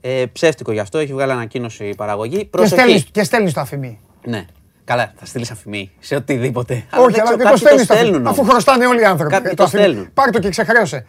[0.00, 2.38] Ε, ψεύτικο γι' αυτό, έχει βγάλει ανακοίνωση η παραγωγή.
[2.38, 2.80] Και Προσοχή.
[2.80, 4.00] στέλνεις, και στέλνεις το αφημί.
[4.24, 4.46] Ναι.
[4.84, 6.74] Καλά, θα στείλεις αφημί σε οτιδήποτε.
[6.74, 8.08] Όχι, δεν αλλά ξέρω, και το κάποιοι στέλνεις το αφημί.
[8.08, 8.26] στέλνουν.
[8.26, 8.52] Αφού όμως.
[8.52, 9.32] χρωστάνε όλοι οι άνθρωποι.
[9.32, 9.82] Κάποιοι ε, το αφημί.
[9.82, 10.10] στέλνουν.
[10.14, 11.06] Πάρ' το και ξεχρέωσε.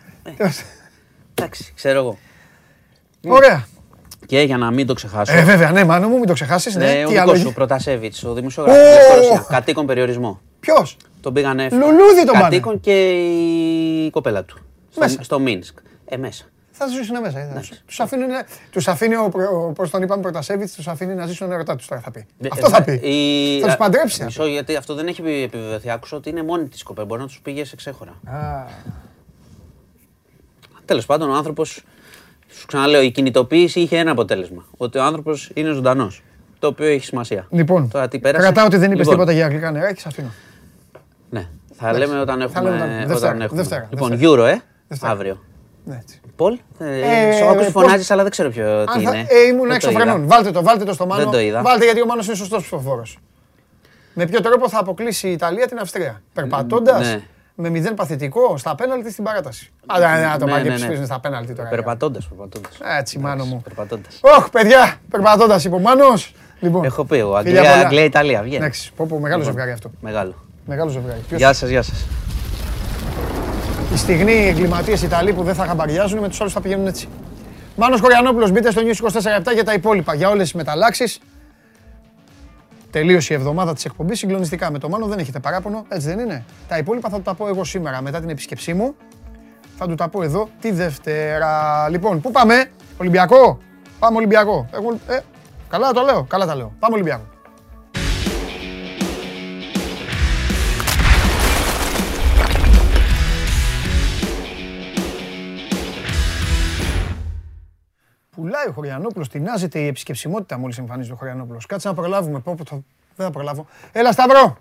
[1.34, 2.18] Εντάξει, ξέρω εγώ.
[3.28, 3.68] Ωραία.
[4.30, 5.34] Και για να μην το ξεχάσω.
[5.34, 6.76] Ε, βέβαια, ναι, μάνο μου, μην το ξεχάσεις.
[6.76, 7.32] Ναι, Ναι, ο τι άλλο.
[7.32, 8.90] δικός σου, Προτασέβιτς, ο δημοσιογράφος, Ω!
[8.94, 10.42] Λευκορωσία, κατοίκον περιορισμό.
[10.60, 12.44] Ποιος; Τον πήγανε Λουλούδι τον πάνε.
[12.44, 13.10] Κατοίκον και
[14.06, 14.58] η κοπέλα του.
[14.92, 15.24] Στο, Μέσα.
[15.24, 15.78] στο Μίνσκ.
[16.06, 16.44] Ε, μέσα.
[16.72, 17.40] Θα ζήσουν μέσα.
[17.40, 18.24] ε, θα- Τους αφήνει,
[18.72, 22.02] τους αφήνει ο, ο, πώς τον είπαμε, Προτασέβιτς, τους αφήνει να ζήσουν ερωτά τους τώρα
[22.02, 22.26] θα πει.
[22.52, 22.92] Αυτό Ε, θα πει.
[22.94, 24.24] η- Θα τους α, παντρέψει.
[24.24, 25.90] Μισό, γιατί αυτό δεν έχει επιβεβαιωθεί.
[25.90, 27.06] Άκουσα ότι είναι μόνη της κοπέλα.
[27.06, 28.12] Μπορεί να τους πήγε σε ξέχωρα.
[28.26, 28.64] Α,
[30.86, 31.84] Τέλος πάντων, ο άνθρωπος.
[32.52, 34.66] Σου ξαναλέω, η κινητοποίηση είχε ένα αποτέλεσμα.
[34.78, 36.24] Ότι ο άνθρωπος είναι ζωντανός.
[36.60, 37.48] Το οποίο έχει σημασία.
[37.50, 38.44] Λοιπόν, Τώρα τι πέρασε.
[38.44, 40.32] κρατάω ότι δεν είπες Λοιπόν, τίποτα για αγγλικά νερά και σε αφήνω.
[41.30, 41.48] Ναι.
[41.74, 42.70] Θα λέμε όταν Θα έχουμε.
[42.70, 43.62] λέμε όταν- Δευτέρα, όταν έχουμε.
[43.62, 44.32] Δευτέρα, Λοιπόν, Δευτέρα.
[44.32, 44.58] Euro, ε.
[44.88, 45.12] Δευτέρα.
[45.12, 45.40] Αύριο.
[45.86, 46.20] Ναι, έτσι.
[46.36, 47.00] Πολ, Ε,
[47.30, 49.26] ε, σου άκουσα πώς- φωνάζεις, αλλά δεν ξέρω ποιο τι Αν θα- είναι.
[49.30, 50.02] Ε, ήμουν Δεν έξω το είδα.
[50.04, 50.28] φρενών.
[50.28, 51.22] Βάλτε το, βάλτε το στο Μάνο.
[51.24, 51.62] Δεν το είδα.
[51.62, 53.18] Βάλτε γιατί ο Μάνος είναι σωστός ψηφοφόρος.
[54.14, 56.22] Με ποιο τρόπο θα αποκλείσει η Ιταλία την Αυστρία.
[56.34, 57.22] Περπατώντας, Ναι.
[57.62, 59.72] Με μηδέν παθητικό στα πέναλτι στην παράταση.
[59.86, 60.94] Α, δεν να το Ναι, παγέψεις ναι, ναι.
[60.94, 61.70] πίσω στα πέναλτι τώρα.
[61.70, 62.72] Περπατώντας, περπατώντας.
[63.00, 63.62] Έτσι, μάνο μου.
[63.64, 64.20] Περπατώντας.
[64.22, 66.34] Ωχ, παιδιά, περπατώντας είπε ο Μάνος.
[66.60, 67.38] Λοιπόν, Έχω πει εγώ.
[67.44, 67.86] Φιλιά Αγγλία, πολλά.
[67.86, 68.42] Αγγλία, Ιταλία.
[68.42, 68.56] Βγαίνει.
[68.56, 69.54] εντάξει, πω, πω, μεγάλο Λοιπόν.
[69.54, 69.92] ζευγάρι αυτό.
[70.02, 70.34] Μεγάλο.
[70.66, 71.20] Μεγάλο ζευγάρι.
[71.28, 72.06] Ποιος- Γεια σας, γεια σας.
[73.94, 77.08] Οι στιγνοί εγκληματίες Ιταλοί που δεν θα χαμπαριάζουν, με τους άλλου θα πηγαίνουν έτσι.
[77.76, 81.20] Μάνος Χωριανόπουλος, μπείτε στο News 24 για τα υπόλοιπα, για όλες τις μεταλλάξεις.
[82.92, 84.72] Τελείωσε η εβδομάδα της εκπομπής συγκλονιστικά.
[84.72, 87.48] Με το Μάνο δεν έχετε παράπονο, έτσι δεν είναι; Τα υπόλοιπα θα του τα πω
[87.48, 88.96] εγώ σήμερα μετά την επίσκεψή μου.
[89.78, 91.90] Θα του τα πω εδώ τη Δευτέρα.
[91.90, 93.58] Λοιπόν, πού πάμε, Ολυμπιακό;
[94.00, 94.70] Πάμε Ολυμπιακό.
[94.74, 95.20] Εγώ, ε,
[95.70, 96.74] καλά το λέω, καλά τα λέω.
[96.80, 97.24] Πάμε Ολυμπιακό.
[108.40, 111.66] Πουλάει ο Χωριανόπουλος, τεινάζεται η επισκεψιμότητα μόλις εμφανίζεται ο Χωριανόπουλος.
[111.66, 112.40] Κάτσε να προλάβουμε.
[112.40, 112.84] Πω, πω, το...
[113.16, 113.68] Δεν θα προλάβω.
[113.92, 114.58] Έλα, Σταυρό.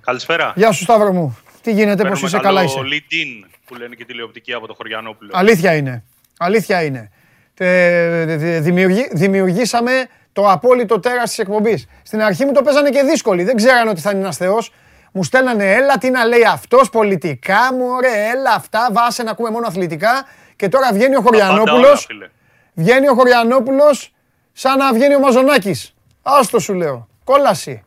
[0.00, 0.52] Καλησπέρα.
[0.56, 1.38] Γεια σου, Σταύρο μου.
[1.62, 4.74] Τι γίνεται, πώς Παίρνουμε είσαι, καλό καλά είσαι; lead-in που λένε και τηλεοπτική από το
[4.74, 5.30] Χωριανόπουλο.
[5.34, 6.04] Αλήθεια είναι.
[6.38, 7.10] Αλήθεια είναι.
[7.56, 9.92] Ε, δη- δη- δημιουργη- δημιουργήσαμε
[10.32, 11.86] το απόλυτο τέρας της εκπομπής.
[12.02, 13.44] Στην αρχή μου το παίζανε και δύσκολοι.
[13.44, 14.72] Δεν ξέρανε ότι θα είναι ένας Θεός.
[15.12, 19.50] Μου στέλνανε έλα, τι να λέει αυτός, πολιτικά μου, ωραία, έλα αυτά, βάσε να ακούμε
[19.50, 20.26] μόνο αθλητικά.
[20.56, 22.28] Και τώρα βγαίνει ο Τα πάντα όλα, Χωριανόπουλο.
[22.74, 22.84] Φίλε.
[22.86, 24.12] Βγαίνει ο Χωριανόπουλος
[24.52, 25.94] σαν να βγαίνει ο Μαζονάκης.
[26.22, 27.08] Άστο σου λέω.
[27.24, 27.82] Κόλαση.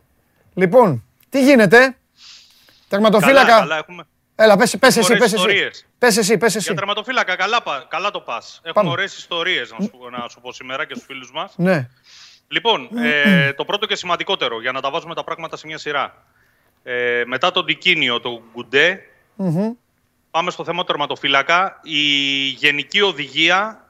[0.53, 1.97] Λοιπόν, τι γίνεται;
[2.87, 3.45] Τερματοφύλακα.
[3.47, 4.03] Καλά, καλά, έχουμε.
[4.35, 5.35] Έλα, πες, πες εσύ, Ωραίες πες εσύ.
[5.35, 5.85] ιστορίες.
[5.97, 6.65] Πες εσύ, πες εσύ.
[6.65, 8.55] Για τερματοφύλακα, καλά, πα- καλά το πας.
[8.57, 8.89] Έχουμε Πάμε.
[8.89, 11.53] ωραίες ιστορίες να, σου- να σου πω σήμερα και στους φίλους μας.
[11.57, 11.89] Ναι.
[12.47, 16.23] Λοιπόν, ε, το πρώτο και σημαντικότερο, για να τα βάζουμε τα πράγματα σε μια σειρά.
[16.83, 19.01] Ε, μετά τον Τικίνιο, τον Γκουντέ,
[20.31, 21.79] πάμε στο θέμα του τερματοφύλακα.
[21.83, 21.99] Η
[22.47, 23.84] γενική οδηγία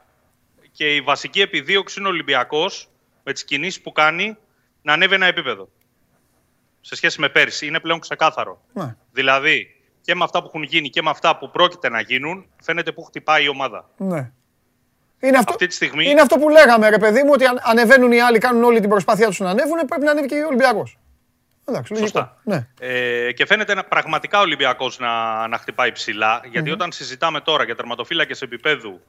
[0.75, 2.89] και η βασική επιδίωξη είναι ο Ολυμπιακός,
[3.23, 4.37] με τις κινήσεις που κάνει,
[4.81, 5.69] να ανέβει ένα επίπεδο.
[6.81, 7.65] Σε σχέση με πέρσι.
[7.65, 8.61] Είναι πλέον ξεκάθαρο.
[8.73, 8.95] Ναι.
[9.11, 12.91] Δηλαδή, και με αυτά που έχουν γίνει και με αυτά που πρόκειται να γίνουν, φαίνεται
[12.91, 13.89] που χτυπάει η ομάδα.
[13.97, 14.31] Ναι.
[15.19, 18.11] Είναι αυτό, Αυτή τη στιγμή- είναι αυτό που λέγαμε, ρε παιδί μου, ότι αν ανεβαίνουν
[18.11, 20.97] οι άλλοι, κάνουν όλη την προσπάθειά τους να ανέβουν, πρέπει να ανέβει και ο Ολυμπιακός.
[21.65, 22.09] Εντάξει, λογικό.
[22.09, 22.37] Σωστά.
[22.43, 22.67] Ναι.
[22.79, 26.41] Ε, και φαίνεται να, πραγματικά ο Ολυμπιακός να, να χτυπάει ψηλά.
[26.51, 29.01] Γιατί όταν συζητάμε τώρα για τερματοφύλακες επιπέδου,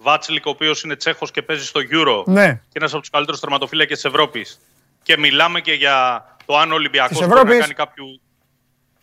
[0.00, 2.46] Βάτσλικ, ο οποίος είναι Τσέχος και παίζει στο Euro Ναι.
[2.52, 4.60] και ένας από τους καλύτερους τερματοφύλακες της Ευρώπης.
[5.02, 7.60] Και μιλάμε και για το αν ο Ολυμπιακός Της μπορεί να Ευρώπης.
[7.60, 8.20] κάνει κάποιου.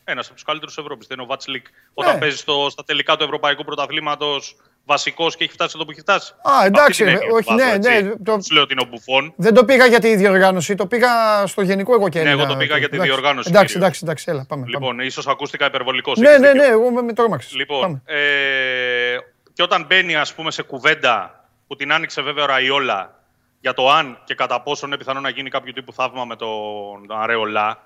[0.03, 1.07] Ένας από τους καλύτερους της Ευρώπης.
[1.07, 2.19] Δεν είναι ο Βάτσλικ όταν Ναι.
[2.19, 4.55] παίζει στο, στα τελικά του Ευρωπαϊκού Πρωταθλήματος
[4.85, 6.34] βασικός και έχει φτάσει εδώ που έχει φτάσει.
[6.49, 8.03] Α, Με εντάξει, αυτή την ρε, έννοια το όχι, βάζω, ναι, έτσι.
[8.03, 9.34] ναι, το- Σου λέω ότι είναι ο Μπουφόν.
[9.38, 11.09] Δεν το πήγα για τη διοργάνωση, το πήγα
[11.47, 12.43] στο γενικό εγώ και Ναι, έλεγα.
[12.43, 13.84] εγώ το πήγα για τη Εντάξει, διοργάνωση Εντάξει, κυρίως.
[13.85, 14.65] εντάξει, εντάξει, έλα, πάμε.
[14.67, 16.19] Λοιπόν, ίσως ακούστηκα υπερβολικός.
[16.19, 16.38] πάμε.
[16.38, 17.53] Ναι, ναι, ναι, εγώ με, με τρόμαξες.
[17.55, 18.01] Λοιπόν, Πάμε.
[18.05, 19.17] ε,
[19.56, 23.19] και όταν μπαίνει ας πούμε σε κουβέντα που την άνοιξε βέβαια ο Ραϊόλα
[23.60, 27.11] για το αν και κατά πόσο είναι πιθανό να γίνει κάποιο τύπου θαύμα με τον
[27.11, 27.80] Αρεολά,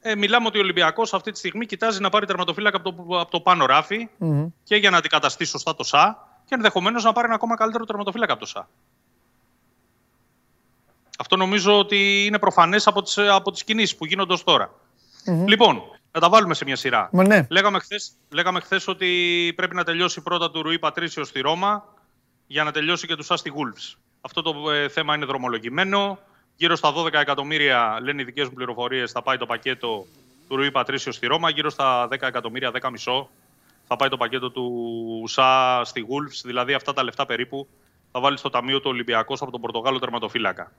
[0.00, 3.30] ε, μιλάμε ότι ο Ολυμπιακός αυτή τη στιγμή κοιτάζει να πάρει τερματοφύλακα από το, από
[3.30, 4.08] το πάνω ράφι
[4.64, 8.32] και για να αντικαταστήσει σωστά το ΣΑ και ενδεχομένως να πάρει ένα ακόμα καλύτερο τερματοφύλακα
[8.32, 8.68] από το ΣΑ.
[11.18, 14.70] Αυτό νομίζω ότι είναι προφανές από τις, από τις κινήσεις που γίνονται ως τώρα.
[15.46, 15.82] Λοιπόν,
[16.12, 17.08] να τα βάλουμε σε μια σειρά.
[17.12, 17.46] Μα ναι.
[17.50, 21.84] Λέγαμε χθες, λέγαμε χθες ότι πρέπει να τελειώσει πρώτα του Ρουί Πατρίσιος στη Ρώμα
[22.46, 23.98] για να τελειώσει και τους Άστι Wolves.
[24.20, 26.18] Αυτό το ε, θέμα είναι δρομολογημένο.
[26.56, 30.06] Γύρω στα 12 εκατομμύρια, λένε οι δικές μου πληροφορίες, θα πάει το πακέτο
[30.48, 31.50] του Ρουί Πατρίσιος στη Ρώμα.
[31.50, 33.30] Γύρω στα 10 εκατομμύρια, 10 μισό,
[33.86, 36.40] θα πάει το πακέτο του ΣΑ στη Wolves.
[36.44, 37.68] Δηλαδή αυτά τα λεφτά περίπου
[38.12, 40.72] θα βάλει στο ταμείο του Ολυμπιακού από τον Πορτογάλο τερματοφύλακα.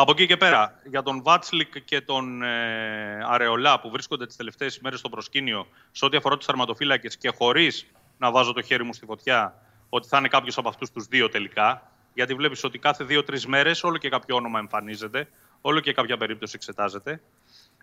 [0.00, 4.76] Από εκεί και πέρα, για τον Βάτσλικ και τον ε, Αρεολά που βρίσκονται τις τελευταίες
[4.76, 7.86] ημέρες στο προσκήνιο σε ό,τι αφορά τους τερματοφύλακες και χωρίς
[8.18, 9.54] να βάζω το χέρι μου στη φωτιά
[9.88, 11.90] ότι θα είναι κάποιος από αυτούς τους δύο τελικά.
[12.14, 15.28] Γιατί βλέπεις ότι κάθε δύο-τρεις μέρες όλο και κάποιο όνομα εμφανίζεται,
[15.60, 17.20] όλο και κάποια περίπτωση εξετάζεται.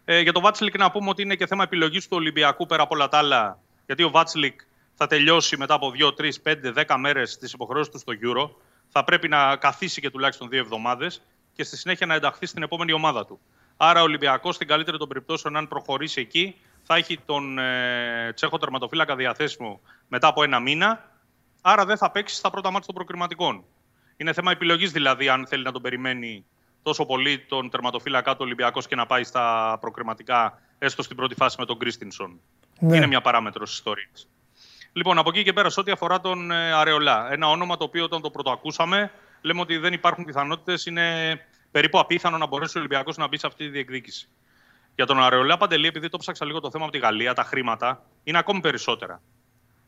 [0.06, 2.96] Ε, για τον Βάτσλικ να πούμε ότι είναι και θέμα επιλογής του Ολυμπιακού πέρα από
[2.96, 3.60] όλα τα άλλα.
[3.86, 4.60] Γιατί ο Βάτσλικ
[4.94, 8.50] θα τελειώσει μετά από 2, 3, 5, 10 μέρες τις υποχρεώσεις του στο Euro.
[8.90, 11.22] Θα πρέπει να καθίσει και τουλάχιστον δύο εβδομάδες
[11.58, 13.40] και στη συνέχεια να ενταχθεί στην επόμενη ομάδα του.
[13.78, 18.58] Άρα ο Ολυμπιακός, στην καλύτερη των περιπτώσεων, αν προχωρήσει εκεί, θα έχει τον ε, Τσέχο
[18.58, 21.12] τερματοφύλακα διαθέσιμο μετά από ένα μήνα.
[21.62, 23.64] Άρα δεν θα παίξει στα πρώτα μάτια των προκριματικών.
[24.18, 26.46] Είναι θέμα επιλογής δηλαδή, αν θέλει να τον περιμένει
[26.84, 31.56] τόσο πολύ τον τερματοφύλακα του Ολυμπιακός και να πάει στα προκριματικά, έστω στην πρώτη φάση
[31.60, 32.40] με τον Κρίστινσον.
[32.80, 32.96] Ναι.
[32.96, 34.28] Είναι μια παράμετρος τη ιστορίας.
[34.94, 38.04] Λοιπόν, από εκεί και πέρα, σε ό,τι αφορά τον ε, Αρεολά, ένα όνομα το οποίο
[38.04, 39.12] όταν το πρωτοακούσαμε,
[39.48, 41.40] λέμε ότι δεν υπάρχουν πιθανότητες, είναι
[41.72, 44.30] περίπου απίθανο να μπορέσει ο Ολυμπιακός να μπει σε αυτή τη διεκδίκηση.
[44.96, 48.04] Για τον Αρεολά Παντελή, επειδή το ψάξα λίγο το θέμα από τη Γαλλία, τα χρήματα
[48.24, 49.22] είναι ακόμη περισσότερα.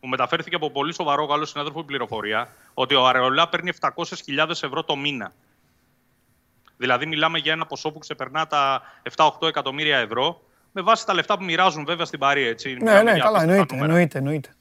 [0.01, 4.83] Μου μεταφέρθηκε από πολύ σοβαρό Γάλλο συνάδελφο η πληροφορία ότι ο Αρεολά παίρνει 700.000 ευρώ
[4.83, 5.33] το μήνα.
[6.77, 8.81] Δηλαδή, μιλάμε για ένα ποσό που ξεπερνά τα
[9.15, 10.41] 7-8 εκατομμύρια ευρώ,
[10.71, 12.43] Με βάση τα λεφτά που μοιράζουν βέβαια στην Παρή.
[12.43, 12.69] Έτσι.
[12.69, 13.93] Ναι, Μιλάμε ναι, για καλά, απίστευτα εννοείται, νούμερα.
[13.93, 14.53] εννοείται, εννοείται.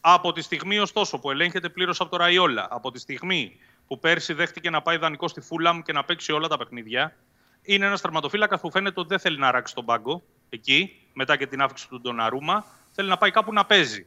[0.00, 3.56] Από τη στιγμή, ωστόσο, που ελέγχεται πλήρως από το Ραϊόλα, από τη στιγμή
[3.86, 7.16] που πέρσι δέχτηκε να πάει δανεικό στη Φούλαμ και να παίξει όλα τα παιχνίδια,
[7.62, 11.46] είναι ένας τερματοφύλακα που φαίνεται ότι δεν θέλει να ράξει τον πάγκο εκεί, μετά και
[11.46, 12.64] την άφηξη του Ντοναρούμα.
[12.92, 14.06] Θέλει να πάει κάπου να παίζει.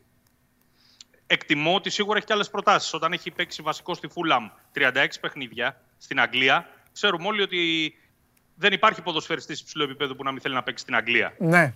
[1.28, 2.94] Εκτιμώ ότι σίγουρα έχει και άλλες προτάσεις.
[2.94, 7.94] Όταν έχει παίξει βασικό στη Φούλαμ 36 παιχνίδια στην Αγγλία, ξέρουμε όλοι ότι
[8.56, 11.34] δεν υπάρχει ποδοσφαιριστής υψηλού επίπεδου που να μην θέλει να παίξει στην Αγγλία.
[11.38, 11.74] Ναι.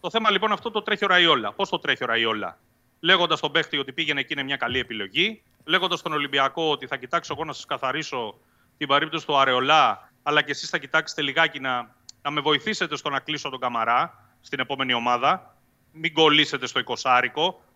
[0.00, 1.52] Το θέμα λοιπόν αυτό το τρέχει ο Ραϊόλα.
[1.52, 2.58] Πώς το τρέχει ο Ραϊόλα,
[3.00, 6.96] Λέγοντας τον παίχτη ότι πήγαινε εκεί είναι μια καλή επιλογή, λέγοντας τον Ολυμπιακό ότι θα
[6.96, 8.38] κοιτάξω εγώ να σας καθαρίσω
[8.76, 13.10] την περίπτωση του Αρεολά, αλλά και εσείς θα κοιτάξετε λιγάκι να, να με βοηθήσετε στο
[13.10, 15.56] να κλείσω τον Καμαρά στην επόμενη ομάδα.
[15.92, 17.28] Μην κολλήσετε στο 20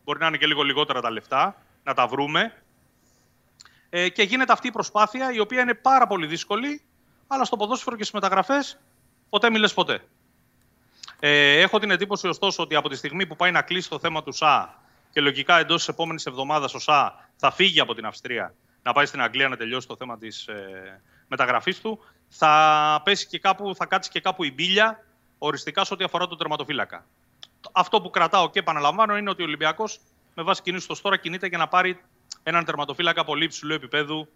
[0.04, 2.62] μπορεί να είναι και λίγο λιγότερα τα λεφτά, να τα βρούμε.
[3.90, 6.82] Ε, και γίνεται αυτή η προσπάθεια η οποία είναι πάρα πολύ δύσκολη,
[7.26, 8.78] αλλά στο ποδόσφαιρο και στις μεταγραφές
[9.28, 10.00] ποτέ μιλες ποτέ.
[11.20, 14.22] Ε, έχω την εντύπωση ωστόσο ότι από τη στιγμή που πάει να κλείσει το θέμα
[14.22, 18.54] του ΣΑ και λογικά εντός της επόμενης εβδομάδας ο ΣΑ θα φύγει από την Αυστρία
[18.82, 21.98] να πάει στην Αγγλία να τελειώσει το θέμα της ε, μεταγραφής του,
[22.28, 25.04] θα, πέσει και κάπου, θα κάτσει και κάπου η μπίλια
[25.38, 27.06] οριστικά σε ό,τι αφορά τον τερματοφύλακα.
[27.72, 30.00] Αυτό που κρατάω και επαναλαμβάνω είναι ότι ο Ολυμπιακός
[30.34, 32.00] με βάση κινήσεις του τώρα κινείται για να πάρει
[32.42, 34.28] έναν τερματοφύλακα πολύ υψηλού επίπεδου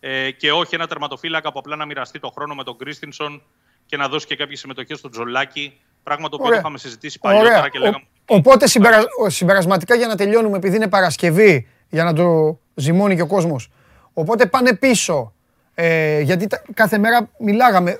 [0.00, 3.42] ε, και όχι ένα τερματοφύλακα που απλά να μοιραστεί το χρόνο με τον Κρίστινσον
[3.86, 5.80] και να δώσει και κάποιες συμμετοχές στον Τζολάκη.
[6.08, 6.58] Πράγμα το οποίο το Ωραία.
[6.58, 7.68] είχαμε συζητήσει παλιότερα Ωραία.
[7.68, 8.02] και λέγαμε.
[8.26, 8.98] Ο- οπότε συμπερα...
[9.24, 13.70] ο- συμπερασματικά για να τελειώνουμε, επειδή είναι Παρασκευή, για να το ζυμώνει και ο κόσμος.
[14.12, 15.32] Οπότε πάνε πίσω.
[15.74, 17.98] Ε, γιατί τα- κάθε μέρα μιλάγαμε,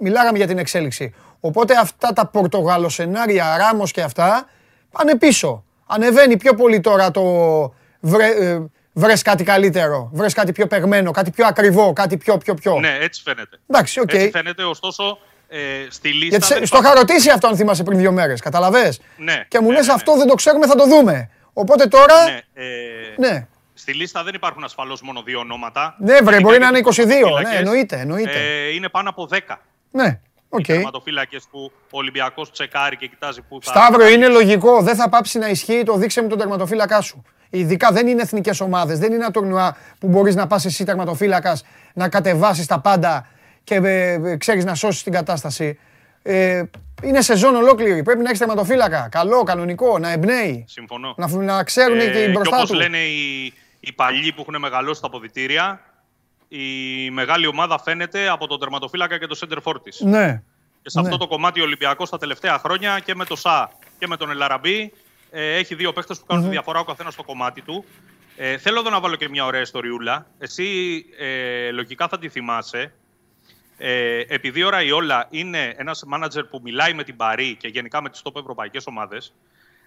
[0.00, 1.14] μιλάγαμε για την εξέλιξη.
[1.40, 4.48] Οπότε αυτά τα πορτογαλοσενάρια, Ράμος και αυτά,
[4.90, 5.64] πάνε πίσω.
[5.86, 7.22] Ανεβαίνει πιο πολύ τώρα το
[8.00, 8.62] βρε, ε,
[8.92, 12.78] βρες κάτι καλύτερο, βρες κάτι πιο παιγμένο, κάτι πιο ακριβό, κάτι πιο πιο πιο.
[12.78, 13.56] Ναι, έτσι φαίνεται.
[13.66, 14.12] Εντάξει, οκ.
[14.12, 15.18] Έτσι φαίνεται, ωστόσο
[15.58, 16.26] ε, στη λίστα.
[16.28, 19.44] Γιατί σε- δεν στο υπάρχει- είχα ρωτήσει αυτό αν θυμάσαι πριν δύο μέρες, καταλαβες; Ναι,
[19.48, 19.98] Και μου ναι, λες ναι, ναι.
[19.98, 21.30] αυτό δεν το ξέρουμε, θα το δούμε.
[21.52, 22.64] Οπότε τώρα, Ναι, ε,
[23.16, 23.46] ναι.
[23.74, 25.94] Στη λίστα δεν υπάρχουν ασφαλώς μόνο δύο ονόματα.
[25.98, 27.06] Ναι, βρε, Είναι μπορεί και να είναι τους 22.
[27.06, 27.58] Ναι, τερματοφύλακες.
[27.58, 28.30] εννοείται, εννοείται.
[28.38, 29.60] Ε, είναι πάνω από 10
[29.90, 30.60] Ναι, οκ.
[30.60, 33.70] οι τερματοφύλακες που ο Ολυμπιακός τσεκάρει και κοιτάζει πού θα.
[33.70, 34.82] Σταύρο, είναι λογικό.
[34.82, 37.22] Δεν θα πάψει να ισχύει το δείξε μου τον τερματοφύλακά σου.
[37.50, 41.64] Ειδικά δεν είναι εθνικές ομάδες, δεν είναι ένα τουρνουά που μπορείς να πας εσύ τερματοφύλακας
[41.94, 43.26] να κατεβάσεις τα πάντα
[43.64, 45.78] και ε, ξέρεις να σώσεις την κατάσταση.
[46.22, 46.62] Ε,
[47.02, 48.02] είναι σεζόν ολόκληρη.
[48.02, 49.08] Πρέπει να έχεις τερματοφύλακα.
[49.10, 50.64] Καλό, κανονικό, να εμπνέει.
[50.68, 51.14] Συμφωνώ.
[51.16, 52.78] Να, να ξέρουν Ε, και οι και μπροστά όπως τους.
[52.78, 55.80] λένε οι, οι παλιοί που έχουν μεγαλώσει τα αποδυτήρια,
[56.48, 60.00] η μεγάλη ομάδα φαίνεται από τον τερματοφύλακα και το center for της.
[60.00, 60.42] Ναι.
[60.82, 61.06] Και σε Ναι.
[61.06, 64.30] αυτό το κομμάτι ο Ολυμπιακός τα τελευταία χρόνια και με το ΣΑ και με τον
[64.30, 64.92] Ελαραμπή
[65.30, 67.84] ε, έχει δύο παίχτες που κάνουν τη διαφορά ο καθένας στο κομμάτι του.
[68.36, 70.26] Ε, θέλω εδώ να βάλω και μια ωραία ιστοριούλα.
[70.38, 70.66] Εσύ
[71.18, 72.92] ε, λογικά θα τη θυμάσαι.
[73.78, 78.08] Ε, επειδή ο Ραϊόλα είναι ένας μάνατζερ που μιλάει με την Παρή και γενικά με
[78.10, 79.34] τις top ευρωπαϊκές ομάδες,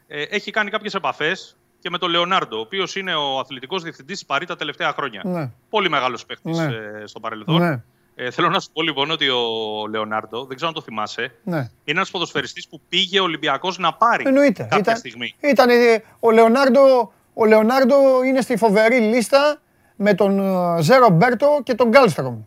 [0.07, 4.17] ε, έχει κάνει κάποιες επαφές και με τον Λεωνάρντο, ο οποίος είναι ο αθλητικός διευθυντής
[4.17, 5.21] της Παρή τα τελευταία χρόνια.
[5.25, 5.49] Ναι.
[5.69, 6.63] Πολύ μεγάλος παίχτης Ναι.
[6.63, 7.61] ε, στο παρελθόν.
[7.61, 7.81] Ναι.
[8.15, 9.41] Ε, θέλω να σου πω λοιπόν ότι ο
[9.89, 11.57] Λεωνάρντο, δεν ξέρω αν το θυμάσαι, Ναι.
[11.57, 14.61] είναι ένας ποδοσφαιριστής που πήγε ο Ολυμπιακός να πάρει Εννοείται.
[14.63, 15.35] κάποια Ήταν, στιγμή.
[15.39, 17.95] ήταν, ε, ο, Λεωνάρντο, ο Λεωνάρντο
[18.25, 19.61] είναι στη φοβερή λίστα
[19.95, 22.41] με τον ε, Ζέρο Μπέρτο και τον Γκάλστρομ.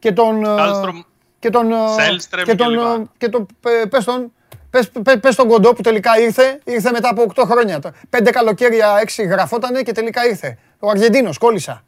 [0.00, 0.44] Και τον...
[0.44, 1.00] ε, Γκάλστρομ,
[1.38, 1.72] και τον...
[1.72, 2.80] ε, Σέλστρεμ και τον, κλπ.
[2.80, 3.46] ε, και τον,
[3.82, 4.32] ε, πες τον,
[4.70, 7.78] πες, πες, πες τον κοντό που τελικά ήρθε, ήρθε μετά από 8 χρόνια.
[7.80, 10.58] Το- Πέντε καλοκαίρια, έξι γραφότανε και τελικά ήρθε.
[10.78, 11.84] Ο Αργεντίνος, κόλλησα.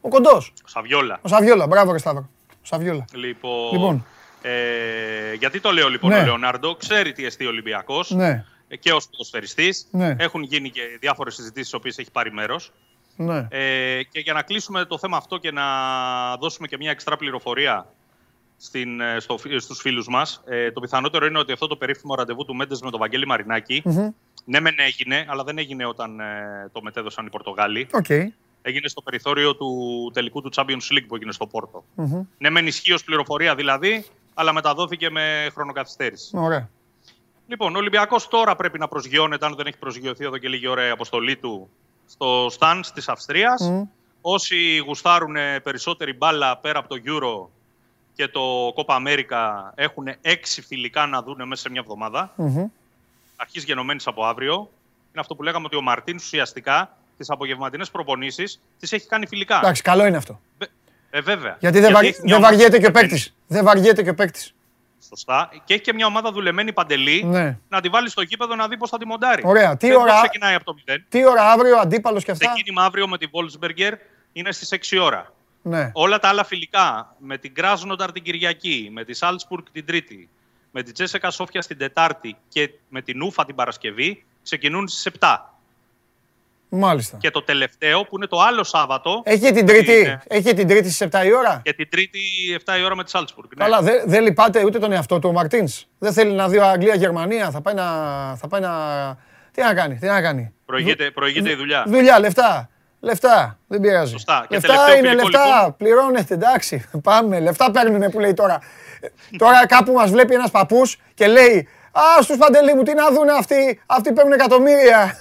[0.00, 1.18] Ο κοντός, ο Σαβιόλα.
[1.22, 1.66] ο Σαβιόλα.
[1.66, 2.28] Μπράβο ρε Σταύρο.
[2.50, 3.04] Ο Σαβιόλα.
[3.14, 4.06] Λοιπόν, Λοιπόν.
[4.42, 6.20] Ε, γιατί το λέω λοιπόν Ναι.
[6.20, 8.44] ο Λεωνάρντο, ξέρει τι εστί ο Ολυμπιακός Ναι,
[8.80, 9.86] και ως ποδοσφαιριστής.
[9.90, 10.16] Ναι.
[10.18, 12.72] Έχουν γίνει και διάφορες συζητήσεις στις οποίες έχει πάρει μέρος.
[13.16, 13.46] Ναι.
[13.50, 15.64] Ε, και για να κλείσουμε το θέμα αυτό και να
[16.36, 17.86] δώσουμε και μια εξτρά πληροφορία
[18.56, 22.44] στην, ε, στο, στους φίλους μας, ε, το πιθανότερο είναι ότι αυτό το περίφημο ραντεβού
[22.44, 23.82] του Μέντες με τον Βαγγέλη Μαρινάκη,
[24.44, 27.88] ναι μεν έγινε, αλλά δεν έγινε όταν ε, το μετέδωσαν οι Πορτογάλοι.
[27.92, 28.08] Οκ.
[28.62, 31.84] Έγινε στο περιθώριο του τελικού του Champions League που έγινε στο πορτο
[32.38, 34.04] Ναι μεν ισχύει ως πληροφορία δηλαδή,
[34.34, 36.36] αλλά μεταδόθηκε με χρονοκαθυστέρηση.
[36.36, 36.68] Ωραία.
[37.46, 40.86] Λοιπόν, ο Ολυμπιακός τώρα πρέπει να προσγειώνεται, αν δεν έχει προσγειωθεί εδώ και λίγη ώρα
[40.86, 41.70] η αποστολή του,
[42.08, 43.72] στο Stan της Αυστρίας.
[44.20, 47.48] Όσοι γουστάρουν περισσότερη μπάλα πέρα από το Euro
[48.14, 52.32] και το Copa America έχουν έξι φιλικά να δουν μέσα σε μια εβδομάδα.
[52.36, 52.66] Μμμ.
[53.36, 54.54] Αρχής γενομένης από αύριο.
[54.54, 59.56] Είναι αυτό που λέγαμε ότι ο Μαρτίν ουσιαστικά τις απογευματινές προπονήσεις τις έχει κάνει φιλικά.
[59.56, 60.40] Εντάξει, καλό είναι αυτό.
[61.10, 61.56] Ε, βέβαια.
[61.60, 63.34] Γιατί δεν, βαρ- έχει μια δεν ομάδα βαριέται και ο δουλεμένη, παίκτης.
[63.46, 64.54] Δεν βαριέται και ο παίκτης.
[65.08, 65.50] Σωστά.
[65.64, 67.58] Και έχει και μια ομάδα δουλεμένη παντελή Ναι.
[67.68, 69.42] να τη βάλει στο γήπεδο να δει πώς θα τη μοντάρει.
[69.46, 69.76] Ωραία.
[69.76, 71.04] Τι Δεν ώρα- ξεκινάει από το 0.
[71.08, 73.92] Τι ώρα αύριο, αντίπαλος και αυτά; Ξεκίνημα αύριο με τη Wolfsberger
[74.32, 75.32] είναι στις 6 ώρα.
[75.62, 75.90] Ναι.
[75.94, 80.28] Όλα τα άλλα φιλικά, με την Κράσνονταρ την Κυριακή, με τη Salzburg την Τρίτη,
[80.70, 85.53] με την Τζέσεκα Σόφια στην Τετάρτη και με την Ούφα την Παρασκευή ξεκινούν στις 7.
[86.76, 87.16] Μάλιστα.
[87.20, 89.22] Και το τελευταίο που είναι το άλλο Σάββατο.
[89.24, 92.18] Έχει την Τρίτη, είναι- έχει την τρίτη στις 7 η ώρα; Και την Τρίτη
[92.64, 93.48] 7 η ώρα με τη Σάλτσμπουργκ.
[93.56, 93.64] Ναι.
[93.64, 95.84] Καλά, δεν δεν λυπάται ούτε τον εαυτό του ο Μαρτίνς.
[95.98, 97.50] Δεν θέλει να δει Αγγλία-Γερμανία.
[97.50, 97.84] Θα πάει να.
[98.36, 98.72] Θα πάει να...
[99.52, 101.84] Τι να κάνει, τι να κάνει; Προηγείται, προηγείται η δουλειά.
[101.86, 102.68] Δουλειά, λεφτά.
[103.00, 103.58] Λεφτά.
[103.66, 104.10] Δεν πειράζει.
[104.12, 104.46] Σωστά.
[104.48, 105.54] Και Λεφτά τελευταίο είναι φιλικό, λεφτά.
[105.56, 105.76] λοιπόν.
[105.76, 106.88] Πληρώνετε, εντάξει.
[107.02, 107.40] Πάμε.
[107.40, 108.58] Λεφτά παίρνουνε που λέει τώρα.
[109.00, 109.06] Ε,
[109.36, 113.28] τώρα κάπου μας βλέπει ένας παππούς και λέει Α, στους παντελή μου, τι να δουν
[113.38, 113.80] αυτοί.
[113.86, 115.18] Αυτοί παίρνουν εκατομμύρια.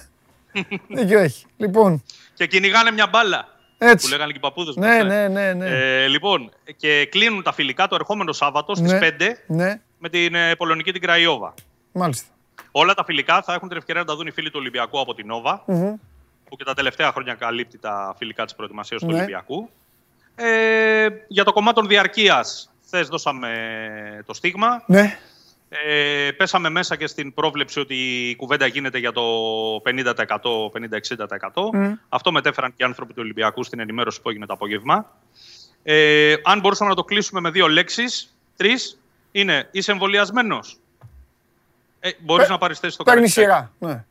[0.87, 1.45] Δίκιο έχει.
[1.57, 2.03] Λοιπόν,
[2.33, 3.47] Και κυνηγάνε μια μπάλα.
[3.77, 4.05] έτσι.
[4.05, 5.53] Που λέγανε και οι παππούδες Ναι, ναι, ναι.
[5.53, 5.65] ναι.
[5.67, 8.99] Ε, λοιπόν, και κλείνουν τα φιλικά το ερχόμενο Σάββατο στις Ναι.
[9.01, 11.53] 5 Ναι, με την ε, πολωνική την Κραϊόβα.
[11.91, 12.27] μάλιστα.
[12.71, 15.13] Όλα τα φιλικά θα έχουν την ευκαιρία να τα δουν οι φίλοι του Ολυμπιακού από
[15.13, 15.93] την Νόβα, Μμμ.
[16.49, 19.13] που και τα τελευταία χρόνια καλύπτει τα φιλικά της προετοιμασίας του Ναι.
[19.17, 19.69] Ολυμπιακού.
[20.35, 23.49] Ε, για το κομμάτι των διαρκείας, χθες δώσαμε
[24.25, 24.83] το στίγμα.
[24.85, 25.17] Ναι,
[25.85, 27.95] Ε, πέσαμε μέσα και στην πρόβλεψη ότι
[28.29, 29.21] η κουβέντα γίνεται για το
[29.83, 31.69] 50%, 50-60%.
[31.73, 31.93] Μμ.
[32.09, 35.11] Αυτό μετέφεραν και οι άνθρωποι του Ολυμπιακού στην ενημέρωση που έγινε το απόγευμα.
[35.83, 38.99] Ε, αν μπορούσαμε να το κλείσουμε με δύο λέξεις, τρεις,
[39.31, 40.77] είναι είσαι εμβολιασμένος;
[41.99, 43.41] Ε, μπορείς Παί- να πάρεις θέση στο παίρνει καρέκλι.
[43.41, 43.71] σειρά.
[43.79, 44.03] Ναι,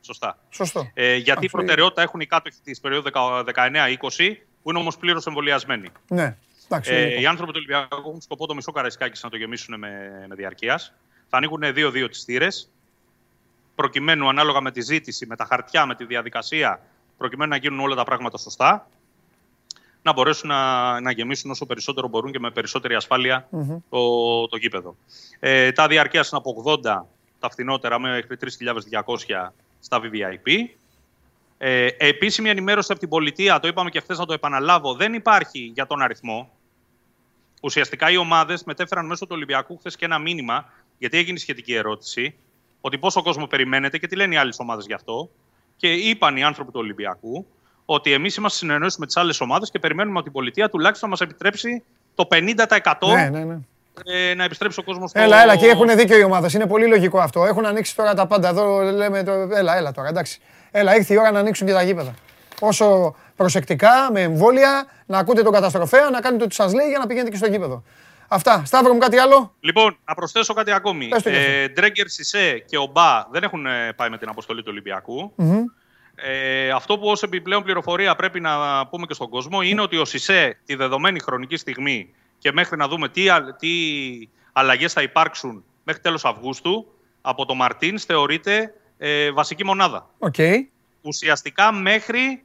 [0.00, 0.38] Σωστά.
[0.50, 0.90] σωστό.
[0.94, 3.10] Ε, γιατί Αυτό προτεραιότητα έχουν οι κάτοχοι της περίοδου
[3.44, 5.88] 19-20, που είναι όμως πλήρως εμβολιασμένοι.
[6.08, 6.92] Ναι, εντάξει.
[6.92, 7.20] Ε, λογικό.
[7.20, 10.92] οι άνθρωποι του Ολυμπιακού έχουν σκοπό το μισό καραϊσκάκι να το γεμίσουν με, με διαρκείας.
[11.28, 12.68] Θα ανοίγουν 2-2 τις θύρες.
[13.74, 16.80] Προκειμένου ανάλογα με τη ζήτηση, με τα χαρτιά, με τη διαδικασία,
[17.18, 18.88] προκειμένου να γίνουν όλα τα πράγματα σωστά,
[20.02, 23.48] να μπορέσουν να, να γεμίσουν όσο περισσότερο μπορούν και με περισσότερη ασφάλεια
[23.90, 24.96] το, το γήπεδο.
[25.40, 27.02] Ε, τα διαρκείας είναι από 80
[27.38, 28.36] τα φθηνότερα μέχρι
[29.00, 29.48] 3.200
[29.80, 30.68] στα VVIP.
[31.58, 35.70] Ε, επίσημη ενημέρωση από την πολιτεία, το είπαμε και χθες να το επαναλάβω, δεν υπάρχει
[35.74, 36.50] για τον αριθμό.
[37.62, 42.34] Ουσιαστικά οι ομάδες μετέφεραν μέσω του Ολυμπιακού χθες και ένα μήνυμα, γιατί έγινε σχετική ερώτηση,
[42.80, 45.30] ότι πόσο κόσμο περιμένετε και τι λένε οι άλλες ομάδες γι' αυτό.
[45.76, 47.46] Και είπαν οι άνθρωποι του Ολυμπιακού
[47.84, 51.14] ότι εμείς είμαστε συνεννόηση με τις άλλες ομάδες και περιμένουμε από την πολιτεία τουλάχιστον να
[51.14, 51.82] μας επιτρέψει
[52.14, 53.58] το 50% Ναι, ναι, ναι.
[54.04, 55.20] ε, να επιστρέψει ο κόσμος στο.
[55.20, 56.52] Έλα, έλα, και έχουν δίκιο οι ομάδες.
[56.52, 57.44] Είναι πολύ λογικό αυτό.
[57.44, 58.48] Έχουν ανοίξει τώρα τα πάντα.
[58.48, 59.22] Εδώ λέμε.
[59.22, 59.32] Το...
[59.32, 60.40] Έλα, έλα τώρα, εντάξει.
[60.76, 62.14] Έλα, ήρθε η ώρα να ανοίξουν και τα γήπεδα.
[62.60, 67.06] Όσο προσεκτικά, με εμβόλια, να ακούτε τον καταστροφέα, να κάνετε ό,τι σας λέει για να
[67.06, 67.82] πηγαίνετε και στο γήπεδο.
[68.28, 68.62] Αυτά.
[68.66, 71.08] Σταύρο μου κάτι άλλο; Λοιπόν, να προσθέσω κάτι ακόμη.
[71.08, 71.50] Πες το κι αυτό.
[71.50, 75.32] Ε, Ντρέγκερ, Σισε και ο Μπα δεν έχουν ε, πάει με την αποστολή του Ολυμπιακού.
[75.36, 75.64] Μμμ.
[76.14, 80.04] Ε, αυτό που ως επιπλέον πληροφορία πρέπει να πούμε και στον κόσμο είναι ότι ο
[80.04, 83.68] Σισε τη δεδομένη χρονική στιγμή και μέχρι να δούμε τι, α- τι
[84.52, 86.86] αλλαγές θα υπάρξουν μέχρι τέλος Αυγούστου,
[87.20, 88.74] από το Μαρτίνς θεωρείται
[89.06, 90.10] ε, βασική μονάδα.
[90.18, 90.34] Οκ.
[91.02, 92.42] Ουσιαστικά μέχρι,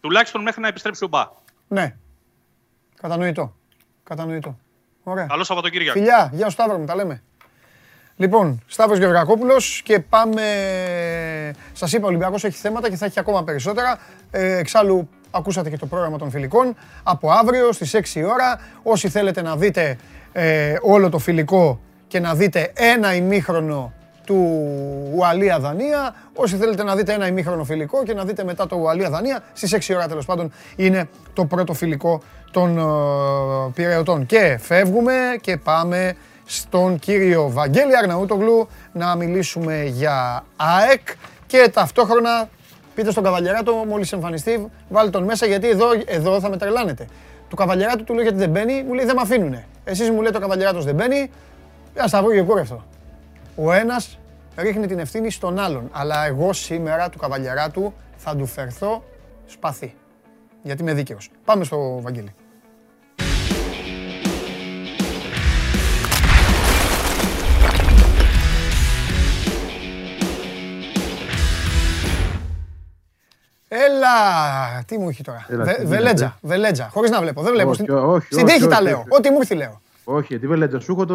[0.00, 1.28] τουλάχιστον μέχρι να επιστρέψει ο Μπα.
[1.68, 1.96] Ναι.
[3.00, 3.54] Κατανοητό.
[4.04, 4.58] Κατανοητό.
[5.02, 5.26] Ωραία.
[5.26, 5.98] Καλό Σαββατοκύριακο.
[5.98, 7.22] Φιλιά, γεια σου Σταύρο μου, τα λέμε.
[8.16, 10.42] Λοιπόν, Σταύρος Γεωργακόπουλος και πάμε...
[11.72, 13.98] Σας είπα, ο Ολυμπιακός έχει θέματα και θα έχει ακόμα περισσότερα.
[14.30, 16.76] Ε, εξάλλου, ακούσατε και το πρόγραμμα των φιλικών.
[17.02, 19.98] Από αύριο στις 6 η ώρα, όσοι θέλετε να δείτε
[20.32, 23.92] ε, όλο το φιλικό και να δείτε ένα ημίχρονο
[24.30, 26.14] του Ουαλία Δανία.
[26.34, 29.74] Όσοι θέλετε να δείτε ένα ημίχρονο φιλικό και να δείτε μετά το Ουαλία Δανία, στις
[29.74, 32.82] 6 η ώρα τέλος πάντων είναι το πρώτο φιλικό των ε,
[33.74, 34.26] Πειραιωτών.
[34.26, 41.08] Και φεύγουμε και πάμε στον κύριο Βαγγέλη Αρναούτογλου να μιλήσουμε για ΑΕΚ
[41.46, 42.48] και ταυτόχρονα
[42.94, 47.06] πείτε στον Καβαλιαράτο μόλις εμφανιστεί, βάλτε τον μέσα γιατί εδώ, εδώ θα με τρελάνετε.
[47.48, 49.66] Του Καβαλιαράτου του λέω γιατί δεν μπαίνει, μου λέει δεν με αφήνουνε.
[49.84, 51.30] Εσείς μου λέτε ο Καβαλιαράτος δεν μπαίνει,
[51.94, 52.84] ένα σταυρό και κούρευτο.
[53.56, 54.19] Ο ένας
[54.62, 55.88] ρίχνει την ευθύνη στον άλλον.
[55.92, 59.04] Αλλά εγώ σήμερα του καβαλιαράτου θα του φερθώ
[59.46, 59.94] σπαθί.
[60.62, 61.30] Γιατί είμαι δίκαιος.
[61.44, 62.34] Πάμε στο Βαγγέλη.
[73.68, 74.82] Έλα!
[74.86, 76.88] Τι μου έχει τώρα; Έλα, Βε- τι Βελέτζα, γίνεται; βελέτζα.
[76.92, 77.42] Χωρίς να βλέπω.
[77.42, 77.70] Δεν βλέπω.
[77.70, 78.98] Όχι, Στην- όχι, Στην όχι, τύχη τα όχι, λέω.
[78.98, 79.08] όχι.
[79.10, 79.80] Ό,τι μου ήρθε λέω.
[80.04, 80.80] Όχι, τι βελέτσα.
[80.80, 81.14] Σου έχω το,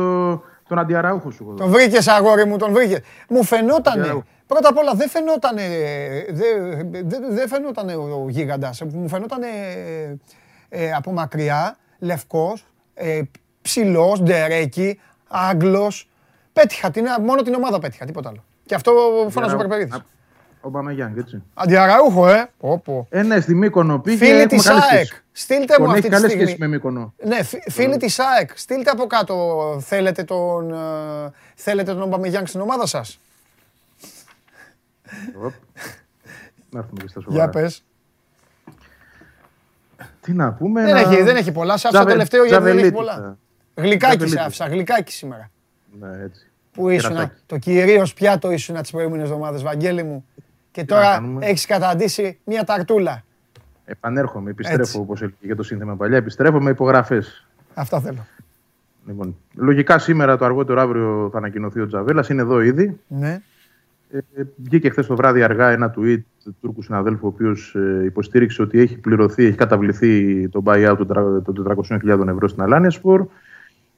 [0.67, 1.43] τον αντιαραούχο σου.
[1.43, 1.77] έχω Τον εδώ.
[1.77, 2.99] βρήκες, αγόρι μου, τον βρήκες.
[3.29, 4.03] Μου φαινότανε.
[4.03, 4.23] Μπράβο.
[4.47, 5.61] Πρώτα απ' όλα δεν φαινότανε.
[6.29, 8.81] Δεν δε, δε φαινότανε ο, ο γίγαντας.
[8.81, 9.47] Μου φαινότανε
[10.69, 13.21] ε, από μακριά, λευκός, ε,
[13.61, 16.09] ψηλός, ντερέκι, Άγγλος.
[16.53, 18.43] Πέτυχα, την, μόνο την ομάδα πέτυχα, τίποτα άλλο.
[18.65, 18.91] Και αυτό
[19.29, 20.01] φώναζε ο Περπερίδης.
[20.65, 21.43] Ο Μπαμαγιάνγκ, έτσι.
[21.53, 22.49] Αντιαραούχο, ε.
[22.59, 23.07] Πω, πω.
[23.09, 24.17] Ε, ναι, στη Μύκονο πήγε.
[24.17, 25.21] Φίλοι έχουμε της καλή ΑΕΚ, σχέση.
[25.31, 26.41] στείλτε μου Τον αυτή έχει τη καλές στιγμή.
[26.45, 27.13] σχέσεις με Μύκονο.
[27.25, 29.77] Ναι, φι- φίλοι της ΑΕΚ, στείλτε από κάτω.
[29.85, 33.19] Θέλετε τον, ε, θέλετε τον Ομπαμεγιάνγκ στην ομάδα σας.
[35.43, 35.53] Οπ.
[36.69, 37.43] Να έρθουμε και στα σοβαρά.
[37.43, 37.83] Για πες.
[40.21, 40.83] Τι να πούμε.
[40.83, 41.77] Δεν να- έχει, δεν έχει πολλά.
[41.77, 43.15] Σε άφησα Τζαβε- τελευταίο γιατί δεν έχει Τζαβελίτικα.
[43.15, 43.37] πολλά.
[43.75, 44.43] Γλυκάκι σε Τζαβελίτικα.
[44.45, 45.49] άφησα, γλυκάκι σήμερα.
[45.99, 46.49] Ναι, έτσι.
[46.71, 47.41] Πού ήσουν, Κερατάκι.
[47.45, 50.25] το κυρίως πιάτο ήσουν τις προηγούμενες εβδομάδες, Βαγγέλη μου;
[50.75, 53.23] Και να τώρα κάνουμε; έχεις καταντήσει μια ταρτούλα.
[53.85, 54.97] Επανέρχομαι, επιστρέφω Έτσι.
[54.97, 56.17] όπως έλεγε και το σύνθημα παλιά.
[56.17, 57.47] Επιστρέφω με υπογραφές.
[57.73, 58.25] Αυτό θέλω.
[59.07, 62.29] Λοιπόν, λογικά σήμερα το αργότερο αύριο θα ανακοινωθεί ο Τζαβέλας.
[62.29, 62.99] Είναι εδώ ήδη.
[63.07, 63.41] Ναι.
[64.11, 67.75] Ε, ε, βγήκε χθες το βράδυ αργά ένα tweet του Τούρκου συναδέλφου, ο οποίος
[68.05, 71.53] υποστήριξε ότι έχει πληρωθεί, έχει καταβληθεί το buyout των τρα- των
[72.03, 73.27] 400.000 ευρώ στην Αλάνια Σπορ.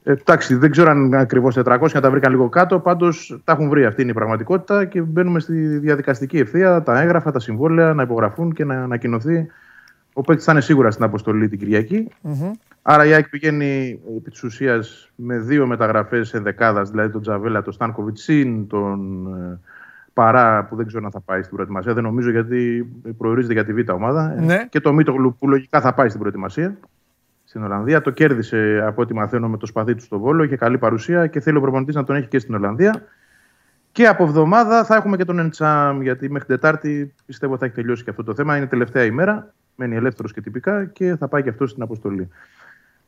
[0.02, 2.78] Ε, εντάξει, δεν ξέρω αν ακριβώς 400, αν τα βρήκαν λίγο κάτω.
[2.78, 3.84] Πάντως τα έχουν βρει.
[3.84, 6.82] Αυτή είναι η πραγματικότητα και μπαίνουμε στη διαδικαστική ευθεία.
[6.82, 9.46] Τα έγγραφα, τα συμβόλαια να υπογραφούν και να ανακοινωθεί.
[10.12, 12.08] Ο παίκτης θα είναι σίγουρα στην αποστολή την Κυριακή.
[12.20, 12.50] Μμμ.
[12.82, 17.72] Άρα η ΑΕΚ πηγαίνει επί της ουσίας με δύο μεταγραφές ενδεκάδας, δηλαδή τον Τζαβέλα, τον
[17.72, 19.58] Στάνκοβιτς, συν τον ε,
[20.12, 21.94] Παρά που δεν ξέρω αν θα πάει στην προετοιμασία.
[21.94, 22.88] Δεν νομίζω γιατί
[23.18, 24.34] προορίζεται για τη Β' ομάδα.
[24.36, 24.66] Ε, Ναι.
[24.70, 26.76] Και το Μίτογλου που λογικά θα πάει στην προετοιμασία
[27.48, 28.00] στην Ολλανδία.
[28.00, 30.42] Το κέρδισε από ό,τι μαθαίνω με το σπαθί του στο Βόλο.
[30.42, 33.02] Είχε καλή παρουσία και θέλει ο προπονητής να τον έχει και στην Ολλανδία.
[33.92, 37.74] Και από εβδομάδα θα έχουμε και τον Εντσάμ, γιατί μέχρι την Τετάρτη πιστεύω θα έχει
[37.74, 38.56] τελειώσει και αυτό το θέμα.
[38.56, 39.54] Είναι η τελευταία ημέρα.
[39.76, 42.28] Μένει ελεύθερος και τυπικά και θα πάει και αυτό στην αποστολή.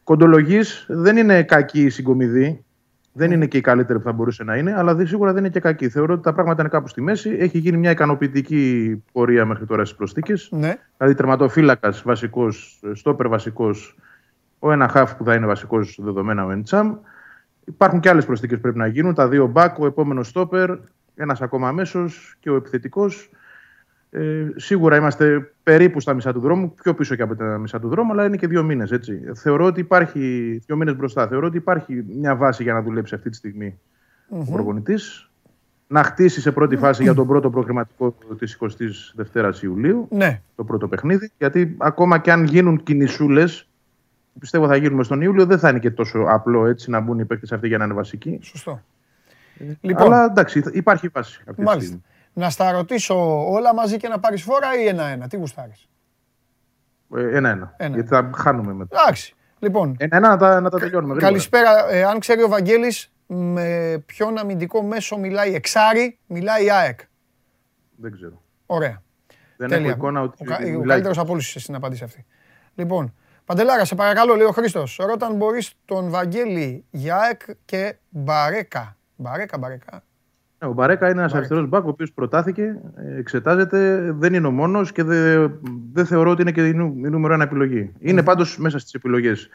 [0.05, 2.65] Κοντολογής δεν είναι κακή η συγκομιδή.
[3.13, 5.53] Δεν είναι και η καλύτερη που θα μπορούσε να είναι, αλλά δεν- σίγουρα δεν είναι
[5.53, 5.89] και κακή.
[5.89, 7.37] Θεωρώ ότι τα πράγματα είναι κάπου στη μέση.
[7.39, 10.49] Έχει γίνει μια ικανοποιητική πορεία μέχρι τώρα στις προσθήκες.
[10.53, 10.75] Ναι.
[10.97, 13.97] Δηλαδή, τερματοφύλακας βασικός, στόπερ βασικός,
[14.61, 16.95] ο ένα χάφ που θα είναι βασικός δεδομένα ο Εντσάμ.
[17.65, 19.15] Υπάρχουν και άλλες προσθήκες που πρέπει να γίνουν.
[19.15, 20.71] Τα δύο μπακ, ο επόμενος στόπερ,
[21.15, 22.09] ένας ακόμα μέσο
[22.41, 23.31] και ο επιθετικός.
[24.11, 27.89] Ε, σίγουρα είμαστε περίπου στα μισά του δρόμου, πιο πίσω και από τα μισά του
[27.89, 28.93] δρόμου, αλλά είναι και δύο μήνες.
[29.35, 30.21] Θεωρώ ότι υπάρχει.
[30.67, 31.27] Δύο μήνες μπροστά.
[31.29, 33.79] Θεωρώ ότι υπάρχει μια βάση για να δουλέψει αυτή τη στιγμή
[34.29, 35.31] ο προπονητής.
[35.87, 40.43] Να χτίσει σε πρώτη φάση για τον πρώτο προκριματικό της 22η Ιουλίου, Ναι.
[40.57, 41.31] το πρώτο παιχνίδι.
[41.39, 43.70] Γιατί ακόμα και αν γίνουν κινησούλες, που
[44.39, 47.25] πιστεύω θα γίνουμε στον Ιούλιο, δεν θα είναι και τόσο απλό έτσι να μπουν οι
[47.25, 48.39] παίκτες αυτοί για να είναι βασικοί.
[48.43, 48.83] Σωστό.
[49.81, 51.81] Λοιπόν, Αλλά εντάξει, υπάρχει βάση αυτή τη μάλιστα.
[51.87, 52.03] στιγμή.
[52.33, 55.29] Να στα ρωτήσω όλα μαζί και να πάρεις φόρα ή ένα-ένα.
[55.29, 55.89] Τι γουστάρεις;
[57.17, 57.75] Ε, Ένα-ένα.
[57.77, 57.95] Ένα.
[57.95, 58.97] Γιατί θα χάνουμε μετά.
[59.01, 59.35] Εντάξει.
[59.59, 61.13] Λοιπόν, Ένα-ένα να τα, να τα τελειώνουμε.
[61.15, 61.27] γρήγορα.
[61.33, 61.91] καλησπέρα.
[61.91, 67.01] Ε, αν ξέρει ο Βαγγέλης με ποιον αμυντικό μέσο μιλάει εξάρι, μιλάει η ΑΕΚ.
[67.97, 68.43] Δεν ξέρω.
[68.67, 69.03] Ωραία.
[69.57, 69.87] Δεν Τέλεια.
[69.87, 70.37] έχω εικόνα ότι.
[70.41, 70.87] Ο, κα- ο μιλάει.
[70.87, 72.25] καλύτερος από όλους στην απάντηση αυτή.
[72.75, 73.15] Λοιπόν,
[73.51, 74.99] Παντελάρα, σε παρακαλώ, λέει ο Χρήστος.
[75.07, 78.97] Ρώτα αν μπορεί τον Βαγγέλη για ΑΕΚ και Μπαρέκα.
[79.17, 80.03] Μπαρέκα, Μπαρέκα.
[80.59, 81.37] Ναι, Ο Μπαρέκα είναι ένας Μπαρέκα.
[81.37, 82.63] αριστερός μπακ, ο οποίος προτάθηκε,
[82.97, 85.53] ε, εξετάζεται, δεν είναι ο μόνος και δεν
[85.93, 87.93] δεν θεωρώ ότι είναι και η, νου, η νούμερο ένα επιλογή.
[87.99, 89.49] Είναι πάντως μέσα στις επιλογές.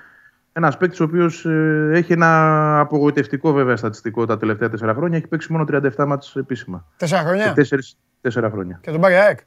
[0.54, 1.46] Ένας παίκτης ο οποίος
[1.92, 5.18] έχει ένα απογοητευτικό βέβαια στατιστικό τα τελευταία τέσσερα χρόνια.
[5.18, 5.64] Έχει παίξει μόνο
[5.98, 6.86] 37 μάτς επίσημα.
[6.98, 7.54] Τέσσερα Σε χρόνια.
[7.54, 8.80] τέσσερις, τέσσερα χρόνια.
[8.82, 9.40] Και τον πάρει η ΑΕΚ.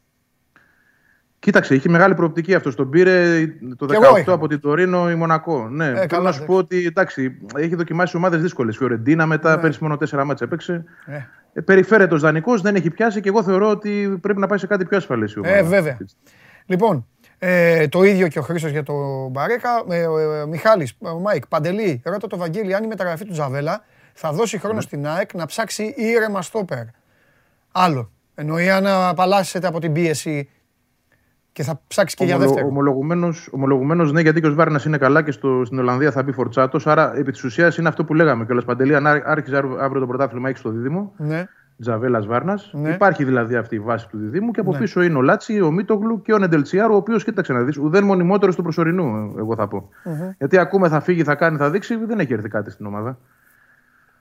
[1.41, 2.75] Κοίταξε, είχε μεγάλη προοπτική αυτό.
[2.75, 3.47] Τον πήρε
[3.77, 4.33] το Κι εγώ 18 είχα.
[4.33, 5.69] από την Τωρίνο η Μονακό.
[5.69, 8.77] Ναι, θέλω καλά, να σου πω ότι εντάξει, έχει δοκιμάσει ομάδες δύσκολες.
[8.77, 9.61] Φιωρεντίνα μετά, Ναι.
[9.63, 10.85] πέρσι μόνο τέσσερα μάτσα έπαιξε.
[11.07, 11.17] Ε.
[11.53, 14.67] Ε, περιφέρεται ως δανεικός, δεν έχει πιάσει και εγώ θεωρώ ότι πρέπει να πάει σε
[14.67, 15.57] κάτι πιο ασφαλές η ομάδα.
[15.57, 15.97] Ε, βέβαια.
[16.67, 17.07] Λοιπόν,
[17.39, 19.71] ε, το ίδιο και ο Χρήστος για τον Μπαρέκα.
[19.91, 23.85] Ε, ο, ε, Μιχάλης, ο Μάικ, Παντελή, ρώτα το Βαγγέλη αν η μεταγραφή του Τζαβέλα
[24.13, 26.83] θα δώσει χρόνο στην ΑΕΚ να ψάξει ήρεμα στόπερ.
[27.73, 28.11] Άλλο.
[28.35, 30.49] Εννοεί αν απαλλάσσεται από την πίεση
[31.59, 32.71] και θα ψάξεις και για Ομολο- δεύτερο.
[32.71, 36.33] Ομολογουμένως, ομολογουμένως ναι, γιατί και ο Σβάρνας είναι καλά και στο, στην Ολλανδία θα μπει
[36.33, 36.87] φορτσάτος.
[36.87, 38.95] Άρα, επί της ουσίας είναι αυτό που λέγαμε κιόλας Παντελή.
[38.95, 41.13] Αν ά- άρχιζε αύριο αύριο το πρωτάθλημα, έχεις το δίδυμο.
[41.17, 41.45] Ναι.
[41.81, 42.59] Τζαβέλα Βάρνα.
[42.73, 42.91] Ναι.
[42.91, 44.79] Υπάρχει δηλαδή αυτή η βάση του διδήμου και από Ναι.
[44.79, 48.05] πίσω είναι ο Λάτσι, ο Μίτογλου και ο Νεντελτσιάρου, ο οποίος κοίταξε να δεις, ουδέν
[48.05, 49.89] μονιμότερο του προσωρινού, εγώ θα πω.
[50.39, 53.19] Γιατί ακούμε θα φύγει, θα κάνει, θα δείξει, δεν έχει έρθει κάτι στην ομάδα.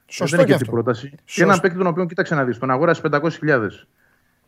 [0.06, 0.84] Σωστό δεν και έχει έρθει αυτό.
[0.84, 1.10] πρόταση.
[1.10, 1.44] Και Σωστό.
[1.44, 3.88] έναν παίκτη τον οποίο κοίταξε να δεις, τον αγόρασε 500.000.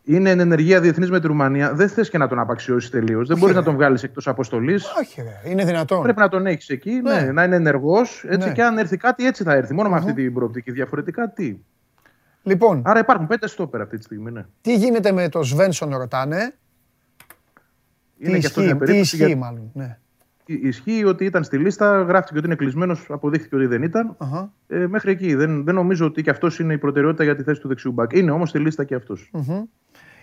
[0.03, 1.73] Είναι εν ενεργεία διεθνής με τη Ρουμανία.
[1.73, 3.27] Δεν θες και να τον απαξιώσεις τελείως.
[3.27, 3.59] Δεν μπορείς ρε.
[3.59, 4.85] να τον βγάλεις εκτός αποστολής.
[4.99, 5.49] Όχι, ρε.
[5.49, 6.01] είναι δυνατόν.
[6.03, 7.21] Πρέπει να τον έχεις εκεί, Ναι.
[7.21, 8.23] ναι, να είναι ενεργός.
[8.27, 8.53] Έτσι Ναι.
[8.53, 9.73] και αν έρθει κάτι, έτσι θα έρθει.
[9.73, 10.71] Μόνο με αυτή την προοπτική.
[10.71, 11.55] Διαφορετικά τι;
[12.43, 14.31] Λοιπόν, Άρα υπάρχουν πέντε στόπερ αυτή τη στιγμή.
[14.31, 14.45] Ναι.
[14.61, 16.53] τι γίνεται με το Σβένσον ρωτάνε.
[18.19, 19.15] Τι Είναι και αυτό ισχύει, μια τι περίπτωση.
[19.15, 19.71] ισχύει για- μάλλον.
[19.73, 19.97] Ναι.
[20.45, 24.15] Ισχύει ότι ήταν στη λίστα, γράφτηκε ότι είναι κλεισμένος, αποδείχθηκε ότι δεν ήταν.
[24.17, 24.51] Αχα.
[24.67, 25.35] Ε, μέχρι εκεί.
[25.35, 28.11] Δεν, δεν νομίζω ότι και αυτός είναι η προτεραιότητα για τη θέση του δεξιού μπακ.
[28.13, 29.31] Είναι όμως στη λίστα και αυτός.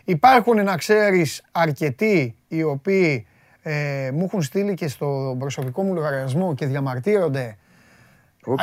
[0.09, 3.27] Υπάρχουν, να ξέρεις, αρκετοί οι οποίοι
[3.63, 7.57] ε, μου έχουν στείλει και στο προσωπικό μου λογαριασμό και διαμαρτύρονται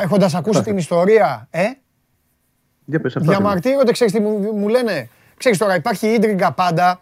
[0.02, 1.62] έχοντας ακούσει την ιστορία, ε,
[2.84, 3.20] Για πες αυτά.
[3.30, 3.40] θέλω.
[3.42, 7.00] διαμαρτύρονται, ξέρεις τι μου, μου λένε; Ξέρεις τώρα, υπάρχει ίντριγκα πάντα.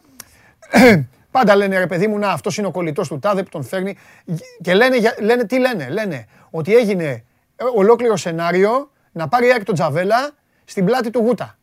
[1.30, 3.96] πάντα λένε ρε παιδί μου, να αυτός είναι ο κολλητός του τάδε που τον φέρνει.
[4.62, 9.52] Και λένε, για- λένε τι λένε, λένε ότι έγινε ε, ολόκληρο σενάριο να πάρει η
[9.52, 10.30] ΑΕΚ τον Τζαβέλα
[10.64, 11.58] στην πλάτη του Γούτα.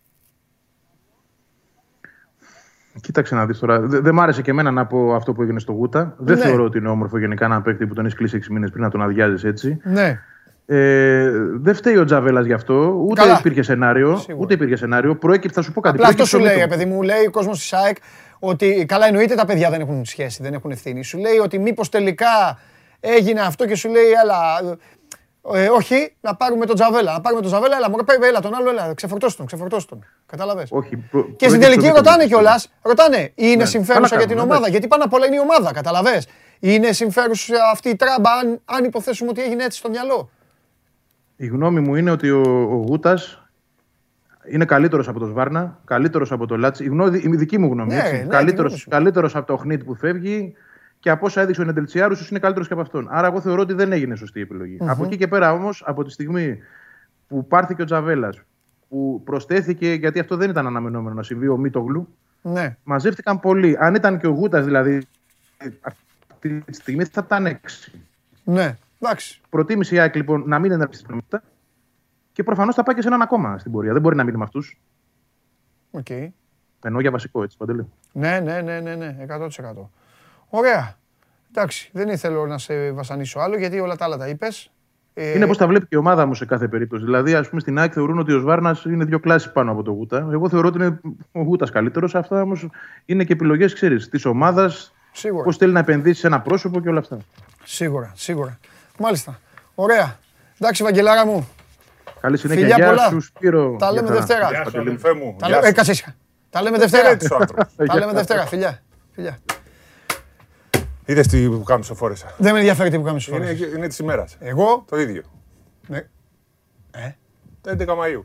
[3.02, 3.80] Κοίταξε να δεις τώρα.
[3.80, 6.14] Δεν δε μ' άρεσε και εμένα να πω αυτό που έγινε στο Γούτα.
[6.18, 6.44] Δεν Ναι.
[6.44, 8.90] θεωρώ ότι είναι όμορφο γενικά ένα παίκτη που τον έχεις κλείσει 6 μήνες πριν να
[8.90, 9.80] τον αδειάζεις έτσι.
[9.84, 10.20] Ναι.
[10.66, 11.32] Ε,
[11.62, 13.04] δεν φταίει ο Τζαβέλας γι' αυτό.
[13.10, 13.38] Ούτε Καλά.
[13.40, 14.18] υπήρχε σενάριο.
[14.18, 14.44] Σίγουρα.
[14.44, 15.16] Ούτε υπήρχε σενάριο.
[15.16, 15.96] Προέκυψε, θα σου πω κάτι.
[15.96, 16.78] Απλά αυτό προέκυψε σου ο λέει, Μίτογλου.
[16.78, 17.96] ρε παιδί μου, λέει ο κόσμος της ΑΕΚ
[18.40, 21.04] ότι καλά εννοείται τα παιδιά δεν έχουν σχέση, δεν έχουν ευθύνη.
[21.04, 22.60] Σου λέει ότι μήπως τελικά
[23.00, 24.36] έγινε αυτό και σου λέει, έλα.
[25.54, 27.12] Ε, όχι, να πάρουμε τον Τζαβέλα.
[27.14, 30.06] Να πάρουμε τον Τζαβέλα, έλα, μωρέ, πέ- έλα τον άλλο, έλα, ξεφορτώσ' τον, ξεφορτώσ' τον.
[30.26, 31.96] Κατάλαβες; Όχι, προ- Και στην προέκυψε ο τελική Μίτογλου.
[31.96, 34.72] ρωτάνε κιόλας, ρωτάνε, είναι Ναι, συμφέρουσα καλά για την κάνουν, ομάδα; εντάξει.
[34.72, 36.22] Γιατί πάνω απ' όλα είναι η ομάδα, καταλαβέ.
[36.60, 40.30] Είναι συμφέρουσα αυτή η τράμπα, αν, αν υποθέσουμε ότι έγινε έτσι στο μυαλό;
[41.36, 43.44] Η γνώμη μου είναι ότι ο, ο Γούτας
[44.52, 46.84] είναι καλύτερος από τον Σβάρνα, καλύτερος από τον Λάτσι.
[46.84, 47.94] Η, γνώμη, η δική μου γνώμη.
[47.94, 48.14] Ναι, έτσι.
[48.16, 48.90] ναι, τη καλύτερος, γνώμη σου.
[48.90, 50.54] καλύτερος από το Χνίτ που φεύγει
[51.00, 53.08] και από όσα έδειξε ο Νεντελτσιάρου, ίσως είναι καλύτερος και από αυτόν.
[53.10, 56.04] Άρα, εγώ θεωρώ ότι δεν έγινε σωστή η επιλογη Από εκεί και πέρα όμως, από
[56.04, 56.60] τη στιγμή
[57.28, 58.42] που πάρθηκε ο Τζαβέλας,
[58.90, 62.78] που προσθέθηκε, γιατί αυτό δεν ήταν αναμενόμενο να συμβεί, ο Μίτογλου, Ναι.
[62.84, 63.76] μαζεύτηκαν πολλοί.
[63.80, 65.06] Αν ήταν και ο Γούτας δηλαδή,
[66.22, 68.02] αυτή τη στιγμή θα ήταν έξι.
[68.44, 69.42] Ναι, εντάξει.
[69.50, 71.44] Προτίμησε η ΑΕΚ λοιπόν να μην ενεργήσει την ομάδα
[72.32, 73.94] και προφανώς θα πάει και σε έναν ακόμα στην πορεία.
[73.94, 74.80] Δεν μπορεί να μείνει με αυτούς.
[75.92, 76.10] Οκ.
[76.84, 77.88] Εννοώ για βασικό έτσι, Παντελή.
[78.14, 79.90] Ναι, ναι, ναι, ναι, ναι, 100%.
[80.50, 80.98] Ωραία.
[81.56, 84.72] Εντάξει, δεν ήθελα να σε βασανίσω άλλο γιατί όλα τα άλλα τα είπες.
[85.14, 87.04] Ε, Είναι πώ τα βλέπει και η ομάδα μου σε κάθε περίπτωση.
[87.04, 89.92] Δηλαδή, ας πούμε, στην ΑΕΚ θεωρούν ότι ο Σβάρνας είναι δύο κλάσεις πάνω από το
[89.92, 90.28] Γούτα.
[90.32, 91.00] Εγώ θεωρώ ότι είναι
[91.32, 92.16] ο Γούτας καλύτερος.
[92.16, 92.70] Αυτά όμως
[93.06, 94.94] είναι και επιλογές, ξέρεις, της ομάδας.
[95.12, 95.44] Σίγουρα.
[95.44, 97.18] Πώς θέλει να επενδύσει σε ένα πρόσωπο και όλα αυτά.
[97.64, 98.60] Σίγουρα, σίγουρα.
[99.00, 99.40] Μάλιστα.
[99.76, 100.18] Ωραία.
[100.60, 101.48] Εντάξει, Βαγγελάρα μου.
[102.22, 102.62] Καλή συνέχεια.
[102.62, 103.08] Φιλιά Γεια πολλά.
[103.10, 103.76] σου, Σπύρο.
[103.80, 104.26] Τα λέμε Γεια χαρά.
[104.26, 104.50] Δευτέρα.
[104.50, 104.82] Γεια σου, Παντελή.
[104.90, 105.36] αδελφέ μου.
[105.40, 105.70] Τα Γεια λέμε, σου.
[105.70, 106.16] ε, κάτσε ήσυχα.
[106.50, 107.04] Τα λέμε Δευτέρα.
[107.04, 107.76] χαιρέτησε ο άνθρωπος.
[107.76, 108.82] Τα λέμε Δευτέρα, φιλιά.
[109.12, 109.38] φιλιά.
[111.10, 112.34] Είδες τι που κάνω σε φόρεσα.
[112.38, 113.60] Δεν με ενδιαφέρει τι που κάνεις Είναι, φορές.
[113.60, 114.36] είναι της ημέρας.
[114.40, 115.24] Εγώ, Το ίδιο.
[115.88, 115.98] ναι.
[116.92, 117.12] Ε,
[117.62, 118.24] Το 11 Μαΐου.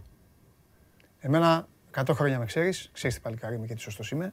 [1.20, 2.90] εμένα 100 χρόνια με ξέρεις.
[2.92, 4.32] Ξέρεις τι παλικάρι είμαι και τι σωστός είμαι.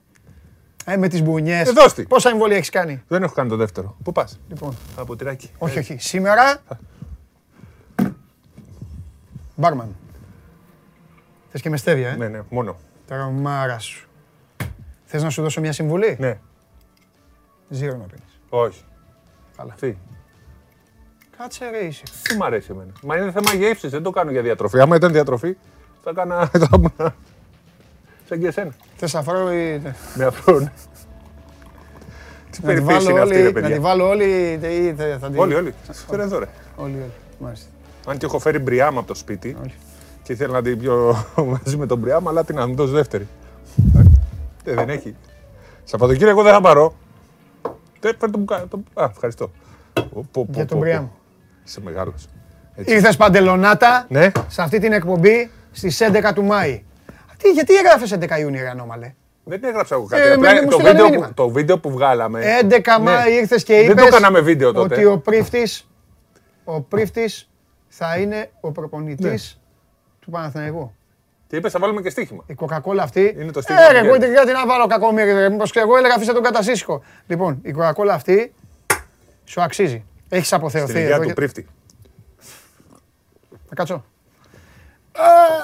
[0.86, 1.68] Ε, με τις μπουνιές.
[1.70, 2.04] Ε, δώσ' τη.
[2.04, 3.98] Πόσα εμβόλια έχεις κάνει; Δεν έχω κάνει το δεύτερο.
[4.04, 5.50] Πού πας; Λοιπόν, Από τυράκι.
[5.58, 5.98] όχι, όχι.
[6.00, 6.62] Σήμερα,
[9.56, 9.96] μπάρμαν.
[11.50, 12.78] Θες και με στέβια, ε; Ναι, ναι, μόνο.
[13.08, 14.10] Τραουμάρα σου.
[15.06, 16.40] Θες να σου δώσω μια συμβουλή; Ναι.
[17.70, 18.31] Ζήρο να πίνεις.
[18.54, 18.82] Όχι.
[19.58, 19.74] Καλά.
[19.80, 19.96] Τι;
[21.38, 22.04] Κάτσε ρε είσαι.
[22.22, 24.80] Τι μ' αρέσει εμένα; Μα είναι θέμα γεύσης, δεν το κάνω για διατροφή.
[24.80, 25.58] Άμα ήταν διατροφή,
[26.04, 26.46] θα έκανα.
[26.64, 27.14] θα ήμουν
[28.28, 28.72] Σαν και εσένα.
[28.96, 29.82] Θες αφρό ή...
[30.16, 30.60] Με αφρό.
[30.60, 30.72] ναι.
[32.50, 33.80] Τι Να τη περιπέτεια βάλω είναι αυτή, ρε όλη, να τη παιδιά.
[33.80, 34.24] βάλω όλη
[34.62, 35.40] ή θα, θα την...
[35.40, 35.74] Όλοι, όλοι.
[36.10, 36.48] Φέρε εδώ, ρε.
[36.76, 37.12] Όλοι, όλοι.
[37.40, 37.68] Μάλιστα.
[38.08, 39.74] Αν και έχω φέρει μπριάμα από το σπίτι Όλοι.
[40.24, 41.26] και ήθελα να την πιω
[41.64, 43.28] μαζί με τον μπριάμα, αλλά την να μου δώσει δεύτερη.
[44.64, 45.16] Ε, δεν έχει.
[45.84, 46.94] Σαββατοκύριακο δεν θα πάρω.
[48.02, 49.52] Τε, φέρ το μπουκα- το- Α, ευχαριστώ.
[49.94, 51.08] Πω, πω, πω, Για τον πω, μπριάμα.
[51.08, 51.16] πω.
[51.66, 52.28] Είσαι μεγάλος.
[52.76, 52.94] Έτσι.
[52.94, 54.32] Ήρθες παντελονάτα Ναι.
[54.48, 56.84] σε αυτή την εκπομπή στις 11 του Μάη.
[57.38, 59.14] Τι, γιατί έγραφες 11 Ιούνιου, ρε Ανώμαλε;
[59.44, 60.22] Δεν έγραψα εγώ κάτι.
[60.24, 61.28] Ε, Απλά με- μου το, στείλανε βίντεο μήνυμα.
[61.28, 62.42] που, το βίντεο που βγάλαμε.
[62.62, 63.04] 11 Ναι.
[63.04, 64.96] Μάη ήρθες και είπες Δεν το κάναμε βίντεο τότε.
[64.96, 65.88] ότι ο πρίφτης,
[66.64, 67.50] ο πρίφτης
[67.88, 69.60] θα είναι ο προπονητής
[70.20, 70.94] του Παναθηναϊκού.
[71.52, 72.44] Και είπες, θα βάλουμε και στοίχημα.
[72.48, 73.36] Η κοκακόλα αυτή.
[73.40, 74.32] Είναι το στίγμα Ε, του ρε, εγώ Γκέρι.
[74.32, 75.50] γιατί να βάλω κακομίρι, ρε.
[75.50, 77.04] Μήπως και εγώ έλεγα αφήστε τον κατασύσικο.
[77.28, 78.54] Λοιπόν, η κοκακόλα αυτή
[79.46, 80.06] σου αξίζει.
[80.30, 80.98] Έχεις Στην αποθεωθεί.
[81.00, 81.68] υγεία εδώ του και- πρίφτη.
[83.68, 84.04] Θα κάτσω.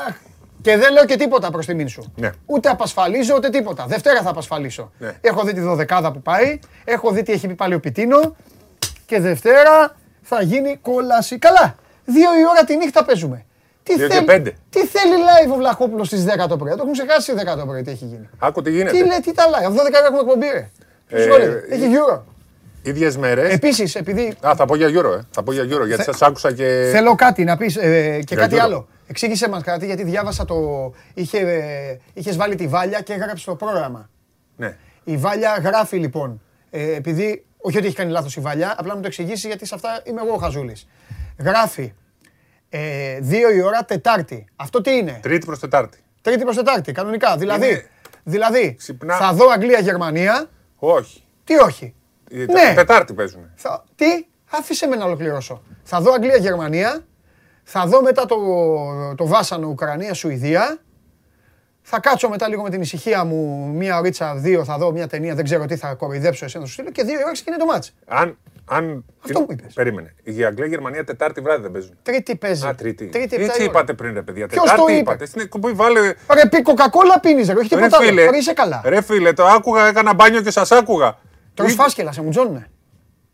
[0.08, 0.16] Αχ,
[0.62, 2.14] Και δεν λέω και τίποτα προς τιμήν σου.
[2.16, 2.30] Ναι.
[2.46, 3.86] Ούτε απασφαλίζω, ούτε τίποτα.
[3.86, 4.92] Δευτέρα θα απασφαλίσω.
[4.98, 5.18] Ναι.
[5.22, 8.36] Έχω δει τη δωδεκάδα που πάει, έχω δει τι έχει πει πάλι ο Πιτίνο
[9.06, 11.38] και Δευτέρα θα γίνει κόλαση.
[11.38, 13.46] Καλά, δύο η ώρα τη νύχτα παίζουμε.
[13.88, 14.54] Τι Δύο και θέλει, πέντε.
[14.70, 17.66] τι θέλει live ο Βλαχόπουλος στις 10 το πρωί; Το έχουν ξεχάσει στις 10 το
[17.66, 18.30] πρωί τι έχει γίνει.
[18.40, 18.98] Άκου τι Τι γίνεται.
[19.06, 20.70] λέει, τι τα live, 12 ώρα έχουμε εκπομπή ρε.
[21.10, 22.22] Ε, Σχόλια, έχει Euro.
[22.82, 23.54] Ίδιες μέρες.
[23.54, 25.22] Επίσης, επειδή Α, θα πω για Euro, ε.
[25.32, 26.90] Θα πω για Euro, γιατί σας άκουσα και.
[26.92, 28.64] Θέλω κάτι να πεις ε, και Για κάτι Euro.
[28.64, 28.88] άλλο.
[29.08, 30.56] Εξήγησε μας κάτι γιατί διάβασα το...
[31.14, 34.10] Είχε, ε, είχες βάλει τη Βάλια και έγραψε το πρόγραμμα.
[34.56, 34.76] Ναι.
[35.04, 38.96] Η Βάλια γράφει λοιπόν, ε, επειδή, όχι ότι έχει κάνει λάθος η Βάλια, απλά να
[38.96, 40.88] μου το εξηγήσει γιατί σε αυτά είμαι εγώ ο Χαζούλης.
[41.38, 41.94] Γράφει
[42.70, 44.46] ε, δύο η ώρα Τετάρτη.
[44.56, 45.98] Αυτό τι είναι, Τρίτη προς Τετάρτη.
[46.22, 47.38] Τρίτη προς Τετάρτη, κανονικά.
[47.38, 47.86] Δηλαδή, Είναι-
[48.24, 51.24] δηλαδή Ξυπνά- θα δω Αγγλία-Γερμανία, Όχι.
[51.44, 51.96] τι όχι;
[52.30, 52.74] Η Ναι.
[52.76, 53.52] Τετάρτη παίζουν.
[53.56, 54.06] Θα, τι,
[54.52, 55.64] άφησε με να ολοκληρώσω.
[55.84, 57.06] Θα δω Αγγλία-Γερμανία,
[57.64, 58.36] θα δω μετά το,
[59.16, 60.78] το Βάσανο Ουκρανία-Σουηδία,
[61.82, 65.36] θα κάτσω μετά λίγο με την ησυχία μου, μία ωρίτσα, δύο, θα δω μία ταινία,
[65.36, 67.94] δεν ξέρω τι θα κοροϊδέψω εσένα σου στείλω και δύο ώρες και είναι το μάτς.
[68.08, 68.38] Αν.
[68.70, 69.06] Αν...
[69.24, 69.74] Αυτό μου είπες.
[69.74, 70.16] Περίμενε.
[70.24, 71.92] Η Αγγλία-Γερμανία Τετάρτη βράδυ δεν παίζουν.
[72.02, 72.68] Τρίτη παίζει.
[72.68, 73.06] Α, Τρίτη.
[73.08, 73.72] Τρίτη, επτά Έτσι η ώρα.
[73.72, 74.48] είπατε πριν, ρε παιδιά.
[74.48, 75.26] Ποιος Τετάρτη το είπε; είπατε.
[75.26, 76.00] Στην εκπομπή βάλε.
[76.34, 78.08] Ρε πει κοκακόλα πίνεις, ρε, όχι Ρε τίποτα άλλο.
[78.08, 78.82] φίλε, Ρε είσαι καλά.
[78.86, 81.18] ρε φίλε, το άκουγα, έκανα μπάνιο και σας άκουγα.
[81.54, 82.70] Τρως Ή- φάσκελα, σε μουτζώνουνε.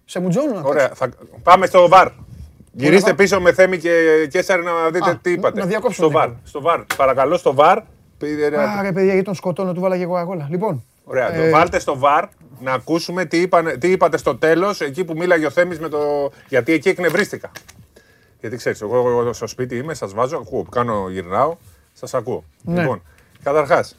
[0.05, 0.61] Σε μουτζώνουνε.
[0.63, 1.09] Ωραία, θα...
[1.43, 2.07] πάμε στο βαρ.
[2.71, 3.91] Γυρίστε βαρ; πίσω με Θέμη και
[4.31, 5.59] Κέσσαρη να δείτε Α, τι είπατε.
[5.59, 6.27] να διακόψουμε στο βαρ.
[6.27, 6.39] λίγο.
[6.43, 6.79] Στο βαρ.
[6.97, 7.79] Παρακαλώ, στο βαρ.
[8.17, 10.47] Πήρε ένα- Α, ρε παιδιά, γιατί τον σκοτώνω, του βάλα και εγώ αγόλα.
[10.49, 12.23] Λοιπόν, Ωραία, ε, το βάλτε στο βαρ
[12.59, 16.31] να ακούσουμε τι, είπανε, τι είπατε στο τέλος, εκεί που μίλαγε ο Θέμης με το.
[16.49, 17.51] Γιατί εκεί εκνευρίστηκα.
[18.39, 20.63] Γιατί ξέρεις, εγώ, εγώ στο σπίτι είμαι, σας βάζω, ακούω.
[20.63, 21.57] Κάνω, γυρνάω,
[21.93, 22.43] σας ακούω.
[22.61, 22.81] Ναι.
[22.81, 23.01] Λοιπόν,
[23.43, 23.95] καταρχάς,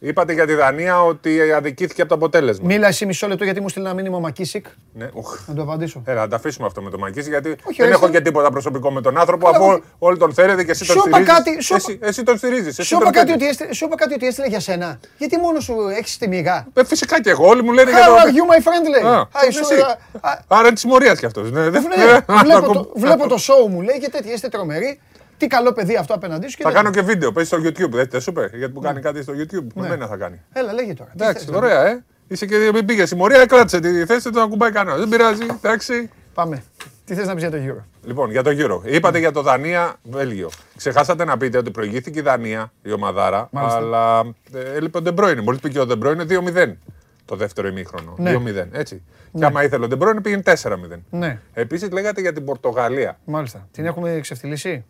[0.00, 2.66] είπατε για τη Δανία ότι αδικήθηκε από το αποτέλεσμα.
[2.66, 4.66] Μίλα εσύ μισό λεπτό γιατί μου στείλει ένα μήνυμα ο Μακίσικ.
[4.92, 5.38] Ναι, ουχ.
[5.48, 6.02] Να το απαντήσω.
[6.06, 8.20] Έλα, να τα αφήσουμε αυτό με το Μακίση, γιατί Όχι, δεν ρε, έχω εσύ- και
[8.20, 9.82] τίποτα προσωπικό με τον άνθρωπο, Καλά, αφού όχι.
[9.98, 11.34] όλοι τον θέλετε και εσύ τον Σου είπα στηρίζεις.
[11.34, 12.78] κάτι, σου Εσύ, εσύ τον στηρίζεις.
[12.78, 13.40] εσύ Σου είπα τον κάτι θέλεις.
[13.42, 15.00] ότι έστειλε- σου είπα κάτι ότι έστειλε για σένα.
[15.18, 16.66] Γιατί μόνος σου έχεις τη μηγά.
[16.74, 18.14] Ε, Φυσικά και εγώ, όλοι μου λένε για How το...
[18.14, 19.12] are you, my friend, λέει.
[19.12, 19.60] Α, Α, εσύ.
[19.60, 19.74] είσαι,
[20.20, 21.50] α, α, Άρα είναι της Μορίας κι αυτός.
[21.50, 24.32] Ναι, δεν- Ναι, Α, βλέπω, ακού- το, βλέπω το show μου λέει και τέτοια.
[24.32, 25.00] Είστε τρομεροί.
[25.40, 26.56] Τι καλό παιδί αυτό απέναντί σου.
[26.56, 26.82] και Θα τέτοια.
[26.82, 27.90] κάνω και βίντεο, παίζει στο YouTube.
[27.90, 29.66] Δεν δεν σου είπε, γιατί που κάνει κάτι στο YouTube.
[29.74, 30.40] Με μένα θα κάνει.
[30.52, 31.10] Έλα, λέγε τώρα.
[31.10, 32.04] Τι Εντάξει, θες, ωραία, ε.
[32.28, 34.96] Είσαι και μην πήγες η Μορία, κράτησε τη θέση, δεν τον ακουμπάει κανένα.
[34.96, 36.10] Δεν πειράζει, εντάξει.
[36.34, 36.62] Πάμε.
[37.04, 38.82] Τι θες να πεις για το Euro; Λοιπόν, για το γύρο.
[38.86, 40.50] Είπατε για το Δανία-Βέλγιο.
[40.76, 43.78] Ξεχάσατε να πείτε ότι προηγήθηκε η Δανία, η ομαδάρα, Μάλιστα.
[43.78, 44.20] αλλά
[44.52, 45.40] ε, έλειπε ο Ντεμπρόινε.
[45.40, 46.72] Μόλις πήγε ο Ντεμπρόινε 2-0
[47.24, 48.14] το δεύτερο ημίχρονο.
[48.18, 48.34] Ναι.
[48.36, 49.02] 2-0, έτσι.
[49.38, 50.76] Και άμα ήθελε ο Ντεμπρόινε πήγαινε 4-0.
[51.10, 53.18] Ναι, Επίσης λέγατε για την Πορτογαλία.
[53.24, 53.68] μάλιστα.
[53.72, 54.84] Την έχουμε ξεφτιλίσει;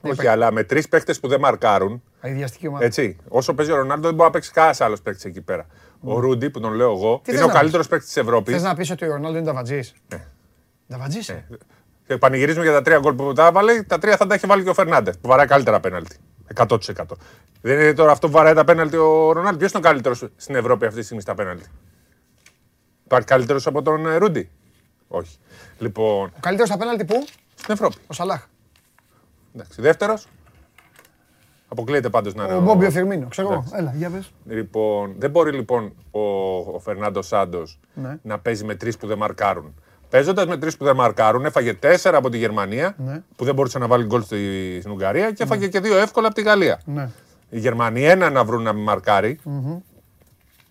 [0.00, 2.02] Όχι, αλλά με τρεις παίχτες που δεν μαρκάρουν.
[2.20, 2.84] Αηδιαστική ομάδα.
[2.84, 3.16] Έτσι.
[3.28, 5.66] Όσο παίζει ο Ρονάλντο, δεν μπορεί να παίξει κανένας άλλος παίκτης εκεί πέρα.
[6.00, 8.54] Ο Ρούντι, που τον λέω εγώ, Τι είναι θες ο να καλύτερος παίκτης της Ευρώπης.
[8.54, 9.94] Θες να πεις ότι ο Ρονάλντο είναι ταβατζής.
[10.08, 10.24] Ναι.
[10.88, 11.28] Ταβατζής.
[11.28, 11.44] ε.
[12.06, 13.82] Και πανηγυρίζουμε για τα τρία γκολ που τα έβαλε.
[13.82, 16.16] Τα τρία θα τα έχει βάλει και ο Φερνάντες, που βαράει καλύτερα πέναλτι.
[16.54, 16.78] 100%.
[17.60, 19.58] Δεν είναι τώρα αυτό που βαράει τα πέναλτι ο Ρονάλντο.
[19.58, 21.68] Ποιος είναι ο καλύτερος στην Ευρώπη αυτή τη στιγμή στα πέναλτι;
[23.04, 24.50] Υπάρχει καλύτερος από τον ε, Ρούντι;
[25.08, 25.38] Όχι.
[25.78, 27.24] Λοιπόν, Ο καλύτερος στα πέναλτι που;
[27.54, 27.96] στην Ευρώπη.
[28.06, 28.42] Ο Σαλάχ.
[29.54, 29.80] Εντάξει.
[29.82, 30.26] Δεύτερος.
[31.68, 32.54] Αποκλείεται πάντως να είναι.
[32.54, 33.26] Ο Μπόμπι ο Φιρμίνο.
[33.28, 33.56] Ξέρω εγώ.
[33.66, 33.74] Εντάξει.
[33.78, 34.30] Έλα, για πες.
[34.46, 36.20] Λοιπόν, δεν μπορεί λοιπόν ο,
[36.74, 38.18] ο Φερνάντος Σάντος Ναι.
[38.22, 39.74] να παίζει με τρεις που δεν μαρκάρουν.
[40.10, 43.22] Παίζοντας με τρεις που δεν μαρκάρουν, έφαγε τέσσερα από τη Γερμανία Ναι.
[43.36, 46.34] που δεν μπορούσε να βάλει γκολ στη, στην Ουγγαρία και έφαγε και δύο εύκολα από
[46.36, 46.80] τη Γαλλία.
[46.84, 47.08] Ναι.
[47.50, 49.38] Οι Γερμανοί ένα να βρουν να μην μαρκάρει.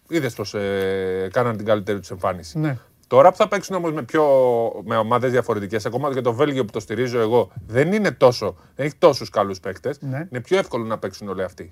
[0.07, 2.59] Είδες πω ε, κάναν την καλύτερη τους εμφάνιση.
[2.59, 2.77] Ναι.
[3.09, 4.23] Τώρα που θα παίξουν όμως με, πιο,
[4.85, 8.85] με ομάδες διαφορετικές, ακόμα και το Βέλγιο που το στηρίζω εγώ, δεν είναι τόσο, δεν
[8.85, 9.97] έχει τόσους καλούς παίκτες.
[10.01, 10.27] Ναι.
[10.31, 11.71] Είναι πιο εύκολο να παίξουν όλοι αυτοί.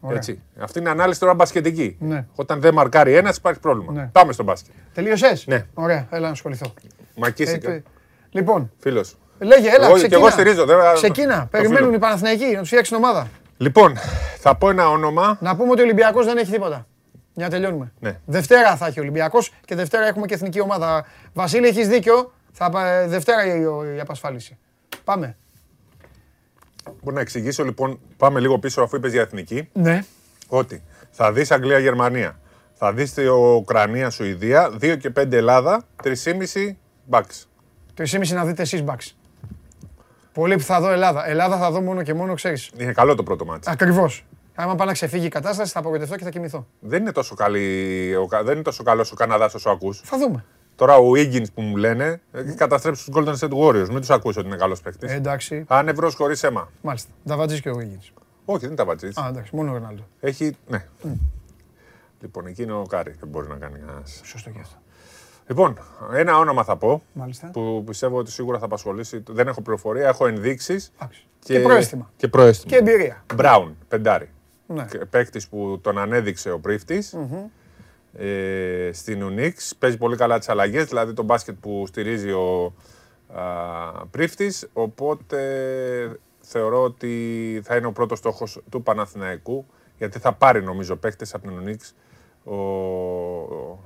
[0.00, 0.16] Ωραία.
[0.16, 0.42] Έτσι.
[0.60, 1.96] Αυτή είναι ανάλυση τώρα μπασκετική.
[2.00, 2.26] Ναι.
[2.34, 3.92] Όταν δεν μαρκάρει ένας, υπάρχει πρόβλημα.
[3.92, 4.08] Ναι.
[4.12, 4.72] Πάμε στο μπάσκετ.
[4.94, 5.66] Τελείωσες; Ναι.
[5.74, 6.72] Ωραία, έλα να ασχοληθώ.
[7.16, 7.70] Μακίσικα.
[7.70, 7.82] Ε,
[8.30, 9.14] Λοιπόν, Φίλος.
[9.38, 10.18] λέγε, έλα, Εγώ- και ξεκίνα.
[10.20, 11.40] εγώ στηρίζω, δεν- Ξεκίνα.
[11.40, 11.94] το Περιμένουν φίλο.
[11.94, 13.28] οι Παναθηναϊκοί να τους φτιάξουν ομάδα.
[13.56, 13.94] Λοιπόν,
[14.38, 15.38] θα πω ένα όνομα.
[15.40, 16.86] Να πούμε ότι ο Ολυμπιακός δεν έχει τίποτα.
[17.34, 17.92] Για να τελειώνουμε.
[18.00, 18.18] Ναι.
[18.26, 21.06] Δευτέρα θα έχει ο Ολυμπιακός και Δευτέρα έχουμε και εθνική ομάδα.
[21.32, 22.32] Βασίλη, έχεις δίκιο.
[22.52, 23.60] Θα, πα- Δευτέρα η,
[23.96, 24.58] η απασφάλιση.
[25.04, 25.36] Πάμε.
[27.02, 30.04] Μπορώ να εξηγήσω λοιπόν, πάμε λίγο πίσω αφού είπες για εθνική, Ναι.
[30.48, 32.38] ότι θα δεις Αγγλία-Γερμανία,
[32.74, 33.14] θα δεις
[33.56, 37.48] Ουκρανία-Σουηδία, 2 και 5 Ελλάδα, 3,5 μπαξ.
[37.94, 39.16] Το 3,5 να δείτε εσείς μπαξ.
[40.32, 41.28] Πολύ που θα δω Ελλάδα.
[41.28, 42.70] Ελλάδα θα δω μόνο και μόνο, ξέρεις.
[42.78, 43.70] Είναι καλό το πρώτο μάτι.
[43.70, 44.24] Ακριβώς.
[44.54, 46.66] Άμα πάει να ξεφύγει η κατάσταση, θα απογοητευτώ και θα κοιμηθώ.
[46.80, 50.00] Δεν είναι τόσο, καλή, ο Κα- δεν είναι τόσο καλός ο Καναδάς όσο ακούς.
[50.04, 50.44] Θα δούμε.
[50.76, 53.88] Τώρα ο Wiggins που μου λένε έχει καταστρέψει τους Golden State Warriors.
[53.88, 55.10] Μην τους ακούς ότι είναι καλός παίκτης.
[55.10, 55.64] Ε, εντάξει.
[55.68, 56.70] Άνευρος χωρίς αίμα.
[56.82, 57.10] Μάλιστα.
[57.26, 58.22] Νταβατζής και ο Wiggins.
[58.44, 59.16] Όχι, δεν είναι νταβατζής.
[59.16, 59.56] Α, εντάξει.
[59.56, 60.02] Μόνο ο Ρονάλντο.
[60.20, 60.86] Έχει, ναι.
[62.20, 63.14] Λοιπόν, εκεί είναι ο Κάρι.
[63.20, 64.20] Δεν μπορεί να κάνει κανένας.
[64.24, 64.76] Σωστό και αυτό.
[65.46, 65.78] Λοιπόν,
[66.14, 67.50] ένα όνομα θα πω Μάλιστα.
[67.52, 69.22] που πιστεύω ότι σίγουρα θα απασχολήσει.
[69.28, 70.92] Δεν έχω πληροφορία, έχω ενδείξεις.
[70.98, 71.26] Εντάξει.
[71.38, 72.10] Και προαίσθημα.
[72.16, 72.72] Και προαίσθημα.
[72.72, 73.24] Και εμπειρία.
[73.34, 74.28] Μπράουν, πεντάρι.
[74.66, 74.84] Ναι.
[75.10, 77.02] Παίκτης που τον ανέδειξε ο Πρίφτης
[78.12, 79.76] ε, στην Ουνίξ.
[79.76, 82.74] Παίζει πολύ καλά τις αλλαγές, δηλαδή το μπάσκετ που στηρίζει ο
[84.10, 85.38] πρίφτης, Οπότε
[86.40, 89.66] θεωρώ ότι θα είναι ο πρώτος στόχος του Παναθηναϊκού
[89.98, 91.94] γιατί θα πάρει νομίζω παίκτες από την Ουνίξ
[92.44, 93.78] ο, ο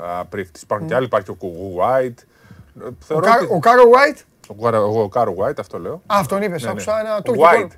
[0.00, 0.62] α, πρίφτης.
[0.62, 2.22] Υπάρχουν και άλλοι, υπάρχει ο Κουγού White.
[2.80, 4.22] Ε, Ο, Θεωρώ Κα- ότι- ο Κάρο White.
[4.48, 5.92] ο Κάρο- ο Κάρο White, αυτό λέω.
[5.94, 6.62] Α, αυτόν είπες.
[6.62, 7.08] Ναι, Άκουσα ναι.
[7.08, 7.48] ένα τουρκικό.
[7.48, 7.70] White.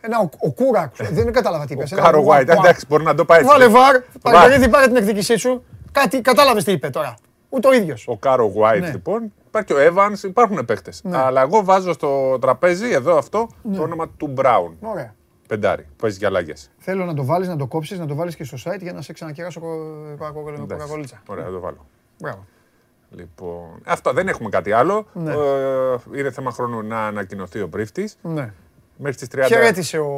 [0.00, 0.80] Ένα ο, ο Κούρα.
[0.80, 1.04] άκουσα.
[1.12, 1.92] Δεν κατάλαβα τι είπες.
[1.92, 3.50] Ο Κάρο White, εντάξει, μπορεί να το πάει έτσι.
[3.50, 4.00] Βάλε βαρ.
[4.22, 5.64] Παναγιώτη, πάρε την εκδίκησή σου.
[5.92, 7.14] Κάτι κατάλαβες τι είπε τώρα.
[7.48, 8.04] Ούτε ο ίδιος.
[8.08, 8.90] Ο Κάρο White Ναι.
[8.90, 9.32] λοιπόν.
[9.46, 11.02] Υπάρχει και ο Evans, υπάρχουν παίκτες.
[11.12, 14.70] Αλλά εγώ βάζω στο τραπέζι εδώ αυτό το όνομα του Brown.
[14.80, 15.14] Ωραία.
[15.48, 15.86] Πεντάρι.
[15.96, 16.52] Παίζει για αλλαγέ.
[16.78, 19.02] Θέλω να το βάλεις, να το κόψεις, να το βάλεις και στο site για να
[19.02, 19.60] σε ξανακεράσω
[20.18, 21.22] κοκακολίτσα.
[21.26, 21.86] Ωραία, θα το βάλω.
[22.18, 22.46] Μπράβο.
[23.16, 25.06] Λοιπόν, αυτό δεν έχουμε κάτι άλλο.
[25.12, 25.32] Ναι.
[25.32, 25.36] Ε,
[26.18, 28.16] είναι θέμα χρόνου να ανακοινωθεί ο πρίφτης.
[28.22, 28.52] Ναι.
[29.02, 29.46] Μέχρι τις 30.
[29.46, 30.08] Χαιρέτησε ο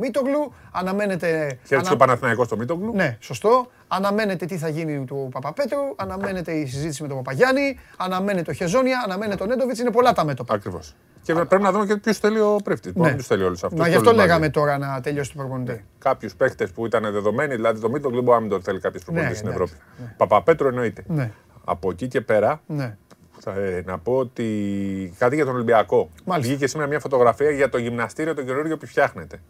[0.00, 0.52] Μίτογλου.
[0.72, 1.26] Αναμένεται.
[1.36, 2.92] Χαιρέτησε ανα- ο Παναθηναϊκός στο Μίτογλου.
[2.94, 3.66] Ναι, σωστό.
[3.88, 5.78] Αναμένεται τι θα γίνει του Παπαπέτρου.
[5.96, 7.78] Αναμένεται η συζήτηση με τον Παπαγιάννη.
[7.96, 9.02] Αναμένεται ο Χεζόνια.
[9.04, 9.78] Αναμένεται ο Νέντοβιτς.
[9.78, 10.54] Είναι πολλά τα μέτωπα.
[10.54, 10.94] Ακριβώς.
[11.22, 12.92] Και πρέπει να δούμε και ποιου θέλει ο πρίφτη.
[12.94, 13.08] Ναι.
[13.08, 13.14] Ναι.
[13.14, 13.78] Ποιου θέλει όλους αυτούς.
[13.80, 15.84] Μα γι' αυτό λέγαμε τώρα να τελειώσει το προπονητή.
[15.98, 19.42] Κάποιους παίκτε που ήταν δεδομένοι, δηλαδή το Μίτογλου μπορεί να μην τον θέλει κάποιος προπονητής
[19.42, 20.14] Ναι, στην εντάξει, Ευρώπη.
[20.16, 21.02] Παπαπέτρο εννοείται.
[21.06, 21.30] Ναι.
[21.64, 22.96] Από εκεί και πέρα, Ναι.
[23.42, 26.08] Θα, ε, να πω ότι κάτι για τον Ολυμπιακό.
[26.24, 26.50] Μάλιστα.
[26.52, 29.40] Βγήκε σήμερα μια φωτογραφία για το γυμναστήριο το καινούργιο που φτιάχνεται.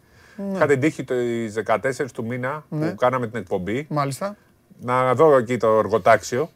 [0.53, 2.89] Είχα την τύχη τις 14 του μήνα Ναι.
[2.89, 4.35] που κάναμε την εκπομπή Μάλιστα.
[4.81, 6.49] να δω εκεί το εργοτάξιο.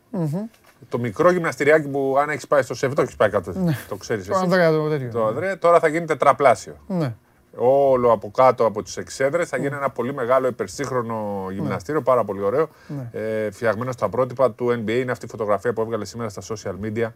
[0.89, 3.53] Το μικρό γυμναστηριάκι που αν έχεις πάει στο ΣΕΒ, το έχεις πάει κάτω.
[3.89, 5.09] Το ξέρεις Το Ανδρέα το τέτοιο.
[5.11, 6.75] Το Ανδρέα, τώρα θα γίνει τετραπλάσιο.
[6.87, 7.13] Ναι.
[7.59, 12.41] Όλο από κάτω από τις εξέδρες θα γίνει ένα πολύ μεγάλο υπερσύγχρονο γυμναστήριο, πάρα πολύ
[12.41, 12.69] ωραίο.
[13.11, 14.89] Ε, φτιαγμένο στα πρότυπα του NBA.
[14.91, 17.07] Είναι αυτή η φωτογραφία που έβγαλε σήμερα στα social media.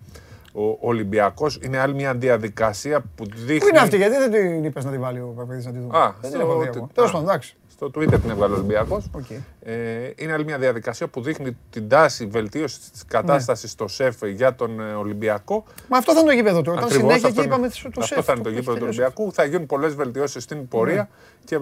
[0.54, 3.60] Ο Ολυμπιακός είναι άλλη μια διαδικασία που δείχνει.
[3.60, 5.98] Πού είναι αυτή, γιατί δεν την είπες να τη βάλει ο Παπαδής να τη δούμε;
[5.98, 6.90] Α, δεν στο- την έχω δει τι- ακόμα.
[6.94, 7.14] Τέλος α.
[7.14, 7.56] πάντων, εντάξει.
[7.82, 9.10] Στο Twitter την έβγαλε ο Ολυμπιακός.
[9.12, 9.30] Οκ.
[9.60, 14.56] Ε, είναι άλλη μια διαδικασία που δείχνει την τάση βελτίωσης της κατάστασης στο ΣΕΦ για
[14.56, 15.64] τον ε, Ολυμπιακό.
[15.88, 16.72] Μα αυτό θα είναι το γήπεδο του.
[16.72, 17.56] Όταν Ακριβώς συνέχεια αυτό και είναι.
[17.56, 18.26] είπαμε το Αυτό ΣΕΦ.
[18.26, 19.34] θα είναι το γήπεδο του Ολυμπιακού.
[19.34, 21.10] Θα γίνουν πολλές βελτιώσεις στην πορεία
[21.46, 21.60] και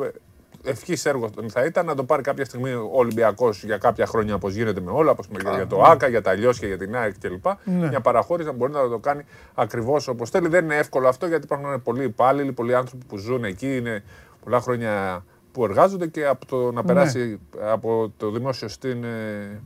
[0.63, 4.53] ευχής έργο θα ήταν να το πάρει κάποια στιγμή ο Ολυμπιακός για κάποια χρόνια όπως
[4.53, 7.45] γίνεται με όλα, όπως για το ΟΑΚΑ, για τα Λιώσια, για την ΑΕΚ κλπ.
[7.63, 9.23] Μια παραχώρηση να μπορεί να το κάνει
[9.53, 10.47] ακριβώς όπως θέλει.
[10.47, 14.03] Δεν είναι εύκολο αυτό γιατί υπάρχουν πολλοί υπάλληλοι, πολλοί άνθρωποι που ζουν εκεί, είναι
[14.43, 19.61] πολλά χρόνια που εργάζονται και από το να περάσει από το δημόσιο στην, ε,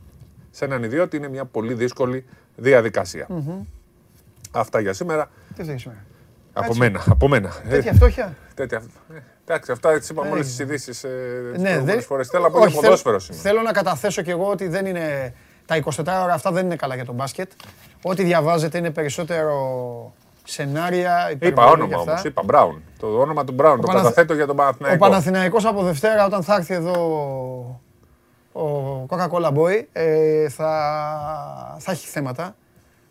[0.50, 2.24] σε έναν ιδιώτη είναι μια πολύ δύσκολη
[2.56, 3.26] διαδικασία.
[4.50, 5.30] Αυτά για σήμερα.
[5.56, 6.04] Τι θέλεις σήμερα;
[6.52, 6.78] Από Έτσι.
[6.78, 7.04] μένα.
[7.08, 7.52] Από μένα.
[7.68, 8.82] Τέτοια Ε, φτώχεια; τέτοια.
[9.14, 11.08] ε, Εντάξει, αυτά έτσι είπαμε όλες τις ειδήσεις ε,
[11.52, 12.02] τις Ναι, προηγούμενες δεν.
[12.02, 12.28] φορές.
[12.28, 13.42] Θέλω να πω Όχι, για ποδόσφαιρο σήμερα.
[13.42, 15.34] Θέλω να καταθέσω κι εγώ ότι δεν είναι.
[15.66, 15.90] Τα 24
[16.22, 17.50] ώρα αυτά δεν είναι καλά για τον μπάσκετ.
[18.02, 19.54] Ό,τι διαβάζετε είναι περισσότερο
[20.44, 22.10] σενάρια, Είπα υπερβολή όνομα και αυτά.
[22.10, 22.24] όμως.
[22.24, 22.82] Είπα Μπράουν.
[22.98, 23.80] Το όνομα του Μπράουν.
[23.80, 25.08] Το Παναθ- καταθέτω για τον Ο Παναθηναϊκός.
[25.08, 26.92] Παναθηναϊκός από Δευτέρα όταν θα έρθει εδώ
[28.52, 32.56] ο Coca-Cola Boy ε, θα, θα έχει θέματα,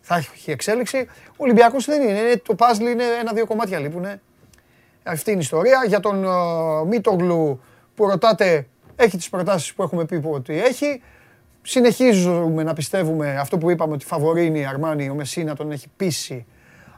[0.00, 1.06] θα έχει εξέλιξη.
[1.28, 4.20] Ο Ολυμπιακός δεν είναι, είναι το puzzle είναι ένα-δύο κομμάτια λείπουνε.
[5.02, 5.84] Αυτή είναι η ιστορία.
[5.86, 7.60] Για τον uh, Μίτογλου
[7.94, 8.66] που ρωτάτε,
[8.96, 11.02] έχει τις προτάσεις που έχουμε πει που ότι έχει.
[11.62, 15.86] Συνεχίζουμε να πιστεύουμε αυτό που είπαμε ότι φαβορεί είναι η Αρμάνη, ο Μεσίνα τον έχει
[15.96, 16.46] πείσει.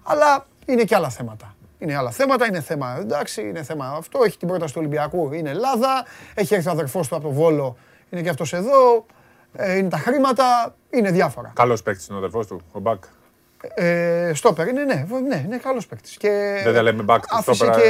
[0.06, 1.54] Αλλά είναι και άλλα θέματα.
[1.78, 4.22] Είναι άλλα θέματα, είναι θέμα εντάξει, είναι θέμα αυτό.
[4.24, 6.04] Έχει την πρόταση του Ολυμπιακού, είναι Ελλάδα.
[6.34, 7.76] Έχει έρθει ο αδερφός του από το Βόλο,
[8.10, 9.06] είναι και αυτός εδώ.
[9.52, 11.52] Ε, είναι τα χρήματα, είναι διάφορα.
[11.54, 13.04] Καλός παίκτης είναι ο αδερφός του, ο Μπακ.
[13.74, 16.16] Ε, στόπερ είναι, ναι, βο- ναι, είναι καλός παίκτης.
[16.16, 17.88] Και Δεν τα λέμε back του άφησε στόπερα, και...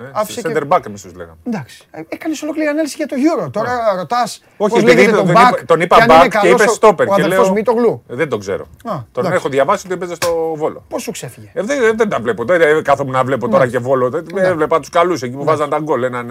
[0.00, 0.48] Ε, άφησε και...
[0.54, 1.36] Center back εμείς τους λέγαμε.
[1.46, 1.82] Εντάξει.
[2.08, 3.50] Έκανες ολόκληρη ανάλυση για το Euro.
[3.52, 4.42] Τώρα ρωτάς.
[4.56, 6.38] Όχι, πώς επειδή λέγεται τον τον είπα- back τον είπα και αν είναι back και
[6.38, 7.08] καλός είπε ο- στόπερ.
[7.08, 8.02] Ο και αδερφός λέω- Μητογλου.
[8.08, 8.62] Ε, Δεν τον ξέρω.
[8.62, 9.32] Α, Τον εντάξει.
[9.32, 10.84] έχω διαβάσει ότι έπαιζε στο Βόλο.
[10.88, 12.44] Πώς σου ξέφυγε; Ε, δεν, δεν τα βλέπω.
[12.44, 14.10] Δεν ε, κάθομαι να βλέπω τώρα και Βόλο.
[14.10, 16.02] Δεν έβλεπα τους καλούς εκεί που βάζαν τα γκολ.
[16.02, 16.30] Έναν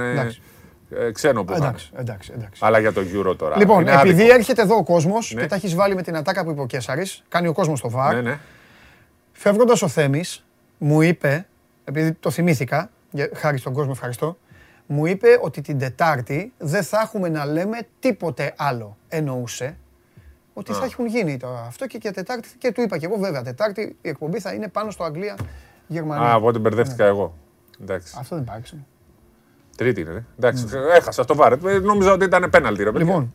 [0.91, 1.07] ε, Εντάξει.
[1.07, 1.63] ε, ξένο που είχαν.
[1.63, 2.61] Εντάξει, εντάξει, εντάξει.
[2.65, 3.57] Αλλά για το Euro τώρα.
[3.57, 4.33] Λοιπόν, είναι επειδή άδικο.
[4.35, 5.41] έρχεται εδώ ο κόσμος Ναι.
[5.41, 7.89] και τα έχεις βάλει με την ατάκα που είπε ο Κέσσαρη, κάνει ο κόσμος το
[7.89, 8.13] βαρ.
[8.15, 8.39] Ναι, ναι.
[9.31, 10.45] Φεύγοντας ο Θέμης,
[10.77, 11.47] μου είπε,
[11.83, 14.37] επειδή το θυμήθηκα, για- χάρη στον κόσμο ευχαριστώ,
[14.85, 18.97] μου είπε ότι την Τετάρτη δεν θα έχουμε να λέμε τίποτε άλλο.
[19.09, 19.77] Εννοούσε
[20.53, 22.49] ότι θα έχουν γίνει τώρα αυτό και για Τετάρτη.
[22.57, 26.27] Και του είπα και εγώ, βέβαια, Τετάρτη η εκπομπή θα είναι πάνω στο Αγγλία-Γερμανία.
[26.31, 27.33] Α, οπότε μπερδεύτηκα εγώ.
[27.81, 28.15] Εντάξει.
[28.19, 28.85] Αυτό δεν υπάρχει.
[29.79, 30.11] Τρίτη είναι.
[30.11, 30.23] ε.
[30.37, 30.65] Εντάξει,
[30.95, 31.51] έχασα στο βάρ.
[31.51, 32.83] Ε, Νόμιζα ότι ήταν πέναλτι.
[32.83, 33.05] Ρε, παιδιά.
[33.07, 33.33] Λοιπόν,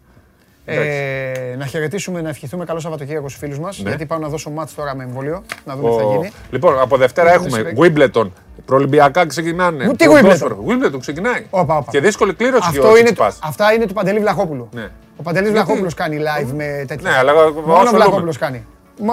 [0.64, 3.88] ε, να χαιρετήσουμε, να ευχηθούμε καλό Σαββατοκύριακο στους φίλους μας, Ναι.
[3.88, 6.30] γιατί πάω να δώσω μάτς τώρα με εμβόλιο, να δούμε τι θα Ο- γίνει.
[6.50, 7.72] Λοιπόν, από Δευτέρα Δεν έχουμε σε-
[8.12, 8.30] Wimbledon.
[8.66, 9.84] Προολυμπιακά ξεκινάνε.
[9.84, 10.64] Μου, τι Ποδόσφαιρο.
[10.68, 11.46] Wimbledon ξεκινάει.
[11.50, 11.90] Όπα, όπα.
[11.90, 13.38] Και δύσκολη κλήρωση για Αυτό ο είναι, το- Τσιτσιπάς.
[13.42, 14.68] αυτά είναι του Παντελή Βλαχόπουλου.
[14.72, 14.88] Ναι.
[15.16, 17.10] Ο Παντελής Γιατί; Βλαχόπουλος κάνει live με τέτοια.
[17.10, 17.90] Ναι, αλλά Μόνο ο ασχολούμαι.
[17.90, 18.66] Βλαχόπουλος κάνει.
[19.00, 19.12] Μο-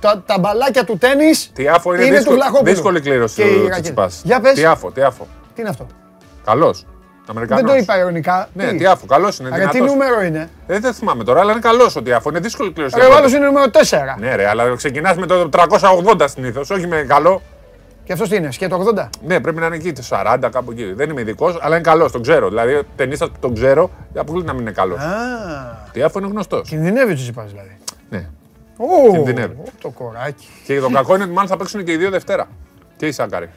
[0.00, 2.72] Τα, τα μπαλάκια του τέννις Τι άφο είναι, είναι του δύσκολη, Βλαχόπουλου.
[2.72, 3.72] δύσκολη κλήρωση Και οι ο ρακέτες.
[3.72, 4.20] Τσιτσιπάς.
[4.24, 4.52] Για πες.
[4.54, 5.26] Τι άφο, τι άφο.
[5.54, 5.86] Τι είναι αυτό;
[6.48, 6.84] Καλός.
[7.26, 7.62] Αμερικανός.
[7.64, 8.48] Δεν το είπα ειρωνικά.
[8.52, 9.48] Ναι, τι; άφο, καλός είναι.
[9.48, 9.90] Ρε, τι δυνατός.
[9.90, 12.30] νούμερο είναι; Ε, δεν θυμάμαι τώρα, αλλά είναι καλός ο Τιάφο.
[12.30, 12.96] Είναι δύσκολη κλήρωση.
[12.98, 14.18] Ρε, ο άλλος είναι νούμερο 4.
[14.18, 17.42] Ναι, ρε, αλλά ξεκινάς με το 380 συνήθως, όχι με καλό.
[18.04, 19.08] Και αυτός τι είναι, σκέτο 80.
[19.26, 20.92] Ναι, πρέπει να είναι εκεί, το 40 κάπου εκεί.
[20.92, 22.48] Δεν είμαι ειδικός, αλλά είναι καλός, τον ξέρω.
[22.48, 24.98] Δηλαδή, ταινίστα που τον ξέρω, αποκλείται να μην είναι καλός.
[24.98, 26.68] Α, Τιάφο είναι γνωστός.
[26.68, 27.76] κινδυνεύει ο Τσιτσιπάς δηλαδή.
[28.08, 28.28] Ναι.
[28.76, 29.56] Ω, Κινδυνεύει.
[29.80, 30.48] Το κοράκι.
[30.64, 32.46] Και το κακό είναι ότι μάλλον θα παίξουν και οι δύο Δευτέρα.
[32.96, 33.48] Και η Σάκαρη.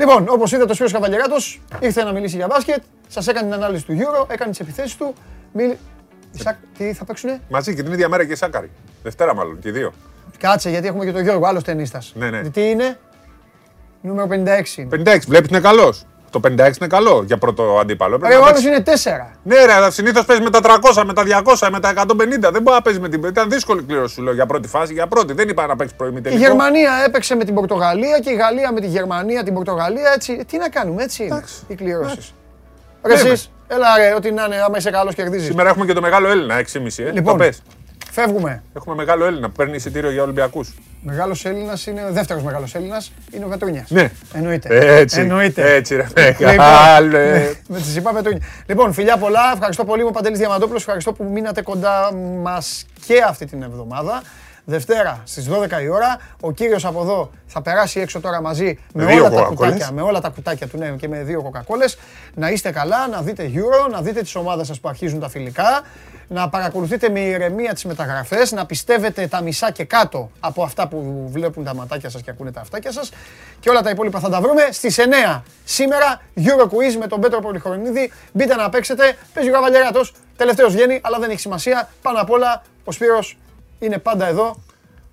[0.00, 3.84] Λοιπόν, όπως είδατε, ο Σπύρος Καβαλιαράτος ήρθε να μιλήσει για μπάσκετ, σας έκανε την ανάλυση
[3.84, 5.14] του Euro, έκανε τις επιθέσεις του.
[5.52, 5.78] Μίλη...
[6.32, 8.70] Η Σακ- Τι θα παίξουνε, Μαζί και την ίδια μέρα και η Σάκαρη.
[9.02, 9.92] Δευτέρα μάλλον και οι δύο.
[10.38, 12.02] Κάτσε γιατί έχουμε και τον Γιώργο, άλλος ταινίστα.
[12.14, 12.48] Ναι, ναι.
[12.50, 12.98] Τι είναι,
[14.00, 15.02] νούμερο 56 είναι.
[15.14, 16.04] 56, βλέπεις είναι καλός.
[16.30, 18.18] Το 56 είναι καλό για πρώτο αντίπαλο.
[18.18, 19.36] Πρέπει Ρε, να ο άλλος παίξει- είναι 4.
[19.42, 22.50] Ναι, ρε, αλλά συνήθως παίζει με τα 300, με τα 200, με τα 150.
[22.52, 23.22] Δεν μπορεί να παίζει με την.
[23.24, 24.92] Ήταν δύσκολη κλήρωση σου λέω για πρώτη φάση.
[24.92, 25.32] Για πρώτη.
[25.32, 26.40] Δεν είπα να παίξει Η προημιτελικό.
[26.40, 30.10] Γερμανία έπαιξε με την Πορτογαλία και η Γαλλία με τη Γερμανία, την Πορτογαλία.
[30.14, 30.44] Έτσι.
[30.48, 32.10] Τι να κάνουμε, έτσι είναι Εντάξει, οι κληρώσει.
[32.12, 32.32] εντάξει.
[33.06, 33.28] Ρε, Λέμε.
[33.28, 35.46] εσείς, έλα ρε, ό,τι να είναι, άμα είσαι καλός κερδίζεις.
[35.46, 37.02] Σήμερα έχουμε και το μεγάλο Έλληνα, 6,5.
[37.04, 37.10] Ε.
[37.10, 37.38] Λοιπόν.
[38.14, 38.24] Το πες.
[38.24, 38.62] Φεύγουμε.
[38.76, 40.74] Έχουμε μεγάλο Έλληνα που παίρνει εισιτήριο για Ολυμπιακούς.
[41.02, 43.86] Μεγάλος Έλληνας είναι ο δεύτερος μεγάλος Έλληνας, είναι ο Πετρούνια.
[43.88, 44.10] Ναι.
[44.32, 44.96] Εννοείται.
[44.98, 45.20] Έτσι.
[45.20, 45.74] Εννοείται.
[45.74, 46.06] Έτσι, ρε.
[46.16, 47.30] Λοιπόν, Μεγάλε.
[47.30, 48.42] ναι, Με τη είπα Πετρούνια.
[48.66, 49.40] Λοιπόν, φιλιά πολλά.
[49.54, 50.00] Ευχαριστώ πολύ.
[50.00, 50.80] Είμαι ο Παντελής Διαμαντόπουλος.
[50.80, 52.12] Ευχαριστώ που μείνατε κοντά
[52.42, 54.22] μας και αυτή την εβδομάδα.
[54.64, 56.18] Δευτέρα στις 12 η ώρα.
[56.40, 59.72] Ο κύριος από εδώ θα περάσει έξω τώρα μαζί με, δύο όλα τα κοκακόλες.
[59.72, 61.98] κουτάκια, με όλα τα κουτάκια του ναι, και με δύο κοκακόλες.
[62.34, 65.82] Να είστε καλά, να δείτε Euro, να δείτε τις ομάδες σας που αρχίζουν τα φιλικά.
[66.28, 71.28] Να παρακολουθείτε με ηρεμία τις μεταγραφές, να πιστεύετε τα μισά και κάτω από αυτά που
[71.32, 73.10] βλέπουν τα ματάκια σας και ακούνε τα αυτάκια σας.
[73.60, 77.40] Και όλα τα υπόλοιπα θα τα βρούμε στις 9 σήμερα Euro Quiz με τον Πέτρο
[77.40, 78.12] Πολυχρονίδη.
[78.32, 79.16] Μπείτε να παίξετε.
[79.34, 80.14] Παίζει ο Καβαλιαράτος.
[80.36, 81.88] Τελευταίος βγαίνει, αλλά δεν έχει σημασία.
[82.02, 83.36] Πάνω απ' όλα, ο Σπύρος
[83.80, 84.56] είναι πάντα εδώ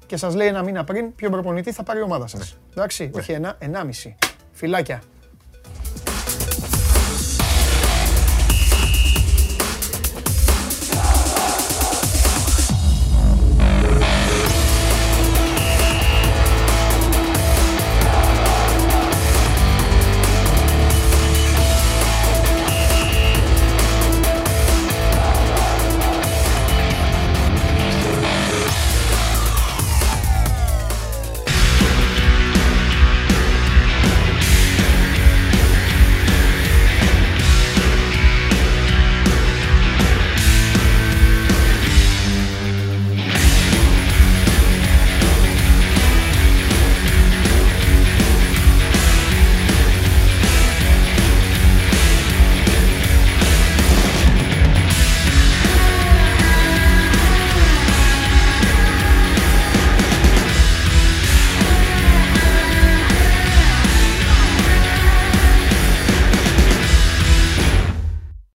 [0.05, 2.57] και σας λέει ένα μήνα πριν ποιον προπονητή θα πάρει η ομάδα σας.
[2.71, 4.17] Εντάξει, όχι ένα, ενάμιση.
[4.51, 5.01] Φιλάκια.